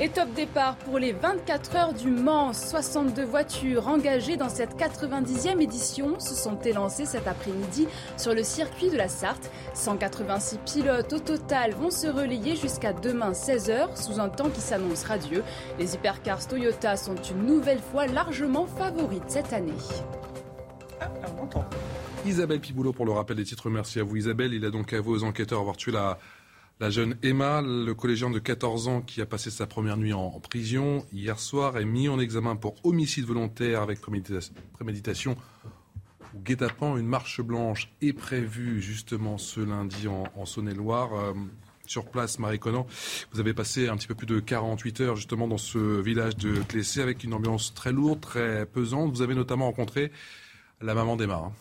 Et 0.00 0.08
top 0.08 0.32
départ 0.32 0.76
pour 0.76 0.98
les 0.98 1.12
24 1.12 1.76
heures 1.76 1.92
du 1.92 2.08
Mans. 2.10 2.52
62 2.52 3.24
voitures 3.24 3.88
engagées 3.88 4.36
dans 4.36 4.48
cette 4.48 4.74
90e 4.76 5.60
édition 5.60 6.18
se 6.18 6.34
sont 6.34 6.58
élancées 6.60 7.04
cet 7.04 7.28
après-midi 7.28 7.86
sur 8.16 8.34
le 8.34 8.42
circuit 8.42 8.90
de 8.90 8.96
la 8.96 9.08
Sarthe. 9.08 9.50
186 9.74 10.58
pilotes 10.64 11.12
au 11.12 11.18
total 11.18 11.72
vont 11.74 11.90
se 11.90 12.06
relayer 12.06 12.56
jusqu'à 12.56 12.92
demain 12.92 13.32
16h 13.32 14.02
sous 14.02 14.18
un 14.18 14.28
temps 14.28 14.50
qui 14.50 14.60
s'annonce 14.60 15.04
radieux. 15.04 15.44
Les 15.78 15.94
hypercars 15.94 16.48
Toyota 16.48 16.96
sont 16.96 17.16
une 17.30 17.46
nouvelle 17.46 17.80
fois 17.80 18.06
largement 18.06 18.66
favorites 18.66 19.28
cette 19.28 19.52
année. 19.52 19.72
Ah, 21.00 21.10
Isabelle 22.24 22.60
Piboulot 22.60 22.92
pour 22.92 23.04
le 23.04 23.10
rappel 23.10 23.36
des 23.36 23.44
titres. 23.44 23.68
Merci 23.68 23.98
à 23.98 24.04
vous 24.04 24.16
Isabelle. 24.16 24.54
Il 24.54 24.64
a 24.64 24.70
donc 24.70 24.92
avoué 24.92 25.16
aux 25.16 25.24
enquêteurs 25.24 25.60
avoir 25.60 25.76
tué 25.76 25.90
la, 25.90 26.18
jeune 26.90 27.16
Emma, 27.22 27.62
le 27.62 27.92
collégien 27.94 28.30
de 28.30 28.38
14 28.38 28.86
ans 28.88 29.00
qui 29.00 29.20
a 29.20 29.26
passé 29.26 29.50
sa 29.50 29.66
première 29.66 29.96
nuit 29.96 30.12
en, 30.12 30.30
prison 30.38 31.04
hier 31.12 31.38
soir, 31.40 31.78
est 31.78 31.84
mis 31.84 32.08
en 32.08 32.20
examen 32.20 32.54
pour 32.54 32.74
homicide 32.84 33.24
volontaire 33.24 33.82
avec 33.82 34.00
préméditation 34.00 35.36
ou 36.34 36.38
guet-apens. 36.38 36.96
Une 36.96 37.06
marche 37.06 37.40
blanche 37.40 37.92
est 38.00 38.12
prévue 38.12 38.80
justement 38.80 39.36
ce 39.36 39.60
lundi 39.60 40.06
en, 40.06 40.46
Saône-et-Loire. 40.46 41.14
Euh, 41.14 41.32
sur 41.86 42.06
place, 42.06 42.38
Marie 42.38 42.60
Conan, 42.60 42.86
vous 43.32 43.40
avez 43.40 43.52
passé 43.52 43.88
un 43.88 43.96
petit 43.96 44.06
peu 44.06 44.14
plus 44.14 44.26
de 44.26 44.38
48 44.38 45.00
heures 45.00 45.16
justement 45.16 45.48
dans 45.48 45.58
ce 45.58 46.00
village 46.00 46.36
de 46.36 46.62
Clessé 46.62 47.02
avec 47.02 47.24
une 47.24 47.34
ambiance 47.34 47.74
très 47.74 47.92
lourde, 47.92 48.20
très 48.20 48.64
pesante. 48.64 49.10
Vous 49.10 49.20
avez 49.22 49.34
notamment 49.34 49.66
rencontré 49.66 50.12
la 50.80 50.94
maman 50.94 51.16
d'Emma. 51.16 51.42
Hein. 51.46 51.52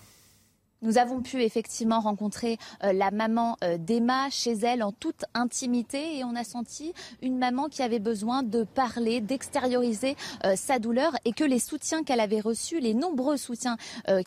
Nous 0.84 0.98
avons 0.98 1.22
pu 1.22 1.44
effectivement 1.44 2.00
rencontrer 2.00 2.58
euh, 2.84 2.92
la 2.92 3.12
maman 3.12 3.56
euh, 3.64 3.78
d'Emma 3.78 4.32
chez 4.32 4.54
elle 4.54 4.82
en 4.82 4.92
toute 4.92 5.26
intimité 5.36 6.18
et 6.18 6.24
on 6.24 6.36
a 6.36 6.44
senti 6.44 6.94
une 7.22 7.38
maman 7.38 7.70
qui 7.70 7.84
avait 7.84 8.00
besoin 8.00 8.42
de 8.42 8.64
parler, 8.64 9.22
d'extérioriser 9.22 10.16
euh, 10.44 10.56
sa 10.56 10.80
douleur 10.80 11.14
et 11.24 11.34
que 11.34 11.44
les 11.44 11.60
soutiens 11.60 12.04
qu'elle 12.04 12.20
avait 12.20 12.40
reçus, 12.40 12.80
les 12.80 12.96
nombreux 12.96 13.38
soutiens 13.38 13.78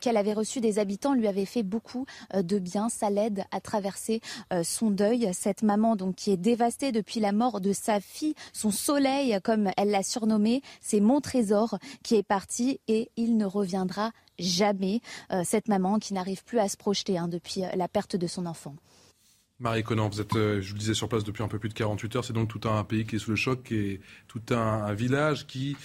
qu'elle 0.01 0.17
avait 0.17 0.33
reçus 0.33 0.61
des 0.61 0.79
habitants 0.79 1.15
lui 1.15 1.27
avaient 1.27 1.45
fait 1.45 1.63
beaucoup 1.63 2.07
de 2.35 2.59
bien. 2.59 2.89
Ça 2.89 3.11
l'aide 3.11 3.45
à 3.51 3.61
traverser 3.61 4.21
son 4.63 4.91
deuil. 4.91 5.31
Cette 5.33 5.63
maman 5.63 5.97
donc 5.97 6.15
qui 6.15 6.31
est 6.31 6.37
dévastée 6.37 6.93
depuis 6.93 7.21
la 7.21 7.33
mort 7.33 7.61
de 7.61 7.73
sa 7.73 8.01
fille, 8.01 8.35
son 8.53 8.71
soleil 8.71 9.39
comme 9.43 9.71
elle 9.77 9.91
l'a 9.91 10.03
surnommé, 10.03 10.63
c'est 10.81 11.01
mon 11.01 11.21
trésor 11.21 11.79
qui 12.03 12.15
est 12.15 12.23
parti 12.23 12.81
et 12.89 13.11
il 13.17 13.37
ne 13.37 13.45
reviendra 13.45 14.13
jamais 14.39 15.01
euh, 15.33 15.43
cette 15.45 15.69
maman 15.69 15.99
qui 15.99 16.15
n'arrive 16.15 16.45
plus 16.45 16.59
à 16.59 16.69
se 16.69 16.77
projeter 16.77 17.19
hein, 17.19 17.29
depuis 17.29 17.65
euh, 17.65 17.69
la 17.77 17.89
perte 17.89 18.17
de 18.17 18.27
son 18.27 18.47
enfant. 18.47 18.77
Marie 19.61 19.85
Conan, 19.85 20.09
vous 20.09 20.21
êtes, 20.21 20.35
euh, 20.35 20.61
je 20.61 20.69
vous 20.69 20.75
le 20.75 20.81
disais, 20.81 20.95
sur 20.95 21.09
place 21.09 21.25
depuis 21.25 21.43
un 21.43 21.49
peu 21.49 21.59
plus 21.59 21.69
de 21.69 21.75
48 21.75 22.17
heures. 22.17 22.25
C'est 22.25 22.33
donc 22.33 22.49
tout 22.49 22.69
un 22.69 22.83
pays 22.85 23.07
qui 23.07 23.17
est 23.17 23.19
sous 23.19 23.31
le 23.31 23.37
choc 23.37 23.71
et 23.73 24.01
tout 24.27 24.43
un, 24.51 24.93
village 24.95 25.47
qui, 25.47 25.77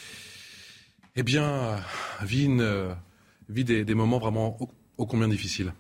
eh 1.16 1.24
bien, 1.24 1.78
vit, 2.22 2.50
des, 3.48 3.94
moments 3.94 4.20
vraiment 4.20 4.58
ô 4.98 5.06
combien 5.06 5.28
difficiles. 5.28 5.74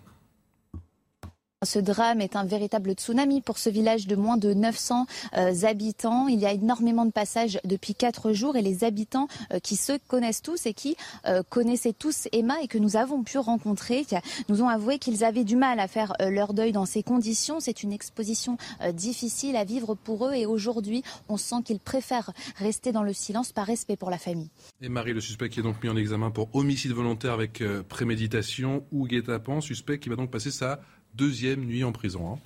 Ce 1.66 1.78
drame 1.78 2.22
est 2.22 2.38
un 2.38 2.46
véritable 2.46 2.94
tsunami 2.94 3.42
pour 3.42 3.58
ce 3.58 3.70
village 3.70 4.08
de 4.08 4.16
moins 4.16 4.38
de 4.38 4.54
900 4.54 5.06
euh, 5.36 5.54
habitants. 5.64 6.30
Il 6.30 6.40
y 6.40 6.46
a 6.46 6.54
énormément 6.54 7.06
de 7.06 7.12
passages 7.12 7.60
depuis 7.66 7.96
quatre 7.96 8.32
jours 8.32 8.56
et 8.56 8.62
les 8.62 8.86
habitants 8.86 9.28
euh, 9.52 9.60
qui 9.60 9.76
se 9.76 9.98
connaissent 10.08 10.42
tous 10.42 10.68
et 10.68 10.74
qui 10.74 10.96
euh, 11.26 11.44
connaissaient 11.50 11.92
tous 11.92 12.30
Emma 12.32 12.62
et 12.64 12.70
que 12.70 12.78
nous 12.78 12.96
avons 12.96 13.24
pu 13.24 13.38
rencontrer 13.40 14.06
nous 14.48 14.64
ont 14.64 14.70
avoué 14.70 15.00
qu'ils 15.00 15.26
avaient 15.26 15.44
du 15.44 15.58
mal 15.58 15.82
à 15.82 15.90
faire 15.90 16.14
leur 16.30 16.54
deuil 16.54 16.72
dans 16.72 16.86
ces 16.86 17.04
conditions. 17.04 17.60
C'est 17.60 17.84
une 17.84 17.92
exposition 17.92 18.58
difficile 18.94 19.58
à 19.58 19.66
vivre 19.66 19.96
pour 19.96 20.28
eux 20.28 20.34
et 20.34 20.46
aujourd'hui 20.46 21.04
on 21.28 21.36
sent 21.36 21.64
qu'ils 21.66 21.80
préfèrent 21.80 22.32
rester 22.56 22.94
dans 22.94 23.04
le 23.04 23.12
silence 23.12 23.52
par 23.52 23.66
respect 23.66 23.98
pour 23.98 24.10
la 24.10 24.18
famille. 24.18 24.50
Et 24.82 24.88
Marie, 24.88 25.14
le 25.14 25.20
suspect 25.20 25.50
qui 25.50 25.60
est 25.60 25.64
donc 25.64 25.84
mis 25.84 25.90
en 25.90 25.98
examen 25.98 26.32
pour 26.32 26.56
homicide 26.56 26.94
volontaire 26.94 27.34
avec 27.34 27.62
préméditation 27.90 28.86
ou 28.92 29.06
guet-apens, 29.06 29.62
suspect 29.62 30.00
qui 30.00 30.08
va 30.08 30.16
donc 30.16 30.32
passer 30.32 30.52
sa 30.52 30.80
deuxième 31.16 31.66
nuit 31.66 31.84
en 31.84 31.92
prison. 31.92 32.34
Hein. 32.34 32.40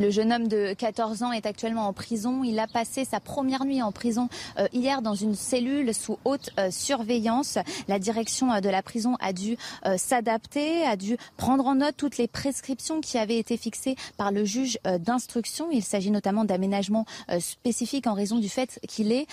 Le 0.00 0.10
jeune 0.10 0.32
homme 0.32 0.48
de 0.48 0.74
14 0.76 1.22
ans 1.22 1.30
est 1.30 1.46
actuellement 1.46 1.86
en 1.86 1.92
prison. 1.92 2.42
Il 2.42 2.58
a 2.58 2.66
passé 2.66 3.04
sa 3.04 3.20
première 3.20 3.64
nuit 3.64 3.82
en 3.82 3.92
prison 3.92 4.28
euh, 4.58 4.66
hier 4.72 5.00
dans 5.00 5.14
une 5.14 5.36
cellule 5.36 5.94
sous 5.94 6.18
haute 6.24 6.50
euh, 6.58 6.72
surveillance. 6.72 7.58
La 7.86 8.00
direction 8.00 8.52
euh, 8.52 8.60
de 8.60 8.68
la 8.68 8.82
prison 8.82 9.16
a 9.20 9.32
dû 9.32 9.56
s'adapter, 9.96 10.84
a 10.84 10.96
dû 10.96 11.16
prendre 11.36 11.66
en 11.66 11.76
note 11.76 11.96
toutes 11.96 12.16
les 12.16 12.26
prescriptions 12.26 13.00
qui 13.00 13.16
avaient 13.16 13.38
été 13.38 13.56
fixées 13.56 13.96
par 14.16 14.32
le 14.32 14.44
juge 14.44 14.78
d'instruction. 15.00 15.68
Il 15.70 15.82
s'agit 15.82 16.10
notamment 16.10 16.44
d'aménagements 16.44 17.06
spécifiques 17.38 18.06
en 18.06 18.14
raison 18.14 18.38
du 18.38 18.48
fait 18.48 18.80
qu'il 18.88 19.12
est 19.12 19.26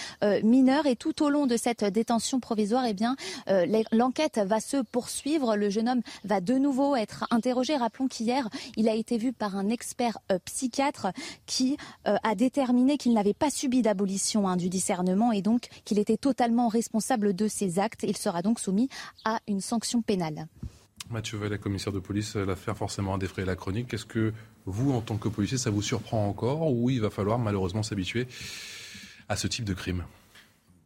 mineur. 0.43 0.86
Et 0.86 0.95
tout 0.95 1.24
au 1.24 1.30
long 1.30 1.45
de 1.45 1.57
cette 1.57 1.84
détention 1.84 2.39
provisoire, 2.39 2.86
eh 2.86 2.93
bien, 2.93 3.16
l'enquête 3.91 4.39
va 4.43 4.60
se 4.60 4.78
poursuivre. 4.78 5.55
Le 5.55 5.70
jeune 5.70 5.89
homme 5.89 6.01
va 6.24 6.41
de 6.41 6.55
nouveau 6.55 6.95
être 6.95 7.26
interrogé. 7.32 7.76
Rappelons 7.76 8.07
qu'hier, 8.07 8.49
il 8.76 8.89
a 8.89 8.93
été 8.93 9.18
vu 9.18 9.34
par 9.34 9.55
un 9.55 9.70
expert 9.70 10.20
psychiatre 10.50 11.08
qui 11.45 11.78
euh, 12.08 12.18
a 12.24 12.36
déterminé 12.36 12.97
qu'il 12.97 13.14
n'avait 13.14 13.34
pas 13.34 13.50
subi 13.50 13.82
d'abolition 13.82 14.47
hein, 14.47 14.58
du 14.58 14.70
discernement 14.70 15.32
et 15.32 15.41
donc 15.41 15.68
qu'il 15.86 16.00
était 16.00 16.18
totalement 16.18 16.68
responsable 16.68 17.36
de 17.36 17.47
ses 17.47 17.80
actes. 17.80 18.04
Il 18.04 18.18
sera 18.18 18.41
donc 18.41 18.60
soumis 18.60 18.89
à 19.26 19.39
une 19.47 19.62
sanction 19.62 20.02
pénale. 20.02 20.47
Mathieu 21.10 21.39
la 21.47 21.58
commissaire 21.58 21.93
de 21.93 22.00
police, 22.00 22.36
euh, 22.36 22.45
l'affaire 22.45 22.78
forcément 22.78 23.16
a 23.16 23.18
défrayé 23.18 23.45
la 23.45 23.56
chronique. 23.56 23.93
Est-ce 23.93 24.06
que 24.06 24.34
vous, 24.66 24.91
en 24.91 25.02
tant 25.02 25.18
que 25.18 25.30
policier, 25.30 25.58
ça 25.58 25.70
vous 25.70 25.82
surprend 25.82 26.28
encore 26.28 26.72
ou 26.72 26.89
il 26.89 27.02
va 27.02 27.10
falloir 27.10 27.39
malheureusement 27.39 27.82
s'habituer 27.82 28.28
à 29.28 29.36
ce 29.36 29.47
type 29.47 29.66
de 29.66 29.74
crime? 29.74 30.04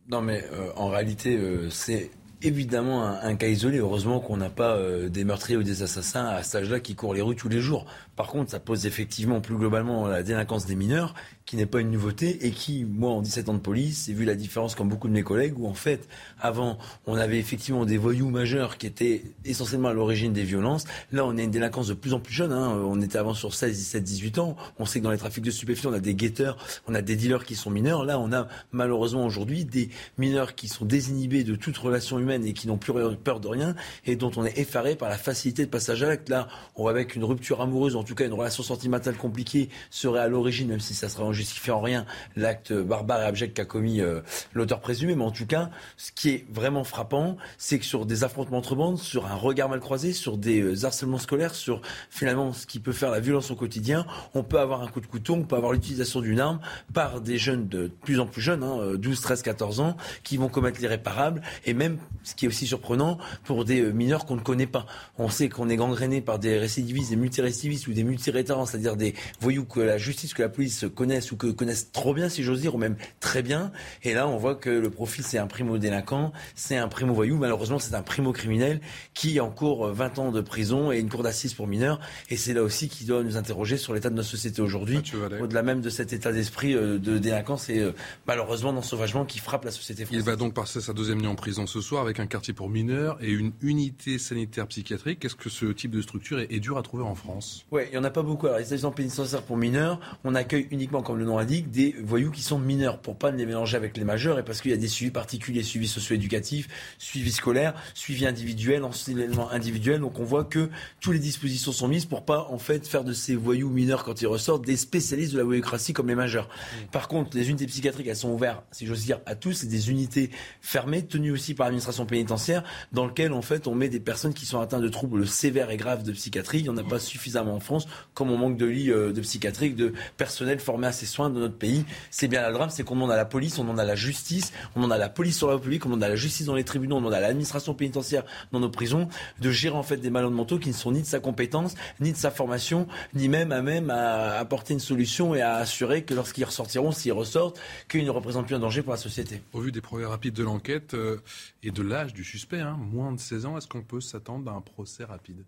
Non, 0.10 0.22
mais 0.22 0.46
euh, 0.54 0.72
en 0.76 0.90
réalité, 0.90 1.40
c'est 1.70 2.12
évidemment 2.42 3.04
un, 3.06 3.36
cas 3.36 3.48
isolé. 3.48 3.80
Heureusement 3.80 4.20
qu'on 4.20 4.38
n'a 4.38 4.50
pas 4.50 4.78
des 5.10 5.24
meurtriers 5.24 5.58
ou 5.58 5.64
des 5.64 5.82
assassins 5.82 6.26
à 6.26 6.44
cet 6.44 6.56
âge-là 6.64 6.80
qui 6.80 6.96
courent 6.96 7.14
les 7.14 7.22
rues 7.22 7.36
tous 7.36 7.50
les 7.50 7.62
jours. 7.62 7.86
Par 8.16 8.28
contre, 8.28 8.52
ça 8.52 8.60
pose 8.60 8.86
effectivement 8.86 9.42
plus 9.42 9.56
globalement 9.56 10.08
la 10.08 10.24
délinquance 10.24 10.66
des 10.66 10.76
mineurs, 10.76 11.16
qui 11.46 11.58
n'est 11.58 11.66
pas 11.66 11.82
une 11.82 11.92
nouveauté 11.92 12.46
et 12.46 12.52
qui, 12.52 12.86
moi, 12.86 13.12
en 13.12 13.22
17 13.22 13.50
ans 13.50 13.54
de 13.54 13.60
police, 13.60 14.06
j'ai 14.08 14.14
vu 14.14 14.24
la 14.24 14.36
différence 14.36 14.76
comme 14.76 14.88
beaucoup 14.88 15.08
de 15.08 15.14
mes 15.14 15.24
collègues, 15.24 15.58
où 15.58 15.68
en 15.68 15.74
fait, 15.74 16.08
avant, 16.40 16.78
on 17.06 17.16
avait 17.16 17.40
effectivement 17.40 17.86
des 17.86 17.98
voyous 17.98 18.30
majeurs 18.30 18.78
qui 18.78 18.88
étaient 18.88 19.24
essentiellement 19.44 19.90
à 19.90 19.94
l'origine 19.94 20.32
des 20.32 20.44
violences. 20.44 20.86
Là, 21.12 21.26
on 21.26 21.38
a 21.38 21.42
une 21.42 21.52
délinquance 21.52 21.88
de 21.88 21.94
plus 21.94 22.14
en 22.14 22.20
plus 22.20 22.34
jeune. 22.34 22.52
Hein. 22.52 22.82
On 22.86 23.02
était 23.02 23.18
avant 23.18 23.34
sur 23.34 23.54
16, 23.54 23.78
17, 23.78 24.04
18 24.04 24.40
ans. 24.40 24.56
On 24.80 24.86
sait 24.86 25.00
que 25.00 25.04
dans 25.04 25.12
les 25.12 25.18
trafics 25.18 25.44
de 25.44 25.52
stupéfiants, 25.52 25.90
on 25.90 25.94
a 25.94 26.00
des 26.00 26.16
guetteurs, 26.16 26.58
on 26.88 26.96
a 26.96 27.02
des 27.02 27.16
dealers 27.16 27.44
qui 27.44 27.56
sont 27.56 27.70
mineurs. 27.70 28.06
Là, 28.06 28.20
on 28.20 28.32
a 28.32 28.48
malheureusement 28.72 29.26
aujourd'hui 29.26 29.66
des 29.66 29.90
mineurs 30.18 30.56
qui 30.56 30.68
sont 30.68 30.86
désinhibés 30.86 31.44
de 31.44 31.56
toute 31.56 31.78
relation 31.78 32.20
humaine 32.20 32.46
et 32.46 32.54
qui 32.54 32.68
n'ont 32.68 32.78
plus 32.78 32.94
peur 33.24 33.40
de 33.40 33.48
rien 33.48 33.76
et 34.06 34.16
dont 34.16 34.32
on 34.38 34.46
est 34.46 34.58
effaré 34.58 34.96
par 34.96 35.10
la 35.10 35.18
facilité 35.18 35.66
de 35.66 35.70
passage 35.70 36.04
à 36.04 36.08
l'acte. 36.08 36.30
Là, 36.30 36.48
on 36.76 36.86
va 36.86 36.92
avec 36.92 37.16
une 37.16 37.24
rupture 37.24 37.62
amoureuse 37.62 37.96
tout 38.04 38.16
cas 38.16 38.26
une 38.26 38.34
relation 38.34 38.64
sentimentale 38.64 39.16
compliquée, 39.16 39.70
serait 39.90 40.20
à 40.20 40.28
l'origine, 40.28 40.68
même 40.70 40.80
si 40.80 40.94
ça 40.94 41.10
serait 41.10 41.24
en 41.24 41.34
justifiant 41.34 41.82
rien, 41.82 42.06
l'acte 42.36 42.74
barbare 42.74 43.22
et 43.22 43.26
abject 43.26 43.56
qu'a 43.56 43.66
commis 43.66 44.02
euh, 44.02 44.22
l'auteur 44.54 44.80
présumé. 44.80 45.16
Mais 45.16 45.24
en 45.24 45.32
tout 45.32 45.46
cas, 45.46 45.70
ce 45.98 46.12
qui 46.12 46.30
est 46.30 46.46
vraiment 46.52 46.84
frappant, 46.84 47.38
c'est 47.58 47.80
que 47.80 47.86
sur 47.86 48.06
des 48.06 48.24
affrontements 48.24 48.58
entre 48.58 48.76
bandes, 48.76 48.98
sur 48.98 49.28
un 49.28 49.36
regard 49.36 49.70
mal 49.70 49.80
croisé, 49.80 50.14
sur 50.14 50.38
des 50.38 50.62
euh, 50.62 50.86
harcèlements 50.86 51.18
scolaires, 51.18 51.56
sur 51.56 51.82
finalement 52.10 52.54
ce 52.54 52.66
qui 52.66 52.80
peut 52.80 52.92
faire 52.92 53.12
la 53.12 53.20
violence 53.20 53.52
au 53.52 53.56
quotidien, 53.56 54.06
on 54.34 54.44
peut 54.44 54.60
avoir 54.60 54.82
un 54.82 54.88
coup 54.88 55.02
de 55.02 55.08
couteau, 55.08 55.34
on 55.36 55.44
peut 55.44 55.56
avoir 55.56 55.72
l'utilisation 55.72 56.22
d'une 56.22 56.40
arme 56.40 56.60
par 56.94 57.22
des 57.22 57.38
jeunes 57.38 57.68
de 57.68 57.92
plus 58.04 58.20
en 58.20 58.28
plus 58.28 58.42
jeunes, 58.42 58.98
12, 58.98 59.22
13, 59.22 59.42
14 59.42 59.80
ans, 59.80 59.98
qui 60.24 60.38
vont 60.38 60.50
commettre 60.50 60.80
l'irréparable 60.80 61.42
et 61.66 61.74
même 61.74 61.98
ce 62.24 62.36
qui 62.36 62.46
est 62.46 62.48
aussi 62.48 62.68
surprenant 62.68 63.18
pour 63.44 63.66
des 63.66 63.82
mineurs 63.82 64.26
qu'on 64.26 64.36
ne 64.36 64.42
connaît 64.42 64.68
pas. 64.68 64.86
On 65.18 65.30
sait 65.30 65.50
qu'on 65.50 65.70
est 65.70 65.76
gangréné 65.76 66.22
par 66.22 66.40
des 66.40 66.58
récidivistes, 66.58 67.10
des 67.10 67.16
multirécidivistes 67.16 67.88
ou 67.88 67.93
des 67.94 68.04
multirétérants, 68.04 68.66
c'est-à-dire 68.66 68.96
des 68.96 69.14
voyous 69.40 69.66
que 69.66 69.80
la 69.80 69.98
justice, 69.98 70.34
que 70.34 70.42
la 70.42 70.50
police 70.50 70.86
connaissent 70.96 71.32
ou 71.32 71.38
que 71.38 71.48
connaissent 71.48 71.92
trop 71.92 72.14
bien, 72.14 72.30
si 72.30 72.44
j'ose 72.44 72.62
dire, 72.62 72.76
ou 72.76 72.78
même 72.78 72.96
très 73.20 73.42
bien. 73.42 73.72
Et 74.04 74.14
là, 74.14 74.28
on 74.28 74.38
voit 74.38 74.56
que 74.56 74.70
le 74.70 74.90
profil, 74.90 75.24
c'est 75.24 75.38
un 75.38 75.48
primo-délinquant, 75.48 76.34
c'est 76.56 76.78
un 76.78 76.88
primo-voyou. 76.88 77.38
Malheureusement, 77.38 77.80
c'est 77.80 77.96
un 77.96 78.02
primo-criminel 78.02 78.82
qui 79.14 79.40
encourt 79.40 79.88
20 79.88 80.20
ans 80.20 80.32
de 80.32 80.42
prison 80.42 80.92
et 80.92 81.00
une 81.00 81.10
cour 81.10 81.24
d'assises 81.24 81.54
pour 81.54 81.68
mineurs. 81.68 82.00
Et 82.30 82.38
c'est 82.38 82.54
là 82.54 82.64
aussi 82.64 82.90
qui 82.90 83.06
doit 83.06 83.24
nous 83.24 83.38
interroger 83.38 83.78
sur 83.78 83.94
l'état 83.94 84.10
de 84.10 84.16
notre 84.16 84.30
société 84.30 84.62
aujourd'hui, 84.62 85.02
au-delà 85.40 85.64
même 85.64 85.82
de 85.82 85.90
cet 85.90 86.14
état 86.14 86.32
d'esprit 86.32 86.74
euh, 86.74 86.98
de 86.98 87.18
délinquance 87.18 87.70
et 87.70 87.80
euh, 87.80 87.92
malheureusement 88.28 88.74
d'ensauvagement 88.74 89.26
qui 89.26 89.40
frappe 89.40 89.66
la 89.66 89.72
société 89.72 90.06
française. 90.06 90.24
Il 90.24 90.26
va 90.26 90.36
donc 90.36 90.54
passer 90.54 90.82
sa 90.82 90.94
deuxième 90.94 91.20
nuit 91.20 91.28
en 91.28 91.36
prison 91.36 91.68
ce 91.68 91.82
soir 91.82 92.02
avec 92.02 92.20
un 92.20 92.28
quartier 92.28 92.54
pour 92.54 92.70
mineurs 92.70 93.18
et 93.22 93.30
une 93.30 93.52
unité 93.62 94.18
sanitaire 94.18 94.68
psychiatrique. 94.68 95.24
Est-ce 95.26 95.36
que 95.36 95.50
ce 95.50 95.68
type 95.68 95.92
de 95.92 96.02
structure 96.02 96.40
est, 96.40 96.60
dur 96.60 96.78
à 96.78 96.84
trouver 96.84 97.04
en 97.04 97.16
France? 97.16 97.66
Oui, 97.72 97.83
il 97.88 97.92
n'y 97.92 97.98
en 97.98 98.04
a 98.04 98.10
pas 98.10 98.24
beaucoup. 98.24 98.48
Alors, 98.48 98.60
les 98.60 98.66
établissements 98.66 98.92
pénitentiaires 98.92 99.42
pour 99.42 99.58
mineurs, 99.58 100.00
on 100.24 100.36
accueille 100.36 100.68
uniquement, 100.72 101.02
comme 101.02 101.18
le 101.18 101.26
nom 101.26 101.38
indique, 101.38 101.72
des 101.72 101.96
voyous 102.04 102.32
qui 102.32 102.42
sont 102.42 102.60
mineurs 102.60 103.00
pour 103.00 103.18
pas 103.18 103.32
les 103.32 103.46
mélanger 103.46 103.78
avec 103.78 103.98
les 103.98 104.04
majeurs 104.04 104.40
et 104.40 104.44
parce 104.44 104.62
qu'il 104.62 104.72
y 104.72 104.74
a 104.74 104.78
des 104.78 104.88
suivis 104.88 105.12
particuliers, 105.12 105.64
suivi 105.64 105.88
socio-éducatif, 105.88 106.68
suivi 106.98 107.32
scolaire, 107.32 107.74
suivi 107.94 108.26
individuel, 108.26 108.84
enseignement 108.84 109.50
individuel. 109.52 110.00
Donc 110.00 110.20
on 110.20 110.24
voit 110.24 110.44
que 110.44 110.70
toutes 111.00 111.14
les 111.14 111.20
dispositions 111.20 111.72
sont 111.72 111.88
mises 111.88 112.06
pour 112.06 112.26
pas 112.26 112.48
en 112.50 112.58
fait 112.58 112.88
faire 112.88 113.04
de 113.04 113.14
ces 113.14 113.36
voyous 113.36 113.70
mineurs 113.70 114.04
quand 114.04 114.22
ils 114.22 114.28
ressortent 114.28 114.66
des 114.66 114.78
spécialistes 114.78 115.34
de 115.34 115.38
la 115.38 115.44
voyoucratie 115.44 115.94
comme 115.94 116.08
les 116.08 116.16
majeurs. 116.16 116.50
Par 116.92 117.08
contre, 117.08 117.36
les 117.36 117.50
unités 117.50 117.68
psychiatriques, 117.68 118.08
elles 118.08 118.16
sont 118.16 118.32
ouvertes, 118.32 118.64
si 118.72 118.86
j'ose 118.86 119.04
dire, 119.04 119.20
à 119.26 119.36
tous. 119.36 119.54
C'est 119.54 119.68
des 119.68 119.90
unités 119.90 120.30
fermées, 120.62 121.06
tenues 121.06 121.32
aussi 121.32 121.54
par 121.54 121.68
l'administration 121.68 122.06
pénitentiaire, 122.06 122.64
dans 122.92 123.08
lesquelles 123.08 123.34
en 123.34 123.42
fait 123.42 123.68
on 123.68 123.76
met 123.76 123.90
des 123.90 124.00
personnes 124.00 124.34
qui 124.34 124.46
sont 124.46 124.60
atteintes 124.60 124.82
de 124.82 124.90
troubles 124.90 125.28
sévères 125.28 125.70
et 125.70 125.78
graves 125.78 126.04
de 126.04 126.12
psychiatrie. 126.12 126.60
Il 126.60 126.64
n'y 126.64 126.70
en 126.70 126.78
a 126.78 126.84
pas 126.84 127.00
suffisamment 127.00 127.56
en 127.56 127.60
France, 127.60 127.73
comme 128.14 128.32
on 128.32 128.38
manque 128.38 128.58
de 128.58 128.66
lits 128.66 128.92
euh, 128.92 129.14
de 129.14 129.22
psychiatrie, 129.22 129.72
de 129.72 129.94
personnel 130.18 130.60
formé 130.60 130.88
à 130.88 130.92
ces 130.92 131.06
soins 131.06 131.30
de 131.30 131.40
notre 131.40 131.58
pays. 131.58 131.86
C'est 132.12 132.28
bien 132.28 132.48
le 132.48 132.54
drame, 132.54 132.70
c'est 132.70 132.84
qu'on 132.84 132.96
demande 132.96 133.12
à 133.12 133.16
la 133.16 133.26
police, 133.26 133.58
on 133.60 133.64
demande 133.64 133.80
à 133.80 133.86
la 133.86 133.96
justice, 133.96 134.54
on 134.76 134.80
demande 134.80 134.94
à 134.94 134.98
la 134.98 135.10
police 135.10 135.38
sur 135.38 135.48
la 135.48 135.56
République, 135.56 135.86
on 135.86 135.90
demande 135.90 136.04
à 136.04 136.10
la 136.10 136.16
justice 136.16 136.46
dans 136.46 136.56
les 136.56 136.64
tribunaux, 136.64 136.96
on 136.96 137.00
demande 137.00 137.14
à 137.14 137.20
l'administration 137.20 137.74
pénitentiaire 137.74 138.24
dans 138.52 138.60
nos 138.60 138.70
prisons 138.70 139.08
de 139.40 139.52
gérer 139.52 139.76
en 139.76 139.84
fait 139.84 139.98
des 139.98 140.10
malades 140.10 140.32
mentaux 140.32 140.60
qui 140.60 140.70
ne 140.70 140.74
sont 140.74 140.92
ni 140.92 141.02
de 141.02 141.08
sa 141.08 141.20
compétence, 141.20 141.76
ni 142.00 142.12
de 142.12 142.18
sa 142.18 142.32
formation, 142.32 142.88
ni 143.14 143.30
même 143.30 143.52
à 143.52 143.62
même 143.62 143.90
à 143.90 144.38
apporter 144.38 144.74
une 144.74 144.80
solution 144.80 145.36
et 145.36 145.42
à 145.42 145.56
assurer 145.56 146.04
que 146.04 146.14
lorsqu'ils 146.14 146.46
ressortiront, 146.46 146.92
s'ils 146.92 147.14
ressortent, 147.14 147.60
qu'ils 147.90 148.06
ne 148.06 148.10
représentent 148.10 148.48
plus 148.48 148.56
un 148.56 148.60
danger 148.60 148.82
pour 148.82 148.94
la 148.94 148.98
société. 148.98 149.42
Au 149.54 149.62
vu 149.62 149.72
des 149.72 149.82
progrès 149.82 150.06
rapides 150.06 150.34
de 150.34 150.44
l'enquête 150.44 150.94
euh, 150.94 151.18
et 151.62 151.72
de 151.72 151.82
l'âge 151.82 152.14
du 152.14 152.24
suspect, 152.24 152.60
hein, 152.60 152.78
moins 152.80 153.12
de 153.12 153.20
16 153.20 153.46
ans, 153.46 153.58
est-ce 153.58 153.68
qu'on 153.68 153.84
peut 153.84 154.02
s'attendre 154.02 154.52
à 154.52 154.56
un 154.56 154.62
procès 154.62 155.04
rapide? 155.04 155.44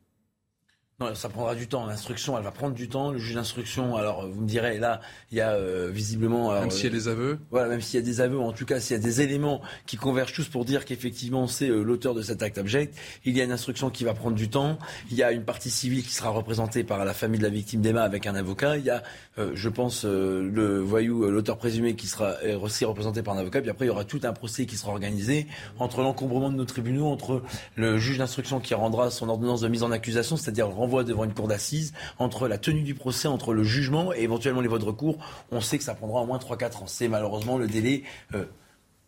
Non, 1.02 1.14
ça 1.14 1.28
prendra 1.28 1.56
du 1.56 1.68
temps. 1.68 1.86
L'instruction, 1.86 2.38
elle 2.38 2.46
va 2.46 2.52
prendre 2.52 2.74
du 2.74 2.88
temps. 2.88 3.12
Le 3.12 3.18
juge 3.18 3.36
d'instruction, 3.36 3.98
alors 3.98 4.30
vous 4.30 4.39
me 4.39 4.48
direz, 4.48 4.78
là, 4.78 5.02
il 5.30 5.38
y 5.38 5.41
a 5.41 5.52
euh, 5.52 5.89
visiblement. 5.91 6.54
même 6.54 6.72
s'il 6.72 6.86
y 6.86 6.88
a 6.88 6.89
des 6.89 7.10
aveux 7.10 7.38
Voilà, 7.52 7.68
même 7.68 7.82
s'il 7.82 8.00
y 8.00 8.02
a 8.02 8.06
des 8.06 8.22
aveux, 8.22 8.39
en 8.39 8.54
tout 8.54 8.66
cas, 8.66 8.80
s'il 8.80 8.96
y 8.96 9.00
a 9.02 9.04
des 9.04 9.20
éléments 9.20 9.60
qui 9.88 9.98
convergent 9.98 10.32
tous 10.32 10.48
pour 10.48 10.64
dire 10.64 10.86
qu'effectivement 10.86 11.48
c'est 11.48 11.68
euh, 11.68 11.84
l'auteur 11.84 12.14
de 12.14 12.22
cet 12.22 12.41
acte 12.41 12.58
abject, 12.58 12.96
il 13.26 13.36
y 13.36 13.41
a 13.41 13.43
une 13.43 13.52
instruction 13.52 13.89
qui 13.89 14.06
va 14.06 14.14
prendre 14.14 14.38
du 14.38 14.48
temps. 14.48 14.80
Il 15.12 15.18
y 15.18 15.24
a 15.24 15.34
une 15.34 15.43
partie 15.43 15.70
civile 15.70 16.02
qui 16.02 16.14
sera 16.14 16.30
représentée 16.30 16.86
par 16.86 17.04
la 17.04 17.14
famille 17.14 17.39
de 17.39 17.46
la 17.46 17.50
victime 17.52 17.82
d'Emma 17.82 18.04
avec 18.04 18.26
un 18.26 18.36
avocat. 18.36 18.78
Il 18.78 18.86
y 18.86 18.89
a, 18.89 19.04
euh, 19.38 19.52
je 19.54 19.68
pense, 19.68 20.06
le 20.06 20.80
voyou, 20.80 21.30
l'auteur 21.30 21.58
présumé 21.58 21.96
qui 21.96 22.08
sera 22.08 22.36
aussi 22.62 22.86
représenté 22.86 23.22
par 23.22 23.34
un 23.34 23.39
avocat. 23.39 23.60
Puis 23.60 23.70
après, 23.70 23.84
il 23.84 23.89
y 23.89 23.91
aura 23.91 24.06
tout 24.06 24.22
un 24.24 24.32
procès 24.32 24.66
qui 24.66 24.78
sera 24.78 24.93
organisé 24.93 25.48
entre 25.78 26.02
l'encombrement 26.04 26.50
de 26.50 26.56
nos 26.56 26.64
tribunaux, 26.64 27.08
entre 27.08 27.41
le 27.76 27.98
juge 27.98 28.18
d'instruction 28.18 28.62
qui 28.62 28.74
rendra 28.76 29.12
son 29.12 29.28
ordonnance 29.28 29.60
de 29.60 29.68
mise 29.68 29.84
en 29.84 29.91
accusation, 29.91 30.38
c'est-à-dire 30.38 30.70
renvoie 30.86 31.03
devant 31.03 31.23
une 31.23 31.33
cour 31.33 31.47
d'assises, 31.47 31.93
entre 32.19 32.47
la 32.47 32.59
tenue 32.59 32.83
du 32.83 32.93
procès, 32.93 33.27
entre 33.27 33.53
le 33.53 33.63
jugement 33.63 34.13
et 34.13 34.21
éventuellement 34.21 34.61
les 34.61 34.67
votes 34.67 34.81
de 34.81 34.86
recours, 34.86 35.17
on 35.51 35.61
sait 35.61 35.79
que 35.79 35.83
ça 35.83 35.95
prendra 35.95 36.21
au 36.21 36.25
moins 36.25 36.38
3-4 36.38 36.83
ans. 36.83 36.88
C'est 36.88 37.07
malheureusement 37.07 37.57
le 37.57 37.67
délai. 37.67 38.03
Euh, 38.36 38.45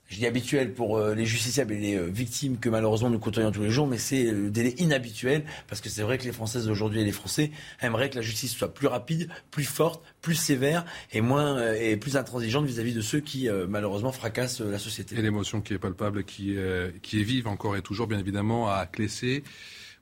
je 0.07 0.15
dis 0.15 0.25
habituel 0.25 0.73
pour 0.73 0.97
euh, 0.97 1.13
les 1.13 1.25
justiciables 1.25 1.73
et 1.73 1.77
les 1.77 1.95
euh, 1.95 2.05
victimes 2.05 2.57
que 2.57 2.69
malheureusement 2.69 3.09
nous 3.09 3.19
côtoyons 3.19 3.51
tous 3.51 3.61
les 3.61 3.69
jours, 3.69 3.85
mais 3.85 3.97
c'est 3.97 4.31
le 4.31 4.49
délai 4.49 4.73
inhabituel 4.77 5.43
parce 5.67 5.81
que 5.81 5.89
c'est 5.89 6.01
vrai 6.01 6.17
que 6.17 6.23
les 6.23 6.31
Françaises 6.31 6.65
d'aujourd'hui 6.65 7.01
et 7.01 7.03
les 7.03 7.11
Français 7.11 7.51
aimeraient 7.81 8.09
que 8.09 8.15
la 8.15 8.21
justice 8.21 8.53
soit 8.53 8.73
plus 8.73 8.87
rapide, 8.87 9.29
plus 9.51 9.65
forte, 9.65 10.01
plus 10.21 10.35
sévère 10.35 10.83
et 11.11 11.21
moins 11.21 11.73
et 11.73 11.97
plus 11.97 12.15
intransigeante 12.15 12.65
vis-à-vis 12.65 12.93
de 12.93 13.01
ceux 13.01 13.19
qui 13.19 13.49
malheureusement 13.67 14.13
fracassent 14.13 14.61
la 14.61 14.79
société. 14.79 15.17
Et 15.17 15.21
l'émotion 15.21 15.59
qui 15.59 15.73
est 15.73 15.77
palpable, 15.77 16.23
qui, 16.23 16.55
qui 17.01 17.19
est 17.19 17.23
vive 17.23 17.47
encore 17.47 17.75
et 17.75 17.81
toujours 17.81 18.07
bien 18.07 18.17
évidemment 18.19 18.69
à 18.69 18.85
Clessé 18.85 19.43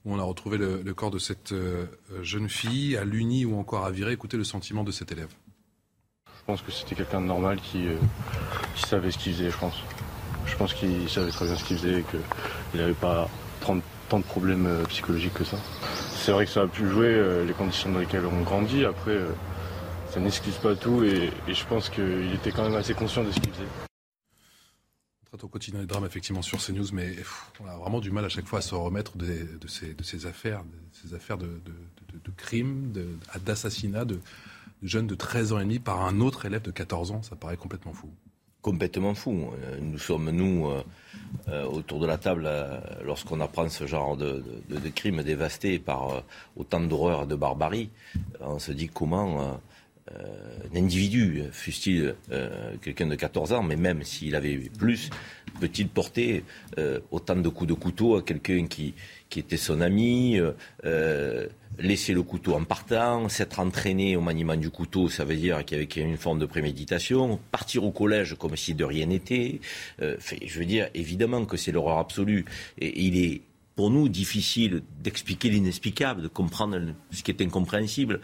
où 0.06 0.14
on 0.14 0.20
a 0.20 0.24
retrouvé 0.24 0.58
le, 0.58 0.93
corps 0.93 1.12
de 1.12 1.20
cette 1.20 1.51
euh, 1.51 1.88
jeune 2.22 2.47
fille, 2.47 2.95
à 2.95 3.03
l'Uni 3.03 3.45
ou 3.45 3.60
encore 3.60 3.86
à 3.86 3.91
Viré. 3.91 4.14
Écoutez 4.14 4.38
le 4.38 4.43
sentiment 4.43 4.84
de 4.84 4.91
cet 4.91 5.12
élève. 5.12 5.30
Je 6.28 6.43
pense 6.45 6.62
que 6.62 6.72
c'était 6.72 6.95
quelqu'un 6.95 7.22
de 7.22 7.26
normal 7.26 7.60
qui, 7.60 7.88
euh, 7.88 7.97
savait 8.76 9.10
ce 9.10 9.18
qu'il 9.18 9.34
faisait, 9.34 9.49
je 9.49 9.58
pense. 9.58 9.76
Je 10.45 10.56
pense 10.56 10.74
qu'il 10.76 11.10
savait 11.10 11.32
très 11.32 11.45
bien 11.45 11.56
ce 11.56 11.64
qu'il 11.64 11.78
faisait 11.78 11.99
et 11.99 12.03
qu'il 12.03 12.80
n'avait 12.80 12.93
pas 12.93 13.28
tant 13.62 13.76
de 13.76 14.24
problèmes 14.24 14.68
euh, 14.68 14.84
psychologiques 14.86 15.34
que 15.34 15.43
ça. 15.43 15.58
C'est 16.12 16.32
vrai 16.32 16.45
que 16.45 16.51
ça 16.51 16.62
a 16.62 16.68
pu 16.68 16.88
jouer, 16.88 17.43
les 17.45 17.53
conditions 17.53 17.91
dans 17.91 17.99
lesquelles 17.99 18.26
on 18.26 18.41
grandit. 18.41 18.86
Après, 18.86 19.16
ça 20.10 20.20
n'excuse 20.20 20.56
pas 20.56 20.76
tout 20.76 21.03
et 21.03 21.30
je 21.47 21.66
pense 21.66 21.89
qu'il 21.89 22.34
était 22.34 22.51
quand 22.51 22.64
même 22.64 22.76
assez 22.76 22.95
conscient 22.95 23.24
de 23.24 23.32
ce 23.32 23.39
qu'il 23.39 23.51
faisait 23.51 23.86
au 25.44 25.48
quotidien 25.48 25.80
des 25.80 25.86
drames, 25.86 26.06
effectivement, 26.06 26.42
sur 26.42 26.60
CNews, 26.60 26.88
mais 26.94 27.16
on 27.60 27.68
a 27.68 27.76
vraiment 27.76 28.00
du 28.00 28.12
mal 28.12 28.26
à 28.26 28.30
chaque 28.30 28.46
fois 28.46 28.60
à 28.60 28.62
se 28.62 28.76
remettre 28.76 29.18
de, 29.18 29.26
ces, 29.68 30.26
affaires, 30.26 30.64
de, 30.64 30.70
ces 30.92 31.14
affaires 31.14 31.38
de, 31.38 31.48
crimes, 32.38 32.94
d'assassinats 33.46 34.06
de, 34.06 34.20
jeunes 34.84 35.08
de 35.08 35.16
13 35.16 35.54
ans 35.54 35.60
et 35.60 35.64
demi 35.64 35.80
par 35.80 36.06
un 36.06 36.22
autre 36.22 36.46
élève 36.46 36.62
de 36.62 36.72
14 36.72 37.12
ans. 37.12 37.24
Ça 37.24 37.36
paraît 37.36 37.58
complètement 37.58 37.94
fou. 37.94 38.10
Complètement 38.62 39.14
fou. 39.14 39.52
Euh, 39.64 39.78
nous 39.80 40.00
sommes, 40.00 40.32
nous, 40.32 40.68
euh, 40.68 40.84
euh, 41.50 41.66
autour 41.66 42.00
de 42.00 42.08
la 42.08 42.18
table, 42.18 42.50
lorsqu'on 43.04 43.40
apprend 43.40 43.70
ce 43.70 43.86
genre 43.86 44.18
de, 44.18 44.44
crimes 44.96 45.22
dévastés 45.24 45.80
par 45.80 46.24
autant 46.56 46.80
d'horreur 46.82 47.24
et 47.24 47.28
de 47.28 47.36
barbarie, 47.36 47.90
on 48.40 48.60
se 48.60 48.72
dit 48.72 48.88
comment 48.88 49.60
individu, 50.76 51.43
fût-il 51.51 52.16
quelqu'un 52.82 53.07
de 53.07 53.16
14 53.16 53.53
ans, 53.53 53.63
mais 53.63 53.76
même 53.76 54.03
s'il 54.03 54.36
avait 54.36 54.57
plus, 54.78 55.09
peut-il 55.59 55.88
porter 55.88 56.43
euh, 56.78 56.99
autant 57.11 57.36
de 57.36 57.49
coups 57.49 57.70
de 57.70 57.74
couteau 57.74 58.18
à 58.18 58.22
quelqu'un 58.22 58.68
qui, 58.68 58.93
était 59.36 59.57
son 59.57 59.82
ami 59.82 60.39
euh, 60.39 60.53
euh, 60.86 61.47
laisser 61.78 62.13
le 62.13 62.24
couteau 62.24 62.53
en 62.53 62.63
partant, 62.63 63.28
s'être 63.28 63.59
entraîné 63.59 64.16
au 64.16 64.22
maniement 64.22 64.55
du 64.55 64.70
couteau, 64.70 65.09
ça 65.09 65.26
veut 65.26 65.36
dire 65.36 65.66
qu'il 65.66 65.78
y 65.78 65.82
avait 65.82 66.09
une 66.09 66.16
forme 66.16 66.39
de 66.39 66.45
préméditation, 66.45 67.38
partir 67.51 67.84
au 67.84 67.91
collège 67.91 68.36
comme 68.36 68.55
si 68.55 68.74
de 68.76 68.86
rien 68.86 69.07
n'était. 69.07 69.59
je 69.99 70.59
veux 70.59 70.66
dire, 70.66 70.88
évidemment 70.93 71.43
que 71.43 71.57
c'est 71.57 71.74
l'horreur 71.74 71.97
absolue. 71.97 72.45
Et 72.80 73.01
il 73.03 73.18
est 73.18 73.41
pour 73.76 73.89
nous 73.89 74.07
difficile 74.07 74.84
d'expliquer 75.03 75.49
l'inexplicable, 75.49 76.22
de 76.22 76.28
comprendre 76.30 76.80
ce 77.11 77.22
qui 77.22 77.32
est 77.32 77.41
incompréhensible. 77.41 78.22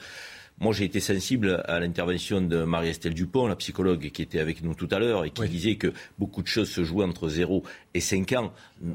Moi, 0.61 0.73
j'ai 0.73 0.85
été 0.85 0.99
sensible 0.99 1.63
à 1.65 1.79
l'intervention 1.79 2.39
de 2.39 2.63
Marie-Estelle 2.63 3.15
Dupont, 3.15 3.47
la 3.47 3.55
psychologue 3.55 4.11
qui 4.11 4.21
était 4.21 4.37
avec 4.37 4.61
nous 4.61 4.75
tout 4.75 4.87
à 4.91 4.99
l'heure 4.99 5.25
et 5.25 5.31
qui 5.31 5.49
disait 5.49 5.75
que 5.75 5.91
beaucoup 6.19 6.43
de 6.43 6.47
choses 6.47 6.69
se 6.69 6.83
jouaient 6.83 7.03
entre 7.03 7.29
0 7.29 7.63
et 7.93 7.99
5 7.99 8.31
ans. 8.33 8.53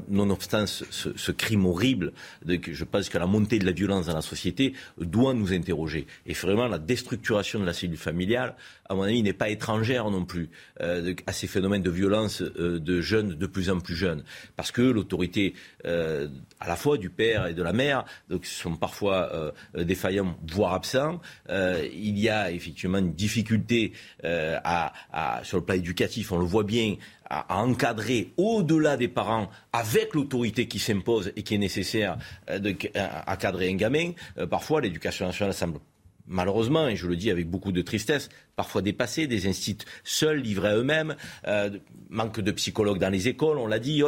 Nonobstant 0.09 0.65
ce, 0.67 1.31
crime 1.31 1.65
horrible, 1.65 2.11
je 2.45 2.83
pense 2.83 3.07
que 3.07 3.17
la 3.17 3.25
montée 3.25 3.57
de 3.57 3.65
la 3.65 3.71
violence 3.71 4.07
dans 4.07 4.15
la 4.15 4.21
société 4.21 4.73
doit 4.99 5.33
nous 5.33 5.53
interroger. 5.53 6.07
Et 6.25 6.33
vraiment, 6.33 6.67
la 6.67 6.77
déstructuration 6.77 7.59
de 7.59 7.65
la 7.65 7.73
cellule 7.73 7.97
familiale, 7.97 8.55
à 8.89 8.95
mon 8.95 9.03
avis, 9.03 9.23
n'est 9.23 9.33
pas 9.33 9.49
étrangère 9.49 10.09
non 10.09 10.25
plus 10.25 10.49
euh, 10.81 11.13
à 11.25 11.31
ces 11.31 11.47
phénomènes 11.47 11.83
de 11.83 11.89
violence 11.89 12.41
euh, 12.41 12.79
de 12.79 13.01
jeunes 13.01 13.35
de 13.35 13.45
plus 13.45 13.69
en 13.69 13.79
plus 13.79 13.95
jeunes. 13.95 14.23
Parce 14.55 14.71
que 14.71 14.81
l'autorité, 14.81 15.53
euh, 15.85 16.27
à 16.59 16.67
la 16.67 16.75
fois 16.75 16.97
du 16.97 17.09
père 17.09 17.47
et 17.47 17.53
de 17.53 17.63
la 17.63 17.73
mère, 17.73 18.03
donc, 18.29 18.45
sont 18.45 18.75
parfois 18.75 19.53
défaillants, 19.75 20.37
voire 20.47 20.73
absents. 20.73 21.21
il 21.49 22.17
y 22.19 22.29
a 22.29 22.51
effectivement 22.51 22.97
une 22.97 23.13
difficulté 23.13 23.93
à, 24.23 25.41
sur 25.43 25.57
le 25.57 25.63
plan 25.63 25.75
éducatif, 25.75 26.31
on 26.31 26.39
le 26.39 26.45
voit 26.45 26.63
bien, 26.63 26.95
à, 27.29 27.61
encadrer 27.61 28.33
au-delà 28.37 28.97
des 28.97 29.07
parents 29.07 29.49
avec 29.73 30.13
l'autorité 30.13 30.67
qui 30.67 30.79
s'impose 30.79 31.31
et 31.35 31.43
qui 31.43 31.55
est 31.55 31.59
nécessaire 31.59 32.17
de, 32.47 32.75
à, 32.95 33.37
cadrer 33.37 33.69
un 33.69 33.75
gamin. 33.75 34.11
parfois, 34.49 34.81
l'éducation 34.81 35.25
nationale 35.25 35.53
semble 35.53 35.79
malheureusement, 36.27 36.87
et 36.87 36.95
je 36.95 37.07
le 37.07 37.15
dis 37.15 37.31
avec 37.31 37.49
beaucoup 37.49 37.71
de 37.71 37.81
tristesse, 37.81 38.29
parfois 38.55 38.81
dépassés, 38.81 39.27
des 39.27 39.47
instituts 39.47 39.85
seuls, 40.03 40.39
livrés 40.39 40.69
à 40.69 40.75
eux-mêmes, 40.75 41.15
euh, 41.47 41.71
manque 42.09 42.39
de 42.39 42.51
psychologues 42.51 42.99
dans 42.99 43.09
les 43.09 43.27
écoles, 43.27 43.57
on 43.57 43.67
l'a 43.67 43.79
dit. 43.79 44.03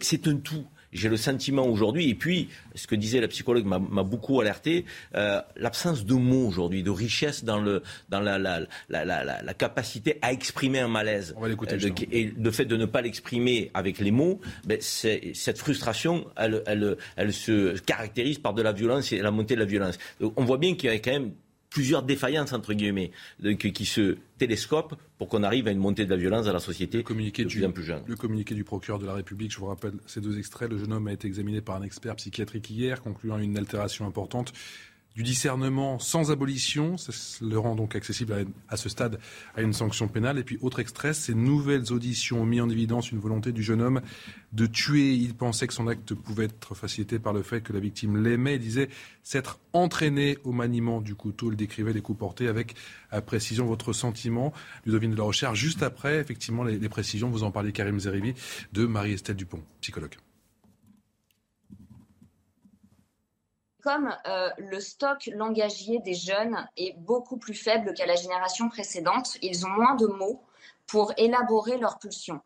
C'est 0.00 0.26
un 0.28 0.36
tout. 0.36 0.66
J'ai 0.92 1.08
le 1.08 1.16
sentiment 1.16 1.66
aujourd'hui, 1.66 2.08
et 2.08 2.14
puis 2.14 2.48
ce 2.74 2.86
que 2.86 2.94
disait 2.94 3.20
la 3.20 3.28
psychologue 3.28 3.64
m'a 3.64 4.02
beaucoup 4.02 4.40
alerté, 4.40 4.84
euh, 5.14 5.40
l'absence 5.56 6.04
de 6.04 6.14
mots 6.14 6.46
aujourd'hui, 6.46 6.82
de 6.82 6.90
richesse 6.90 7.44
dans, 7.44 7.60
le, 7.60 7.82
dans 8.08 8.20
la, 8.20 8.38
la, 8.38 8.60
la, 8.88 9.04
la, 9.04 9.54
capacité 9.54 10.18
à 10.22 10.32
exprimer 10.32 10.80
un 10.80 10.88
malaise. 10.88 11.34
On 11.36 11.40
va 11.40 11.48
l'écouter. 11.48 11.76
Euh, 11.76 11.90
et 12.10 12.32
le 12.36 12.50
fait 12.50 12.64
de 12.64 12.76
ne 12.76 12.86
pas 12.86 13.02
l'exprimer 13.02 13.70
avec 13.74 13.98
les 13.98 14.10
mots, 14.10 14.40
ben, 14.64 14.78
cette 14.80 15.58
frustration, 15.58 16.26
elle, 16.36 16.62
elle, 16.66 16.96
elle 17.16 17.32
se 17.32 17.78
caractérise 17.80 18.38
par 18.38 18.54
de 18.54 18.62
la 18.62 18.72
violence 18.72 19.12
et 19.12 19.18
la 19.18 19.30
montée 19.30 19.54
de 19.54 19.60
la 19.60 19.66
violence. 19.66 19.98
on 20.20 20.44
voit 20.44 20.58
bien 20.58 20.74
qu'il 20.74 20.90
y 20.90 20.92
a 20.92 20.98
quand 20.98 21.12
même 21.12 21.32
plusieurs 21.70 22.02
défaillances, 22.02 22.52
entre 22.52 22.74
guillemets, 22.74 23.12
qui 23.56 23.86
se 23.86 24.18
télescopent 24.38 24.96
pour 25.18 25.28
qu'on 25.28 25.42
arrive 25.42 25.68
à 25.68 25.70
une 25.70 25.78
montée 25.78 26.04
de 26.04 26.10
la 26.10 26.16
violence 26.16 26.46
dans 26.46 26.52
la 26.52 26.60
société 26.60 26.98
le 26.98 27.04
communiqué 27.04 27.44
de 27.44 27.48
plus 27.48 27.64
en 27.64 27.70
plus 27.70 27.84
jeune. 27.84 28.02
Le 28.06 28.16
communiqué 28.16 28.54
du 28.54 28.64
procureur 28.64 28.98
de 28.98 29.06
la 29.06 29.14
République, 29.14 29.52
je 29.52 29.58
vous 29.58 29.66
rappelle 29.66 29.94
ces 30.06 30.20
deux 30.20 30.38
extraits. 30.38 30.68
Le 30.68 30.78
jeune 30.78 30.92
homme 30.92 31.06
a 31.06 31.12
été 31.12 31.28
examiné 31.28 31.60
par 31.60 31.76
un 31.76 31.82
expert 31.82 32.16
psychiatrique 32.16 32.68
hier, 32.70 33.02
concluant 33.02 33.38
une 33.38 33.56
altération 33.56 34.06
importante 34.06 34.52
du 35.20 35.24
discernement 35.24 35.98
sans 35.98 36.30
abolition. 36.30 36.96
Ça 36.96 37.12
le 37.42 37.58
rend 37.58 37.74
donc 37.74 37.94
accessible 37.94 38.46
à, 38.70 38.76
ce 38.78 38.88
stade 38.88 39.20
à 39.54 39.60
une 39.60 39.74
sanction 39.74 40.08
pénale. 40.08 40.38
Et 40.38 40.44
puis, 40.44 40.56
autre 40.62 40.78
extrait, 40.78 41.12
ces 41.12 41.34
nouvelles 41.34 41.92
auditions 41.92 42.40
ont 42.40 42.46
mis 42.46 42.58
en 42.58 42.70
évidence 42.70 43.12
une 43.12 43.18
volonté 43.18 43.52
du 43.52 43.62
jeune 43.62 43.82
homme 43.82 44.00
de 44.54 44.64
tuer. 44.64 45.12
Il 45.12 45.34
pensait 45.34 45.66
que 45.66 45.74
son 45.74 45.88
acte 45.88 46.14
pouvait 46.14 46.46
être 46.46 46.74
facilité 46.74 47.18
par 47.18 47.34
le 47.34 47.42
fait 47.42 47.60
que 47.60 47.74
la 47.74 47.80
victime 47.80 48.16
l'aimait. 48.16 48.54
Il 48.54 48.60
disait 48.60 48.88
s'être 49.22 49.60
entraîné 49.74 50.38
au 50.44 50.52
maniement 50.52 51.02
du 51.02 51.14
couteau. 51.14 51.52
Il 51.52 51.56
décrivait 51.56 51.92
les 51.92 52.00
coups 52.00 52.18
portés 52.18 52.48
avec 52.48 52.74
à 53.10 53.20
précision 53.20 53.66
votre 53.66 53.92
sentiment. 53.92 54.54
Ludovine 54.86 55.10
de 55.10 55.16
la 55.16 55.24
Recherche, 55.24 55.58
juste 55.58 55.82
après, 55.82 56.18
effectivement, 56.18 56.64
les, 56.64 56.78
les 56.78 56.88
précisions, 56.88 57.28
vous 57.28 57.42
en 57.42 57.50
parlez 57.50 57.72
Karim 57.72 58.00
Zeribi, 58.00 58.32
de 58.72 58.86
Marie-Estelle 58.86 59.36
Dupont, 59.36 59.60
psychologue. 59.82 60.16
Comme 63.80 64.14
euh, 64.26 64.50
le 64.58 64.80
stock 64.80 65.30
langagier 65.34 65.98
des 66.00 66.14
jeunes 66.14 66.68
est 66.76 66.96
beaucoup 66.98 67.36
plus 67.36 67.54
faible 67.54 67.94
qu'à 67.94 68.06
la 68.06 68.16
génération 68.16 68.68
précédente, 68.68 69.36
ils 69.42 69.66
ont 69.66 69.70
moins 69.70 69.94
de 69.94 70.06
mots 70.06 70.42
pour 70.86 71.12
élaborer 71.16 71.78
leurs 71.78 71.98
pulsions. 71.98 72.40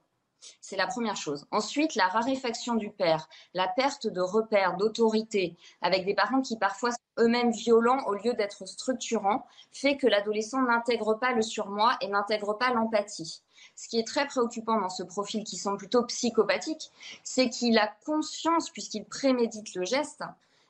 C'est 0.61 0.77
la 0.77 0.87
première 0.87 1.17
chose. 1.17 1.47
Ensuite, 1.51 1.95
la 1.95 2.07
raréfaction 2.09 2.75
du 2.75 2.91
père, 2.91 3.29
la 3.55 3.69
perte 3.69 4.07
de 4.07 4.21
repères, 4.21 4.77
d'autorité, 4.77 5.57
avec 5.81 6.05
des 6.05 6.15
parents 6.15 6.43
qui 6.43 6.59
parfois 6.59 6.91
sont 6.91 6.99
eux-mêmes 7.19 7.53
violents 7.53 8.05
au 8.07 8.15
lieu 8.15 8.35
d'être 8.35 8.67
structurants, 8.67 9.47
fait 9.73 9.97
que 9.97 10.07
l'adolescent 10.07 10.61
n'intègre 10.63 11.15
pas 11.15 11.33
le 11.33 11.43
surmoi 11.43 11.97
et 12.01 12.09
n'intègre 12.09 12.59
pas 12.59 12.73
l'empathie. 12.73 13.43
Ce 13.75 13.89
qui 13.89 13.99
est 13.99 14.07
très 14.07 14.27
préoccupant 14.27 14.81
dans 14.81 14.91
ce 14.91 15.03
profil 15.03 15.45
qui 15.45 15.57
semble 15.57 15.79
plutôt 15.79 16.05
psychopathique, 16.05 16.91
c'est 17.23 17.49
qu'il 17.49 17.79
a 17.79 17.95
conscience, 18.05 18.71
puisqu'il 18.71 19.05
prémédite 19.05 19.75
le 19.75 19.85
geste, 19.85 20.23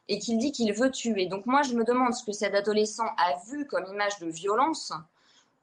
et 0.09 0.19
qu'il 0.19 0.39
dit 0.39 0.53
qu'il 0.53 0.73
veut 0.73 0.91
tuer. 0.91 1.27
Donc 1.27 1.47
moi, 1.47 1.63
je 1.63 1.75
me 1.75 1.85
demande 1.85 2.15
ce 2.15 2.25
que 2.25 2.33
cet 2.33 2.55
adolescent 2.55 3.07
a 3.17 3.35
vu 3.51 3.67
comme 3.67 3.85
image 3.93 4.19
de 4.21 4.27
violence 4.27 4.93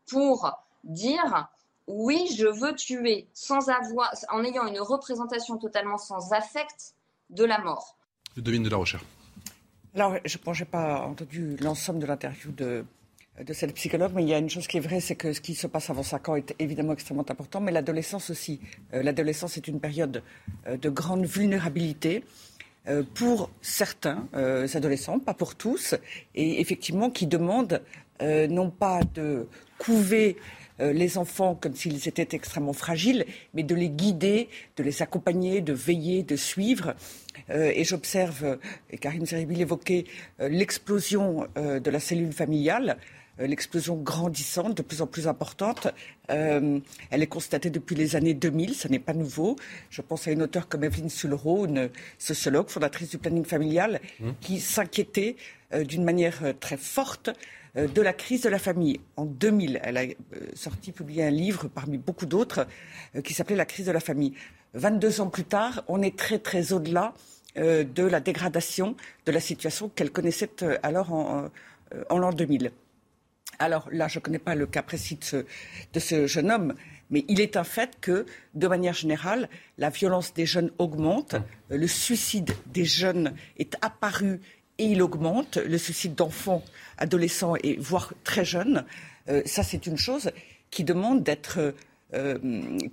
pour 0.07 0.51
dire 0.83 1.49
oui, 1.87 2.27
je 2.37 2.47
veux 2.47 2.75
tuer, 2.75 3.27
sans 3.33 3.69
avoir, 3.69 4.13
en 4.29 4.43
ayant 4.43 4.65
une 4.67 4.79
représentation 4.79 5.57
totalement 5.57 5.97
sans 5.97 6.31
affect 6.31 6.93
de 7.29 7.43
la 7.43 7.59
mort. 7.59 7.97
Je 8.35 8.41
devine 8.41 8.63
de 8.63 8.69
la 8.69 8.77
recherche. 8.77 9.03
Alors, 9.93 10.15
je 10.23 10.37
n'ai 10.37 10.65
pas 10.65 11.01
entendu 11.01 11.57
l'ensemble 11.57 11.99
de 11.99 12.05
l'interview 12.05 12.51
de, 12.51 12.85
de 13.43 13.53
cette 13.53 13.73
psychologue, 13.75 14.11
mais 14.15 14.23
il 14.23 14.29
y 14.29 14.33
a 14.33 14.37
une 14.37 14.49
chose 14.49 14.67
qui 14.67 14.77
est 14.77 14.81
vraie, 14.81 14.99
c'est 14.99 15.15
que 15.15 15.33
ce 15.33 15.41
qui 15.41 15.55
se 15.55 15.67
passe 15.67 15.89
avant 15.89 16.03
5 16.03 16.29
ans 16.29 16.35
est 16.35 16.55
évidemment 16.59 16.93
extrêmement 16.93 17.25
important, 17.29 17.59
mais 17.59 17.71
l'adolescence 17.71 18.29
aussi. 18.29 18.59
Euh, 18.93 19.03
l'adolescence 19.03 19.57
est 19.57 19.67
une 19.67 19.79
période 19.79 20.23
euh, 20.67 20.77
de 20.77 20.89
grande 20.89 21.25
vulnérabilité. 21.25 22.23
Euh, 22.87 23.03
pour 23.13 23.51
certains 23.61 24.27
euh, 24.33 24.67
adolescents, 24.73 25.19
pas 25.19 25.35
pour 25.35 25.53
tous, 25.53 25.93
et 26.33 26.61
effectivement 26.61 27.11
qui 27.11 27.27
demandent 27.27 27.79
euh, 28.23 28.47
non 28.47 28.71
pas 28.71 29.01
de 29.13 29.47
couver 29.77 30.37
les 30.79 31.19
enfants 31.19 31.53
comme 31.53 31.75
s'ils 31.75 32.07
étaient 32.07 32.35
extrêmement 32.35 32.73
fragiles, 32.73 33.27
mais 33.53 33.61
de 33.61 33.75
les 33.75 33.89
guider, 33.89 34.49
de 34.77 34.83
les 34.83 35.03
accompagner, 35.03 35.61
de 35.61 35.73
veiller, 35.73 36.23
de 36.23 36.35
suivre. 36.35 36.95
et 37.49 37.83
j'observe, 37.83 38.57
et 38.89 38.97
Karine 38.97 39.27
Zeribi 39.27 39.57
l'évoquait, 39.57 40.05
l'explosion 40.39 41.45
de 41.55 41.87
la 41.91 41.99
cellule 41.99 42.33
familiale. 42.33 42.97
Euh, 43.41 43.47
l'explosion 43.47 43.95
grandissante, 43.95 44.77
de 44.77 44.81
plus 44.81 45.01
en 45.01 45.07
plus 45.07 45.27
importante. 45.27 45.87
Euh, 46.29 46.79
elle 47.09 47.23
est 47.23 47.27
constatée 47.27 47.69
depuis 47.69 47.95
les 47.95 48.15
années 48.15 48.33
2000, 48.33 48.75
ce 48.75 48.87
n'est 48.87 48.99
pas 48.99 49.13
nouveau. 49.13 49.55
Je 49.89 50.01
pense 50.01 50.27
à 50.27 50.31
une 50.31 50.41
auteure 50.41 50.67
comme 50.67 50.83
Evelyne 50.83 51.09
Sulro, 51.09 51.65
une 51.65 51.89
sociologue, 52.17 52.69
fondatrice 52.69 53.09
du 53.09 53.17
planning 53.17 53.45
familial, 53.45 53.99
mmh. 54.19 54.29
qui 54.39 54.59
s'inquiétait 54.59 55.35
euh, 55.73 55.83
d'une 55.83 56.03
manière 56.03 56.39
très 56.59 56.77
forte 56.77 57.29
de 57.73 58.01
la 58.01 58.11
crise 58.11 58.41
de 58.41 58.49
la 58.49 58.59
famille. 58.59 58.99
En 59.15 59.23
2000, 59.23 59.79
elle 59.81 59.97
a 59.97 60.03
sorti, 60.55 60.91
publié 60.91 61.23
un 61.23 61.29
livre 61.29 61.69
parmi 61.69 61.97
beaucoup 61.97 62.25
d'autres 62.25 62.67
qui 63.23 63.33
s'appelait 63.33 63.55
La 63.55 63.63
crise 63.63 63.85
de 63.85 63.93
la 63.93 64.01
famille. 64.01 64.33
22 64.73 65.21
ans 65.21 65.29
plus 65.29 65.45
tard, 65.45 65.85
on 65.87 66.01
est 66.01 66.17
très 66.17 66.37
très 66.37 66.73
au-delà 66.73 67.13
de 67.55 68.03
la 68.03 68.19
dégradation 68.19 68.97
de 69.25 69.31
la 69.31 69.39
situation 69.39 69.87
qu'elle 69.87 70.11
connaissait 70.11 70.49
alors 70.83 71.13
en, 71.13 71.45
en 72.09 72.17
l'an 72.17 72.33
2000. 72.33 72.73
Alors 73.61 73.87
là, 73.91 74.07
je 74.07 74.17
ne 74.17 74.23
connais 74.23 74.39
pas 74.39 74.55
le 74.55 74.65
cas 74.65 74.81
précis 74.81 75.19
de 75.93 75.99
ce, 75.99 76.25
jeune 76.25 76.49
homme, 76.49 76.73
mais 77.11 77.23
il 77.27 77.39
est 77.39 77.57
un 77.57 77.63
fait 77.63 77.91
que, 78.01 78.25
de 78.55 78.67
manière 78.67 78.95
générale, 78.95 79.49
la 79.77 79.91
violence 79.91 80.33
des 80.33 80.47
jeunes 80.47 80.71
augmente, 80.79 81.35
hum. 81.35 81.43
le 81.69 81.87
suicide 81.87 82.51
des 82.65 82.85
jeunes 82.85 83.35
est 83.57 83.75
apparu 83.81 84.41
et 84.79 84.85
il 84.85 85.03
augmente, 85.03 85.57
le 85.57 85.77
suicide 85.77 86.15
d'enfants, 86.15 86.63
adolescents 86.97 87.53
et 87.61 87.77
voire 87.77 88.13
très 88.23 88.43
jeunes. 88.43 88.83
Euh, 89.29 89.43
ça, 89.45 89.61
c'est 89.61 89.85
une 89.85 89.97
chose 89.97 90.31
qui 90.71 90.83
demande 90.83 91.21
d'être, 91.21 91.75
euh, 92.15 92.39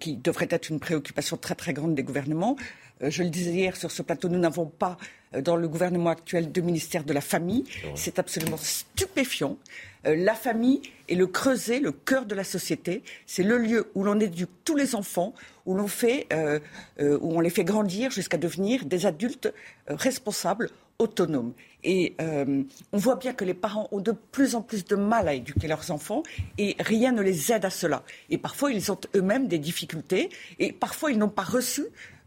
qui 0.00 0.16
devrait 0.16 0.48
être 0.50 0.68
une 0.68 0.80
préoccupation 0.80 1.38
très 1.38 1.54
très 1.54 1.72
grande 1.72 1.94
des 1.94 2.02
gouvernements. 2.02 2.56
Euh, 3.02 3.10
je 3.10 3.22
le 3.22 3.30
disais 3.30 3.52
hier 3.52 3.76
sur 3.76 3.90
ce 3.90 4.02
plateau, 4.02 4.28
nous 4.28 4.38
n'avons 4.38 4.66
pas 4.66 4.96
dans 5.42 5.56
le 5.56 5.68
gouvernement 5.68 6.10
actuel 6.10 6.52
de 6.52 6.60
ministère 6.60 7.04
de 7.04 7.12
la 7.12 7.20
famille. 7.20 7.64
C'est 7.94 8.18
absolument 8.18 8.56
stupéfiant. 8.56 9.58
Euh, 10.06 10.16
la 10.16 10.34
famille 10.34 10.80
est 11.08 11.14
le 11.14 11.26
creuset, 11.26 11.80
le 11.80 11.92
cœur 11.92 12.26
de 12.26 12.34
la 12.34 12.44
société. 12.44 13.02
C'est 13.26 13.42
le 13.42 13.58
lieu 13.58 13.90
où 13.94 14.04
l'on 14.04 14.18
éduque 14.20 14.50
tous 14.64 14.76
les 14.76 14.94
enfants, 14.94 15.34
où 15.66 15.74
l'on 15.74 15.88
fait, 15.88 16.26
euh, 16.32 16.60
euh, 17.00 17.18
où 17.20 17.36
on 17.36 17.40
les 17.40 17.50
fait 17.50 17.64
grandir 17.64 18.10
jusqu'à 18.10 18.38
devenir 18.38 18.84
des 18.84 19.06
adultes 19.06 19.52
responsables, 19.86 20.70
autonomes. 20.98 21.52
Et 21.84 22.16
on 22.18 22.98
voit 22.98 23.14
bien 23.14 23.32
que 23.32 23.44
les 23.44 23.54
parents 23.54 23.86
ont 23.92 24.00
de 24.00 24.10
plus 24.10 24.56
en 24.56 24.62
plus 24.62 24.84
de 24.84 24.96
mal 24.96 25.28
à 25.28 25.34
éduquer 25.34 25.68
leurs 25.68 25.92
enfants 25.92 26.24
et 26.58 26.74
rien 26.80 27.12
ne 27.12 27.22
les 27.22 27.52
aide 27.52 27.64
à 27.64 27.70
cela. 27.70 28.02
Et 28.30 28.36
parfois, 28.36 28.72
ils 28.72 28.90
ont 28.90 28.98
eux-mêmes 29.14 29.46
des 29.46 29.60
difficultés 29.60 30.28
et 30.58 30.72
parfois, 30.72 31.12
ils 31.12 31.18
n'ont 31.18 31.28
pas 31.28 31.44
reçu 31.44 31.84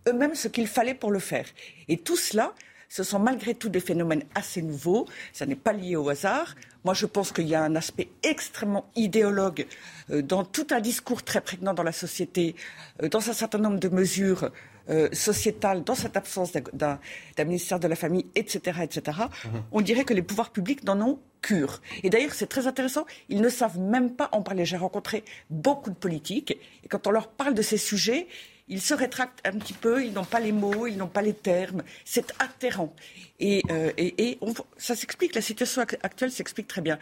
eux-mêmes 0.07 0.35
ce 0.35 0.47
qu'il 0.47 0.67
fallait 0.67 0.93
pour 0.93 1.11
le 1.11 1.19
faire. 1.19 1.45
Et 1.87 1.97
tout 1.97 2.17
cela, 2.17 2.53
ce 2.89 3.03
sont 3.03 3.19
malgré 3.19 3.55
tout 3.55 3.69
des 3.69 3.79
phénomènes 3.79 4.23
assez 4.35 4.61
nouveaux. 4.61 5.07
Ça 5.31 5.45
n'est 5.45 5.55
pas 5.55 5.71
lié 5.71 5.95
au 5.95 6.09
hasard. 6.09 6.55
Moi, 6.83 6.93
je 6.93 7.05
pense 7.05 7.31
qu'il 7.31 7.47
y 7.47 7.55
a 7.55 7.63
un 7.63 7.75
aspect 7.75 8.09
extrêmement 8.21 8.89
idéologue 8.95 9.65
euh, 10.09 10.21
dans 10.21 10.43
tout 10.43 10.67
un 10.71 10.81
discours 10.81 11.23
très 11.23 11.39
prégnant 11.39 11.73
dans 11.73 11.83
la 11.83 11.91
société, 11.91 12.55
euh, 13.01 13.07
dans 13.07 13.29
un 13.29 13.33
certain 13.33 13.59
nombre 13.59 13.79
de 13.79 13.87
mesures 13.87 14.51
euh, 14.89 15.07
sociétales, 15.13 15.83
dans 15.83 15.95
cette 15.95 16.17
absence 16.17 16.51
d'un 16.51 16.99
ministère 17.45 17.79
de 17.79 17.87
la 17.87 17.95
famille, 17.95 18.25
etc., 18.35 18.79
etc. 18.81 19.19
Mhm. 19.45 19.63
On 19.71 19.81
dirait 19.81 20.03
que 20.03 20.13
les 20.13 20.23
pouvoirs 20.23 20.51
publics 20.51 20.83
n'en 20.83 20.99
ont 20.99 21.19
cure. 21.41 21.81
Et 22.03 22.09
d'ailleurs, 22.09 22.33
c'est 22.33 22.47
très 22.47 22.67
intéressant, 22.67 23.05
ils 23.29 23.41
ne 23.41 23.49
savent 23.49 23.79
même 23.79 24.15
pas 24.15 24.29
en 24.31 24.41
parler. 24.41 24.65
J'ai 24.65 24.77
rencontré 24.77 25.23
beaucoup 25.49 25.91
de 25.91 25.95
politiques, 25.95 26.57
et 26.83 26.87
quand 26.87 27.07
on 27.07 27.11
leur 27.11 27.29
parle 27.29 27.53
de 27.53 27.61
ces 27.61 27.77
sujets, 27.77 28.27
ils 28.71 28.81
se 28.81 28.93
rétractent 28.93 29.45
un 29.45 29.51
petit 29.51 29.73
peu, 29.73 30.03
ils 30.03 30.13
n'ont 30.13 30.23
pas 30.23 30.39
les 30.39 30.53
mots, 30.53 30.87
ils 30.87 30.97
n'ont 30.97 31.07
pas 31.07 31.21
les 31.21 31.33
termes. 31.33 31.83
C'est 32.05 32.33
atterrant. 32.39 32.95
Et, 33.39 33.61
euh, 33.69 33.91
ça 34.77 34.95
s'explique, 34.95 35.35
la 35.35 35.41
situation 35.41 35.81
actuelle 35.81 36.31
s'explique 36.31 36.67
très 36.67 36.81
bien. 36.81 36.97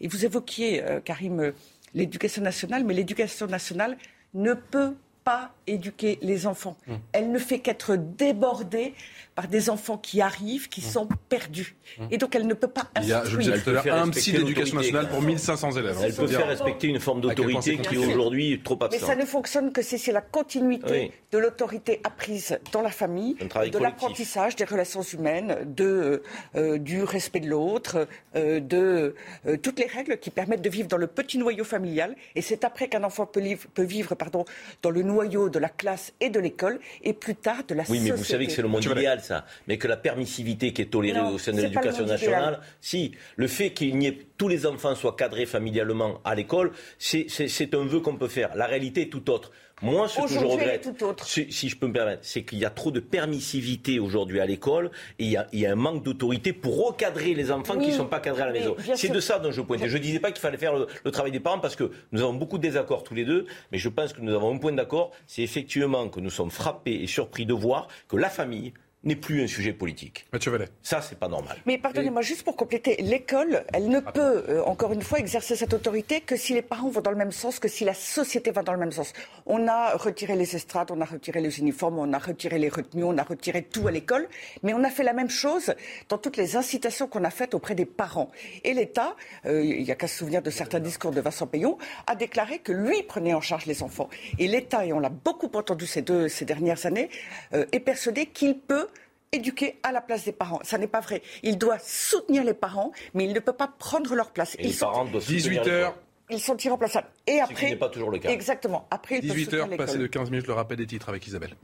Et 0.00 0.08
vous 0.08 0.24
évoquiez, 0.24 0.82
euh, 0.82 1.00
Karim, 1.00 1.40
euh, 1.40 1.52
l'éducation 1.94 2.42
nationale, 2.42 2.84
mais 2.84 2.94
l'éducation 2.94 3.46
nationale 3.46 3.98
ne 4.32 4.54
peut 4.54 4.94
pas 5.22 5.54
éduquer 5.66 6.18
les 6.22 6.46
enfants. 6.46 6.78
Mmh. 6.86 6.94
Elle 7.12 7.30
ne 7.30 7.38
fait 7.38 7.58
qu'être 7.58 7.96
débordée 7.96 8.94
par 9.40 9.48
des 9.48 9.70
enfants 9.70 9.96
qui 9.96 10.20
arrivent, 10.20 10.68
qui 10.68 10.82
mmh. 10.82 10.84
sont 10.84 11.08
perdus. 11.30 11.74
Mmh. 11.98 12.02
Et 12.10 12.18
donc 12.18 12.34
elle 12.34 12.46
ne 12.46 12.52
peut 12.52 12.68
pas 12.68 12.90
Il 13.00 13.08
y 13.08 13.12
a, 13.14 13.24
je 13.24 13.38
le 13.38 13.42
disais 13.42 13.58
tout 13.58 13.70
à 13.70 13.72
l'heure, 13.72 13.94
un 13.94 14.10
psy 14.10 14.32
d'éducation 14.32 14.76
nationale 14.76 15.08
pour 15.08 15.22
1500 15.22 15.70
élèves. 15.78 15.96
Elle 16.02 16.14
peut 16.14 16.26
faire 16.26 16.46
respecter 16.46 16.88
une 16.88 17.00
forme 17.00 17.22
d'autorité 17.22 17.78
qui 17.78 17.94
est 17.94 17.98
aujourd'hui 17.98 18.60
trop 18.62 18.74
absente. 18.74 18.92
Mais 18.92 18.98
ça 18.98 19.16
ne 19.16 19.24
fonctionne 19.24 19.72
que 19.72 19.80
si 19.80 19.98
c'est 19.98 20.12
la 20.12 20.20
continuité 20.20 21.10
de 21.32 21.38
l'autorité 21.38 22.00
apprise 22.04 22.58
dans 22.70 22.82
la 22.82 22.90
famille, 22.90 23.34
de 23.34 23.78
l'apprentissage 23.78 24.56
des 24.56 24.64
relations 24.64 25.02
humaines, 25.02 25.56
de, 25.64 26.22
euh, 26.54 26.76
du 26.76 27.02
respect 27.02 27.40
de 27.40 27.48
l'autre, 27.48 28.06
euh, 28.36 28.60
de 28.60 29.14
euh, 29.46 29.56
toutes 29.56 29.78
les 29.78 29.86
règles 29.86 30.18
qui 30.18 30.28
permettent 30.28 30.62
de 30.62 30.68
vivre 30.68 30.88
dans 30.88 30.98
le 30.98 31.06
petit 31.06 31.38
noyau 31.38 31.64
familial. 31.64 32.14
Et 32.34 32.42
c'est 32.42 32.64
après 32.64 32.88
qu'un 32.88 33.04
enfant 33.04 33.24
peut, 33.24 33.40
vivre, 33.40 33.66
peut 33.72 33.84
vivre 33.84 34.14
pardon, 34.14 34.44
dans 34.82 34.90
le 34.90 35.02
noyau 35.02 35.48
de 35.48 35.58
la 35.58 35.70
classe 35.70 36.12
et 36.20 36.28
de 36.28 36.40
l'école 36.40 36.78
et 37.02 37.14
plus 37.14 37.36
tard 37.36 37.64
de 37.66 37.74
la 37.74 37.84
oui, 37.84 37.86
société. 37.86 38.02
Oui, 38.02 38.10
mais 38.10 38.16
vous 38.16 38.24
savez 38.24 38.46
que 38.46 38.52
c'est 38.52 38.62
le 38.62 38.68
monde 38.68 38.84
idéal, 38.84 39.20
ça. 39.30 39.44
Mais 39.66 39.78
que 39.78 39.88
la 39.88 39.96
permissivité 39.96 40.72
qui 40.72 40.82
est 40.82 40.90
tolérée 40.90 41.20
au 41.20 41.38
sein 41.38 41.52
de 41.52 41.60
l'éducation 41.60 42.04
nationale, 42.04 42.60
si, 42.80 43.12
le 43.36 43.46
fait 43.46 43.70
qu'il 43.70 43.96
n'y 43.96 44.08
ait 44.08 44.18
tous 44.36 44.48
les 44.48 44.66
enfants 44.66 44.94
soient 44.94 45.16
cadrés 45.16 45.46
familialement 45.46 46.20
à 46.24 46.34
l'école, 46.34 46.72
c'est 46.98 47.74
un 47.74 47.84
vœu 47.84 48.00
qu'on 48.00 48.16
peut 48.16 48.28
faire. 48.28 48.54
La 48.56 48.66
réalité 48.66 49.02
est 49.02 49.12
tout 49.12 49.30
autre. 49.30 49.50
Moi, 49.82 50.08
ce 50.08 50.20
que 50.20 50.28
je 50.28 50.38
regrette, 50.38 50.90
si, 51.24 51.50
si, 51.50 51.68
je 51.70 51.76
peux 51.76 51.86
me 51.86 51.92
permettre, 51.94 52.20
c'est 52.22 52.42
qu'il 52.42 52.58
y 52.58 52.66
a 52.66 52.70
trop 52.70 52.90
de 52.90 53.00
permissivité 53.00 53.98
aujourd'hui 53.98 54.38
à 54.38 54.44
l'école 54.44 54.90
et 55.18 55.24
il 55.24 55.30
y, 55.30 55.38
a, 55.38 55.46
il 55.52 55.60
y, 55.60 55.66
a, 55.66 55.72
un 55.72 55.74
manque 55.74 56.02
d'autorité 56.02 56.52
pour 56.52 56.86
recadrer 56.86 57.32
les 57.32 57.50
enfants 57.50 57.78
qui 57.78 57.88
ne 57.88 57.92
sont 57.92 58.06
pas 58.06 58.20
cadrés 58.20 58.42
à 58.42 58.46
la 58.46 58.52
maison. 58.52 58.76
C'est 58.94 59.08
de 59.08 59.20
ça 59.20 59.38
dont 59.38 59.52
je 59.52 59.62
pointais. 59.62 59.88
Je 59.88 59.96
ne 59.96 60.02
disais 60.02 60.20
pas 60.20 60.32
qu'il 60.32 60.40
fallait 60.40 60.58
faire 60.58 60.74
le, 60.74 60.86
le, 61.02 61.10
travail 61.10 61.32
des 61.32 61.40
parents 61.40 61.60
parce 61.60 61.76
que 61.76 61.90
nous 62.12 62.20
avons 62.20 62.34
beaucoup 62.34 62.58
de 62.58 62.62
désaccords 62.62 63.04
tous 63.04 63.14
les 63.14 63.24
deux, 63.24 63.46
mais 63.72 63.78
je 63.78 63.88
pense 63.88 64.12
que 64.12 64.20
nous 64.20 64.34
avons 64.34 64.54
un 64.54 64.58
point 64.58 64.72
d'accord, 64.72 65.12
c'est 65.26 65.42
effectivement 65.42 66.08
que 66.08 66.20
nous 66.20 66.30
sommes 66.30 66.50
frappés 66.50 67.00
et 67.02 67.06
surpris 67.06 67.46
de 67.46 67.54
voir 67.54 67.88
que 68.08 68.16
la 68.16 68.28
famille 68.28 68.74
n'est 69.02 69.16
plus 69.16 69.42
un 69.42 69.46
sujet 69.46 69.72
politique. 69.72 70.26
Mathieu 70.32 70.50
Vallet. 70.50 70.68
Ça, 70.82 71.00
c'est 71.00 71.18
pas 71.18 71.28
normal. 71.28 71.56
Mais 71.64 71.78
pardonnez-moi, 71.78 72.20
juste 72.20 72.42
pour 72.42 72.56
compléter, 72.56 72.96
l'école, 73.00 73.64
elle 73.72 73.88
ne 73.88 74.00
peut, 74.00 74.44
euh, 74.48 74.62
encore 74.64 74.92
une 74.92 75.00
fois, 75.00 75.18
exercer 75.18 75.56
cette 75.56 75.72
autorité 75.72 76.20
que 76.20 76.36
si 76.36 76.52
les 76.52 76.60
parents 76.60 76.90
vont 76.90 77.00
dans 77.00 77.10
le 77.10 77.16
même 77.16 77.32
sens, 77.32 77.58
que 77.58 77.68
si 77.68 77.84
la 77.84 77.94
société 77.94 78.50
va 78.50 78.62
dans 78.62 78.74
le 78.74 78.78
même 78.78 78.92
sens. 78.92 79.14
On 79.46 79.66
a 79.68 79.96
retiré 79.96 80.36
les 80.36 80.54
estrades, 80.54 80.90
on 80.90 81.00
a 81.00 81.06
retiré 81.06 81.40
les 81.40 81.60
uniformes, 81.60 81.98
on 81.98 82.12
a 82.12 82.18
retiré 82.18 82.58
les 82.58 82.68
retenues, 82.68 83.04
on 83.04 83.16
a 83.16 83.22
retiré 83.22 83.62
tout 83.62 83.88
à 83.88 83.90
l'école, 83.90 84.28
mais 84.62 84.74
on 84.74 84.84
a 84.84 84.90
fait 84.90 85.02
la 85.02 85.14
même 85.14 85.30
chose 85.30 85.74
dans 86.10 86.18
toutes 86.18 86.36
les 86.36 86.56
incitations 86.56 87.06
qu'on 87.06 87.24
a 87.24 87.30
faites 87.30 87.54
auprès 87.54 87.74
des 87.74 87.86
parents. 87.86 88.30
Et 88.64 88.74
l'État, 88.74 89.16
euh, 89.46 89.64
il 89.64 89.82
n'y 89.82 89.90
a 89.90 89.94
qu'à 89.94 90.08
se 90.08 90.18
souvenir 90.18 90.42
de 90.42 90.50
certains 90.50 90.80
discours 90.80 91.12
de 91.12 91.22
Vincent 91.22 91.46
Payon, 91.46 91.78
a 92.06 92.14
déclaré 92.14 92.58
que 92.58 92.72
lui 92.72 93.02
prenait 93.04 93.32
en 93.32 93.40
charge 93.40 93.64
les 93.64 93.82
enfants. 93.82 94.10
Et 94.38 94.46
l'État, 94.46 94.84
et 94.84 94.92
on 94.92 95.00
l'a 95.00 95.08
beaucoup 95.08 95.50
entendu 95.54 95.86
ces, 95.86 96.02
deux, 96.02 96.28
ces 96.28 96.44
dernières 96.44 96.84
années, 96.84 97.08
euh, 97.54 97.64
est 97.72 97.80
persuadé 97.80 98.26
qu'il 98.26 98.58
peut 98.58 98.88
éduquer 99.32 99.78
à 99.82 99.92
la 99.92 100.00
place 100.00 100.24
des 100.24 100.32
parents. 100.32 100.60
Ça 100.62 100.78
n'est 100.78 100.88
pas 100.88 101.00
vrai. 101.00 101.22
Il 101.42 101.58
doit 101.58 101.78
soutenir 101.78 102.44
les 102.44 102.54
parents, 102.54 102.92
mais 103.14 103.24
il 103.24 103.32
ne 103.32 103.40
peut 103.40 103.52
pas 103.52 103.68
prendre 103.68 104.14
leur 104.14 104.32
place. 104.32 104.54
Et 104.56 104.62
ils 104.62 104.66
les 104.68 104.72
sont... 104.72 104.86
parents 104.86 105.04
doivent 105.04 105.24
18 105.24 105.66
heures. 105.68 105.96
Ils 106.30 106.40
sont 106.40 106.56
irremplaçables. 106.56 107.08
Et 107.26 107.40
après, 107.40 107.54
ce 107.54 107.60
qui 107.60 107.70
n'est 107.70 107.76
pas 107.76 107.88
toujours 107.88 108.10
le 108.10 108.18
cas. 108.18 108.30
Exactement. 108.30 108.86
Après, 108.90 109.20
18 109.20 109.54
heures, 109.54 109.76
passé 109.76 109.98
de 109.98 110.06
15 110.06 110.30
minutes, 110.30 110.46
le 110.46 110.52
rappel 110.52 110.76
des 110.78 110.86
titres 110.86 111.08
avec 111.08 111.26
Isabelle. 111.26 111.56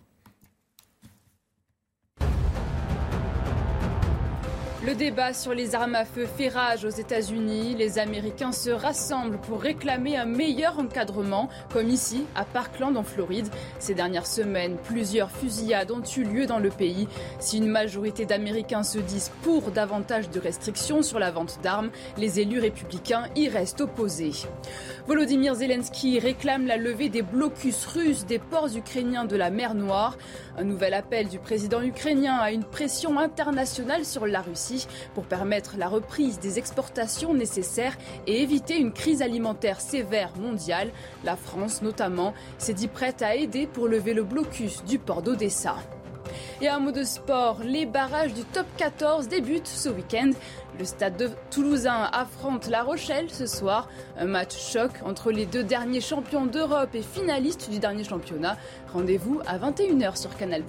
Le 4.86 4.94
débat 4.94 5.34
sur 5.34 5.52
les 5.52 5.74
armes 5.74 5.96
à 5.96 6.04
feu 6.04 6.28
fait 6.36 6.46
rage 6.46 6.84
aux 6.84 6.90
États-Unis. 6.90 7.74
Les 7.76 7.98
Américains 7.98 8.52
se 8.52 8.70
rassemblent 8.70 9.38
pour 9.38 9.60
réclamer 9.60 10.16
un 10.16 10.26
meilleur 10.26 10.78
encadrement, 10.78 11.48
comme 11.72 11.88
ici, 11.88 12.24
à 12.36 12.44
Parkland, 12.44 12.96
en 12.96 13.02
Floride. 13.02 13.48
Ces 13.80 13.94
dernières 13.94 14.28
semaines, 14.28 14.76
plusieurs 14.84 15.32
fusillades 15.32 15.90
ont 15.90 16.04
eu 16.16 16.22
lieu 16.22 16.46
dans 16.46 16.60
le 16.60 16.70
pays. 16.70 17.08
Si 17.40 17.58
une 17.58 17.66
majorité 17.66 18.26
d'Américains 18.26 18.84
se 18.84 19.00
disent 19.00 19.32
pour 19.42 19.72
davantage 19.72 20.30
de 20.30 20.38
restrictions 20.38 21.02
sur 21.02 21.18
la 21.18 21.32
vente 21.32 21.58
d'armes, 21.64 21.90
les 22.16 22.38
élus 22.38 22.60
républicains 22.60 23.26
y 23.34 23.48
restent 23.48 23.80
opposés. 23.80 24.46
Volodymyr 25.08 25.56
Zelensky 25.56 26.20
réclame 26.20 26.64
la 26.64 26.76
levée 26.76 27.08
des 27.08 27.22
blocus 27.22 27.86
russes 27.86 28.24
des 28.24 28.38
ports 28.38 28.76
ukrainiens 28.76 29.24
de 29.24 29.34
la 29.34 29.50
mer 29.50 29.74
Noire. 29.74 30.16
Un 30.58 30.64
nouvel 30.64 30.94
appel 30.94 31.28
du 31.28 31.38
président 31.38 31.82
ukrainien 31.82 32.36
à 32.38 32.50
une 32.50 32.64
pression 32.64 33.18
internationale 33.18 34.06
sur 34.06 34.26
la 34.26 34.40
Russie 34.40 34.86
pour 35.14 35.24
permettre 35.24 35.76
la 35.76 35.86
reprise 35.86 36.40
des 36.40 36.58
exportations 36.58 37.34
nécessaires 37.34 37.98
et 38.26 38.40
éviter 38.40 38.78
une 38.78 38.92
crise 38.92 39.20
alimentaire 39.20 39.82
sévère 39.82 40.32
mondiale. 40.38 40.92
La 41.24 41.36
France, 41.36 41.82
notamment, 41.82 42.32
s'est 42.56 42.72
dit 42.72 42.88
prête 42.88 43.20
à 43.20 43.34
aider 43.34 43.66
pour 43.66 43.86
lever 43.86 44.14
le 44.14 44.24
blocus 44.24 44.82
du 44.84 44.98
port 44.98 45.20
d'Odessa. 45.20 45.76
Et 46.62 46.68
un 46.68 46.80
mot 46.80 46.90
de 46.90 47.04
sport, 47.04 47.60
les 47.62 47.84
barrages 47.84 48.32
du 48.32 48.42
top 48.42 48.66
14 48.78 49.28
débutent 49.28 49.66
ce 49.66 49.90
week-end. 49.90 50.30
Le 50.78 50.86
stade 50.86 51.18
de 51.18 51.30
Toulousain 51.50 52.08
affronte 52.12 52.68
La 52.68 52.82
Rochelle 52.82 53.28
ce 53.30 53.46
soir. 53.46 53.90
Un 54.16 54.24
match 54.24 54.56
choc 54.72 54.90
entre 55.04 55.32
les 55.32 55.44
deux 55.44 55.62
derniers 55.62 56.00
champions 56.00 56.46
d'Europe 56.46 56.94
et 56.94 57.02
finalistes 57.02 57.68
du 57.70 57.78
dernier 57.78 58.04
championnat. 58.04 58.56
Rendez-vous 58.94 59.40
à 59.46 59.58
21h 59.58 60.16
sur 60.16 60.34
Canal+. 60.34 60.64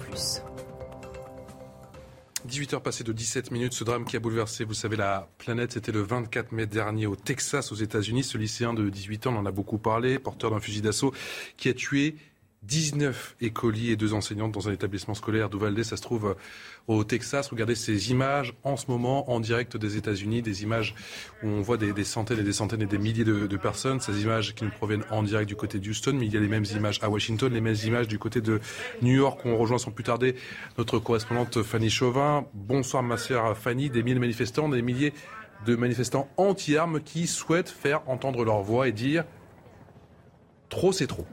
18h 2.46 2.80
passées 2.80 3.04
de 3.04 3.12
17 3.12 3.50
minutes, 3.50 3.72
ce 3.72 3.84
drame 3.84 4.04
qui 4.04 4.16
a 4.16 4.20
bouleversé, 4.20 4.64
vous 4.64 4.74
savez, 4.74 4.96
la 4.96 5.28
planète, 5.38 5.72
c'était 5.72 5.92
le 5.92 6.00
24 6.00 6.52
mai 6.52 6.66
dernier 6.66 7.06
au 7.06 7.16
Texas, 7.16 7.72
aux 7.72 7.76
États-Unis. 7.76 8.24
Ce 8.24 8.38
lycéen 8.38 8.74
de 8.74 8.88
18 8.88 9.26
ans, 9.26 9.34
on 9.34 9.40
en 9.40 9.46
a 9.46 9.50
beaucoup 9.50 9.78
parlé, 9.78 10.18
porteur 10.18 10.50
d'un 10.50 10.60
fusil 10.60 10.80
d'assaut, 10.80 11.12
qui 11.56 11.68
a 11.68 11.74
tué 11.74 12.16
19 12.64 13.36
écoliers 13.40 13.92
et 13.92 13.96
deux 13.96 14.14
enseignantes 14.14 14.52
dans 14.52 14.68
un 14.68 14.72
établissement 14.72 15.14
scolaire 15.14 15.48
d'Uvalde, 15.48 15.80
ça 15.84 15.96
se 15.96 16.02
trouve 16.02 16.26
euh, 16.26 16.34
au 16.88 17.04
Texas. 17.04 17.48
Regardez 17.48 17.76
ces 17.76 18.10
images 18.10 18.54
en 18.64 18.76
ce 18.76 18.90
moment 18.90 19.30
en 19.30 19.38
direct 19.38 19.76
des 19.76 19.96
États-Unis, 19.96 20.42
des 20.42 20.64
images 20.64 20.94
où 21.42 21.46
on 21.46 21.60
voit 21.60 21.76
des, 21.76 22.04
centaines 22.04 22.40
et 22.40 22.42
des 22.42 22.52
centaines 22.52 22.82
et 22.82 22.86
des 22.86 22.98
milliers 22.98 23.24
de, 23.24 23.46
de, 23.46 23.56
personnes. 23.56 24.00
Ces 24.00 24.22
images 24.22 24.54
qui 24.54 24.64
nous 24.64 24.70
proviennent 24.70 25.04
en 25.10 25.22
direct 25.22 25.48
du 25.48 25.54
côté 25.54 25.78
d'Houston, 25.78 26.14
mais 26.18 26.26
il 26.26 26.34
y 26.34 26.36
a 26.36 26.40
les 26.40 26.48
mêmes 26.48 26.64
images 26.64 26.98
à 27.02 27.08
Washington, 27.08 27.52
les 27.52 27.60
mêmes 27.60 27.76
images 27.84 28.08
du 28.08 28.18
côté 28.18 28.40
de 28.40 28.60
New 29.02 29.14
York. 29.14 29.40
On 29.44 29.56
rejoint 29.56 29.78
sans 29.78 29.92
plus 29.92 30.04
tarder 30.04 30.34
notre 30.78 30.98
correspondante 30.98 31.62
Fanny 31.62 31.90
Chauvin. 31.90 32.44
Bonsoir 32.54 33.04
ma 33.04 33.18
sœur 33.18 33.56
Fanny. 33.56 33.88
Des 33.88 34.02
milliers 34.02 34.16
de 34.16 34.20
manifestants, 34.20 34.68
des 34.68 34.82
milliers 34.82 35.12
de 35.64 35.76
manifestants 35.76 36.28
anti-armes 36.36 37.00
qui 37.00 37.26
souhaitent 37.26 37.70
faire 37.70 38.08
entendre 38.08 38.44
leur 38.44 38.62
voix 38.62 38.88
et 38.88 38.92
dire 38.92 39.24
trop 40.68 40.92
c'est 40.92 41.06
trop. 41.06 41.26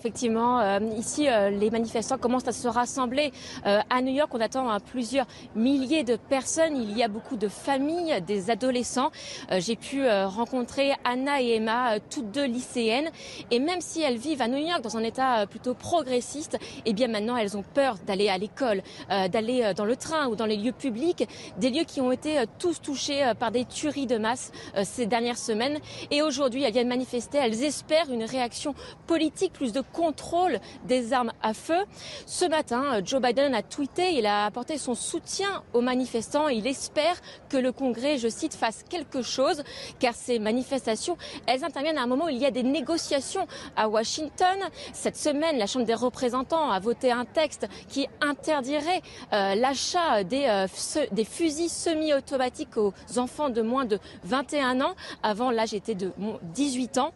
Effectivement, 0.00 0.60
euh, 0.60 0.78
ici, 0.96 1.28
euh, 1.28 1.50
les 1.50 1.68
manifestants 1.68 2.16
commencent 2.16 2.48
à 2.48 2.52
se 2.52 2.66
rassembler. 2.68 3.32
Euh, 3.66 3.80
à 3.90 4.00
New 4.00 4.14
York, 4.14 4.30
on 4.32 4.40
attend 4.40 4.74
plusieurs 4.80 5.26
milliers 5.54 6.04
de 6.04 6.16
personnes. 6.16 6.74
Il 6.74 6.96
y 6.96 7.02
a 7.02 7.08
beaucoup 7.08 7.36
de 7.36 7.48
familles, 7.48 8.22
des 8.26 8.50
adolescents. 8.50 9.10
J'ai 9.58 9.76
pu 9.76 10.08
rencontrer 10.08 10.92
Anna 11.04 11.42
et 11.42 11.56
Emma, 11.56 12.00
toutes 12.08 12.30
deux 12.30 12.46
lycéennes. 12.46 13.10
Et 13.50 13.58
même 13.58 13.82
si 13.82 14.00
elles 14.00 14.16
vivent 14.16 14.40
à 14.40 14.48
New 14.48 14.56
York 14.56 14.80
dans 14.80 14.96
un 14.96 15.02
état 15.02 15.46
plutôt 15.46 15.74
progressiste, 15.74 16.56
eh 16.86 16.94
bien 16.94 17.08
maintenant, 17.08 17.36
elles 17.36 17.58
ont 17.58 17.64
peur 17.74 17.96
d'aller 18.06 18.30
à 18.30 18.38
l'école, 18.38 18.82
d'aller 19.08 19.72
dans 19.76 19.84
le 19.84 19.96
train 19.96 20.28
ou 20.28 20.36
dans 20.36 20.46
les 20.46 20.56
lieux 20.56 20.72
publics, 20.72 21.28
des 21.58 21.70
lieux 21.70 21.84
qui 21.84 22.00
ont 22.00 22.12
été 22.12 22.44
tous 22.58 22.80
touchés 22.80 23.32
par 23.38 23.50
des 23.50 23.66
tueries 23.66 24.06
de 24.06 24.16
masse 24.16 24.52
ces 24.84 25.06
dernières 25.06 25.38
semaines. 25.38 25.78
Et 26.10 26.22
aujourd'hui, 26.22 26.62
elles 26.62 26.72
viennent 26.72 26.88
manifester. 26.88 27.38
Elles 27.38 27.62
espèrent 27.64 28.10
une 28.10 28.24
réaction 28.24 28.74
politique 29.06 29.52
plus 29.52 29.72
de 29.72 29.82
contrôle 29.92 30.58
des 30.84 31.12
armes 31.12 31.32
à 31.42 31.54
feu. 31.54 31.84
Ce 32.26 32.44
matin, 32.44 33.00
Joe 33.04 33.20
Biden 33.20 33.54
a 33.54 33.62
tweeté, 33.62 34.14
il 34.14 34.26
a 34.26 34.46
apporté 34.46 34.78
son 34.78 34.94
soutien 34.94 35.62
aux 35.72 35.80
manifestants. 35.80 36.48
Il 36.48 36.66
espère 36.66 37.16
que 37.48 37.56
le 37.56 37.72
Congrès, 37.72 38.18
je 38.18 38.28
cite, 38.28 38.54
fasse 38.54 38.84
quelque 38.88 39.22
chose, 39.22 39.62
car 39.98 40.14
ces 40.14 40.38
manifestations, 40.38 41.16
elles 41.46 41.64
interviennent 41.64 41.98
à 41.98 42.02
un 42.02 42.06
moment 42.06 42.26
où 42.26 42.30
il 42.30 42.38
y 42.38 42.46
a 42.46 42.50
des 42.50 42.62
négociations 42.62 43.46
à 43.76 43.88
Washington. 43.88 44.58
Cette 44.92 45.16
semaine, 45.16 45.58
la 45.58 45.66
Chambre 45.66 45.86
des 45.86 45.94
représentants 45.94 46.70
a 46.70 46.80
voté 46.80 47.12
un 47.12 47.24
texte 47.24 47.68
qui 47.88 48.08
interdirait 48.20 49.02
euh, 49.32 49.54
l'achat 49.54 50.24
des, 50.24 50.44
euh, 50.46 50.66
des 51.12 51.24
fusils 51.24 51.70
semi-automatiques 51.70 52.76
aux 52.76 52.92
enfants 53.16 53.50
de 53.50 53.62
moins 53.62 53.84
de 53.84 53.98
21 54.24 54.80
ans. 54.80 54.94
Avant, 55.22 55.50
l'âge 55.50 55.74
était 55.74 55.94
de 55.94 56.12
18 56.42 56.98
ans. 56.98 57.12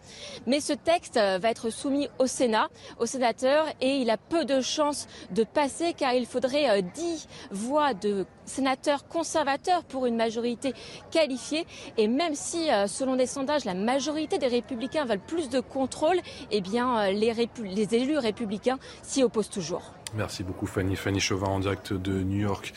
Mais 0.47 0.61
ce 0.61 0.73
texte 0.73 1.17
euh, 1.17 1.39
va 1.39 1.51
être 1.51 1.71
soumis 1.71 2.09
au 2.19 2.27
Sénat 2.27 2.64
aux 2.99 3.07
sénateurs 3.07 3.67
et 3.81 3.97
il 3.97 4.11
a 4.11 4.17
peu 4.17 4.45
de 4.45 4.61
chances 4.61 5.07
de 5.31 5.45
passer 5.45 5.95
car 5.97 6.15
il 6.15 6.27
faudrait 6.27 6.83
10 6.83 6.93
euh, 7.01 7.55
voix 7.55 7.95
de 7.95 8.27
sénateurs 8.45 9.09
conservateurs 9.09 9.85
pour 9.85 10.07
une 10.07 10.17
majorité 10.17 10.75
qualifiée. 11.11 11.67
Et 11.97 12.09
même 12.09 12.35
si, 12.35 12.71
euh, 12.71 12.87
selon 12.87 13.17
des 13.17 13.27
sondages, 13.27 13.65
la 13.65 13.75
majorité 13.75 14.39
des 14.39 14.47
républicains 14.47 15.05
veulent 15.05 15.19
plus 15.19 15.49
de 15.49 15.61
contrôle, 15.61 16.19
eh 16.51 16.61
bien, 16.61 16.99
euh, 16.99 17.13
les 17.13 17.95
élus 17.95 18.19
républicains 18.19 18.79
s'y 19.03 19.23
opposent 19.23 19.51
toujours. 19.51 19.95
Merci 20.17 20.45
beaucoup 20.45 20.67
Fanny. 20.67 20.95
Fanny 20.95 21.19
Chauvin 21.19 21.49
en 21.49 21.59
direct 21.59 21.93
de 21.93 22.23
New 22.23 22.39
York 22.39 22.73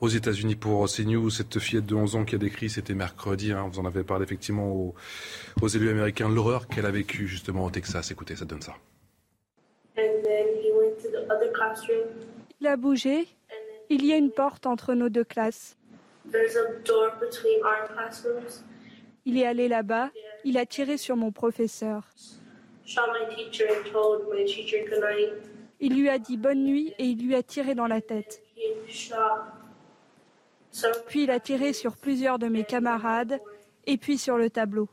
aux 0.00 0.08
États-Unis 0.08 0.56
pour 0.56 0.88
CNews. 0.88 1.30
Cette 1.30 1.60
fillette 1.60 1.86
de 1.86 1.94
11 1.94 2.16
ans 2.16 2.24
qui 2.24 2.34
a 2.34 2.38
décrit, 2.38 2.70
c'était 2.70 2.94
mercredi, 2.94 3.52
hein, 3.52 3.68
vous 3.70 3.78
en 3.78 3.84
avez 3.84 4.02
parlé 4.02 4.24
effectivement 4.24 4.66
aux, 4.66 4.94
aux 5.60 5.68
élus 5.68 5.90
américains, 5.90 6.28
l'horreur 6.28 6.66
qu'elle 6.66 6.86
a 6.86 6.90
vécue 6.90 7.28
justement 7.28 7.64
au 7.64 7.70
Texas. 7.70 8.10
Écoutez, 8.10 8.34
ça 8.34 8.44
donne 8.44 8.62
ça. 8.62 8.74
Il 12.60 12.66
a 12.66 12.76
bougé. 12.76 13.28
Il 13.90 14.06
y 14.06 14.12
a 14.12 14.16
une 14.16 14.30
porte 14.30 14.66
entre 14.66 14.94
nos 14.94 15.08
deux 15.08 15.24
classes. 15.24 15.76
Il 19.24 19.38
est 19.38 19.46
allé 19.46 19.68
là-bas. 19.68 20.10
Il 20.44 20.58
a 20.58 20.66
tiré 20.66 20.96
sur 20.96 21.16
mon 21.16 21.30
professeur. 21.30 22.08
Il 25.80 26.00
lui 26.00 26.08
a 26.08 26.18
dit 26.18 26.36
bonne 26.36 26.64
nuit 26.64 26.94
et 26.98 27.04
il 27.04 27.26
lui 27.26 27.34
a 27.34 27.42
tiré 27.42 27.74
dans 27.74 27.86
la 27.86 28.00
tête. 28.00 28.42
Puis 31.06 31.24
il 31.24 31.30
a 31.30 31.40
tiré 31.40 31.72
sur 31.72 31.96
plusieurs 31.96 32.38
de 32.38 32.48
mes 32.48 32.64
camarades 32.64 33.40
et 33.86 33.98
puis 33.98 34.16
sur 34.16 34.38
le 34.38 34.48
tableau. 34.48 34.88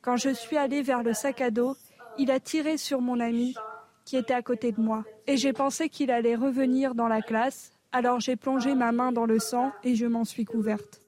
Quand 0.00 0.16
je 0.16 0.30
suis 0.30 0.56
allé 0.56 0.82
vers 0.82 1.02
le 1.02 1.14
sac 1.14 1.40
à 1.40 1.50
dos, 1.50 1.76
Il 2.18 2.30
a 2.30 2.40
tiré 2.40 2.76
sur 2.76 3.00
mon 3.00 3.20
ami 3.20 3.54
qui 4.04 4.16
était 4.16 4.34
à 4.34 4.42
côté 4.42 4.72
de 4.72 4.80
moi. 4.80 5.04
Et 5.26 5.36
j'ai 5.36 5.52
pensé 5.52 5.88
qu'il 5.88 6.10
allait 6.10 6.36
revenir 6.36 6.94
dans 6.94 7.08
la 7.08 7.22
classe. 7.22 7.72
Alors 7.92 8.20
j'ai 8.20 8.36
plongé 8.36 8.74
ma 8.74 8.92
main 8.92 9.12
dans 9.12 9.26
le 9.26 9.38
sang 9.38 9.72
et 9.84 9.94
je 9.94 10.06
m'en 10.06 10.24
suis 10.24 10.44
couverte. 10.44 11.00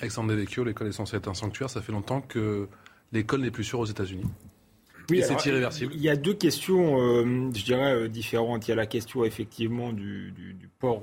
Alexandre 0.00 0.30
Devecchio, 0.30 0.64
l'école 0.64 0.88
est 0.88 0.92
censée 0.92 1.16
être 1.16 1.28
un 1.28 1.34
sanctuaire. 1.34 1.70
Ça 1.70 1.80
fait 1.80 1.92
longtemps 1.92 2.20
que 2.20 2.68
l'école 3.12 3.40
n'est 3.40 3.50
plus 3.50 3.64
sûre 3.64 3.80
aux 3.80 3.86
États-Unis. 3.86 4.26
Oui, 5.10 5.22
c'est 5.22 5.46
irréversible. 5.46 5.92
Il 5.94 6.02
y 6.02 6.08
a 6.08 6.16
deux 6.16 6.34
questions, 6.34 7.00
euh, 7.00 7.50
je 7.54 7.64
dirais, 7.64 7.94
euh, 7.94 8.08
différentes. 8.08 8.66
Il 8.66 8.70
y 8.70 8.72
a 8.72 8.76
la 8.76 8.86
question 8.86 9.24
effectivement 9.24 9.92
du, 9.92 10.32
port, 10.78 11.02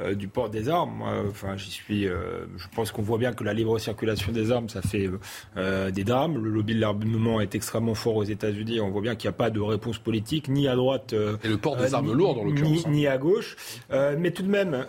euh, 0.00 0.14
du 0.14 0.28
port 0.28 0.50
des 0.50 0.68
armes. 0.68 1.02
enfin, 1.28 1.56
j'y 1.56 1.70
suis. 1.70 2.04
je 2.04 2.66
pense 2.74 2.92
qu'on 2.92 3.02
voit 3.02 3.18
bien 3.18 3.32
que 3.32 3.44
la 3.44 3.54
libre 3.54 3.78
circulation 3.78 4.32
des 4.32 4.50
armes, 4.50 4.68
ça 4.68 4.82
fait 4.82 5.08
des 5.56 6.04
drames. 6.04 6.42
Le 6.42 6.50
lobby 6.50 6.74
de 6.74 6.80
l'armement 6.80 7.40
est 7.40 7.54
extrêmement 7.54 7.94
fort 7.94 8.16
aux 8.16 8.24
États-Unis. 8.24 8.80
On 8.80 8.90
voit 8.90 9.02
bien 9.02 9.14
qu'il 9.14 9.28
n'y 9.28 9.34
a 9.34 9.38
pas 9.38 9.50
de 9.50 9.60
réponse 9.60 9.98
politique, 9.98 10.48
ni 10.48 10.68
à 10.68 10.74
droite. 10.74 11.14
Et 11.44 11.48
le 11.48 11.56
port 11.56 11.76
des 11.76 11.94
armes 11.94 12.12
lourdes, 12.12 12.38
en 12.38 12.44
l'occurrence. 12.44 12.86
Ni, 12.88 13.06
hein. 13.06 13.12
à 13.12 13.18
gauche. 13.18 13.56
mais 13.90 14.30
tout 14.30 14.42
de 14.42 14.50
même, 14.50 14.84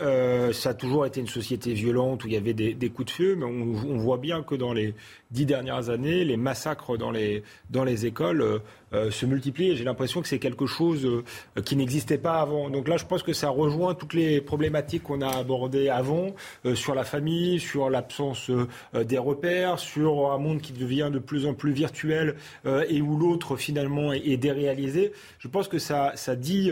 ça 0.53 0.69
a 0.69 0.73
toujours 0.73 1.05
été 1.05 1.19
une 1.19 1.27
société 1.27 1.73
violente 1.73 2.23
où 2.23 2.27
il 2.27 2.33
y 2.33 2.37
avait 2.37 2.53
des, 2.53 2.89
coups 2.89 3.07
de 3.07 3.11
feu. 3.11 3.35
Mais 3.35 3.45
on, 3.45 3.75
on 3.89 3.97
voit 3.97 4.17
bien 4.17 4.43
que 4.43 4.55
dans 4.55 4.73
les 4.73 4.93
dix 5.31 5.45
dernières 5.45 5.89
années, 5.89 6.25
les 6.25 6.37
massacres 6.37 6.97
dans 6.97 7.11
les, 7.11 7.43
dans 7.69 7.83
les 7.83 8.05
écoles 8.05 8.30
euh, 8.39 8.41
euh, 8.43 8.59
se 8.93 9.25
multiplient. 9.25 9.75
J'ai 9.75 9.83
l'impression 9.83 10.21
que 10.21 10.27
c'est 10.27 10.39
quelque 10.39 10.65
chose 10.65 11.05
euh, 11.05 11.61
qui 11.61 11.75
n'existait 11.75 12.17
pas 12.17 12.41
avant. 12.41 12.69
Donc 12.69 12.87
là, 12.87 12.97
je 12.97 13.05
pense 13.05 13.23
que 13.23 13.33
ça 13.33 13.49
rejoint 13.49 13.95
toutes 13.95 14.13
les 14.13 14.41
problématiques 14.41 15.03
qu'on 15.03 15.21
a 15.21 15.29
abordées 15.29 15.89
avant 15.89 16.33
sur 16.75 16.95
la 16.95 17.03
famille, 17.03 17.59
sur 17.59 17.89
l'absence 17.89 18.51
des 18.93 19.17
repères, 19.17 19.79
sur 19.79 20.31
un 20.31 20.37
monde 20.37 20.61
qui 20.61 20.73
devient 20.73 21.09
de 21.11 21.19
plus 21.19 21.45
en 21.45 21.53
plus 21.53 21.71
virtuel 21.71 22.35
et 22.65 23.01
où 23.01 23.17
l'autre 23.17 23.55
finalement 23.55 24.13
est, 24.13 24.37
déréalisé. 24.37 25.11
Je 25.39 25.47
pense 25.47 25.67
que 25.67 25.79
ça, 25.79 26.13
ça, 26.15 26.35
dit, 26.35 26.71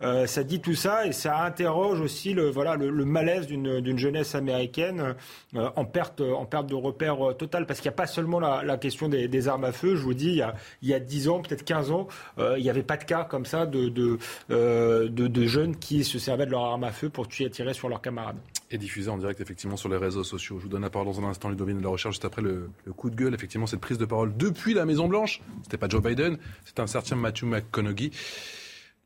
ça 0.00 0.44
dit 0.44 0.60
tout 0.60 0.74
ça 0.74 1.06
et 1.06 1.12
ça 1.12 1.44
interroge 1.44 2.00
aussi 2.00 2.32
le, 2.32 2.50
voilà, 2.50 2.76
le, 2.76 3.04
malaise 3.04 3.46
d'une 3.46 3.98
jeunesse 3.98 4.34
américaine 4.34 5.14
en, 5.54 5.84
perte, 5.84 6.20
en 6.20 6.44
perte 6.44 6.66
de 6.66 6.74
repères 6.74 7.34
total 7.38 7.66
parce 7.66 7.80
qu'il 7.80 7.88
n'y 7.88 7.94
a 7.94 7.96
pas 7.96 8.06
seulement 8.06 8.40
la, 8.40 8.76
question 8.78 9.08
des, 9.08 9.48
armes 9.48 9.64
à 9.64 9.72
feu. 9.72 9.96
Je 9.96 10.02
vous 10.02 10.14
dis, 10.14 10.28
il 10.28 10.36
y 10.36 10.42
a, 10.42 10.54
il 10.82 10.88
y 10.88 10.94
a 10.94 11.00
10 11.00 11.28
ans, 11.28 11.40
peut-être 11.40 11.59
15 11.64 11.90
ans, 11.90 12.08
euh, 12.38 12.58
il 12.58 12.62
n'y 12.62 12.70
avait 12.70 12.82
pas 12.82 12.96
de 12.96 13.04
cas 13.04 13.24
comme 13.24 13.44
ça 13.44 13.66
de, 13.66 14.18
euh, 14.50 15.08
de, 15.08 15.26
de, 15.26 15.46
jeunes 15.46 15.76
qui 15.76 16.04
se 16.04 16.18
servaient 16.18 16.46
de 16.46 16.50
leur 16.50 16.64
arme 16.64 16.84
à 16.84 16.92
feu 16.92 17.08
pour 17.08 17.28
tuer 17.28 17.46
et 17.46 17.50
tirer 17.50 17.74
sur 17.74 17.88
leurs 17.88 18.02
camarades. 18.02 18.36
Et 18.70 18.78
diffusé 18.78 19.10
en 19.10 19.18
direct 19.18 19.40
effectivement 19.40 19.76
sur 19.76 19.88
les 19.88 19.96
réseaux 19.96 20.24
sociaux. 20.24 20.58
Je 20.58 20.64
vous 20.64 20.68
donne 20.68 20.82
la 20.82 20.90
parole 20.90 21.08
dans 21.08 21.20
un 21.20 21.28
instant, 21.28 21.48
Ludovine 21.48 21.78
de 21.78 21.82
la 21.82 21.88
recherche, 21.88 22.14
juste 22.14 22.24
après 22.24 22.42
le, 22.42 22.70
coup 22.96 23.10
de 23.10 23.16
gueule, 23.16 23.34
effectivement, 23.34 23.66
cette 23.66 23.80
prise 23.80 23.98
de 23.98 24.04
parole 24.04 24.36
depuis 24.36 24.74
la 24.74 24.84
Maison-Blanche. 24.84 25.40
C'était 25.62 25.78
pas 25.78 25.88
Joe 25.88 26.02
Biden, 26.02 26.38
c'est 26.64 26.80
un 26.80 26.86
certain 26.86 27.16
Matthew 27.16 27.44
McConaughey, 27.44 28.10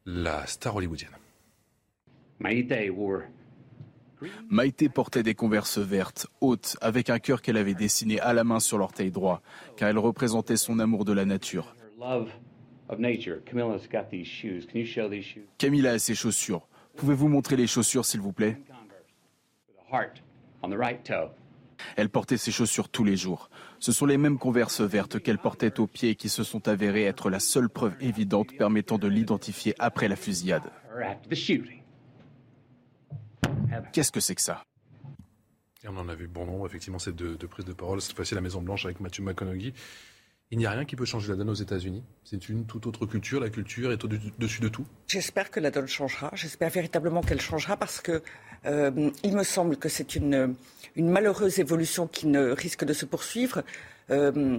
la 0.07 0.47
star 0.47 0.77
hollywoodienne. 0.77 1.11
Maïté 4.49 4.89
portait 4.89 5.23
des 5.23 5.35
converses 5.35 5.79
vertes, 5.79 6.27
hautes, 6.41 6.77
avec 6.81 7.11
un 7.11 7.19
cœur 7.19 7.43
qu'elle 7.43 7.57
avait 7.57 7.75
dessiné 7.75 8.21
à 8.21 8.33
la 8.33 8.45
main 8.45 8.61
sur 8.61 8.79
l'orteil 8.79 9.11
droit, 9.11 9.43
car 9.77 9.89
elle 9.89 9.99
représentait 9.99 10.57
son 10.57 10.79
amour 10.79 11.05
de 11.05 11.13
la 11.13 11.25
nature. 11.25 11.75
Camilla 15.59 15.93
a 15.93 15.99
ses 15.99 16.15
chaussures. 16.15 16.69
Pouvez-vous 16.97 17.29
montrer 17.29 17.57
les 17.57 17.67
chaussures, 17.67 18.05
s'il 18.05 18.21
vous 18.21 18.33
plaît? 18.33 18.61
Elle 21.97 22.09
portait 22.09 22.37
ses 22.37 22.51
chaussures 22.51 22.89
tous 22.89 23.05
les 23.05 23.17
jours. 23.17 23.51
Ce 23.79 23.93
sont 23.93 24.07
les 24.07 24.17
mêmes 24.17 24.39
converses 24.39 24.81
vertes 24.81 25.21
qu'elle 25.21 25.39
portait 25.39 25.81
aux 25.81 25.87
pieds 25.87 26.15
qui 26.15 26.29
se 26.29 26.45
sont 26.45 26.69
avérées 26.69 27.05
être 27.05 27.31
la 27.31 27.41
seule 27.41 27.69
preuve 27.69 27.95
évidente 28.01 28.57
permettant 28.57 28.99
de 28.99 29.09
l'identifier 29.09 29.75
après 29.79 30.09
la 30.09 30.17
fusillade. 30.17 30.71
Qu'est-ce 33.93 34.13
que 34.13 34.21
c'est 34.21 34.35
que 34.35 34.41
ça? 34.41 34.63
Et 35.83 35.89
on 35.89 35.97
en 35.99 36.09
a 36.09 36.15
vu 36.15 36.27
bon 36.27 36.47
nombre, 36.47 36.67
effectivement, 36.67 36.99
ces 36.99 37.13
deux, 37.13 37.37
prises 37.37 37.67
de 37.67 37.73
parole. 37.75 38.01
Cette 38.01 38.17
fois-ci, 38.17 38.35
la 38.35 38.41
Maison-Blanche 38.41 38.87
avec 38.87 39.01
Matthew 39.01 39.21
McConaughey. 39.21 39.75
Il 40.51 40.59
n'y 40.59 40.67
a 40.67 40.71
rien 40.71 40.85
qui 40.85 40.95
peut 40.95 41.05
changer 41.05 41.31
la 41.31 41.37
donne 41.37 41.51
aux 41.51 41.55
États-Unis. 41.55 42.05
C'est 42.23 42.49
une 42.49 42.67
toute 42.67 42.87
autre 42.87 43.07
culture. 43.07 43.41
La 43.41 43.51
culture 43.51 43.93
est 43.93 44.05
au-dessus 44.05 44.61
de 44.61 44.69
tout. 44.69 44.87
J'espère 45.09 45.51
que 45.51 45.59
la 45.59 45.71
donne 45.71 45.89
changera. 45.89 46.31
J'espère 46.35 46.71
véritablement 46.71 47.23
qu'elle 47.23 47.41
changera 47.41 47.77
parce 47.77 48.01
que 48.01 48.23
euh, 48.67 49.11
il 49.23 49.35
me 49.35 49.43
semble 49.43 49.77
que 49.77 49.89
c'est 49.89 50.15
une, 50.15 50.55
malheureuse 50.97 51.59
évolution 51.59 52.07
qui 52.07 52.27
ne 52.27 52.51
risque 52.51 52.85
de 52.85 52.93
se 52.93 53.05
poursuivre. 53.05 53.63
Euh, 54.11 54.59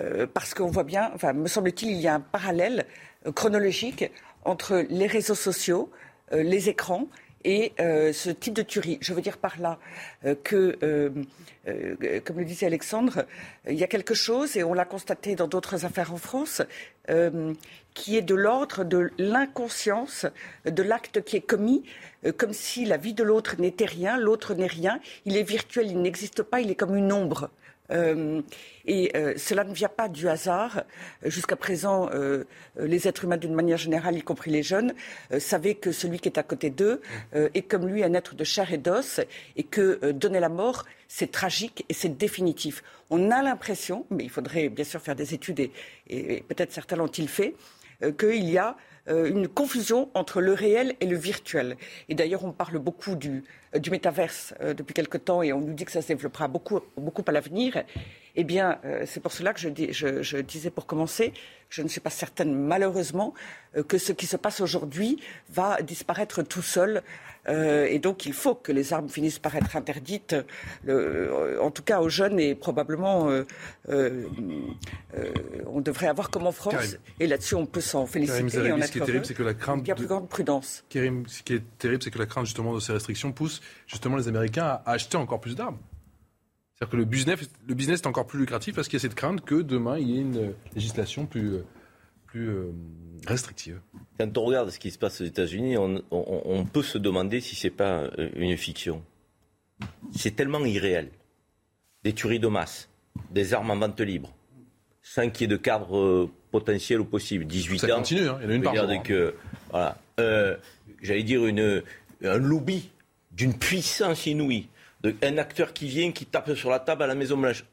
euh, 0.00 0.26
parce 0.32 0.54
qu'on 0.54 0.68
voit 0.70 0.84
bien, 0.84 1.10
enfin, 1.14 1.32
me 1.32 1.48
semble-t-il, 1.48 1.90
il 1.90 2.00
y 2.00 2.06
a 2.06 2.14
un 2.14 2.20
parallèle 2.20 2.86
chronologique 3.34 4.10
entre 4.44 4.86
les 4.88 5.08
réseaux 5.08 5.34
sociaux, 5.34 5.90
les 6.30 6.68
écrans 6.68 7.08
et 7.44 7.72
euh, 7.80 8.12
ce 8.12 8.30
type 8.30 8.54
de 8.54 8.62
tuerie. 8.62 8.98
Je 9.00 9.12
veux 9.12 9.20
dire 9.20 9.38
par 9.38 9.58
là 9.60 9.78
euh, 10.24 10.34
que, 10.42 10.78
euh, 10.82 11.10
comme 12.24 12.38
le 12.38 12.44
disait 12.44 12.66
Alexandre, 12.66 13.26
il 13.68 13.76
y 13.76 13.84
a 13.84 13.86
quelque 13.86 14.14
chose, 14.14 14.56
et 14.56 14.64
on 14.64 14.74
l'a 14.74 14.84
constaté 14.84 15.34
dans 15.34 15.48
d'autres 15.48 15.84
affaires 15.84 16.12
en 16.12 16.16
France, 16.16 16.62
qui 17.94 18.16
est 18.16 18.22
de 18.22 18.34
l'ordre 18.34 18.84
de 18.84 19.10
l'inconscience 19.18 20.26
de 20.66 20.82
l'acte 20.82 21.22
qui 21.22 21.36
est 21.36 21.42
commis, 21.42 21.84
comme 22.36 22.52
si 22.52 22.84
la 22.84 22.96
vie 22.96 23.14
de 23.14 23.22
l'autre 23.22 23.56
n'était 23.58 23.86
rien, 23.86 24.18
l'autre 24.18 24.54
n'est 24.54 24.66
rien, 24.66 25.00
il 25.24 25.36
est 25.36 25.42
virtuel, 25.42 25.86
il 25.90 26.00
n'existe 26.00 26.42
pas, 26.42 26.60
il 26.60 26.70
est 26.70 26.74
comme 26.74 26.96
une 26.96 27.12
ombre. 27.12 27.50
Euh, 27.90 28.42
et 28.86 29.16
euh, 29.16 29.34
cela 29.36 29.64
ne 29.64 29.72
vient 29.72 29.88
pas 29.88 30.08
du 30.08 30.28
hasard. 30.28 30.84
Jusqu'à 31.24 31.56
présent, 31.56 32.08
euh, 32.12 32.44
les 32.78 33.08
êtres 33.08 33.24
humains, 33.24 33.36
d'une 33.36 33.54
manière 33.54 33.76
générale, 33.78 34.16
y 34.16 34.22
compris 34.22 34.50
les 34.50 34.62
jeunes, 34.62 34.94
savaient 35.38 35.74
que 35.74 35.92
celui 35.92 36.18
qui 36.18 36.28
est 36.28 36.38
à 36.38 36.42
côté 36.42 36.70
d'eux 36.70 37.00
est 37.32 37.62
comme 37.62 37.86
lui 37.86 38.02
un 38.02 38.14
être 38.14 38.34
de 38.34 38.44
chair 38.44 38.72
et 38.72 38.78
d'os, 38.78 39.20
et 39.56 39.62
que 39.62 40.12
donner 40.12 40.40
la 40.40 40.48
mort, 40.48 40.84
c'est 41.08 41.30
tragique 41.30 41.84
et 41.88 41.94
c'est 41.94 42.16
définitif. 42.16 42.82
On 43.10 43.30
a 43.30 43.42
l'impression, 43.42 44.06
mais 44.10 44.24
il 44.24 44.30
faudrait 44.30 44.68
bien 44.68 44.84
sûr 44.84 45.00
faire 45.00 45.16
des 45.16 45.34
études, 45.34 45.60
et, 45.60 45.72
et 46.08 46.44
peut-être 46.46 46.72
certains 46.72 46.96
l'ont-ils 46.96 47.28
fait, 47.28 47.54
qu'il 48.18 48.48
y 48.48 48.58
a 48.58 48.76
une 49.08 49.48
confusion 49.48 50.10
entre 50.14 50.40
le 50.40 50.52
réel 50.52 50.94
et 51.00 51.06
le 51.06 51.16
virtuel. 51.16 51.76
Et 52.08 52.14
d'ailleurs, 52.14 52.44
on 52.44 52.52
parle 52.52 52.78
beaucoup 52.78 53.14
du, 53.14 53.44
euh, 53.74 53.80
métaverse 53.90 54.54
euh, 54.60 54.74
depuis 54.74 54.94
quelque 54.94 55.18
temps 55.18 55.42
et 55.42 55.52
on 55.52 55.60
nous 55.60 55.74
dit 55.74 55.84
que 55.84 55.92
ça 55.92 56.02
se 56.02 56.08
développera 56.08 56.48
beaucoup, 56.48 56.80
beaucoup 56.96 57.22
à 57.26 57.32
l'avenir. 57.32 57.82
Eh 58.40 58.44
bien, 58.44 58.78
euh, 58.84 59.02
c'est 59.04 59.18
pour 59.18 59.32
cela 59.32 59.52
que 59.52 59.58
je, 59.58 59.68
je, 59.90 60.22
je, 60.22 60.36
disais 60.38 60.70
pour 60.70 60.86
commencer, 60.86 61.32
je 61.70 61.82
ne 61.82 61.88
suis 61.88 61.98
pas 61.98 62.08
certaine, 62.08 62.54
malheureusement, 62.54 63.34
que 63.88 63.98
ce 63.98 64.12
qui 64.12 64.26
se 64.26 64.36
passe 64.36 64.60
aujourd'hui 64.60 65.20
va 65.50 65.82
disparaître 65.82 66.42
tout 66.44 66.62
seul. 66.62 67.02
et 67.48 67.98
donc, 67.98 68.26
il 68.26 68.32
faut 68.32 68.54
que 68.54 68.70
les 68.70 68.92
armes 68.92 69.08
finissent 69.08 69.40
par 69.40 69.56
être 69.56 69.76
interdites, 69.76 70.36
en 70.88 71.70
tout 71.70 71.82
cas 71.82 72.00
aux 72.00 72.08
jeunes 72.08 72.38
et 72.38 72.54
probablement, 72.54 73.28
on 73.88 75.80
devrait 75.80 76.06
avoir 76.06 76.30
comme 76.30 76.46
en 76.46 76.52
France. 76.52 76.96
Et 77.20 77.26
là-dessus, 77.26 77.56
on 77.56 77.66
peut 77.66 77.82
s'en 77.82 78.06
féliciter 78.06 78.58
et 78.66 78.72
en 78.72 78.78
être 78.78 78.86
ce 78.86 78.92
qui 78.92 78.98
est 78.98 79.04
terrible, 79.04 79.26
c'est 79.26 79.34
que 79.34 79.42
la 79.42 79.54
crainte 79.54 79.84
de... 79.84 79.92
plus 79.92 80.06
grande 80.06 80.28
prudence. 80.28 80.84
ce 80.90 81.42
qui 81.42 81.54
est 81.54 81.78
terrible, 81.78 82.02
c'est 82.02 82.10
que 82.10 82.18
la 82.18 82.26
crainte 82.26 82.46
justement 82.46 82.72
de 82.72 82.80
ces 82.80 82.92
restrictions 82.92 83.32
pousse 83.32 83.60
justement 83.86 84.16
les 84.16 84.28
Américains 84.28 84.80
à 84.86 84.92
acheter 84.92 85.18
encore 85.18 85.40
plus 85.40 85.56
d'armes. 85.56 85.78
C'est-à-dire 86.78 86.92
que 86.92 86.96
le 86.96 87.04
business, 87.06 87.50
le 87.66 87.74
business 87.74 88.02
est 88.02 88.06
encore 88.06 88.28
plus 88.28 88.38
lucratif 88.38 88.76
parce 88.76 88.86
qu'il 88.86 88.98
y 88.98 89.00
a 89.00 89.02
cette 89.02 89.16
crainte 89.16 89.44
que 89.44 89.62
demain 89.62 89.98
il 89.98 90.10
y 90.10 90.18
ait 90.18 90.20
une 90.20 90.54
législation 90.76 91.26
plus, 91.26 91.58
plus 92.28 92.48
euh, 92.50 92.72
restrictive. 93.26 93.80
Quand 94.20 94.38
on 94.38 94.44
regarde 94.44 94.70
ce 94.70 94.78
qui 94.78 94.92
se 94.92 94.98
passe 94.98 95.20
aux 95.20 95.24
États-Unis, 95.24 95.76
on, 95.76 96.64
peut 96.66 96.84
se 96.84 96.98
demander 96.98 97.40
si 97.40 97.56
c'est 97.56 97.70
pas 97.70 98.02
euh, 98.18 98.30
une 98.36 98.56
fiction. 98.56 99.02
C'est 100.14 100.36
tellement 100.36 100.64
irréel. 100.64 101.10
Des 102.04 102.12
tueries 102.12 102.38
de 102.38 102.46
masse, 102.46 102.88
des 103.32 103.54
armes 103.54 103.72
en 103.72 103.76
vente 103.76 104.00
libre, 104.00 104.32
sans 105.02 105.30
qu'il 105.30 105.42
y 105.42 105.44
ait 105.52 105.56
de 105.56 105.60
cadre 105.60 105.96
euh, 105.96 106.30
potentiel 106.52 107.00
ou 107.00 107.04
possible. 107.04 107.44
18 107.44 107.78
Ça 107.80 107.86
ans. 107.88 107.96
continue, 107.96 108.28
hein. 108.28 108.38
il 108.40 108.44
y 108.44 108.46
en 108.46 108.50
a 108.50 108.54
une 108.54 108.62
par 108.62 108.76
jour. 108.76 108.88
Hein. 108.88 108.98
Que, 108.98 109.34
voilà, 109.70 109.98
j'allais 111.02 111.24
dire 111.24 111.44
une, 111.44 111.82
un 112.22 112.38
lobby 112.38 112.90
d'une 113.32 113.54
puissance 113.54 114.26
inouïe, 114.26 114.68
de, 115.00 115.14
un 115.22 115.38
acteur 115.38 115.72
qui 115.72 115.86
vient, 115.86 116.12
qui 116.12 116.26
tape 116.26 116.54
sur 116.54 116.70
la 116.70 116.80
table 116.80 117.02
à 117.02 117.06
la 117.06 117.14
Maison 117.14 117.36
Blanche. 117.36 117.64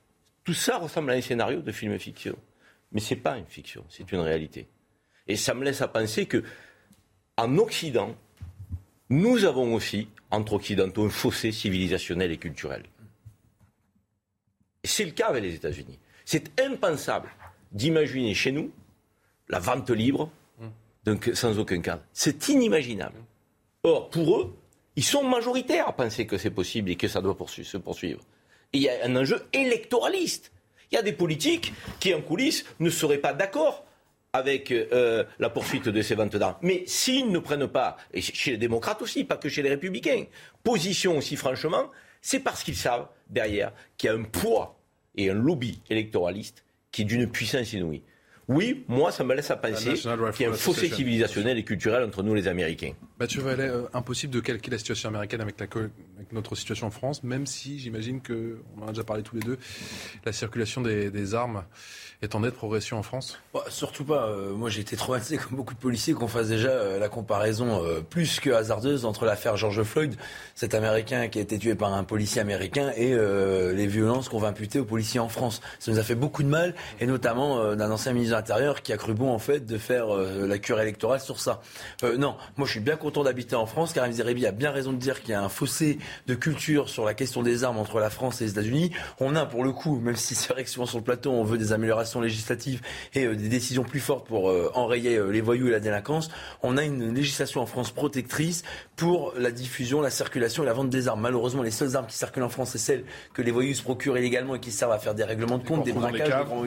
Tout 0.43 0.53
ça 0.53 0.77
ressemble 0.77 1.11
à 1.11 1.13
un 1.15 1.21
scénario 1.21 1.61
de 1.61 1.71
film 1.71 1.97
fiction. 1.97 2.35
Mais 2.91 3.01
ce 3.01 3.13
n'est 3.13 3.19
pas 3.19 3.37
une 3.37 3.45
fiction, 3.47 3.83
c'est 3.89 4.11
une 4.11 4.19
réalité. 4.19 4.67
Et 5.27 5.35
ça 5.35 5.53
me 5.53 5.63
laisse 5.63 5.81
à 5.81 5.87
penser 5.87 6.27
que, 6.27 6.43
en 7.37 7.57
Occident, 7.57 8.15
nous 9.09 9.45
avons 9.45 9.73
aussi, 9.73 10.07
entre 10.31 10.53
Occidentaux, 10.53 11.05
un 11.05 11.09
fossé 11.09 11.51
civilisationnel 11.51 12.31
et 12.31 12.37
culturel. 12.37 12.83
Et 14.83 14.87
c'est 14.87 15.05
le 15.05 15.11
cas 15.11 15.27
avec 15.27 15.43
les 15.43 15.55
États-Unis. 15.55 15.97
C'est 16.25 16.59
impensable 16.59 17.29
d'imaginer 17.71 18.33
chez 18.33 18.51
nous 18.51 18.71
la 19.49 19.59
vente 19.59 19.89
libre, 19.89 20.29
donc 21.03 21.31
sans 21.33 21.59
aucun 21.59 21.81
cadre. 21.81 22.03
C'est 22.13 22.49
inimaginable. 22.49 23.17
Or, 23.83 24.09
pour 24.09 24.39
eux, 24.39 24.55
ils 24.95 25.03
sont 25.03 25.23
majoritaires 25.23 25.87
à 25.87 25.93
penser 25.93 26.25
que 26.25 26.37
c'est 26.37 26.51
possible 26.51 26.91
et 26.91 26.95
que 26.95 27.07
ça 27.07 27.21
doit 27.21 27.37
se 27.47 27.77
poursuivre. 27.77 28.21
il 28.73 28.81
y 28.81 28.89
a 28.89 29.05
un 29.05 29.15
enjeu 29.15 29.45
électoraliste. 29.53 30.51
Il 30.91 30.95
y 30.95 30.97
a 30.97 31.01
des 31.01 31.13
politiques 31.13 31.73
qui, 31.99 32.13
en 32.13 32.21
coulisses, 32.21 32.65
ne 32.79 32.89
seraient 32.89 33.17
pas 33.17 33.33
d'accord 33.33 33.85
avec 34.33 34.71
euh, 34.71 35.23
la 35.39 35.49
poursuite 35.49 35.87
de 35.87 36.01
ces 36.01 36.15
ventes 36.15 36.35
d'armes. 36.35 36.57
Mais 36.61 36.83
s'ils 36.85 37.31
ne 37.31 37.39
prennent 37.39 37.67
pas, 37.67 37.97
et 38.13 38.21
chez 38.21 38.51
les 38.51 38.57
démocrates 38.57 39.01
aussi, 39.01 39.23
pas 39.23 39.37
que 39.37 39.49
chez 39.49 39.61
les 39.61 39.69
républicains, 39.69 40.25
position 40.63 41.17
aussi 41.17 41.37
franchement, 41.37 41.89
c'est 42.21 42.41
parce 42.41 42.63
qu'ils 42.63 42.75
savent 42.75 43.07
derrière 43.29 43.71
qu'il 43.97 44.09
y 44.09 44.13
a 44.13 44.15
un 44.15 44.23
poids 44.23 44.77
et 45.15 45.29
un 45.29 45.33
lobby 45.33 45.81
électoraliste 45.89 46.65
qui 46.91 47.03
est 47.03 47.05
d'une 47.05 47.29
puissance 47.29 47.71
inouïe. 47.73 48.01
Oui, 48.47 48.83
moi, 48.87 49.11
ça 49.11 49.23
me 49.23 49.33
laisse 49.33 49.49
à 49.49 49.57
penser 49.57 49.93
qu'il 49.93 50.45
y 50.45 50.45
a 50.45 50.49
un 50.49 50.53
fossé 50.53 50.89
civilisationnel 50.89 51.57
et 51.57 51.63
culturel 51.63 52.03
entre 52.03 52.21
nous, 52.21 52.35
les 52.35 52.47
Américains. 52.47 52.93
Mathieu 53.19 53.41
Vallet, 53.41 53.69
euh, 53.69 53.83
impossible 53.93 54.33
de 54.33 54.39
calquer 54.39 54.71
la 54.71 54.77
situation 54.77 55.09
américaine 55.09 55.41
avec, 55.41 55.59
la, 55.59 55.67
avec 56.17 56.31
notre 56.31 56.55
situation 56.55 56.87
en 56.87 56.91
France, 56.91 57.23
même 57.23 57.45
si 57.45 57.79
j'imagine 57.79 58.21
que, 58.21 58.59
on 58.77 58.83
en 58.83 58.87
a 58.87 58.89
déjà 58.89 59.03
parlé 59.03 59.23
tous 59.23 59.35
les 59.35 59.41
deux, 59.41 59.57
la 60.25 60.31
circulation 60.31 60.81
des, 60.81 61.35
armes 61.35 61.63
est 62.21 62.35
en 62.35 62.41
nette 62.41 62.53
progression 62.53 62.97
en 62.97 63.03
France 63.03 63.37
bah, 63.53 63.63
Surtout 63.69 64.05
pas. 64.05 64.27
Euh, 64.27 64.53
moi, 64.53 64.69
j'ai 64.69 64.81
été 64.81 64.95
traumatisé, 64.95 65.37
comme 65.43 65.57
beaucoup 65.57 65.73
de 65.73 65.79
policiers, 65.79 66.13
qu'on 66.13 66.27
fasse 66.27 66.47
déjà 66.47 66.69
euh, 66.69 66.99
la 66.99 67.09
comparaison 67.09 67.83
euh, 67.83 68.01
plus 68.01 68.39
que 68.39 68.49
hasardeuse 68.49 69.05
entre 69.05 69.25
l'affaire 69.25 69.57
George 69.57 69.83
Floyd, 69.83 70.15
cet 70.53 70.73
Américain 70.73 71.27
qui 71.27 71.39
a 71.39 71.41
été 71.41 71.57
tué 71.57 71.75
par 71.75 71.93
un 71.93 72.03
policier 72.03 72.41
américain, 72.41 72.91
et 72.95 73.15
les 73.15 73.87
violences 73.87 74.29
qu'on 74.29 74.39
va 74.39 74.47
imputer 74.47 74.79
aux 74.79 74.85
policiers 74.85 75.19
en 75.19 75.29
France. 75.29 75.61
Ça 75.79 75.91
nous 75.91 75.99
a 75.99 76.03
fait 76.03 76.15
beaucoup 76.15 76.43
de 76.43 76.47
mal, 76.47 76.75
et 76.99 77.07
notamment 77.07 77.75
d'un 77.75 77.91
ancien 77.91 78.13
ministre 78.13 78.35
de 78.35 78.39
l'Intérieur 78.39 78.81
qui 78.81 78.93
a 78.93 78.97
cru 78.97 79.13
bon, 79.13 79.31
en 79.31 79.39
fait, 79.39 79.65
de 79.65 79.77
faire 79.77 80.07
la 80.07 80.57
cure 80.57 80.79
électorale 80.79 81.19
sur 81.19 81.39
ça. 81.39 81.61
non, 82.03 82.35
moi, 82.57 82.65
je 82.65 82.71
suis 82.71 82.79
bien 82.79 82.95
content 82.95 83.23
d'habiter 83.23 83.55
en 83.55 83.65
France. 83.65 83.93
Karim 83.93 84.11
Zeribi 84.11 84.45
a 84.45 84.51
bien 84.51 84.71
raison 84.71 84.93
de 84.93 84.97
dire 84.97 85.21
qu'il 85.21 85.31
y 85.31 85.33
a 85.33 85.43
un 85.43 85.49
fossé 85.49 85.97
de 86.27 86.35
culture 86.35 86.89
sur 86.89 87.05
la 87.05 87.13
question 87.13 87.43
des 87.43 87.63
armes 87.63 87.77
entre 87.77 87.99
la 87.99 88.09
France 88.09 88.41
et 88.41 88.45
les 88.45 88.51
États-Unis. 88.51 88.91
On 89.19 89.35
a, 89.35 89.45
pour 89.45 89.63
le 89.63 89.71
coup, 89.71 89.99
même 89.99 90.15
si 90.15 90.35
c'est 90.35 90.51
vrai 90.51 90.63
que 90.63 90.69
souvent 90.69 90.85
sur 90.85 90.97
le 90.97 91.03
plateau, 91.03 91.31
on 91.31 91.43
veut 91.43 91.57
des 91.57 91.73
améliorations 91.73 92.21
législative 92.21 92.81
et 93.13 93.25
euh, 93.25 93.35
des 93.35 93.49
décisions 93.49 93.83
plus 93.83 93.99
fortes 93.99 94.27
pour 94.27 94.49
euh, 94.49 94.71
enrayer 94.73 95.15
euh, 95.15 95.29
les 95.29 95.41
voyous 95.41 95.67
et 95.67 95.71
la 95.71 95.79
délinquance, 95.79 96.29
on 96.63 96.77
a 96.77 96.83
une 96.83 97.13
législation 97.13 97.61
en 97.61 97.65
France 97.65 97.91
protectrice 97.91 98.63
pour 98.95 99.33
la 99.37 99.51
diffusion, 99.51 100.01
la 100.01 100.09
circulation 100.09 100.63
et 100.63 100.65
la 100.65 100.73
vente 100.73 100.89
des 100.89 101.07
armes. 101.07 101.21
Malheureusement, 101.21 101.63
les 101.63 101.71
seules 101.71 101.95
armes 101.95 102.07
qui 102.07 102.17
circulent 102.17 102.43
en 102.43 102.49
France, 102.49 102.71
c'est 102.71 102.77
celles 102.77 103.05
que 103.33 103.41
les 103.41 103.51
voyous 103.51 103.73
se 103.73 103.83
procurent 103.83 104.17
illégalement 104.17 104.55
et 104.55 104.59
qui 104.59 104.71
servent 104.71 104.91
à 104.91 104.99
faire 104.99 105.15
des 105.15 105.23
règlements 105.23 105.57
de 105.57 105.67
compte, 105.67 105.83
des 105.83 105.93
braquages, 105.93 106.27
des 106.27 106.45
grands 106.45 106.65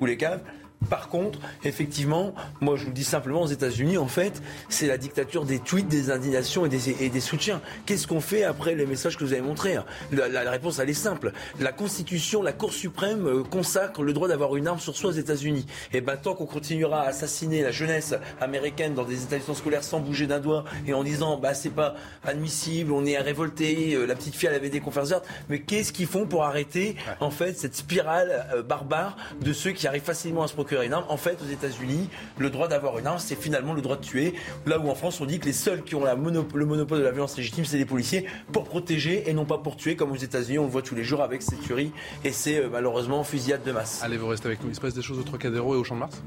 ou 0.00 0.06
les 0.06 0.16
caves. 0.16 0.42
Par 0.88 1.08
contre, 1.08 1.38
effectivement, 1.64 2.34
moi 2.60 2.76
je 2.76 2.82
vous 2.82 2.88
le 2.88 2.94
dis 2.94 3.04
simplement, 3.04 3.42
aux 3.42 3.46
États-Unis, 3.46 3.98
en 3.98 4.08
fait, 4.08 4.40
c'est 4.68 4.86
la 4.86 4.96
dictature 4.96 5.44
des 5.44 5.58
tweets, 5.58 5.88
des 5.88 6.10
indignations 6.10 6.64
et 6.66 6.68
des, 6.68 7.20
soutiens. 7.20 7.60
Qu'est-ce 7.86 8.06
qu'on 8.06 8.20
fait 8.20 8.44
après 8.44 8.74
les 8.74 8.86
messages 8.86 9.16
que 9.16 9.24
vous 9.24 9.32
avez 9.32 9.42
montrés 9.42 9.76
hein? 9.76 9.84
La, 10.12 10.50
réponse, 10.50 10.78
elle 10.78 10.90
est 10.90 10.94
simple. 10.94 11.32
La 11.58 11.72
Constitution, 11.72 12.42
la 12.42 12.52
Cour 12.52 12.72
suprême 12.72 13.26
euh, 13.26 13.42
consacre 13.42 14.02
le 14.02 14.12
droit 14.12 14.28
d'avoir 14.28 14.56
une 14.56 14.66
arme 14.66 14.80
sur 14.80 14.96
soi 14.96 15.10
aux 15.10 15.14
États-Unis. 15.14 15.66
Et 15.92 16.00
bien, 16.00 16.16
tant 16.16 16.34
qu'on 16.34 16.46
continuera 16.46 17.02
à 17.02 17.08
assassiner 17.08 17.62
la 17.62 17.70
jeunesse 17.70 18.14
américaine 18.40 18.94
dans 18.94 19.04
des 19.04 19.22
établissements 19.22 19.54
scolaires 19.54 19.84
sans 19.84 20.00
bouger 20.00 20.26
d'un 20.26 20.40
doigt 20.40 20.64
et 20.86 20.94
en 20.94 21.04
disant, 21.04 21.36
bah 21.36 21.54
c'est 21.54 21.70
pas 21.70 21.94
admissible, 22.24 22.92
on 22.92 23.04
est 23.04 23.16
à 23.16 23.22
révolter, 23.22 23.94
euh, 23.94 24.06
la 24.06 24.14
petite 24.14 24.34
fille 24.34 24.48
elle 24.48 24.54
avait 24.54 24.70
des 24.70 24.80
conférences 24.80 25.00
mais 25.48 25.60
qu'est-ce 25.60 25.92
qu'ils 25.92 26.06
font 26.06 26.26
pour 26.26 26.44
arrêter 26.44 26.96
en 27.20 27.30
fait 27.30 27.54
cette 27.54 27.76
spirale 27.76 28.46
euh, 28.54 28.62
barbare 28.62 29.16
de 29.40 29.52
ceux 29.52 29.72
qui 29.72 29.86
arrivent 29.86 30.02
facilement 30.02 30.42
à 30.42 30.48
se 30.48 30.54
procurer 30.54 30.69
en 31.08 31.16
fait, 31.16 31.38
aux 31.42 31.50
États-Unis, 31.50 32.08
le 32.38 32.50
droit 32.50 32.68
d'avoir 32.68 32.98
une 32.98 33.06
arme, 33.06 33.18
c'est 33.18 33.40
finalement 33.40 33.74
le 33.74 33.82
droit 33.82 33.96
de 33.96 34.04
tuer. 34.04 34.34
Là 34.66 34.78
où 34.78 34.88
en 34.88 34.94
France, 34.94 35.20
on 35.20 35.26
dit 35.26 35.38
que 35.38 35.46
les 35.46 35.52
seuls 35.52 35.82
qui 35.82 35.94
ont 35.94 36.04
le 36.04 36.66
monopole 36.66 36.98
de 36.98 37.04
la 37.04 37.10
violence 37.10 37.36
légitime, 37.36 37.64
c'est 37.64 37.78
les 37.78 37.84
policiers 37.84 38.26
pour 38.52 38.64
protéger 38.64 39.28
et 39.28 39.32
non 39.32 39.44
pas 39.44 39.58
pour 39.58 39.76
tuer, 39.76 39.96
comme 39.96 40.12
aux 40.12 40.16
États-Unis, 40.16 40.58
on 40.58 40.64
le 40.64 40.70
voit 40.70 40.82
tous 40.82 40.94
les 40.94 41.04
jours 41.04 41.22
avec 41.22 41.42
ces 41.42 41.56
tueries 41.56 41.92
et 42.24 42.32
c'est 42.32 42.58
euh, 42.58 42.68
malheureusement 42.70 43.24
fusillade 43.24 43.62
de 43.62 43.72
masse. 43.72 44.02
Allez, 44.02 44.16
vous 44.16 44.28
restez 44.28 44.46
avec 44.46 44.62
nous. 44.62 44.68
Il 44.68 44.74
se 44.74 44.80
passe 44.80 44.94
des 44.94 45.02
choses 45.02 45.18
au 45.18 45.22
Trocadéro 45.22 45.74
et 45.74 45.78
au 45.78 45.84
Champ 45.84 45.94
de 45.94 46.00
Mars? 46.00 46.22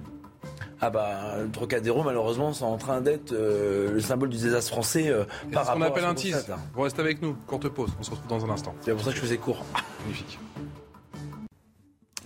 Ah 0.81 0.89
bah, 0.89 1.37
le 1.41 1.49
Trocadéro, 1.49 2.03
malheureusement, 2.03 2.51
c'est 2.51 2.65
en 2.65 2.77
train 2.77 2.99
d'être 2.99 3.31
euh, 3.31 3.91
le 3.91 4.01
symbole 4.01 4.29
du 4.29 4.37
désastre 4.37 4.71
français 4.71 5.07
euh, 5.07 5.23
par 5.53 5.65
rapport 5.65 5.81
on 5.81 5.85
appelle 5.85 6.03
un 6.03 6.13
tease. 6.13 6.45
Vous 6.73 6.81
restez 6.81 6.99
avec 6.99 7.21
nous. 7.21 7.35
Courte 7.47 7.69
pause. 7.69 7.91
On 7.99 8.03
se 8.03 8.11
retrouve 8.11 8.27
dans 8.27 8.45
un 8.45 8.49
instant. 8.49 8.75
C'est 8.81 8.91
pour 8.91 9.01
ça 9.01 9.11
que 9.11 9.15
je 9.15 9.21
faisais 9.21 9.37
court. 9.37 9.63
Magnifique. 10.01 10.37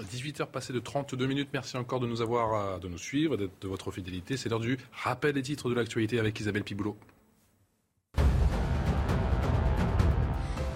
18h 0.07 0.47
passées 0.47 0.73
de 0.73 0.79
32 0.79 1.25
minutes. 1.27 1.49
Merci 1.53 1.77
encore 1.77 1.99
de 1.99 2.07
nous 2.07 2.21
avoir, 2.21 2.53
euh, 2.53 2.79
de 2.79 2.88
nous 2.88 2.97
suivre, 2.97 3.38
de, 3.38 3.49
de 3.61 3.67
votre 3.67 3.91
fidélité. 3.91 4.38
C'est 4.38 4.49
l'heure 4.49 4.59
du 4.59 4.77
rappel 4.91 5.34
des 5.34 5.41
titres 5.41 5.69
de 5.69 5.75
l'actualité 5.75 6.19
avec 6.19 6.39
Isabelle 6.39 6.63
Piboulot. 6.63 6.97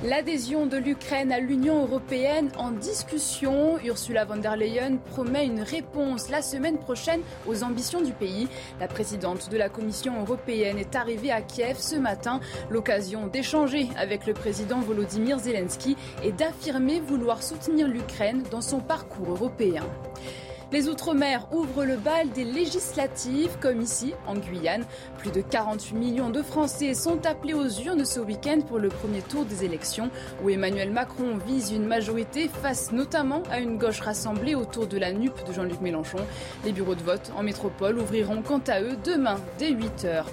L'adhésion 0.04 0.66
de 0.66 0.78
l'Ukraine 0.78 1.32
à 1.32 1.40
l'Union 1.40 1.84
européenne 1.84 2.50
en 2.58 2.72
discussion. 2.72 3.78
Ursula 3.86 4.26
von 4.26 4.38
der 4.38 4.58
Leyen 4.58 4.98
promet 4.98 5.46
une 5.46 5.62
réponse 5.62 6.32
la 6.32 6.42
semaine 6.42 6.80
prochaine 6.80 7.22
aux 7.46 7.64
ambitions 7.64 8.02
du 8.02 8.12
pays. 8.12 8.48
La 8.80 8.88
présidente 8.88 9.52
de 9.52 9.58
la 9.58 9.70
Commission 9.70 10.20
européenne 10.20 10.80
est 10.80 10.96
arrivée 10.96 11.30
à 11.30 11.44
Kiev 11.44 11.78
ce 11.78 11.98
matin, 11.98 12.40
l'occasion 12.72 13.28
d'échanger 13.28 13.90
avec 13.96 14.26
le 14.26 14.34
président 14.34 14.80
Volodymyr 14.80 15.38
Zelensky 15.38 15.96
et 16.24 16.32
d'affirmer 16.32 17.00
vouloir 17.00 17.44
soutenir 17.44 17.88
l'Ukraine 17.88 18.42
dans 18.50 18.62
son 18.62 18.80
parcours 18.80 19.30
européen. 19.30 19.84
Les 20.72 20.88
Outre-mer 20.88 21.48
ouvrent 21.52 21.84
le 21.84 21.98
bal 21.98 22.30
des 22.30 22.46
législatives, 22.46 23.58
comme 23.60 23.82
ici, 23.82 24.14
en 24.26 24.36
Guyane. 24.36 24.86
Plus 25.18 25.30
de 25.30 25.42
48 25.42 25.96
millions 25.96 26.30
de 26.30 26.42
Français 26.42 26.94
sont 26.94 27.26
appelés 27.26 27.54
aux 27.54 27.68
urnes 27.68 28.06
ce 28.06 28.22
week-end 28.22 28.62
pour 28.62 28.80
le 28.80 28.88
premier 28.88 29.22
tour 29.22 29.44
des 29.44 29.66
élections, 29.66 30.10
où 30.42 30.50
Emmanuel 30.50 30.90
Macron 30.90 31.38
vise 31.46 31.72
une 31.72 31.86
majorité 31.86 32.48
face 32.48 32.94
notamment 32.94 33.44
à 33.52 33.60
une 33.60 33.78
gauche 33.78 34.00
rassemblée 34.00 34.56
autour 34.56 34.88
de 34.88 34.98
la 34.98 35.12
nupe 35.12 35.46
de 35.46 35.52
Jean-Luc 35.52 35.82
Mélenchon. 35.82 36.20
Les 36.64 36.72
bureaux 36.72 36.96
de 36.96 37.04
vote 37.04 37.34
en 37.36 37.44
métropole 37.44 38.00
ouvriront 38.00 38.42
quant 38.42 38.62
à 38.68 38.82
eux 38.82 38.96
demain 39.04 39.36
dès 39.58 39.72
8 39.72 40.06
heures. 40.06 40.28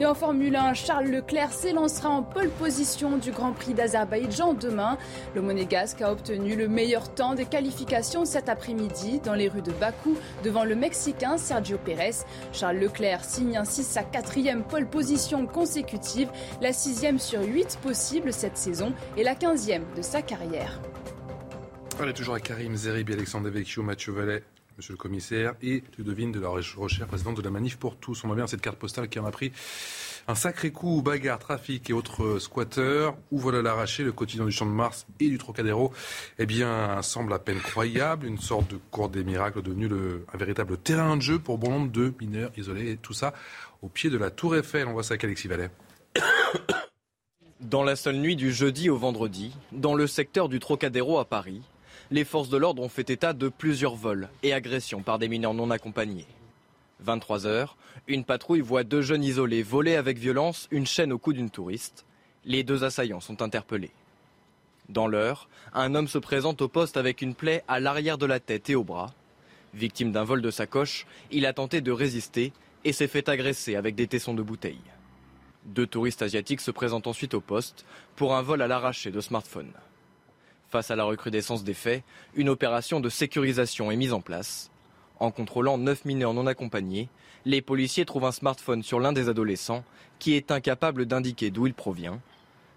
Et 0.00 0.06
en 0.06 0.14
Formule 0.14 0.54
1, 0.54 0.74
Charles 0.74 1.08
Leclerc 1.08 1.52
s'élancera 1.52 2.08
en 2.08 2.22
pole 2.22 2.50
position 2.50 3.16
du 3.16 3.32
Grand 3.32 3.52
Prix 3.52 3.74
d'Azerbaïdjan 3.74 4.54
demain. 4.54 4.96
Le 5.34 5.42
monégasque 5.42 6.02
a 6.02 6.12
obtenu 6.12 6.54
le 6.54 6.68
meilleur 6.68 7.12
temps 7.12 7.34
des 7.34 7.46
qualifications 7.46 8.24
cet 8.24 8.48
après-midi 8.48 9.18
dans 9.24 9.34
les 9.34 9.48
rues 9.48 9.62
de 9.62 9.72
Bakou 9.72 10.16
devant 10.44 10.62
le 10.62 10.76
Mexicain 10.76 11.36
Sergio 11.36 11.78
Pérez. 11.78 12.14
Charles 12.52 12.78
Leclerc 12.78 13.24
signe 13.24 13.56
ainsi 13.56 13.82
sa 13.82 14.04
quatrième 14.04 14.62
pole 14.62 14.86
position 14.86 15.46
consécutive, 15.46 16.28
la 16.60 16.72
sixième 16.72 17.18
sur 17.18 17.42
huit 17.42 17.76
possible 17.82 18.32
cette 18.32 18.56
saison 18.56 18.92
et 19.16 19.24
la 19.24 19.34
quinzième 19.34 19.84
de 19.96 20.02
sa 20.02 20.22
carrière. 20.22 20.80
Toujours 22.14 22.34
à 22.34 22.40
Karim 22.40 22.76
Alexandre 22.86 23.50
Mathieu 23.82 24.12
monsieur 24.78 24.92
le 24.92 24.98
commissaire, 24.98 25.54
et 25.60 25.82
Ludovine 25.98 26.30
de 26.30 26.38
la 26.38 26.48
recherche, 26.48 27.04
présidente 27.04 27.36
de 27.36 27.42
la 27.42 27.50
Manif 27.50 27.76
pour 27.76 27.96
tous. 27.96 28.22
On 28.24 28.30
a 28.30 28.34
bien 28.36 28.46
cette 28.46 28.60
carte 28.60 28.78
postale 28.78 29.08
qui 29.08 29.18
en 29.18 29.26
a 29.26 29.32
pris 29.32 29.50
un 30.28 30.36
sacré 30.36 30.70
coup, 30.70 31.02
bagarre, 31.02 31.40
trafic 31.40 31.90
et 31.90 31.92
autres 31.92 32.38
squatteurs. 32.38 33.16
Où 33.32 33.38
voilà 33.38 33.60
l'arraché, 33.60 34.04
le 34.04 34.12
quotidien 34.12 34.44
du 34.44 34.52
Champ 34.52 34.66
de 34.66 34.70
Mars 34.70 35.06
et 35.18 35.28
du 35.28 35.36
Trocadéro, 35.36 35.92
eh 36.38 36.46
bien, 36.46 37.02
semble 37.02 37.32
à 37.32 37.40
peine 37.40 37.58
croyable. 37.58 38.26
Une 38.26 38.38
sorte 38.38 38.70
de 38.70 38.78
cours 38.92 39.08
des 39.08 39.24
miracles 39.24 39.62
devenu 39.62 39.88
le, 39.88 40.24
un 40.32 40.38
véritable 40.38 40.78
terrain 40.78 41.16
de 41.16 41.22
jeu 41.22 41.40
pour 41.40 41.58
bon 41.58 41.70
nombre 41.70 41.90
de 41.90 42.14
mineurs 42.20 42.52
isolés. 42.56 42.92
Et 42.92 42.96
tout 42.96 43.14
ça 43.14 43.34
au 43.82 43.88
pied 43.88 44.10
de 44.10 44.18
la 44.18 44.30
Tour 44.30 44.54
Eiffel. 44.54 44.86
On 44.86 44.92
voit 44.92 45.02
ça 45.02 45.14
avec 45.14 45.24
Alexis 45.24 45.48
Vallet. 45.48 45.70
Dans 47.60 47.82
la 47.82 47.96
seule 47.96 48.18
nuit 48.18 48.36
du 48.36 48.52
jeudi 48.52 48.90
au 48.90 48.96
vendredi, 48.96 49.56
dans 49.72 49.96
le 49.96 50.06
secteur 50.06 50.48
du 50.48 50.60
Trocadéro 50.60 51.18
à 51.18 51.24
Paris, 51.24 51.62
les 52.10 52.24
forces 52.24 52.48
de 52.48 52.56
l'ordre 52.56 52.82
ont 52.82 52.88
fait 52.88 53.10
état 53.10 53.32
de 53.32 53.48
plusieurs 53.48 53.94
vols 53.94 54.28
et 54.42 54.52
agressions 54.52 55.02
par 55.02 55.18
des 55.18 55.28
mineurs 55.28 55.54
non 55.54 55.70
accompagnés. 55.70 56.26
23 57.00 57.46
heures, 57.46 57.76
une 58.06 58.24
patrouille 58.24 58.60
voit 58.60 58.84
deux 58.84 59.02
jeunes 59.02 59.22
isolés 59.22 59.62
voler 59.62 59.94
avec 59.94 60.18
violence 60.18 60.68
une 60.70 60.86
chaîne 60.86 61.12
au 61.12 61.18
cou 61.18 61.32
d'une 61.32 61.50
touriste. 61.50 62.06
Les 62.44 62.64
deux 62.64 62.82
assaillants 62.82 63.20
sont 63.20 63.42
interpellés. 63.42 63.92
Dans 64.88 65.06
l'heure, 65.06 65.48
un 65.74 65.94
homme 65.94 66.08
se 66.08 66.18
présente 66.18 66.62
au 66.62 66.68
poste 66.68 66.96
avec 66.96 67.20
une 67.20 67.34
plaie 67.34 67.62
à 67.68 67.78
l'arrière 67.78 68.16
de 68.16 68.26
la 68.26 68.40
tête 68.40 68.70
et 68.70 68.74
au 68.74 68.84
bras. 68.84 69.12
Victime 69.74 70.12
d'un 70.12 70.24
vol 70.24 70.40
de 70.40 70.50
sacoche, 70.50 71.06
il 71.30 71.44
a 71.44 71.52
tenté 71.52 71.82
de 71.82 71.92
résister 71.92 72.52
et 72.84 72.92
s'est 72.92 73.06
fait 73.06 73.28
agresser 73.28 73.76
avec 73.76 73.94
des 73.94 74.06
tessons 74.06 74.34
de 74.34 74.42
bouteille. 74.42 74.80
Deux 75.66 75.86
touristes 75.86 76.22
asiatiques 76.22 76.62
se 76.62 76.70
présentent 76.70 77.06
ensuite 77.06 77.34
au 77.34 77.42
poste 77.42 77.84
pour 78.16 78.34
un 78.34 78.40
vol 78.40 78.62
à 78.62 78.66
l'arraché 78.66 79.10
de 79.10 79.20
smartphones. 79.20 79.72
Face 80.70 80.90
à 80.90 80.96
la 80.96 81.04
recrudescence 81.04 81.64
des 81.64 81.72
faits, 81.72 82.04
une 82.34 82.50
opération 82.50 83.00
de 83.00 83.08
sécurisation 83.08 83.90
est 83.90 83.96
mise 83.96 84.12
en 84.12 84.20
place. 84.20 84.70
En 85.18 85.30
contrôlant 85.30 85.78
neuf 85.78 86.04
mineurs 86.04 86.34
non 86.34 86.46
accompagnés, 86.46 87.08
les 87.46 87.62
policiers 87.62 88.04
trouvent 88.04 88.26
un 88.26 88.32
smartphone 88.32 88.82
sur 88.82 89.00
l'un 89.00 89.12
des 89.12 89.30
adolescents 89.30 89.82
qui 90.18 90.34
est 90.34 90.50
incapable 90.50 91.06
d'indiquer 91.06 91.50
d'où 91.50 91.66
il 91.66 91.72
provient. 91.72 92.20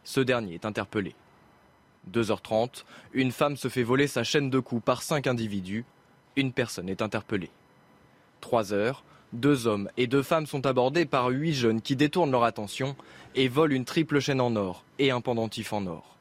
Ce 0.05 0.21
dernier 0.21 0.53
est 0.53 0.65
interpellé. 0.65 1.15
2h30, 2.09 2.85
une 3.11 3.33
femme 3.33 3.57
se 3.57 3.67
fait 3.67 3.83
voler 3.83 4.07
sa 4.07 4.23
chaîne 4.23 4.49
de 4.49 4.59
coups 4.59 4.83
par 4.83 5.01
cinq 5.01 5.27
individus. 5.27 5.83
Une 6.37 6.53
personne 6.53 6.87
est 6.87 7.01
interpellée. 7.01 7.51
3 8.39 8.73
heures, 8.73 9.03
deux 9.33 9.67
hommes 9.67 9.89
et 9.97 10.07
deux 10.07 10.23
femmes 10.23 10.47
sont 10.47 10.65
abordés 10.65 11.05
par 11.05 11.27
huit 11.27 11.53
jeunes 11.53 11.81
qui 11.81 11.97
détournent 11.97 12.31
leur 12.31 12.45
attention 12.45 12.95
et 13.35 13.49
volent 13.49 13.75
une 13.75 13.85
triple 13.85 14.21
chaîne 14.21 14.41
en 14.41 14.55
or 14.55 14.85
et 14.97 15.11
un 15.11 15.19
pendentif 15.19 15.73
en 15.73 15.85
or. 15.85 16.17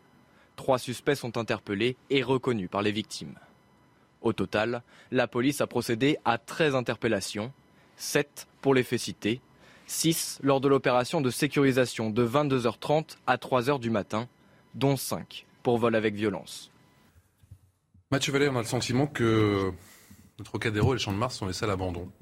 Trois 0.61 0.78
suspects 0.78 1.15
sont 1.15 1.39
interpellés 1.39 1.97
et 2.11 2.23
reconnus 2.23 2.69
par 2.69 2.82
les 2.82 2.93
victimes. 2.93 3.35
Au 4.20 4.35
total, 4.35 4.82
la 5.11 5.27
police 5.27 5.62
a 5.62 5.66
procédé 5.66 6.19
à 6.27 6.37
13 6.37 6.74
interpellations, 6.74 7.51
7 7.97 8.47
pour 8.61 8.74
les 8.74 8.82
faits 8.82 9.01
cités, 9.01 9.41
6 9.87 10.39
lors 10.43 10.61
de 10.61 10.69
l'opération 10.69 11.23
de 11.23 11.31
sécurisation 11.31 12.11
de 12.11 12.27
22h30 12.27 13.16
à 13.27 13.39
3h 13.39 13.81
du 13.81 13.89
matin, 13.89 14.28
dont 14.74 14.99
5 14.99 15.47
pour 15.62 15.78
vol 15.78 15.95
avec 15.95 16.15
violence. 16.15 16.70
Mathieu 18.11 18.31
Vallée, 18.31 18.51
on 18.51 18.57
a 18.57 18.61
le 18.61 18.66
sentiment 18.66 19.07
que 19.07 19.73
le 20.39 20.45
Trocadéro 20.45 20.93
et 20.93 20.97
le 20.97 20.99
Champ 20.99 21.12
de 21.12 21.16
Mars 21.16 21.37
sont 21.37 21.47
laissés 21.47 21.65
à 21.65 21.69
l'abandon. 21.69 22.12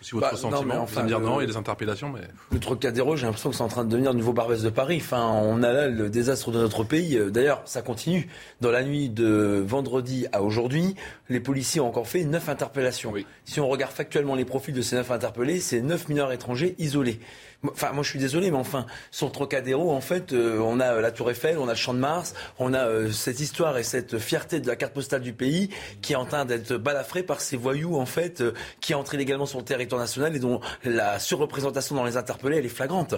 Si 0.00 0.12
votre 0.12 0.30
Bah, 0.30 0.36
sentiment, 0.36 0.80
enfin, 0.80 1.04
dire 1.04 1.18
le- 1.18 1.26
non, 1.26 1.40
il 1.40 1.44
y 1.44 1.44
a 1.44 1.50
des 1.50 1.56
interpellations, 1.56 2.08
mais 2.10 2.20
Le 2.52 2.58
Trocadéro, 2.58 3.16
j'ai 3.16 3.26
l'impression 3.26 3.50
que 3.50 3.56
c'est 3.56 3.62
en 3.62 3.68
train 3.68 3.84
de 3.84 3.90
devenir 3.90 4.12
le 4.12 4.18
nouveau 4.18 4.32
Barbès 4.32 4.62
de 4.62 4.70
Paris. 4.70 4.98
Enfin, 5.00 5.28
on 5.42 5.62
a 5.62 5.72
là 5.72 5.88
le 5.88 6.08
désastre 6.10 6.50
de 6.50 6.58
notre 6.58 6.84
pays. 6.84 7.16
Euh, 7.16 7.30
D'ailleurs, 7.30 7.62
ça 7.64 7.82
continue. 7.82 8.28
Dans 8.60 8.70
la 8.70 8.82
nuit 8.82 9.08
de 9.08 9.62
vendredi 9.66 10.26
à 10.32 10.42
aujourd'hui, 10.42 10.94
les 11.28 11.40
policiers 11.40 11.80
ont 11.80 11.88
encore 11.88 12.06
fait 12.08 12.24
neuf 12.24 12.48
interpellations. 12.48 13.12
Si 13.44 13.60
on 13.60 13.68
regarde 13.68 13.92
factuellement 13.92 14.34
les 14.34 14.44
profils 14.44 14.74
de 14.74 14.82
ces 14.82 14.96
neuf 14.96 15.10
interpellés, 15.10 15.60
c'est 15.60 15.80
neuf 15.80 16.08
mineurs 16.08 16.32
étrangers 16.32 16.74
isolés. 16.78 17.20
Enfin, 17.66 17.90
moi, 17.92 18.04
je 18.04 18.10
suis 18.10 18.20
désolé, 18.20 18.52
mais 18.52 18.56
enfin, 18.56 18.86
sur 19.10 19.32
Trocadéro, 19.32 19.90
en 19.90 20.00
fait, 20.00 20.32
euh, 20.32 20.60
on 20.60 20.78
a 20.78 20.94
euh, 20.94 21.00
la 21.00 21.10
Tour 21.10 21.28
Eiffel, 21.28 21.58
on 21.58 21.66
a 21.66 21.72
le 21.72 21.76
Champ 21.76 21.92
de 21.92 21.98
Mars, 21.98 22.34
on 22.60 22.72
a 22.72 22.86
euh, 22.86 23.10
cette 23.10 23.40
histoire 23.40 23.76
et 23.78 23.82
cette 23.82 24.18
fierté 24.18 24.60
de 24.60 24.68
la 24.68 24.76
carte 24.76 24.94
postale 24.94 25.22
du 25.22 25.32
pays 25.32 25.68
qui 26.00 26.12
est 26.12 26.16
en 26.16 26.24
train 26.24 26.44
d'être 26.44 26.74
balafrée 26.74 27.24
par 27.24 27.40
ces 27.40 27.56
voyous, 27.56 27.96
en 27.96 28.06
fait, 28.06 28.44
qui 28.80 28.94
entrent 28.94 29.14
illégalement 29.14 29.44
sur 29.44 29.58
le 29.58 29.64
territoire 29.64 30.00
national 30.00 30.36
et 30.36 30.38
dont 30.38 30.60
la 30.84 31.18
surreprésentation 31.18 31.96
dans 31.96 32.04
les 32.04 32.16
interpellés, 32.16 32.58
elle 32.58 32.66
est 32.66 32.68
flagrante. 32.68 33.16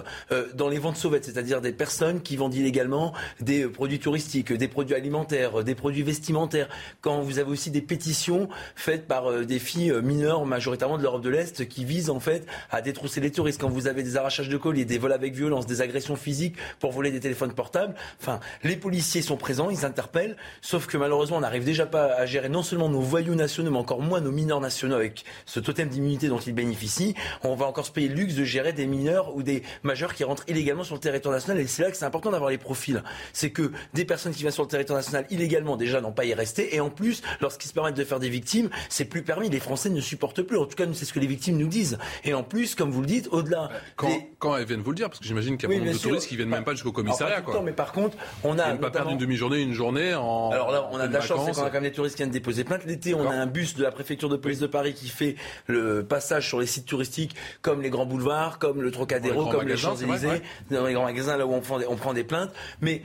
Dans 0.55 0.69
les 0.69 0.79
ventes 0.79 0.97
sauvettes, 0.97 1.25
c'est-à-dire 1.25 1.61
des 1.61 1.71
personnes 1.71 2.21
qui 2.21 2.35
vendent 2.35 2.55
illégalement 2.55 3.13
des 3.39 3.67
produits 3.67 3.99
touristiques, 3.99 4.51
des 4.51 4.67
produits 4.67 4.95
alimentaires, 4.95 5.63
des 5.63 5.75
produits 5.75 6.03
vestimentaires. 6.03 6.67
Quand 7.01 7.21
vous 7.21 7.37
avez 7.37 7.51
aussi 7.51 7.69
des 7.69 7.81
pétitions 7.81 8.49
faites 8.75 9.07
par 9.07 9.45
des 9.45 9.59
filles 9.59 9.93
mineures, 10.01 10.45
majoritairement 10.45 10.97
de 10.97 11.03
l'Europe 11.03 11.21
de 11.21 11.29
l'Est, 11.29 11.67
qui 11.67 11.85
visent 11.85 12.09
en 12.09 12.19
fait 12.19 12.47
à 12.71 12.81
détrousser 12.81 13.21
les 13.21 13.31
touristes. 13.31 13.61
Quand 13.61 13.69
vous 13.69 13.87
avez 13.87 14.03
des 14.03 14.17
arrachages 14.31 14.49
de 14.49 14.57
colis, 14.57 14.85
des 14.85 14.97
vols 14.97 15.11
avec 15.11 15.33
violence, 15.33 15.65
des 15.65 15.81
agressions 15.81 16.15
physiques 16.15 16.55
pour 16.79 16.91
voler 16.91 17.11
des 17.11 17.19
téléphones 17.19 17.53
portables. 17.53 17.93
Enfin, 18.21 18.39
les 18.63 18.77
policiers 18.77 19.21
sont 19.21 19.35
présents, 19.35 19.69
ils 19.69 19.83
interpellent. 19.85 20.37
Sauf 20.61 20.87
que 20.87 20.95
malheureusement, 20.97 21.37
on 21.37 21.41
n'arrive 21.41 21.65
déjà 21.65 21.85
pas 21.85 22.13
à 22.15 22.25
gérer 22.25 22.47
non 22.47 22.63
seulement 22.63 22.87
nos 22.87 23.01
voyous 23.01 23.35
nationaux, 23.35 23.71
mais 23.71 23.77
encore 23.77 24.01
moins 24.01 24.21
nos 24.21 24.31
mineurs 24.31 24.61
nationaux 24.61 24.95
avec 24.95 25.25
ce 25.45 25.59
totem 25.59 25.89
d'immunité 25.89 26.29
dont 26.29 26.39
ils 26.39 26.53
bénéficient. 26.53 27.13
On 27.43 27.55
va 27.55 27.65
encore 27.65 27.85
se 27.85 27.91
payer 27.91 28.07
le 28.07 28.15
luxe 28.15 28.35
de 28.35 28.45
gérer 28.45 28.71
des 28.73 28.85
mineurs 28.87 29.35
ou 29.35 29.43
des 29.43 29.63
majeurs 29.83 30.13
qui 30.13 30.23
rentrent 30.23 30.45
illégalement 30.47 30.83
sur 30.83 30.95
le 30.95 31.01
territoire 31.01 31.33
national. 31.33 31.59
Et 31.59 31.67
c'est 31.67 31.83
là 31.83 31.91
que 31.91 31.97
c'est 31.97 32.05
important 32.05 32.31
d'avoir 32.31 32.49
les 32.49 32.57
profils. 32.57 33.03
C'est 33.33 33.49
que 33.49 33.71
des 33.93 34.05
personnes 34.05 34.31
qui 34.33 34.39
viennent 34.39 34.51
sur 34.53 34.63
le 34.63 34.69
territoire 34.69 34.97
national 34.97 35.25
illégalement, 35.29 35.75
déjà, 35.75 35.99
n'ont 35.99 36.13
pas 36.13 36.25
y 36.25 36.33
rester. 36.33 36.73
Et 36.75 36.79
en 36.79 36.89
plus, 36.89 37.21
lorsqu'ils 37.41 37.67
se 37.67 37.73
permettent 37.73 37.97
de 37.97 38.05
faire 38.05 38.19
des 38.19 38.29
victimes, 38.29 38.69
c'est 38.87 39.05
plus 39.05 39.23
permis. 39.23 39.49
Les 39.49 39.59
Français 39.59 39.89
ne 39.89 39.99
supportent 39.99 40.41
plus. 40.41 40.57
En 40.57 40.65
tout 40.65 40.75
cas, 40.75 40.85
c'est 40.93 41.05
ce 41.05 41.11
que 41.13 41.19
les 41.19 41.27
victimes 41.27 41.57
nous 41.57 41.67
disent. 41.67 41.97
Et 42.23 42.33
en 42.33 42.43
plus, 42.43 42.75
comme 42.75 42.91
vous 42.91 43.01
le 43.01 43.07
dites, 43.07 43.27
au-delà 43.31 43.69
quand, 43.95 44.07
des- 44.07 44.20
quand 44.39 44.55
elles 44.55 44.65
viennent 44.65 44.81
vous 44.81 44.91
le 44.91 44.95
dire, 44.95 45.09
parce 45.09 45.19
que 45.19 45.25
j'imagine 45.25 45.57
qu'il 45.57 45.69
y 45.69 45.73
a 45.73 45.77
beaucoup 45.77 45.91
de 45.91 45.97
sûr. 45.97 46.09
touristes 46.09 46.27
qui 46.27 46.35
viennent 46.35 46.49
même 46.49 46.63
pas 46.63 46.71
jusqu'au 46.71 46.89
Alors, 46.89 46.95
commissariat. 46.95 47.35
pas 47.35 47.41
tout 47.41 47.47
le 47.47 47.51
quoi. 47.51 47.59
temps, 47.59 47.65
mais 47.65 47.73
par 47.73 47.91
contre, 47.91 48.17
on 48.43 48.55
Ils 48.55 48.61
a 48.61 48.75
pas 48.75 48.91
perdre 48.91 49.11
une 49.11 49.17
demi-journée, 49.17 49.61
une 49.61 49.73
journée 49.73 50.13
en. 50.13 50.51
alors 50.51 50.71
là, 50.71 50.89
on 50.91 50.99
a 50.99 51.07
de 51.07 51.13
la 51.13 51.21
chance, 51.21 51.45
c'est 51.45 51.53
qu'on 51.53 51.65
a 51.65 51.69
quand 51.69 51.73
même 51.73 51.83
des 51.83 51.91
touristes 51.91 52.15
qui 52.15 52.23
viennent 52.23 52.31
déposer 52.31 52.63
plainte. 52.63 52.85
L'été, 52.85 53.13
on 53.13 53.29
a 53.29 53.33
un 53.33 53.45
bus 53.45 53.75
de 53.75 53.83
la 53.83 53.91
préfecture 53.91 54.29
de 54.29 54.37
police 54.37 54.59
de 54.59 54.67
Paris 54.67 54.93
qui 54.93 55.07
fait 55.07 55.35
le 55.67 56.03
passage 56.03 56.47
sur 56.47 56.59
les 56.59 56.65
sites 56.67 56.85
touristiques 56.85 57.35
comme 57.61 57.81
les 57.81 57.89
grands 57.89 58.05
boulevards, 58.05 58.59
comme 58.59 58.81
le 58.81 58.91
Trocadéro, 58.91 59.45
comme 59.47 59.67
les 59.67 59.77
Champs-Élysées, 59.77 60.41
dans 60.69 60.85
les 60.85 60.93
grands 60.93 61.05
magasins 61.05 61.37
là 61.37 61.45
où 61.45 61.53
on 61.53 61.61
prend 61.61 62.13
des, 62.13 62.23
plaintes. 62.23 62.51
Mais 62.81 63.01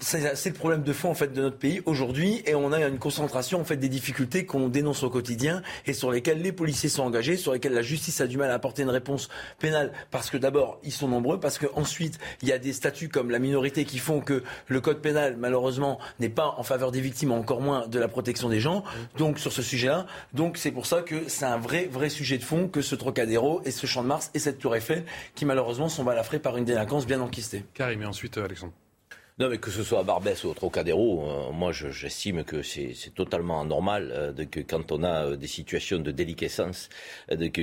c'est 0.00 0.46
le 0.46 0.52
problème 0.52 0.82
de 0.82 0.92
fond 0.92 1.10
en 1.10 1.14
fait 1.14 1.32
de 1.32 1.42
notre 1.42 1.58
pays 1.58 1.82
aujourd'hui 1.84 2.42
et 2.46 2.54
on 2.54 2.72
a 2.72 2.80
une 2.86 2.98
concentration 2.98 3.60
en 3.60 3.64
fait 3.64 3.76
des 3.76 3.88
difficultés 3.88 4.46
qu'on 4.46 4.68
dénonce 4.68 5.02
au 5.02 5.10
quotidien 5.10 5.62
et 5.86 5.92
sur 5.92 6.12
lesquelles 6.12 6.40
les 6.40 6.52
policiers 6.52 6.88
sont 6.88 7.02
engagés, 7.02 7.36
sur 7.36 7.52
lesquelles 7.52 7.72
la 7.72 7.82
justice 7.82 8.20
a 8.20 8.28
du 8.28 8.36
mal 8.36 8.50
à 8.50 8.54
apporter 8.54 8.82
une 8.82 8.90
réponse 8.90 9.28
pénale 9.58 9.92
parce 10.10 10.30
que 10.30 10.36
d'abord 10.36 10.78
ils 10.84 10.92
sont 10.92 11.08
nombreux, 11.08 11.40
parce 11.40 11.58
que 11.58 11.66
ensuite 11.74 12.18
il 12.42 12.48
y 12.48 12.52
a 12.52 12.58
des 12.58 12.72
statuts 12.72 13.08
comme 13.08 13.30
la 13.30 13.40
minorité 13.40 13.84
qui 13.84 13.98
font 13.98 14.20
que 14.20 14.44
le 14.68 14.80
code 14.80 15.00
pénal 15.00 15.36
malheureusement 15.36 15.98
n'est 16.20 16.28
pas 16.28 16.54
en 16.56 16.62
faveur 16.62 16.92
des 16.92 17.00
victimes, 17.00 17.32
encore 17.32 17.60
moins 17.60 17.88
de 17.88 17.98
la 17.98 18.08
protection 18.08 18.48
des 18.48 18.60
gens. 18.60 18.84
Donc 19.16 19.38
sur 19.40 19.52
ce 19.52 19.62
sujet-là, 19.62 20.06
donc 20.34 20.56
c'est 20.56 20.72
pour 20.72 20.86
ça 20.86 21.02
que 21.02 21.28
c'est 21.28 21.46
un 21.46 21.58
vrai 21.58 21.88
vrai 21.90 22.10
sujet 22.10 22.38
de 22.38 22.44
fond 22.44 22.68
que 22.68 22.80
ce 22.80 22.94
Trocadéro 22.94 23.60
et 23.64 23.72
ce 23.72 23.86
Champ 23.86 24.02
de 24.02 24.08
Mars 24.08 24.30
et 24.34 24.38
cette 24.38 24.58
Tour 24.58 24.76
Eiffel 24.76 25.04
qui 25.34 25.44
malheureusement 25.44 25.88
sont 25.88 26.04
balafrés 26.04 26.38
par 26.38 26.56
une 26.56 26.64
délinquance 26.64 27.06
bien 27.06 27.20
enquistée. 27.20 27.64
Karim, 27.74 28.02
et 28.02 28.06
ensuite 28.06 28.38
euh, 28.38 28.44
Alexandre. 28.44 28.72
Non, 29.40 29.48
mais 29.48 29.58
que 29.58 29.70
ce 29.70 29.84
soit 29.84 30.00
à 30.00 30.02
Barbès 30.02 30.42
ou 30.42 30.48
au 30.48 30.54
Trocadéro, 30.54 31.22
euh, 31.22 31.52
moi 31.52 31.70
je- 31.70 31.90
j'estime 31.90 32.42
que 32.42 32.60
c'est 32.62 33.14
totalement 33.14 33.60
anormal 33.60 34.10
euh, 34.12 34.32
de 34.32 34.42
que 34.42 34.58
quand 34.58 34.90
on 34.90 35.04
a 35.04 35.26
euh, 35.26 35.36
des 35.36 35.46
situations 35.46 36.00
de 36.00 36.10
déliquescence 36.10 36.88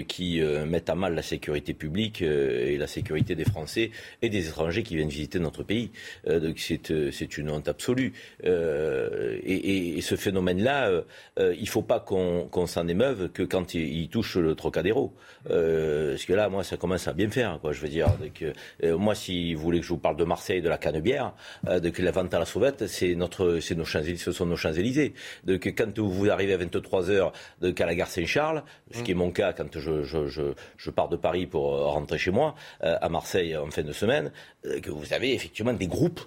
qui 0.07 0.41
mettent 0.67 0.89
à 0.89 0.95
mal 0.95 1.15
la 1.15 1.21
sécurité 1.21 1.73
publique 1.73 2.21
et 2.21 2.77
la 2.77 2.87
sécurité 2.87 3.35
des 3.35 3.43
Français 3.43 3.91
et 4.21 4.29
des 4.29 4.47
étrangers 4.47 4.83
qui 4.83 4.95
viennent 4.95 5.09
visiter 5.09 5.39
notre 5.39 5.63
pays. 5.63 5.91
C'est 6.25 7.37
une 7.37 7.49
honte 7.49 7.67
absolue. 7.67 8.13
Et, 8.43 9.99
ce 10.01 10.15
phénomène-là, 10.15 11.03
il 11.39 11.67
faut 11.67 11.81
pas 11.81 11.99
qu'on 11.99 12.67
s'en 12.67 12.87
émeuve 12.87 13.29
que 13.31 13.43
quand 13.43 13.73
il, 13.73 14.07
touche 14.09 14.37
le 14.37 14.55
Trocadéro. 14.55 15.13
Parce 15.45 16.25
que 16.25 16.33
là, 16.33 16.47
moi, 16.49 16.63
ça 16.63 16.77
commence 16.77 17.07
à 17.07 17.13
bien 17.13 17.29
faire. 17.29 17.59
Quoi, 17.59 17.73
je 17.73 17.81
veux 17.81 17.89
dire, 17.89 18.07
moi, 18.83 19.15
si 19.15 19.55
vous 19.55 19.61
voulez 19.61 19.79
que 19.79 19.85
je 19.85 19.89
vous 19.89 19.97
parle 19.97 20.17
de 20.17 20.25
Marseille, 20.25 20.61
de 20.61 20.69
la 20.69 20.77
Canebière, 20.77 21.33
euh, 21.67 21.79
de 21.79 21.89
que 21.89 22.01
la 22.01 22.11
vente 22.11 22.33
à 22.33 22.39
la 22.39 22.45
sauvette, 22.45 22.87
c'est 22.87 23.15
notre, 23.15 23.59
nos 23.73 23.85
Champs, 23.85 24.01
ce 24.17 24.31
sont 24.31 24.45
nos 24.45 24.55
Champs 24.55 24.73
Élysées. 24.73 25.13
Donc 25.43 25.73
quand 25.77 25.99
vous 25.99 26.29
arrivez 26.29 26.53
à 26.53 26.57
23 26.57 27.09
heures, 27.09 27.33
donc 27.61 27.79
à 27.81 27.85
la 27.85 27.95
gare 27.95 28.07
Saint-Charles, 28.07 28.63
ce 28.91 29.01
qui 29.01 29.11
est 29.11 29.15
mon 29.15 29.31
cas 29.31 29.53
quand 29.53 29.79
je, 29.79 30.89
pars 30.91 31.09
de 31.09 31.17
Paris 31.17 31.45
pour 31.45 31.73
euh, 31.73 31.85
rentrer 31.85 32.17
chez 32.17 32.31
moi, 32.31 32.55
euh, 32.83 32.97
à 33.01 33.09
Marseille 33.09 33.55
en 33.57 33.69
fin 33.69 33.83
de 33.83 33.91
semaine, 33.91 34.31
que 34.81 34.89
vous 34.89 35.13
avez 35.13 35.33
effectivement 35.33 35.73
des 35.73 35.87
groupes 35.87 36.21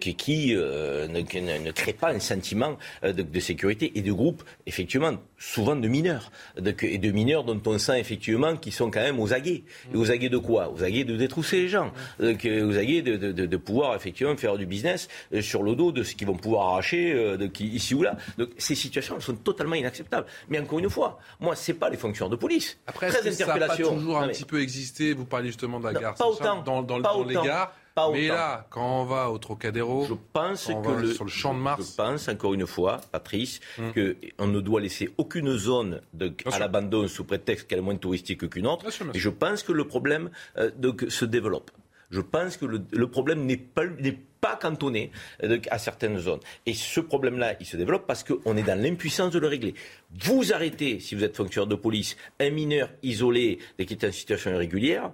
qui, 0.00 0.54
ne, 0.54 1.70
créent 1.70 1.92
pas 1.92 2.12
un 2.12 2.18
sentiment 2.18 2.76
de, 3.02 3.40
sécurité 3.40 3.92
et 3.94 4.02
de 4.02 4.12
groupes 4.12 4.42
effectivement 4.66 5.12
souvent 5.52 5.76
de 5.76 5.86
mineurs 5.88 6.30
de, 6.58 6.74
et 6.82 6.98
de 6.98 7.10
mineurs 7.10 7.44
dont 7.44 7.60
on 7.66 7.78
sent 7.78 8.00
effectivement 8.00 8.56
qu'ils 8.56 8.72
sont 8.72 8.90
quand 8.90 9.00
même 9.02 9.20
aux 9.20 9.32
aguets. 9.32 9.62
Et 9.92 9.96
aux 9.96 10.10
aguets 10.10 10.28
de 10.28 10.38
quoi? 10.38 10.70
Aux 10.72 10.82
aguets 10.82 11.04
de 11.04 11.16
détrousser 11.16 11.62
les 11.62 11.68
gens, 11.68 11.92
donc, 12.18 12.44
euh, 12.44 12.66
aux 12.66 12.76
aguets 12.78 13.02
de, 13.02 13.16
de, 13.16 13.32
de, 13.32 13.46
de 13.46 13.56
pouvoir 13.56 13.94
effectivement 13.94 14.36
faire 14.36 14.56
du 14.56 14.66
business 14.66 15.08
euh, 15.32 15.42
sur 15.42 15.62
le 15.62 15.74
dos 15.76 15.92
de 15.92 16.02
ce 16.02 16.14
qu'ils 16.14 16.26
vont 16.26 16.36
pouvoir 16.36 16.68
arracher 16.70 17.12
euh, 17.12 17.36
de, 17.36 17.50
ici 17.62 17.94
ou 17.94 18.02
là. 18.02 18.16
Donc 18.38 18.50
ces 18.58 18.74
situations 18.74 19.16
elles 19.16 19.22
sont 19.22 19.36
totalement 19.36 19.74
inacceptables. 19.74 20.26
Mais 20.48 20.58
encore 20.58 20.78
une 20.78 20.90
fois, 20.90 21.18
moi 21.40 21.54
c'est 21.56 21.74
pas 21.74 21.88
les 21.90 21.96
fonctionnaires 21.96 22.30
de 22.30 22.36
police. 22.36 22.78
Après, 22.86 23.08
13 23.08 23.26
est-ce 23.26 23.38
que 23.38 23.44
ça 23.44 23.56
n'a 23.58 23.66
pas 23.66 23.76
toujours 23.76 23.96
Non, 23.96 24.16
un 24.16 24.26
mais- 24.26 24.32
petit 24.32 24.44
peu 24.44 24.60
existé? 24.62 25.12
Vous 25.12 25.24
parliez 25.26 25.48
justement 25.48 25.78
de 25.78 25.84
la 25.84 25.92
Non, 25.92 26.00
gare 26.00 26.14
pas 26.14 26.26
autant. 26.26 26.62
dans, 26.62 26.82
dans, 26.82 27.00
Pas 27.02 27.12
dans 27.12 27.24
les 27.24 27.36
autant. 27.36 27.44
gares. 27.46 27.74
Pas 27.94 28.10
mais 28.10 28.26
là, 28.26 28.66
quand 28.70 29.02
on 29.02 29.04
va 29.04 29.30
au 29.30 29.38
Trocadéro, 29.38 30.04
Je 30.08 30.14
pense 30.32 30.66
quand 30.66 30.74
on 30.74 30.82
que 30.82 30.88
va 30.88 31.00
le, 31.00 31.12
sur 31.14 31.24
le 31.24 31.30
champ 31.30 31.54
de 31.54 31.60
Mars, 31.60 31.90
Je 31.90 31.96
pense 31.96 32.28
encore 32.28 32.54
une 32.54 32.66
fois, 32.66 33.00
Patrice, 33.12 33.60
Hum. 33.78 33.92
que 33.92 34.16
on 34.38 34.48
ne 34.48 34.60
doit 34.60 34.80
laisser 34.80 35.10
aucune 35.16 35.56
zone 35.56 36.00
de, 36.12 36.32
à 36.50 36.58
l'abandon 36.58 37.06
sous 37.06 37.24
prétexte 37.24 37.68
qu'elle 37.68 37.78
est 37.78 37.82
moins 37.82 37.96
touristique 37.96 38.48
qu'une 38.50 38.66
autre. 38.66 38.82
Bien 38.82 38.90
sûr, 38.90 39.04
bien 39.04 39.14
Et 39.14 39.18
je 39.18 39.28
pense 39.30 39.62
que 39.62 39.72
le 39.72 39.86
problème 39.86 40.30
euh, 40.58 40.70
donc, 40.76 41.04
se 41.08 41.24
développe. 41.24 41.70
Je 42.10 42.20
pense 42.20 42.56
que 42.56 42.66
le, 42.66 42.82
le 42.92 43.06
problème 43.08 43.44
n'est 43.46 43.56
pas, 43.56 43.86
n'est 43.86 44.18
pas 44.40 44.56
cantonné 44.56 45.10
euh, 45.42 45.58
à 45.70 45.78
certaines 45.78 46.18
zones. 46.18 46.40
Et 46.66 46.74
ce 46.74 47.00
problème-là, 47.00 47.54
il 47.60 47.66
se 47.66 47.76
développe 47.76 48.06
parce 48.06 48.22
qu'on 48.24 48.56
est 48.56 48.62
dans 48.62 48.78
l'impuissance 48.80 49.32
de 49.32 49.38
le 49.38 49.46
régler. 49.48 49.74
Vous 50.22 50.52
arrêtez, 50.52 51.00
si 51.00 51.14
vous 51.14 51.24
êtes 51.24 51.36
fonctionnaire 51.36 51.66
de 51.68 51.74
police, 51.76 52.16
un 52.40 52.50
mineur 52.50 52.90
isolé 53.02 53.58
et 53.78 53.86
qui 53.86 53.94
est 53.94 54.04
en 54.06 54.12
situation 54.12 54.52
irrégulière, 54.52 55.12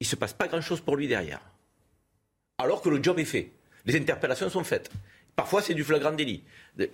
il 0.00 0.04
ne 0.04 0.08
se 0.08 0.16
passe 0.16 0.32
pas 0.32 0.48
grand-chose 0.48 0.80
pour 0.80 0.96
lui 0.96 1.08
derrière 1.08 1.40
alors 2.58 2.82
que 2.82 2.88
le 2.88 3.02
job 3.02 3.18
est 3.18 3.24
fait. 3.24 3.50
Les 3.84 3.96
interpellations 3.96 4.48
sont 4.48 4.64
faites. 4.64 4.90
Parfois, 5.34 5.62
c'est 5.62 5.74
du 5.74 5.84
flagrant 5.84 6.12
délit. 6.12 6.42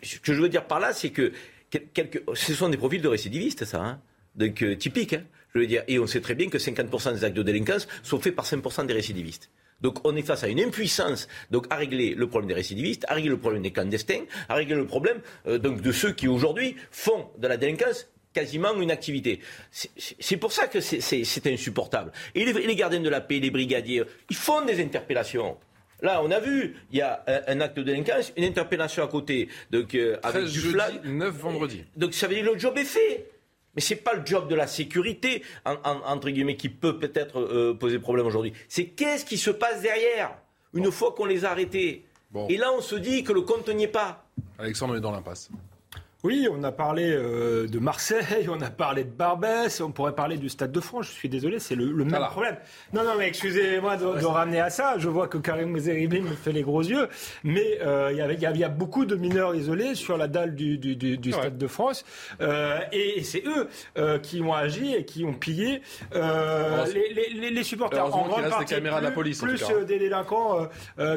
Ce 0.03 0.19
que 0.19 0.35
je 0.35 0.43
veux 0.43 0.49
dire 0.49 0.67
par 0.67 0.81
là, 0.81 0.93
c'est 0.93 1.11
que 1.11 1.33
ce 2.35 2.55
sont 2.55 2.69
des 2.69 2.77
profils 2.77 3.01
de 3.01 3.09
récidivistes, 3.09 3.65
ça. 3.65 3.81
Hein 3.81 4.01
Donc, 4.35 4.63
euh, 4.63 4.77
typiques. 4.77 5.15
Hein 5.15 5.25
je 5.55 5.61
veux 5.61 5.67
dire. 5.67 5.85
Et 5.87 5.99
on 5.99 6.07
sait 6.07 6.21
très 6.21 6.35
bien 6.35 6.49
que 6.49 6.59
50% 6.59 7.15
des 7.15 7.25
actes 7.25 7.37
de 7.37 7.43
délinquance 7.43 7.87
sont 8.03 8.19
faits 8.19 8.35
par 8.35 8.45
5% 8.45 8.87
des 8.87 8.95
récidivistes. 8.95 9.51
Donc 9.81 10.07
on 10.07 10.15
est 10.15 10.23
face 10.23 10.45
à 10.45 10.49
une 10.49 10.61
impuissance 10.61 11.27
donc 11.51 11.67
à 11.71 11.75
régler 11.75 12.15
le 12.15 12.29
problème 12.29 12.49
des 12.49 12.55
récidivistes, 12.55 13.05
à 13.09 13.15
régler 13.15 13.31
le 13.31 13.39
problème 13.39 13.63
des 13.63 13.73
clandestins, 13.73 14.23
à 14.49 14.55
régler 14.55 14.77
le 14.77 14.87
problème 14.87 15.21
euh, 15.49 15.59
de 15.59 15.93
ceux 15.93 16.13
qui 16.13 16.29
aujourd'hui 16.29 16.77
font 16.93 17.29
de 17.39 17.49
la 17.49 17.57
délinquance 17.57 18.07
quasiment 18.33 18.73
une 18.81 18.91
activité. 18.91 19.41
C'est- 19.71 20.37
pour 20.37 20.53
ça 20.53 20.67
que 20.69 20.81
c'est- 20.81 21.47
insupportable. 21.47 22.13
Et 22.35 22.45
les, 22.45 22.53
les 22.67 22.77
gardiens 22.77 23.01
de 23.01 23.09
la 23.09 23.21
paix, 23.21 23.39
les 23.41 23.51
brigadiers, 23.51 24.03
ils 24.31 24.37
font 24.37 24.65
des 24.65 24.83
interpellations. 24.83 25.57
Là, 26.01 26.21
on 26.25 26.31
a 26.33 26.41
vu, 26.41 26.75
il 26.91 26.99
y 26.99 27.03
a 27.03 27.23
un, 27.29 27.41
un 27.57 27.61
acte 27.61 27.77
de 27.77 27.83
délinquance, 27.85 28.33
une 28.37 28.45
interpellation 28.45 29.05
à 29.05 29.09
côté, 29.09 29.49
donc 29.71 29.95
euh, 29.95 30.17
avec 30.25 30.43
13 30.43 30.53
du 30.53 30.61
jeudi, 30.61 30.75
flag. 30.75 31.01
9 31.05 31.35
vendredi. 31.37 31.85
Donc 31.97 32.13
ça 32.15 32.27
veut 32.27 32.35
dire 32.35 32.45
que 32.45 32.51
le 32.53 32.59
job 32.59 32.77
est 32.79 32.85
fait. 32.85 33.29
Mais 33.75 33.81
c'est 33.81 33.97
pas 33.97 34.13
le 34.15 34.27
job 34.27 34.49
de 34.51 34.55
la 34.55 34.67
sécurité, 34.67 35.43
en- 35.65 35.77
en- 35.85 36.03
entre 36.13 36.29
guillemets, 36.29 36.57
qui 36.57 36.69
peut 36.69 36.99
peut-être 36.99 37.39
euh, 37.41 37.73
poser 37.75 37.99
problème 38.01 38.27
aujourd'hui. 38.27 38.53
C'est 38.69 38.87
qu'est-ce 38.87 39.25
qui 39.25 39.39
se 39.39 39.51
passe 39.51 39.81
derrière, 39.81 40.35
une 40.75 40.91
fois 40.93 41.13
qu'on 41.17 41.25
les 41.25 41.45
a 41.45 41.53
arrêtés? 41.53 42.05
Et 42.49 42.57
là, 42.57 42.73
on 42.73 42.81
se 42.81 42.97
dit 42.97 43.25
que 43.25 43.33
le 43.33 43.43
compte 43.43 43.69
n'y 43.69 43.85
est 43.85 43.89
pas. 43.89 44.25
Alexandre 44.59 44.97
est 44.97 45.01
dans 45.01 45.13
l'impasse. 45.13 45.51
Oui, 46.25 46.47
on 46.49 46.63
a 46.63 46.71
parlé 46.71 47.11
euh, 47.11 47.67
de 47.67 47.81
Marseille, 47.81 48.47
on 48.49 48.61
a 48.61 48.71
parlé 48.71 49.03
de 49.03 49.11
Barbès, 49.11 49.81
on 49.81 49.91
pourrait 49.91 50.15
parler 50.15 50.37
du 50.37 50.49
Stade 50.49 50.71
de 50.71 50.79
France. 50.79 51.07
Je 51.07 51.11
suis 51.11 51.29
désolé, 51.29 51.59
c'est 51.59 51.75
le, 51.75 51.87
le, 51.87 52.05
même 52.05 52.23
problème. 52.31 52.57
Non, 52.93 53.03
non, 53.03 53.15
mais 53.19 53.27
excusez-moi 53.27 53.97
de, 53.97 54.21
de, 54.21 54.27
ramener 54.27 54.61
à 54.61 54.71
ça. 54.71 54.99
Je 54.99 55.09
vois 55.09 55.27
que 55.27 55.39
Karim 55.39 55.77
Zeribi 55.77 56.21
me 56.21 56.37
fait 56.37 56.53
les 56.53 56.63
gros 56.63 56.83
yeux, 56.83 57.09
mais 57.43 57.81
euh, 57.81 58.13
il 58.13 58.19
y, 58.19 58.47
y, 58.47 58.59
y, 58.59 58.65
a 58.65 58.69
beaucoup 58.69 59.05
de 59.05 59.17
mineurs 59.17 59.57
isolés 59.57 59.97
sur 59.97 60.17
la 60.17 60.29
dalle 60.29 60.55
du, 60.55 60.79
du, 60.79 60.95
du, 60.95 61.19
du 61.19 61.33
Stade 61.33 61.55
ouais. 61.55 61.59
de 61.59 61.67
France, 61.67 62.05
euh, 62.41 62.79
et, 62.93 63.19
et 63.19 63.25
c'est 63.25 63.43
eux 63.45 63.67
euh, 63.99 64.21
qui 64.21 64.43
ont 64.43 64.55
agi 64.55 64.95
et 64.95 65.05
qui 65.05 65.25
ont 65.25 65.35
pillé 65.35 65.83
euh, 66.15 66.87
les, 66.87 67.35
les, 67.35 67.51
les, 67.51 67.63
supporters. 67.65 68.05
En 68.05 68.29
grande 68.29 68.49
partie, 68.49 68.75
plus, 68.75 68.81
de 68.81 68.89
la 68.89 69.11
police, 69.11 69.41
plus 69.41 69.65
euh, 69.71 69.85
des 69.85 69.99
délinquants 69.99 70.69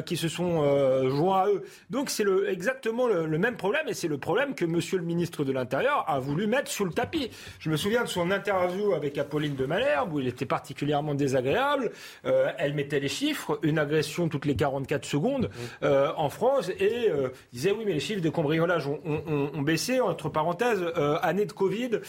qui 0.04 0.16
se 0.16 0.28
sont 0.28 1.08
joints 1.08 1.42
à 1.42 1.46
eux. 1.46 1.62
Donc 1.90 2.10
c'est 2.10 2.24
le, 2.24 2.50
exactement 2.50 3.06
le, 3.06 3.26
le, 3.26 3.38
même 3.38 3.56
problème, 3.56 3.86
et 3.86 3.94
c'est 3.94 4.08
le 4.08 4.18
problème 4.18 4.56
que 4.56 4.64
Monsieur 4.64 4.95
le 4.96 5.04
ministre 5.04 5.44
de 5.44 5.52
l'Intérieur 5.52 6.04
a 6.08 6.18
voulu 6.18 6.46
mettre 6.46 6.70
sous 6.70 6.84
le 6.84 6.92
tapis. 6.92 7.30
Je 7.58 7.70
me 7.70 7.76
souviens 7.76 8.02
de 8.02 8.08
son 8.08 8.30
interview 8.30 8.92
avec 8.92 9.18
Apolline 9.18 9.54
de 9.54 9.66
Malherbe 9.66 10.14
où 10.14 10.20
il 10.20 10.28
était 10.28 10.46
particulièrement 10.46 11.14
désagréable. 11.14 11.90
Euh, 12.24 12.50
elle 12.58 12.74
mettait 12.74 13.00
les 13.00 13.08
chiffres, 13.08 13.58
une 13.62 13.78
agression 13.78 14.28
toutes 14.28 14.44
les 14.44 14.56
44 14.56 15.04
secondes 15.04 15.50
euh, 15.82 16.12
en 16.16 16.28
France 16.28 16.70
et 16.70 17.10
euh, 17.10 17.28
disait 17.52 17.72
oui 17.72 17.84
mais 17.86 17.92
les 17.92 18.00
chiffres 18.00 18.22
de 18.22 18.28
cambriolage 18.28 18.86
ont, 18.86 19.00
ont, 19.04 19.50
ont 19.54 19.62
baissé 19.62 20.00
entre 20.00 20.28
parenthèses 20.28 20.84
année 21.22 21.46
de 21.46 21.52
Covid 21.52 22.00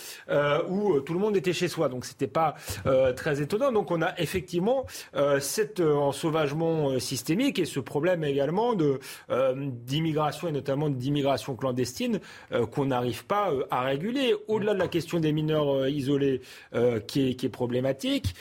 où 0.70 1.00
tout 1.02 1.14
le 1.14 1.20
monde 1.20 1.36
était 1.36 1.54
chez 1.54 1.68
soi 1.68 1.90
donc 1.90 2.06
c'était 2.06 2.28
pas 2.28 2.56
très 3.16 3.42
étonnant. 3.42 3.72
Donc 3.72 3.92
on 3.92 4.02
a 4.02 4.14
effectivement 4.18 4.86
cet 5.40 5.80
ensauvagement 5.80 7.00
systémique 7.00 7.60
et 7.60 7.66
ce 7.66 7.80
problème 7.80 8.24
également 8.24 8.74
de 8.74 9.00
d'immigration 9.56 10.48
et 10.48 10.52
notamment 10.52 10.90
d'immigration 10.90 11.56
clandestine 11.56 12.20
qu'on 12.78 12.86
n'arrive 12.86 13.26
pas 13.26 13.50
euh, 13.52 13.64
à 13.72 13.82
réguler. 13.82 14.36
Au-delà 14.48 14.76
de 14.76 14.80
la 14.80 14.88
question 14.88 15.20
des 15.20 15.32
mineurs 15.32 15.74
euh, 15.74 15.90
isolés 15.90 16.42
euh, 16.76 17.00
qui 17.00 17.30
est, 17.30 17.50
problématique, 17.50 18.36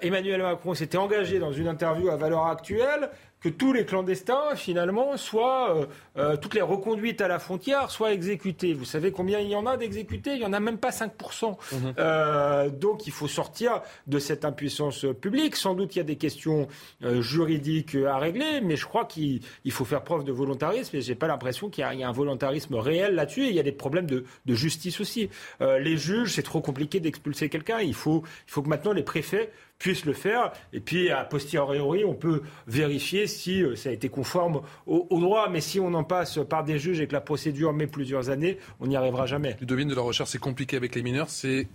Emmanuel 0.00 0.42
Macron 0.42 0.74
s'était 0.74 0.96
engagé 0.96 1.38
dans 1.38 1.52
une 1.52 1.68
interview 1.68 2.08
à 2.08 2.16
Valeurs 2.16 2.46
Actuelle 2.46 3.10
que 3.46 3.56
tous 3.56 3.72
les 3.72 3.84
clandestins, 3.84 4.56
finalement, 4.56 5.16
soient, 5.16 5.76
euh, 5.76 5.86
euh, 6.16 6.36
toutes 6.36 6.54
les 6.54 6.62
reconduites 6.62 7.20
à 7.20 7.28
la 7.28 7.38
frontière 7.38 7.90
soient 7.90 8.12
exécutées. 8.12 8.74
Vous 8.74 8.84
savez 8.84 9.12
combien 9.12 9.38
il 9.38 9.48
y 9.48 9.54
en 9.54 9.66
a 9.66 9.76
d'exécutés? 9.76 10.32
Il 10.32 10.38
n'y 10.40 10.44
en 10.44 10.52
a 10.52 10.58
même 10.58 10.78
pas 10.78 10.90
5%. 10.90 11.52
Mmh. 11.52 11.76
Euh, 11.98 12.68
donc 12.70 13.06
il 13.06 13.12
faut 13.12 13.28
sortir 13.28 13.82
de 14.06 14.18
cette 14.18 14.44
impuissance 14.44 15.06
publique. 15.20 15.54
Sans 15.54 15.74
doute 15.74 15.94
il 15.94 15.98
y 15.98 16.00
a 16.00 16.04
des 16.04 16.16
questions 16.16 16.66
euh, 17.04 17.22
juridiques 17.22 17.94
à 17.94 18.18
régler, 18.18 18.60
mais 18.62 18.76
je 18.76 18.86
crois 18.86 19.04
qu'il 19.04 19.40
faut 19.70 19.84
faire 19.84 20.02
preuve 20.02 20.24
de 20.24 20.32
volontarisme 20.32 20.96
et 20.96 21.00
j'ai 21.00 21.14
pas 21.14 21.28
l'impression 21.28 21.70
qu'il 21.70 21.86
y, 21.92 21.98
y, 21.98 22.02
a 22.02 22.08
un 22.08 22.12
volontarisme 22.12 22.74
réel 22.74 23.14
là-dessus. 23.14 23.44
Et 23.44 23.50
il 23.50 23.54
y 23.54 23.60
a 23.60 23.64
des 23.64 23.72
problèmes 23.72 24.06
de, 24.06 24.24
de 24.46 24.54
justice 24.54 25.00
aussi. 25.00 25.28
Euh, 25.60 25.78
les 25.78 25.96
juges, 25.96 26.32
c'est 26.32 26.42
trop 26.42 26.60
compliqué 26.60 26.98
d'expulser 26.98 27.48
quelqu'un. 27.48 27.78
Il 27.80 27.94
faut, 27.94 28.24
il 28.48 28.50
faut 28.50 28.62
que 28.62 28.68
maintenant 28.68 28.92
les 28.92 29.04
préfets 29.04 29.52
puissent 29.78 30.04
le 30.04 30.12
faire. 30.12 30.52
Et 30.72 30.80
puis, 30.80 31.10
a 31.10 31.24
posteriori, 31.24 32.04
on 32.04 32.14
peut 32.14 32.42
vérifier 32.66 33.26
si 33.26 33.62
euh, 33.62 33.76
ça 33.76 33.90
a 33.90 33.92
été 33.92 34.08
conforme 34.08 34.62
au, 34.86 35.06
au, 35.10 35.20
droit. 35.20 35.48
Mais 35.50 35.60
si 35.60 35.80
on 35.80 35.92
en 35.94 36.04
passe 36.04 36.38
par 36.48 36.64
des 36.64 36.78
juges 36.78 37.00
et 37.00 37.06
que 37.06 37.12
la 37.12 37.20
procédure 37.20 37.72
met 37.72 37.86
plusieurs 37.86 38.30
années, 38.30 38.58
on 38.80 38.86
n'y 38.86 38.96
arrivera 38.96 39.26
jamais. 39.26 39.56
Le 39.60 39.66
domaine 39.66 39.88
de 39.88 39.94
la 39.94 40.02
recherche, 40.02 40.30
c'est 40.30 40.38
compliqué 40.38 40.76
avec 40.76 40.94
les 40.94 41.02
mineurs. 41.02 41.30
C'est 41.30 41.68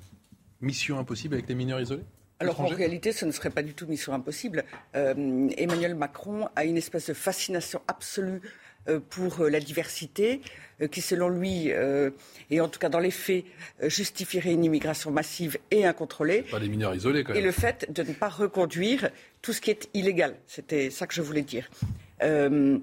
mission 0.61 0.99
impossible 0.99 1.35
avec 1.35 1.47
les 1.47 1.55
mineurs 1.55 1.81
isolés 1.81 2.03
alors 2.41 2.59
en 2.59 2.65
réalité, 2.65 3.11
ce 3.11 3.25
ne 3.25 3.31
serait 3.31 3.51
pas 3.51 3.61
du 3.61 3.75
tout 3.75 3.85
mission 3.85 4.13
impossible. 4.13 4.63
Euh, 4.95 5.47
Emmanuel 5.57 5.93
Macron 5.93 6.49
a 6.55 6.65
une 6.65 6.75
espèce 6.75 7.07
de 7.07 7.13
fascination 7.13 7.81
absolue 7.87 8.41
euh, 8.41 8.47
pour 9.09 9.43
la 9.43 9.59
diversité, 9.59 10.41
euh, 10.81 10.87
qui, 10.87 11.01
selon 11.01 11.29
lui, 11.29 11.71
euh, 11.71 12.09
et 12.49 12.61
en 12.61 12.67
tout 12.67 12.79
cas 12.79 12.89
dans 12.89 12.99
les 12.99 13.11
faits, 13.11 13.45
justifierait 13.83 14.51
une 14.51 14.63
immigration 14.63 15.11
massive 15.11 15.57
et 15.69 15.85
incontrôlée. 15.85 16.43
Pas 16.43 16.59
les 16.59 16.69
mineurs 16.69 16.95
isolés, 16.95 17.23
quand 17.23 17.33
même. 17.33 17.41
Et 17.41 17.45
le 17.45 17.51
fait 17.51 17.91
de 17.91 18.03
ne 18.03 18.13
pas 18.13 18.29
reconduire 18.29 19.09
tout 19.41 19.53
ce 19.53 19.61
qui 19.61 19.69
est 19.69 19.89
illégal. 19.93 20.35
C'était 20.47 20.89
ça 20.89 21.07
que 21.07 21.13
je 21.13 21.21
voulais 21.21 21.43
dire. 21.43 21.69
Euh, 22.23 22.79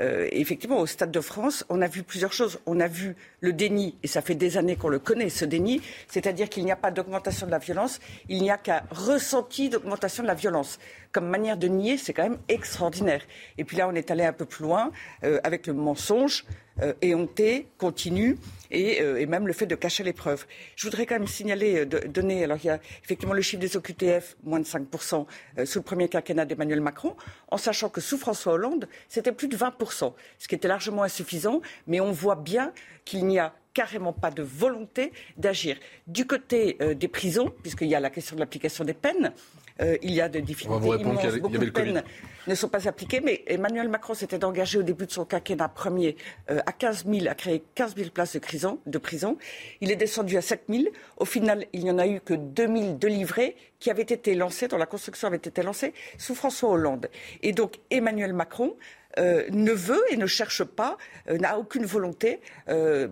euh, 0.00 0.28
effectivement, 0.32 0.78
au 0.78 0.86
Stade 0.86 1.10
de 1.10 1.20
France, 1.20 1.64
on 1.68 1.82
a 1.82 1.88
vu 1.88 2.02
plusieurs 2.02 2.32
choses. 2.32 2.58
On 2.66 2.80
a 2.80 2.88
vu 2.88 3.14
le 3.40 3.52
déni, 3.52 3.96
et 4.02 4.06
ça 4.06 4.22
fait 4.22 4.34
des 4.34 4.56
années 4.56 4.76
qu'on 4.76 4.88
le 4.88 4.98
connaît, 4.98 5.28
ce 5.28 5.44
déni, 5.44 5.82
c'est-à-dire 6.08 6.48
qu'il 6.48 6.64
n'y 6.64 6.72
a 6.72 6.76
pas 6.76 6.90
d'augmentation 6.90 7.46
de 7.46 7.50
la 7.50 7.58
violence, 7.58 8.00
il 8.28 8.40
n'y 8.42 8.50
a 8.50 8.56
qu'un 8.56 8.82
ressenti 8.90 9.68
d'augmentation 9.68 10.22
de 10.22 10.28
la 10.28 10.34
violence. 10.34 10.78
Comme 11.12 11.28
manière 11.28 11.58
de 11.58 11.68
nier, 11.68 11.98
c'est 11.98 12.14
quand 12.14 12.22
même 12.22 12.38
extraordinaire. 12.48 13.22
Et 13.58 13.64
puis 13.64 13.76
là, 13.76 13.88
on 13.88 13.94
est 13.94 14.10
allé 14.10 14.24
un 14.24 14.32
peu 14.32 14.46
plus 14.46 14.64
loin 14.64 14.90
euh, 15.24 15.40
avec 15.44 15.66
le 15.66 15.74
mensonge 15.74 16.44
euh, 16.80 16.94
éhonté, 17.02 17.68
continu, 17.76 18.38
et, 18.72 19.00
euh, 19.00 19.20
et, 19.20 19.26
même 19.26 19.46
le 19.46 19.52
fait 19.52 19.66
de 19.66 19.74
cacher 19.74 20.02
les 20.02 20.12
preuves. 20.12 20.46
Je 20.74 20.86
voudrais 20.86 21.06
quand 21.06 21.14
même 21.14 21.28
signaler, 21.28 21.80
euh, 21.80 21.86
donner, 21.86 22.42
alors 22.42 22.58
il 22.62 22.66
y 22.66 22.70
a 22.70 22.80
effectivement 23.04 23.34
le 23.34 23.42
chiffre 23.42 23.60
des 23.60 23.76
OQTF, 23.76 24.36
moins 24.42 24.58
de 24.58 24.64
5% 24.64 25.26
euh, 25.58 25.66
sous 25.66 25.78
le 25.78 25.84
premier 25.84 26.08
quinquennat 26.08 26.46
d'Emmanuel 26.46 26.80
Macron, 26.80 27.14
en 27.50 27.58
sachant 27.58 27.90
que 27.90 28.00
sous 28.00 28.18
François 28.18 28.54
Hollande, 28.54 28.88
c'était 29.08 29.32
plus 29.32 29.48
de 29.48 29.56
20%, 29.56 30.14
ce 30.38 30.48
qui 30.48 30.54
était 30.54 30.68
largement 30.68 31.02
insuffisant, 31.02 31.60
mais 31.86 32.00
on 32.00 32.10
voit 32.10 32.36
bien 32.36 32.72
qu'il 33.04 33.26
n'y 33.26 33.38
a 33.38 33.52
carrément 33.74 34.12
pas 34.12 34.30
de 34.30 34.42
volonté 34.42 35.12
d'agir. 35.36 35.76
Du 36.06 36.26
côté 36.26 36.76
euh, 36.80 36.94
des 36.94 37.08
prisons, 37.08 37.52
puisqu'il 37.62 37.88
y 37.88 37.94
a 37.94 38.00
la 38.00 38.10
question 38.10 38.36
de 38.36 38.40
l'application 38.40 38.84
des 38.84 38.94
peines, 38.94 39.32
euh, 39.80 39.96
il 40.02 40.12
y 40.12 40.20
a 40.20 40.28
des 40.28 40.42
difficultés 40.42 40.86
immenses. 40.86 41.24
Il 41.24 41.36
y 41.36 41.40
Beaucoup 41.40 41.58
de 41.58 41.70
peines 41.70 42.02
ne 42.46 42.54
sont 42.54 42.68
pas 42.68 42.88
appliquées, 42.88 43.20
mais 43.20 43.42
Emmanuel 43.46 43.88
Macron 43.88 44.14
s'était 44.14 44.44
engagé 44.44 44.78
au 44.78 44.82
début 44.82 45.06
de 45.06 45.12
son 45.12 45.24
quinquennat 45.24 45.68
premier 45.68 46.16
euh, 46.50 46.60
à 46.66 46.72
15 46.72 47.06
000, 47.06 47.26
à 47.28 47.34
créer 47.34 47.62
15 47.74 47.96
000 47.96 48.10
places 48.10 48.34
de 48.34 48.38
prison, 48.38 48.78
de 48.86 48.98
prison. 48.98 49.38
Il 49.80 49.90
est 49.90 49.96
descendu 49.96 50.36
à 50.36 50.42
7 50.42 50.64
000. 50.68 50.84
Au 51.16 51.24
final, 51.24 51.66
il 51.72 51.84
n'y 51.84 51.90
en 51.90 51.98
a 51.98 52.06
eu 52.06 52.20
que 52.20 52.34
2 52.34 52.66
000 52.66 52.94
de 52.94 53.08
livrés 53.08 53.56
qui 53.78 53.90
avaient 53.90 54.02
été 54.02 54.34
lancés, 54.34 54.68
dont 54.68 54.76
la 54.76 54.86
construction 54.86 55.28
avait 55.28 55.38
été 55.38 55.62
lancée 55.62 55.92
sous 56.18 56.34
François 56.34 56.70
Hollande. 56.70 57.08
Et 57.42 57.52
donc 57.52 57.80
Emmanuel 57.90 58.32
Macron 58.32 58.76
euh, 59.18 59.44
ne 59.50 59.72
veut 59.72 60.02
et 60.10 60.16
ne 60.16 60.26
cherche 60.26 60.64
pas, 60.64 60.96
euh, 61.28 61.38
n'a 61.38 61.58
aucune 61.58 61.84
volonté 61.84 62.40
euh, 62.68 63.08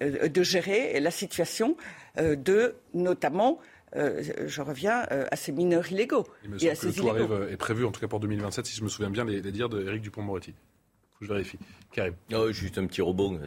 de 0.00 0.42
gérer 0.42 0.98
la 1.00 1.10
situation 1.10 1.76
de, 2.18 2.74
notamment, 2.92 3.60
je 3.94 4.60
reviens 4.60 5.06
à 5.30 5.36
ces 5.36 5.52
mineurs 5.52 5.90
illégaux. 5.90 6.26
Il 6.44 6.50
me 6.50 6.62
et 6.62 6.70
à 6.70 6.74
que 6.74 6.90
ces 6.90 6.92
tout 6.92 7.08
arrive, 7.08 7.48
est 7.50 7.56
prévu, 7.56 7.84
en 7.84 7.92
tout 7.92 8.00
cas 8.00 8.08
pour 8.08 8.20
2027, 8.20 8.66
si 8.66 8.76
je 8.76 8.82
me 8.82 8.88
souviens 8.88 9.10
bien, 9.10 9.24
les, 9.24 9.40
les 9.40 9.52
dires 9.52 9.68
d'Éric 9.68 10.02
Dupont-Moretti. 10.02 10.52
Faut 11.12 11.20
que 11.20 11.26
je 11.26 11.32
vérifie. 11.32 11.58
Oh, 12.32 12.52
juste 12.52 12.78
un 12.78 12.86
petit 12.86 13.02
rebond. 13.02 13.40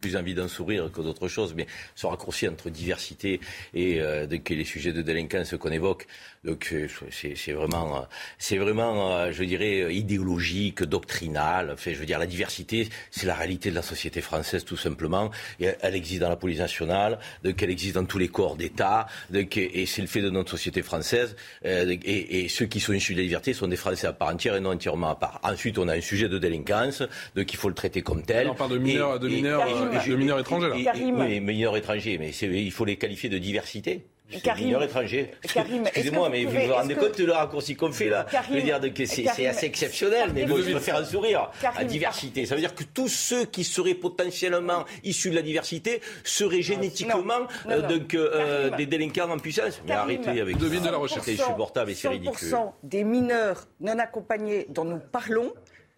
Plus 0.00 0.16
envie 0.16 0.34
d'un 0.34 0.48
sourire 0.48 0.90
que 0.90 1.00
d'autre 1.02 1.28
chose, 1.28 1.54
mais 1.54 1.66
ce 1.94 2.06
raccourci 2.06 2.48
entre 2.48 2.70
diversité 2.70 3.40
et 3.74 4.00
euh, 4.00 4.26
de, 4.26 4.40
les 4.48 4.64
sujets 4.64 4.92
de 4.92 5.02
délinquance 5.02 5.54
qu'on 5.56 5.70
évoque, 5.70 6.06
donc 6.44 6.74
c'est 7.10 7.52
vraiment, 7.52 8.06
c'est 8.38 8.58
vraiment, 8.58 9.32
je 9.32 9.44
dirais, 9.44 9.94
idéologique, 9.94 10.82
doctrinal. 10.82 11.70
Enfin, 11.72 11.92
je 11.94 11.98
veux 11.98 12.04
dire, 12.04 12.18
la 12.18 12.26
diversité, 12.26 12.88
c'est 13.10 13.26
la 13.26 13.34
réalité 13.34 13.70
de 13.70 13.74
la 13.74 13.82
société 13.82 14.20
française, 14.20 14.64
tout 14.64 14.76
simplement. 14.76 15.30
Elle 15.58 15.94
existe 15.94 16.20
dans 16.20 16.28
la 16.28 16.36
police 16.36 16.58
nationale, 16.58 17.18
donc 17.42 17.62
elle 17.62 17.70
existe 17.70 17.94
dans 17.94 18.04
tous 18.04 18.18
les 18.18 18.28
corps 18.28 18.56
d'État, 18.56 19.06
et 19.32 19.86
c'est 19.86 20.02
le 20.02 20.08
fait 20.08 20.20
de 20.20 20.28
notre 20.28 20.50
société 20.50 20.82
française. 20.82 21.34
Euh, 21.64 21.96
et, 22.02 22.44
et, 22.44 22.48
ceux 22.48 22.66
qui 22.66 22.78
sont 22.78 22.92
issus 22.92 23.14
de 23.14 23.18
la 23.18 23.24
liberté 23.24 23.54
sont 23.54 23.68
des 23.68 23.76
Français 23.76 24.06
à 24.06 24.12
part 24.12 24.28
entière 24.28 24.54
et 24.54 24.60
non 24.60 24.72
entièrement 24.72 25.08
à 25.08 25.16
part. 25.16 25.40
Ensuite, 25.42 25.78
on 25.78 25.88
a 25.88 25.96
un 25.96 26.02
sujet 26.02 26.28
de 26.28 26.38
délinquance, 26.38 27.02
donc 27.34 27.53
il 27.54 27.56
faut 27.56 27.68
le 27.68 27.74
traiter 27.74 28.02
comme 28.02 28.22
tel. 28.22 28.48
On 28.48 28.54
parle 28.54 28.72
de 28.72 28.78
mineurs, 28.78 29.16
et, 29.16 29.18
de 29.20 29.28
mineurs, 29.28 29.62
et, 29.66 30.08
de 30.08 30.16
mineurs 30.16 30.40
étrangers. 30.40 30.82
Là. 30.82 30.92
oui, 30.96 31.40
mineurs 31.40 31.76
étrangers, 31.76 32.18
mais 32.18 32.30
il 32.30 32.72
faut 32.72 32.84
les 32.84 32.96
qualifier 32.96 33.28
de 33.28 33.38
diversité. 33.38 34.06
Karim, 34.42 34.64
mineurs 34.64 34.82
étrangers. 34.82 35.30
Excusez-moi, 35.42 36.30
mais 36.30 36.46
vous 36.46 36.58
vous 36.58 36.72
rendez 36.72 36.94
compte 36.94 37.16
de 37.16 37.24
le 37.24 37.32
raccourci 37.32 37.76
qu'on 37.76 37.92
fait 37.92 38.08
là? 38.08 38.26
Karim, 38.28 38.56
Je 38.56 38.72
veux 38.72 38.80
dire 38.80 38.94
que 38.94 39.06
c'est 39.06 39.28
assez 39.28 39.66
exceptionnel, 39.66 40.30
mais 40.34 40.46
bon, 40.46 40.56
je 40.56 40.72
préfère 40.72 40.96
un 40.96 41.04
sourire. 41.04 41.50
Karim, 41.60 41.78
à 41.78 41.84
diversité. 41.84 42.46
Ça 42.46 42.54
veut 42.54 42.60
dire 42.60 42.74
que 42.74 42.84
tous 42.84 43.08
ceux 43.08 43.44
qui 43.44 43.62
seraient 43.62 43.94
potentiellement 43.94 44.84
issus 45.04 45.30
de 45.30 45.36
la 45.36 45.42
diversité 45.42 46.00
seraient 46.24 46.62
génétiquement 46.62 47.18
non, 47.18 47.46
non, 47.68 47.82
non, 47.82 47.88
donc, 47.88 48.14
euh, 48.14 48.70
des 48.70 48.86
délinquants 48.86 49.30
en 49.30 49.38
puissance. 49.38 49.80
Mais 49.86 49.92
arrêtez 49.92 50.40
avec 50.40 50.56
de 50.56 50.68
de 50.68 50.90
la 50.90 50.96
recherche. 50.96 51.26
C'est 51.26 51.40
insupportable 51.40 51.92
et 51.92 51.94
c'est 51.94 52.08
ridicule. 52.08 52.56
des 52.82 53.04
mineurs 53.04 53.68
non 53.80 53.98
accompagnés 53.98 54.66
dont 54.70 54.84
nous 54.84 54.98
parlons 54.98 55.52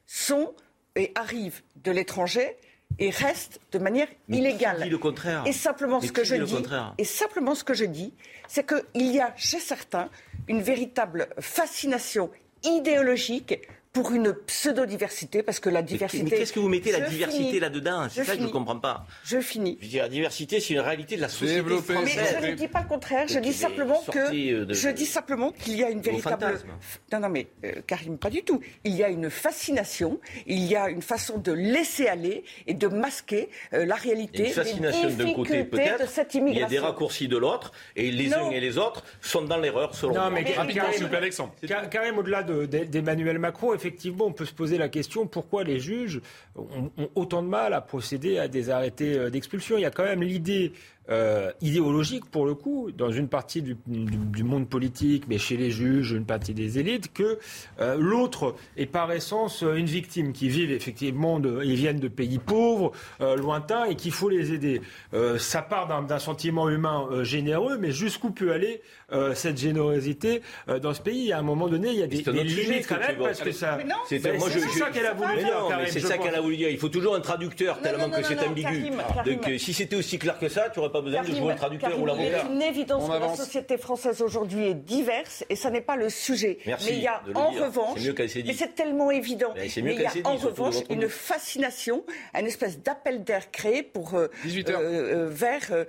sont 0.04 0.52
et 0.96 1.12
arrivent 1.14 1.62
de 1.84 1.92
l'étranger 1.92 2.56
et 2.98 3.10
reste 3.10 3.60
de 3.72 3.78
manière 3.78 4.08
mais 4.28 4.38
illégale. 4.38 4.78
Qui 4.78 4.84
dit 4.84 4.90
le 4.90 4.98
contraire? 4.98 5.42
Et 5.46 5.52
simplement 5.52 6.00
mais 6.00 6.06
ce 6.06 6.12
que 6.12 6.24
je 6.24 6.34
dis, 6.36 6.56
et 6.98 7.04
simplement 7.04 7.54
ce 7.54 7.64
que 7.64 7.74
je 7.74 7.84
dis, 7.84 8.12
c'est 8.48 8.66
qu'il 8.66 9.12
y 9.12 9.20
a 9.20 9.32
chez 9.36 9.60
certains 9.60 10.08
une 10.48 10.62
véritable 10.62 11.28
fascination 11.38 12.30
idéologique 12.64 13.60
pour 13.96 14.12
une 14.12 14.34
pseudo-diversité, 14.34 15.42
parce 15.42 15.58
que 15.58 15.70
la 15.70 15.80
diversité. 15.80 16.22
Mais, 16.22 16.28
qu'est-ce 16.28 16.52
que 16.52 16.60
vous 16.60 16.68
mettez 16.68 16.92
la 16.92 17.00
diversité 17.00 17.58
là-dedans? 17.58 18.08
C'est 18.10 18.24
ça 18.24 18.34
que 18.34 18.42
je 18.42 18.46
ne 18.46 18.52
comprends 18.52 18.78
pas. 18.78 19.06
Je 19.24 19.40
finis. 19.40 19.78
Je 19.80 19.86
veux 19.86 19.90
dire, 19.90 20.02
la 20.02 20.10
diversité, 20.10 20.60
c'est 20.60 20.74
une 20.74 20.80
réalité 20.80 21.16
de 21.16 21.22
la 21.22 21.30
société 21.30 21.62
française. 21.62 22.36
Mais 22.42 22.42
je 22.42 22.50
ne 22.50 22.56
dis 22.56 22.68
pas 22.68 22.82
le 22.82 22.88
contraire. 22.88 23.26
Je 23.26 23.38
dis 23.38 23.54
simplement 23.54 24.02
que 24.12 24.18
euh, 24.18 24.66
je 24.68 24.90
dis 24.90 25.06
simplement 25.06 25.50
qu'il 25.50 25.76
y 25.76 25.82
a 25.82 25.88
une 25.88 26.02
véritable. 26.02 26.58
Non, 27.10 27.20
non, 27.20 27.30
mais 27.30 27.46
euh, 27.64 27.72
Karim, 27.86 28.18
pas 28.18 28.28
du 28.28 28.42
tout. 28.42 28.60
Il 28.84 28.94
y 28.94 29.02
a 29.02 29.08
une 29.08 29.30
fascination. 29.30 30.20
Il 30.46 30.64
y 30.64 30.76
a 30.76 30.90
une 30.90 31.00
façon 31.00 31.38
de 31.38 31.52
laisser 31.52 32.06
aller 32.06 32.44
et 32.66 32.74
de 32.74 32.88
masquer 32.88 33.48
euh, 33.72 33.86
la 33.86 33.94
réalité. 33.94 34.48
Une 34.48 34.52
fascination 34.52 35.08
d'un 35.08 35.32
côté 35.32 35.64
peut-être. 35.64 36.02
De 36.02 36.06
cette 36.06 36.34
il 36.34 36.58
y 36.58 36.62
a 36.62 36.66
des 36.66 36.78
raccourcis 36.78 37.28
de 37.28 37.38
l'autre, 37.38 37.72
et 37.94 38.10
les 38.10 38.34
uns 38.34 38.50
et 38.50 38.60
les 38.60 38.76
autres 38.76 39.04
sont 39.22 39.40
dans 39.40 39.56
l'erreur 39.56 39.94
selon 39.94 40.12
non, 40.12 40.20
moi. 40.20 40.30
Mais 40.30 40.44
Karim, 41.88 42.18
au-delà 42.18 42.42
d'Emmanuel 42.42 43.38
Macron, 43.38 43.72
effectivement, 43.72 43.85
on 44.20 44.32
peut 44.32 44.44
se 44.44 44.52
poser 44.52 44.78
la 44.78 44.88
question 44.88 45.26
pourquoi 45.26 45.64
les 45.64 45.80
juges 45.80 46.20
ont, 46.56 46.90
autant 47.14 47.42
de 47.42 47.48
mal 47.48 47.74
à 47.74 47.80
procéder 47.80 48.38
à 48.38 48.48
des 48.48 48.70
arrêtés 48.70 49.18
euh, 49.18 49.30
d'expulsion? 49.30 49.76
Il 49.78 49.82
y 49.82 49.86
a 49.86 49.90
quand 49.90 50.04
même 50.04 50.22
l'idée 50.22 50.72
euh, 51.08 51.52
idéologique 51.60 52.24
pour 52.24 52.46
le 52.46 52.54
coup 52.54 52.90
dans 52.90 53.12
une 53.12 53.28
partie 53.28 53.62
du, 53.62 53.76
monde 54.42 54.68
politique, 54.68 55.24
mais 55.28 55.38
chez 55.38 55.56
les 55.56 55.70
juges, 55.70 56.10
une 56.10 56.24
partie 56.24 56.52
des 56.52 56.80
élites, 56.80 57.12
que 57.12 57.38
euh, 57.80 57.96
l'autre 57.96 58.56
est 58.76 58.86
par 58.86 59.12
essence 59.12 59.62
une 59.62 59.86
victime 59.86 60.32
qui 60.32 60.48
vivent 60.48 60.72
effectivement, 60.72 61.38
de, 61.38 61.60
ils 61.62 61.76
viennent 61.76 62.00
de 62.00 62.08
pays 62.08 62.38
pauvres, 62.38 62.90
euh, 63.20 63.36
lointains, 63.36 63.84
et 63.84 63.94
qu'il 63.94 64.10
faut 64.10 64.28
les 64.28 64.52
aider. 64.52 64.80
ça 65.38 65.62
part 65.62 65.86
d'un 65.86 66.18
sentiment 66.18 66.68
humain 66.68 67.08
généreux, 67.22 67.78
mais 67.78 67.92
jusqu'où 67.92 68.30
peut 68.30 68.52
aller 68.52 68.82
cette 69.34 69.58
générosité 69.58 70.42
dans 70.82 70.92
ce 70.92 71.00
pays? 71.00 71.32
À 71.32 71.38
un 71.38 71.42
moment 71.42 71.68
donné, 71.68 71.90
il 71.90 71.98
y 71.98 72.02
a 72.02 72.06
des, 72.06 72.22
des 72.22 72.44
limites 72.44 72.86
quand 72.88 72.98
même 72.98 73.16
parce 73.18 73.40
que 73.40 73.52
ça. 73.52 73.78
C'est 74.08 74.18
ça 74.18 74.90
qu'elle 74.90 75.06
a 75.06 75.14
voulu 75.14 75.36
dire. 75.36 75.68
C'est 75.88 76.00
ça 76.00 76.18
qu'elle 76.18 76.34
a 76.34 76.40
voulu 76.40 76.56
dire. 76.56 76.70
Il 76.70 76.78
faut 76.78 76.88
toujours 76.88 77.14
un 77.14 77.20
traducteur 77.20 77.80
tellement 77.80 78.10
que 78.10 78.22
c'est 78.22 78.40
ambigu. 78.40 78.90
Donc 79.24 79.50
si 79.58 79.72
c'était 79.72 79.96
aussi 79.96 80.18
clair 80.18 80.38
que 80.38 80.48
ça, 80.48 80.68
tu 80.70 80.80
aurais 80.80 80.95
pas 80.96 81.02
besoin 81.02 81.22
de 81.22 81.34
jouer 81.34 81.52
le 81.52 81.58
traducteur 81.58 82.00
ou 82.00 82.06
l'avocat. 82.06 82.42
C'est 82.42 82.52
une 82.52 82.62
évidence 82.62 83.08
que 83.08 83.20
la 83.20 83.34
société 83.36 83.78
française 83.78 84.22
aujourd'hui 84.22 84.66
est 84.66 84.74
diverse 84.74 85.44
et 85.48 85.56
ça 85.56 85.70
n'est 85.70 85.80
pas 85.80 85.96
le 85.96 86.08
sujet. 86.08 86.58
Merci 86.66 86.90
mais 86.90 86.96
il 86.96 87.02
y 87.02 87.06
a 87.06 87.22
en 87.34 87.50
revanche, 87.50 87.98
mais 88.44 88.52
c'est 88.52 88.74
tellement 88.74 89.10
évident, 89.10 89.52
mais 89.56 89.66
il 89.66 90.00
y 90.00 90.06
a 90.06 90.12
en 90.24 90.36
revanche 90.36 90.76
une 90.90 91.08
fascination, 91.08 92.04
une 92.38 92.46
espèce 92.46 92.80
d'appel 92.80 93.24
d'air 93.24 93.50
créé 93.50 93.82
pour 93.82 94.14
18 94.44 94.70
euh, 94.70 94.74
euh, 94.76 95.28
vers. 95.28 95.62
Euh, 95.70 95.84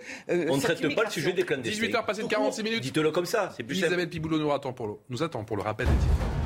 On 0.50 0.58
ne 0.58 0.62
traite 0.62 0.96
pas 0.96 1.04
le 1.04 1.10
sujet 1.10 1.34
des 1.34 1.44
clandestins. 1.44 1.86
18h 1.86 2.06
passé 2.06 2.24
de 2.24 2.28
46 2.28 2.64
minutes. 2.64 2.82
Dites-le 2.82 3.12
comme 3.12 3.26
ça, 3.26 3.54
c'est 3.56 3.64
plus 3.64 3.78
Isabelle 3.78 4.10
Piboulot 4.10 4.40
nous 4.40 4.52
attend 4.52 4.74
pour 4.74 4.88
le, 4.88 4.94
nous 5.10 5.24
attend 5.24 5.44
pour 5.44 5.58
le 5.58 5.64
rappel 5.64 5.88
des 5.88 5.94
titres. 5.94 6.37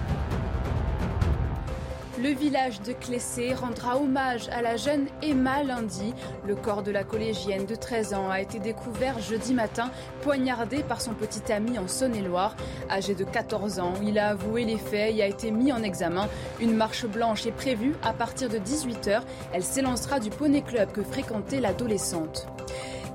Le 2.22 2.30
village 2.30 2.81
de 2.81 2.93
Clessé 2.93 3.56
rendra 3.56 3.98
hommage 3.98 4.48
à 4.49 4.61
la 4.61 4.77
jeune 4.77 5.07
Emma 5.23 5.64
lundi. 5.64 6.14
Le 6.45 6.56
corps 6.56 6.84
de 6.84 6.91
la 6.91 7.03
collégienne 7.03 7.65
de 7.65 7.73
13 7.73 8.14
ans 8.14 8.30
a 8.30 8.41
été 8.41 8.60
découvert 8.60 9.19
jeudi 9.19 9.56
matin, 9.56 9.89
poignardé 10.22 10.84
par 10.84 11.02
son 11.02 11.15
petit 11.15 11.52
ami 11.52 11.80
en 11.80 11.88
Saône-et-Loire. 11.88 12.56
Âgé 12.91 13.15
de 13.15 13.23
14 13.23 13.80
ans, 13.80 13.93
il 14.03 14.19
a 14.19 14.30
avoué 14.30 14.65
les 14.65 14.77
faits 14.77 15.15
et 15.15 15.23
a 15.23 15.27
été 15.27 15.49
mis 15.49 15.72
en 15.72 15.81
examen. 15.81 16.30
Une 16.60 16.76
marche 16.76 17.07
blanche 17.07 17.48
est 17.48 17.52
prévue 17.52 17.95
à 18.03 18.14
partir 18.14 18.49
de 18.49 18.60
18h. 18.60 19.22
Elle 19.52 19.64
s'élancera 19.64 20.19
du 20.19 20.30
Poney 20.30 20.61
Club 20.61 20.91
que 20.91 21.02
fréquentait 21.02 21.60
l'adolescente. 21.60 22.45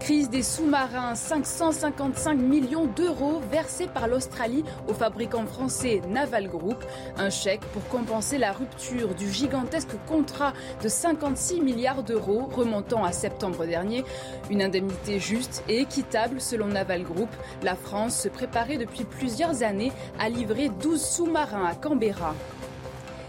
Crise 0.06 0.30
des 0.30 0.44
sous-marins, 0.44 1.16
555 1.16 2.38
millions 2.38 2.86
d'euros 2.86 3.40
versés 3.50 3.88
par 3.88 4.06
l'Australie 4.06 4.62
au 4.86 4.94
fabricant 4.94 5.44
français 5.46 6.00
Naval 6.08 6.46
Group. 6.46 6.76
Un 7.18 7.28
chèque 7.28 7.62
pour 7.72 7.84
compenser 7.88 8.38
la 8.38 8.52
rupture 8.52 9.16
du 9.16 9.28
gigantesque 9.32 9.96
contrat 10.06 10.52
de 10.80 10.86
56 10.86 11.60
milliards 11.60 12.04
d'euros 12.04 12.48
remontant 12.54 13.02
à 13.02 13.10
septembre 13.10 13.66
dernier. 13.66 14.04
Une 14.48 14.62
indemnité 14.62 15.18
juste 15.18 15.64
et 15.68 15.80
équitable 15.80 16.40
selon 16.40 16.68
Naval 16.68 17.02
Group. 17.02 17.30
La 17.64 17.74
France 17.74 18.16
se 18.16 18.28
préparait 18.28 18.78
depuis 18.78 19.02
plusieurs 19.02 19.64
années 19.64 19.90
à 20.20 20.28
livrer 20.28 20.68
12 20.68 21.04
sous-marins 21.04 21.66
à 21.66 21.74
Canberra. 21.74 22.32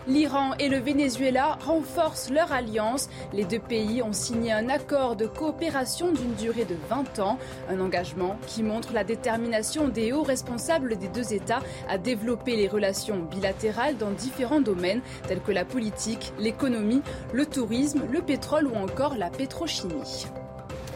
L'Iran 0.07 0.53
et 0.57 0.69
le 0.69 0.77
Venezuela 0.77 1.57
renforcent 1.65 2.29
leur 2.29 2.53
alliance. 2.53 3.09
Les 3.33 3.43
deux 3.43 3.59
pays 3.59 4.01
ont 4.01 4.13
signé 4.13 4.53
un 4.53 4.69
accord 4.69 5.17
de 5.17 5.27
coopération 5.27 6.13
d'une 6.13 6.33
durée 6.35 6.63
de 6.63 6.77
20 6.89 7.19
ans, 7.19 7.37
un 7.69 7.81
engagement 7.81 8.37
qui 8.47 8.63
montre 8.63 8.93
la 8.93 9.03
détermination 9.03 9.89
des 9.89 10.13
hauts 10.13 10.23
responsables 10.23 10.97
des 10.97 11.09
deux 11.09 11.33
États 11.33 11.61
à 11.89 11.97
développer 11.97 12.55
les 12.55 12.69
relations 12.69 13.19
bilatérales 13.19 13.97
dans 13.97 14.11
différents 14.11 14.61
domaines 14.61 15.01
tels 15.27 15.41
que 15.41 15.51
la 15.51 15.65
politique, 15.65 16.31
l'économie, 16.39 17.01
le 17.33 17.45
tourisme, 17.45 18.03
le 18.09 18.21
pétrole 18.21 18.67
ou 18.67 18.75
encore 18.75 19.15
la 19.17 19.29
pétrochimie. 19.29 20.27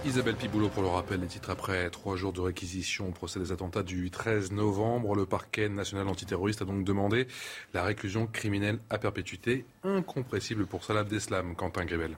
Isabelle 0.03 0.35
Piboulot 0.35 0.69
pour 0.69 0.81
le 0.81 0.89
rappel 0.89 1.19
des 1.19 1.27
titres 1.27 1.51
après 1.51 1.89
trois 1.91 2.15
jours 2.15 2.33
de 2.33 2.41
réquisition 2.41 3.09
au 3.09 3.11
procès 3.11 3.39
des 3.39 3.51
attentats 3.51 3.83
du 3.83 4.09
13 4.09 4.51
novembre. 4.51 5.15
Le 5.15 5.27
parquet 5.27 5.69
national 5.69 6.07
antiterroriste 6.07 6.63
a 6.63 6.65
donc 6.65 6.83
demandé 6.83 7.27
la 7.75 7.83
réclusion 7.83 8.25
criminelle 8.25 8.79
à 8.89 8.97
perpétuité 8.97 9.63
incompressible 9.83 10.65
pour 10.65 10.83
Salah 10.83 11.01
Abdeslam. 11.01 11.55
Quentin 11.55 11.85
Grébel. 11.85 12.17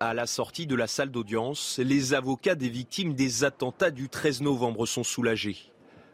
À 0.00 0.12
la 0.12 0.26
sortie 0.26 0.66
de 0.66 0.74
la 0.74 0.88
salle 0.88 1.10
d'audience, 1.10 1.78
les 1.78 2.14
avocats 2.14 2.56
des 2.56 2.68
victimes 2.68 3.14
des 3.14 3.44
attentats 3.44 3.92
du 3.92 4.08
13 4.08 4.42
novembre 4.42 4.86
sont 4.86 5.04
soulagés. 5.04 5.56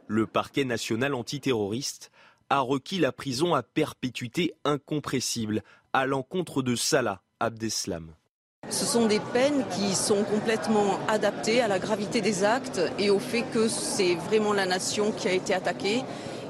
Le 0.06 0.26
parquet 0.26 0.64
national 0.64 1.14
antiterroriste 1.14 2.12
a 2.50 2.60
requis 2.60 2.98
la 2.98 3.10
prison 3.10 3.54
à 3.54 3.62
perpétuité 3.62 4.52
incompressible 4.64 5.62
à 5.94 6.04
l'encontre 6.04 6.62
de 6.62 6.76
Salah 6.76 7.22
Abdeslam. 7.40 8.14
Ce 8.70 8.84
sont 8.84 9.06
des 9.06 9.18
peines 9.18 9.64
qui 9.74 9.94
sont 9.96 10.22
complètement 10.22 11.00
adaptées 11.08 11.60
à 11.60 11.66
la 11.66 11.80
gravité 11.80 12.20
des 12.20 12.44
actes 12.44 12.80
et 13.00 13.10
au 13.10 13.18
fait 13.18 13.42
que 13.42 13.66
c'est 13.66 14.14
vraiment 14.14 14.52
la 14.52 14.64
nation 14.64 15.10
qui 15.10 15.26
a 15.26 15.32
été 15.32 15.52
attaquée 15.52 16.02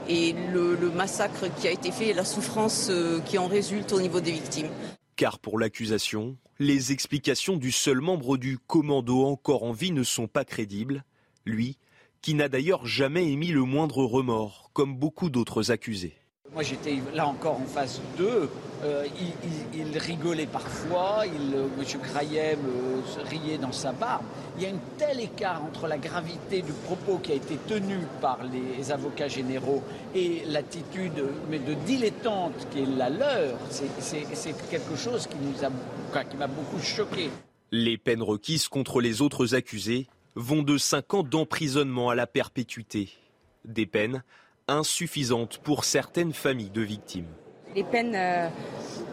et 0.06 0.34
le, 0.52 0.76
massacre 0.90 1.46
qui 1.56 1.66
a 1.66 1.70
été 1.70 1.90
fait 1.90 2.08
et 2.08 2.12
la 2.12 2.26
souffrance 2.26 2.88
euh, 2.90 3.20
qui 3.20 3.38
en 3.38 3.46
résulte 3.46 3.92
au 3.92 4.00
niveau 4.00 4.20
des 4.20 4.32
victimes. 4.32 4.68
Car 5.16 5.38
pour 5.38 5.58
l'accusation, 5.58 6.36
les 6.58 6.92
explications 6.92 7.56
du 7.56 7.72
seul 7.72 8.00
membre 8.00 8.36
du 8.36 8.58
commando 8.58 9.24
encore 9.24 9.62
en 9.62 9.72
vie 9.72 9.92
ne 9.92 10.02
sont 10.02 10.26
pas 10.26 10.44
crédibles, 10.44 11.04
lui 11.46 11.78
qui 12.20 12.34
n'a 12.34 12.50
d'ailleurs 12.50 12.86
jamais 12.86 13.32
émis 13.32 13.48
le 13.48 13.62
moindre 13.62 14.04
remords, 14.04 14.70
comme 14.74 14.94
beaucoup 14.94 15.30
d'autres 15.30 15.70
accusés. 15.70 16.19
Moi 16.52 16.62
j'étais 16.62 16.98
là 17.14 17.26
encore 17.26 17.60
en 17.60 17.66
phase 17.66 18.00
2. 18.18 18.50
Euh, 18.82 19.06
il, 19.74 19.98
rigolait 19.98 20.46
parfois, 20.46 21.24
euh, 21.26 21.66
M. 21.78 22.00
Krayem 22.00 22.58
euh, 22.66 23.22
riait 23.24 23.58
dans 23.58 23.72
sa 23.72 23.92
barbe. 23.92 24.24
Il 24.56 24.62
y 24.62 24.66
a 24.66 24.70
un 24.70 24.78
tel 24.96 25.20
écart 25.20 25.62
entre 25.62 25.86
la 25.86 25.98
gravité 25.98 26.62
du 26.62 26.72
propos 26.72 27.18
qui 27.18 27.32
a 27.32 27.34
été 27.34 27.56
tenu 27.68 27.98
par 28.22 28.38
les 28.44 28.90
avocats 28.90 29.28
généraux 29.28 29.82
et 30.14 30.42
l'attitude 30.46 31.12
de 31.14 31.74
dilettante 31.86 32.54
qui 32.70 32.80
est 32.80 32.86
la 32.86 33.10
leur. 33.10 33.58
C'est 33.68 34.70
quelque 34.70 34.96
chose 34.96 35.26
qui 35.26 36.36
m'a 36.36 36.46
beaucoup 36.46 36.82
choqué. 36.82 37.30
Les 37.70 37.98
peines 37.98 38.22
requises 38.22 38.68
contre 38.68 39.02
les 39.02 39.20
autres 39.20 39.54
accusés 39.54 40.08
vont 40.36 40.62
de 40.62 40.78
5 40.78 41.14
ans 41.14 41.22
d'emprisonnement 41.22 42.08
à 42.08 42.14
la 42.14 42.26
perpétuité. 42.26 43.10
Des 43.66 43.84
peines 43.84 44.22
insuffisante 44.70 45.58
pour 45.58 45.84
certaines 45.84 46.32
familles 46.32 46.70
de 46.70 46.80
victimes. 46.80 47.26
Les 47.74 47.84
peines 47.84 48.14
euh, 48.14 48.48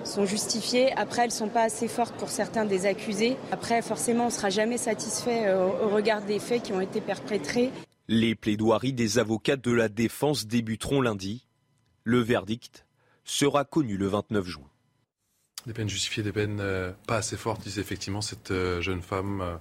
sont 0.04 0.26
justifiées. 0.26 0.92
Après, 0.94 1.24
elles 1.24 1.30
ne 1.30 1.34
sont 1.34 1.50
pas 1.50 1.64
assez 1.64 1.88
fortes 1.88 2.16
pour 2.16 2.30
certains 2.30 2.66
des 2.66 2.86
accusés. 2.86 3.38
Après, 3.52 3.82
forcément, 3.82 4.24
on 4.24 4.28
ne 4.28 4.32
sera 4.32 4.50
jamais 4.50 4.78
satisfait 4.78 5.48
euh, 5.48 5.68
au 5.68 5.90
regard 5.90 6.24
des 6.24 6.40
faits 6.40 6.64
qui 6.64 6.74
ont 6.74 6.82
été 6.82 7.02
perpétrés. 7.02 7.72
Les 8.08 8.36
plaidoiries 8.36 8.94
des 8.94 9.20
avocats 9.20 9.58
de 9.58 9.72
la 9.72 9.90
défense 9.90 10.48
débuteront 10.48 11.02
lundi. 11.02 11.46
Le 12.04 12.20
verdict 12.20 12.86
sera 13.26 13.66
connu 13.66 13.98
le 13.98 14.08
29 14.08 14.46
juin. 14.48 14.70
Des 15.66 15.74
peines 15.74 15.90
justifiées, 15.90 16.24
des 16.24 16.32
peines 16.32 16.60
euh, 16.62 16.94
pas 17.06 17.18
assez 17.18 17.36
fortes, 17.36 17.62
disait 17.62 17.82
effectivement 17.82 18.22
cette 18.22 18.54
jeune 18.80 19.02
femme 19.02 19.60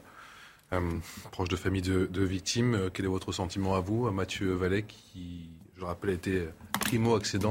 proche 1.33 1.49
de 1.49 1.57
famille 1.57 1.83
de, 1.83 2.07
de 2.07 2.23
victimes. 2.23 2.91
quel 2.95 3.05
est 3.05 3.09
votre 3.09 3.33
sentiment 3.33 3.75
à 3.75 3.81
vous, 3.81 4.07
à 4.07 4.13
Mathieu 4.13 4.53
Vallet, 4.53 4.85
qui 4.85 5.51
je 5.77 5.83
le 5.83 5.87
rappelle, 5.87 6.11
a 6.11 6.15
été 6.15 6.49
primo-accédant 6.81 7.51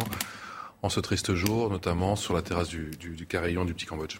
en 0.82 0.90
ce 0.90 1.00
triste 1.00 1.36
jour, 1.36 1.70
notamment 1.70 2.16
sur 2.16 2.34
la 2.34 2.42
terrasse 2.42 2.70
du, 2.70 2.90
Carillon 3.30 3.66
du 3.66 3.76
Petit 3.76 3.86
Cambodge. 3.86 4.18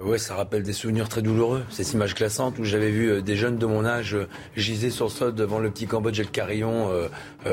Oui, 0.00 0.18
ça 0.18 0.34
rappelle 0.34 0.62
des 0.62 0.72
souvenirs 0.72 1.08
très 1.08 1.22
douloureux. 1.22 1.64
Cette 1.70 1.92
image 1.92 2.14
classante 2.14 2.58
où 2.58 2.64
j'avais 2.64 2.90
vu 2.90 3.10
euh, 3.10 3.22
des 3.22 3.36
jeunes 3.36 3.58
de 3.58 3.66
mon 3.66 3.84
âge 3.84 4.14
euh, 4.14 4.26
giser 4.56 4.90
sur 4.90 5.04
le 5.04 5.10
sol 5.10 5.34
devant 5.34 5.60
le 5.60 5.70
Petit 5.70 5.86
Cambodge 5.86 6.18
et 6.18 6.24
le 6.24 6.28
Carillon 6.28 6.90
euh, 6.90 7.08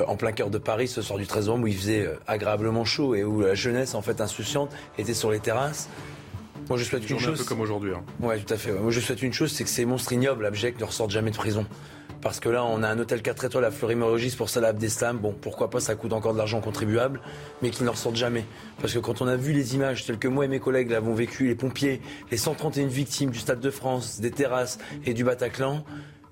en 0.07 0.15
plein 0.15 0.31
cœur 0.31 0.49
de 0.49 0.57
Paris 0.57 0.87
ce 0.87 1.03
soir 1.03 1.19
du 1.19 1.27
13 1.27 1.47
novembre 1.47 1.65
où 1.65 1.67
il 1.67 1.77
faisait 1.77 2.09
agréablement 2.25 2.83
chaud 2.83 3.13
et 3.13 3.23
où 3.23 3.41
la 3.41 3.53
jeunesse, 3.53 3.93
en 3.93 4.01
fait 4.01 4.21
insouciante, 4.21 4.71
était 4.97 5.13
sur 5.13 5.31
les 5.31 5.39
terrasses. 5.39 5.87
Moi, 6.67 6.77
je 6.79 6.83
souhaite 6.83 7.07
une 7.09 7.19
chose. 7.19 7.39
Un 7.39 7.43
peu 7.43 7.49
comme 7.49 7.61
aujourd'hui. 7.61 7.93
Hein. 7.93 8.03
Ouais, 8.19 8.39
tout 8.39 8.53
à 8.53 8.57
fait. 8.57 8.71
Moi, 8.71 8.91
je 8.91 8.99
souhaite 8.99 9.21
une 9.21 9.33
chose, 9.33 9.51
c'est 9.51 9.63
que 9.63 9.69
ces 9.69 9.85
monstres 9.85 10.13
ignobles, 10.13 10.45
abjects, 10.45 10.79
ne 10.79 10.85
ressortent 10.85 11.11
jamais 11.11 11.31
de 11.31 11.37
prison 11.37 11.65
Parce 12.21 12.39
que 12.39 12.49
là, 12.49 12.63
on 12.63 12.83
a 12.83 12.87
un 12.87 12.99
hôtel 12.99 13.21
4 13.21 13.45
étoiles 13.45 13.65
à 13.65 13.71
Fleury-Mérogis 13.71 14.35
pour 14.35 14.49
Salah 14.49 14.69
Abdeslam. 14.69 15.17
Bon, 15.17 15.33
pourquoi 15.39 15.69
pas, 15.69 15.79
ça 15.79 15.95
coûte 15.95 16.13
encore 16.13 16.33
de 16.33 16.37
l'argent 16.37 16.61
contribuable, 16.61 17.19
mais 17.61 17.71
qui 17.71 17.83
ne 17.83 17.89
ressortent 17.89 18.15
jamais. 18.15 18.45
Parce 18.79 18.93
que 18.93 18.99
quand 18.99 19.21
on 19.21 19.27
a 19.27 19.35
vu 19.35 19.53
les 19.53 19.73
images 19.73 20.05
telles 20.05 20.19
que 20.19 20.27
moi 20.27 20.45
et 20.45 20.47
mes 20.47 20.59
collègues 20.59 20.91
l'avons 20.91 21.15
vécu, 21.15 21.47
les 21.47 21.55
pompiers, 21.55 21.99
les 22.29 22.37
131 22.37 22.85
victimes 22.87 23.31
du 23.31 23.39
Stade 23.39 23.59
de 23.59 23.71
France, 23.71 24.21
des 24.21 24.29
terrasses 24.29 24.77
et 25.05 25.15
du 25.15 25.23
Bataclan, 25.23 25.83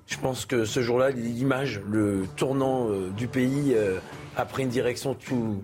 je 0.05 0.17
pense 0.17 0.45
que 0.45 0.65
ce 0.65 0.81
jour-là, 0.81 1.11
l'image, 1.11 1.81
le 1.87 2.25
tournant 2.35 2.89
euh, 2.89 3.09
du 3.09 3.27
pays 3.27 3.73
euh, 3.75 3.99
a 4.37 4.45
pris 4.45 4.63
une 4.63 4.69
direction 4.69 5.15
tout, 5.15 5.61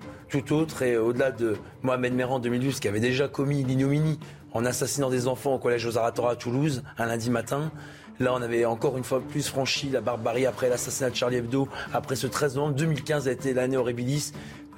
autre. 0.51 0.81
Et 0.81 0.97
au-delà 0.97 1.31
de 1.31 1.55
Mohamed 1.81 2.13
Merah 2.13 2.33
en 2.33 2.39
2012, 2.39 2.79
qui 2.79 2.87
avait 2.87 2.99
déjà 2.99 3.27
commis 3.27 3.63
l'ignominie 3.63 4.19
en 4.53 4.65
assassinant 4.65 5.09
des 5.09 5.27
enfants 5.27 5.55
au 5.55 5.59
collège 5.59 5.85
aux 5.85 5.97
Aratora 5.97 6.31
à 6.31 6.35
Toulouse 6.35 6.83
un 6.97 7.05
lundi 7.05 7.29
matin, 7.29 7.71
Là, 8.19 8.33
on 8.33 8.41
avait 8.41 8.65
encore 8.65 8.97
une 8.97 9.03
fois 9.03 9.21
plus 9.21 9.47
franchi 9.47 9.89
la 9.89 10.01
barbarie 10.01 10.45
après 10.45 10.69
l'assassinat 10.69 11.09
de 11.09 11.15
Charlie 11.15 11.37
Hebdo, 11.37 11.67
après 11.93 12.15
ce 12.15 12.27
13 12.27 12.55
novembre. 12.55 12.75
2015 12.75 13.27
a 13.27 13.31
été 13.31 13.53
l'année 13.53 13.77
horribilis 13.77 14.31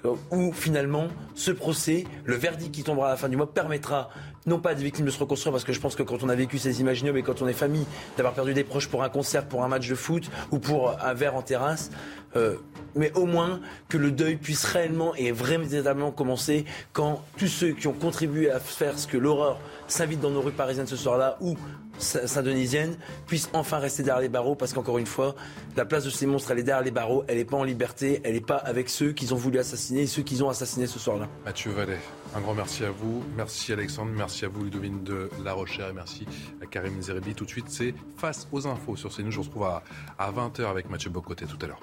euh, 0.06 0.16
où 0.32 0.52
finalement 0.54 1.08
ce 1.36 1.52
procès, 1.52 2.06
le 2.26 2.36
verdict 2.36 2.74
qui 2.74 2.84
tombera 2.84 3.08
à 3.08 3.12
la 3.12 3.18
fin 3.18 3.30
du 3.30 3.38
mois, 3.38 3.52
permettra 3.52 4.10
non 4.46 4.60
pas 4.60 4.72
à 4.72 4.76
des 4.76 4.84
victimes 4.84 5.06
de 5.06 5.12
se 5.12 5.20
reconstruire, 5.20 5.52
parce 5.52 5.64
que 5.64 5.74
je 5.74 5.80
pense 5.80 5.96
que 5.96 6.04
quand 6.04 6.24
on 6.24 6.30
a 6.30 6.36
vécu 6.36 6.58
ces 6.58 6.80
images 6.82 7.04
mais 7.04 7.22
quand 7.22 7.42
on 7.42 7.48
est 7.48 7.54
famille, 7.54 7.86
d'avoir 8.16 8.34
perdu 8.34 8.54
des 8.54 8.64
proches 8.64 8.88
pour 8.88 9.04
un 9.04 9.10
concert, 9.10 9.46
pour 9.46 9.64
un 9.64 9.68
match 9.68 9.88
de 9.88 9.96
foot 9.96 10.30
ou 10.52 10.60
pour 10.60 10.96
un 11.04 11.14
verre 11.14 11.36
en 11.36 11.42
terrasse, 11.42 11.92
euh, 12.36 12.56
mais 12.96 13.12
au 13.14 13.26
moins 13.26 13.60
que 13.90 13.98
le 13.98 14.12
deuil 14.12 14.38
puisse 14.38 14.64
réellement 14.66 15.14
et 15.16 15.32
véritablement 15.32 16.12
commencer 16.12 16.66
quand 16.94 17.24
tous 17.38 17.48
ceux 17.48 17.72
qui 17.72 17.88
ont 17.88 17.94
contribué 17.94 18.50
à 18.50 18.60
faire 18.60 18.98
ce 18.98 19.08
que 19.08 19.18
l'horreur 19.18 19.60
s'invite 19.88 20.22
dans 20.22 20.32
nos 20.32 20.42
rues 20.42 20.52
parisiennes 20.52 20.88
ce 20.88 20.98
soir-là 20.98 21.38
ou 21.42 21.56
saint-denisienne 22.00 22.98
puissent 23.26 23.50
enfin 23.54 23.80
rester 23.80 24.04
derrière 24.04 24.22
les 24.22 24.30
barreaux 24.30 24.56
parce 24.56 24.74
qu'encore 24.74 24.98
une 24.98 25.06
fois, 25.06 25.36
la 25.76 25.86
place 25.86 26.04
de 26.04 26.10
ces 26.10 26.26
monstres, 26.26 26.52
elle 26.52 26.60
est 26.60 26.64
derrière 26.64 26.84
les 26.84 26.92
barreaux, 26.92 27.24
elle 27.28 27.38
n'est 27.38 27.46
pas 27.46 27.58
en 27.58 27.64
liberté, 27.64 28.22
elle 28.24 28.34
n'est 28.34 28.42
pas 28.42 28.58
avec 28.58 28.90
ceux 28.90 29.12
qu'ils 29.12 29.34
ont 29.34 29.38
voulu 29.38 29.60
assassiner 29.60 30.02
et 30.02 30.08
ceux 30.08 30.24
qu'ils 30.24 30.44
ont 30.44 30.50
assassinés 30.50 30.88
ce 30.88 31.00
soir-là. 31.00 31.28
Mathieu 31.46 31.72
Vallet, 31.72 32.00
un 32.36 32.42
grand 32.42 32.54
merci 32.54 32.84
à 32.84 32.92
vous. 32.92 33.24
Merci 33.36 33.74
Alexandre, 33.74 34.12
merci 34.16 34.46
à 34.46 34.48
vous 34.48 34.64
Ludovine 34.64 35.04
de 35.04 35.30
La 35.44 35.54
Rochère 35.54 35.90
et 35.90 35.94
merci 35.94 36.26
à 36.62 36.66
Karim 36.66 37.02
Zerebi. 37.02 37.34
Tout 37.36 37.46
de 37.46 37.50
suite, 37.50 37.70
c'est 37.70 37.94
Face 38.18 38.48
aux 38.52 38.66
infos 38.68 38.96
sur 38.96 39.16
CNews. 39.16 39.32
Je 39.32 39.38
vous 39.38 39.44
retrouve 39.44 39.64
à, 39.64 39.84
à 40.18 40.32
20h 40.32 40.66
avec 40.66 40.90
Mathieu 40.90 41.10
Bocoté 41.10 41.46
tout 41.46 41.58
à 41.62 41.68
l'heure. 41.68 41.82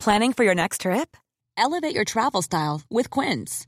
Planning 0.00 0.32
for 0.32 0.44
your 0.44 0.54
next 0.54 0.82
trip? 0.82 1.16
Elevate 1.56 1.94
your 1.94 2.04
travel 2.04 2.40
style 2.40 2.82
with 2.90 3.10
Quince. 3.10 3.67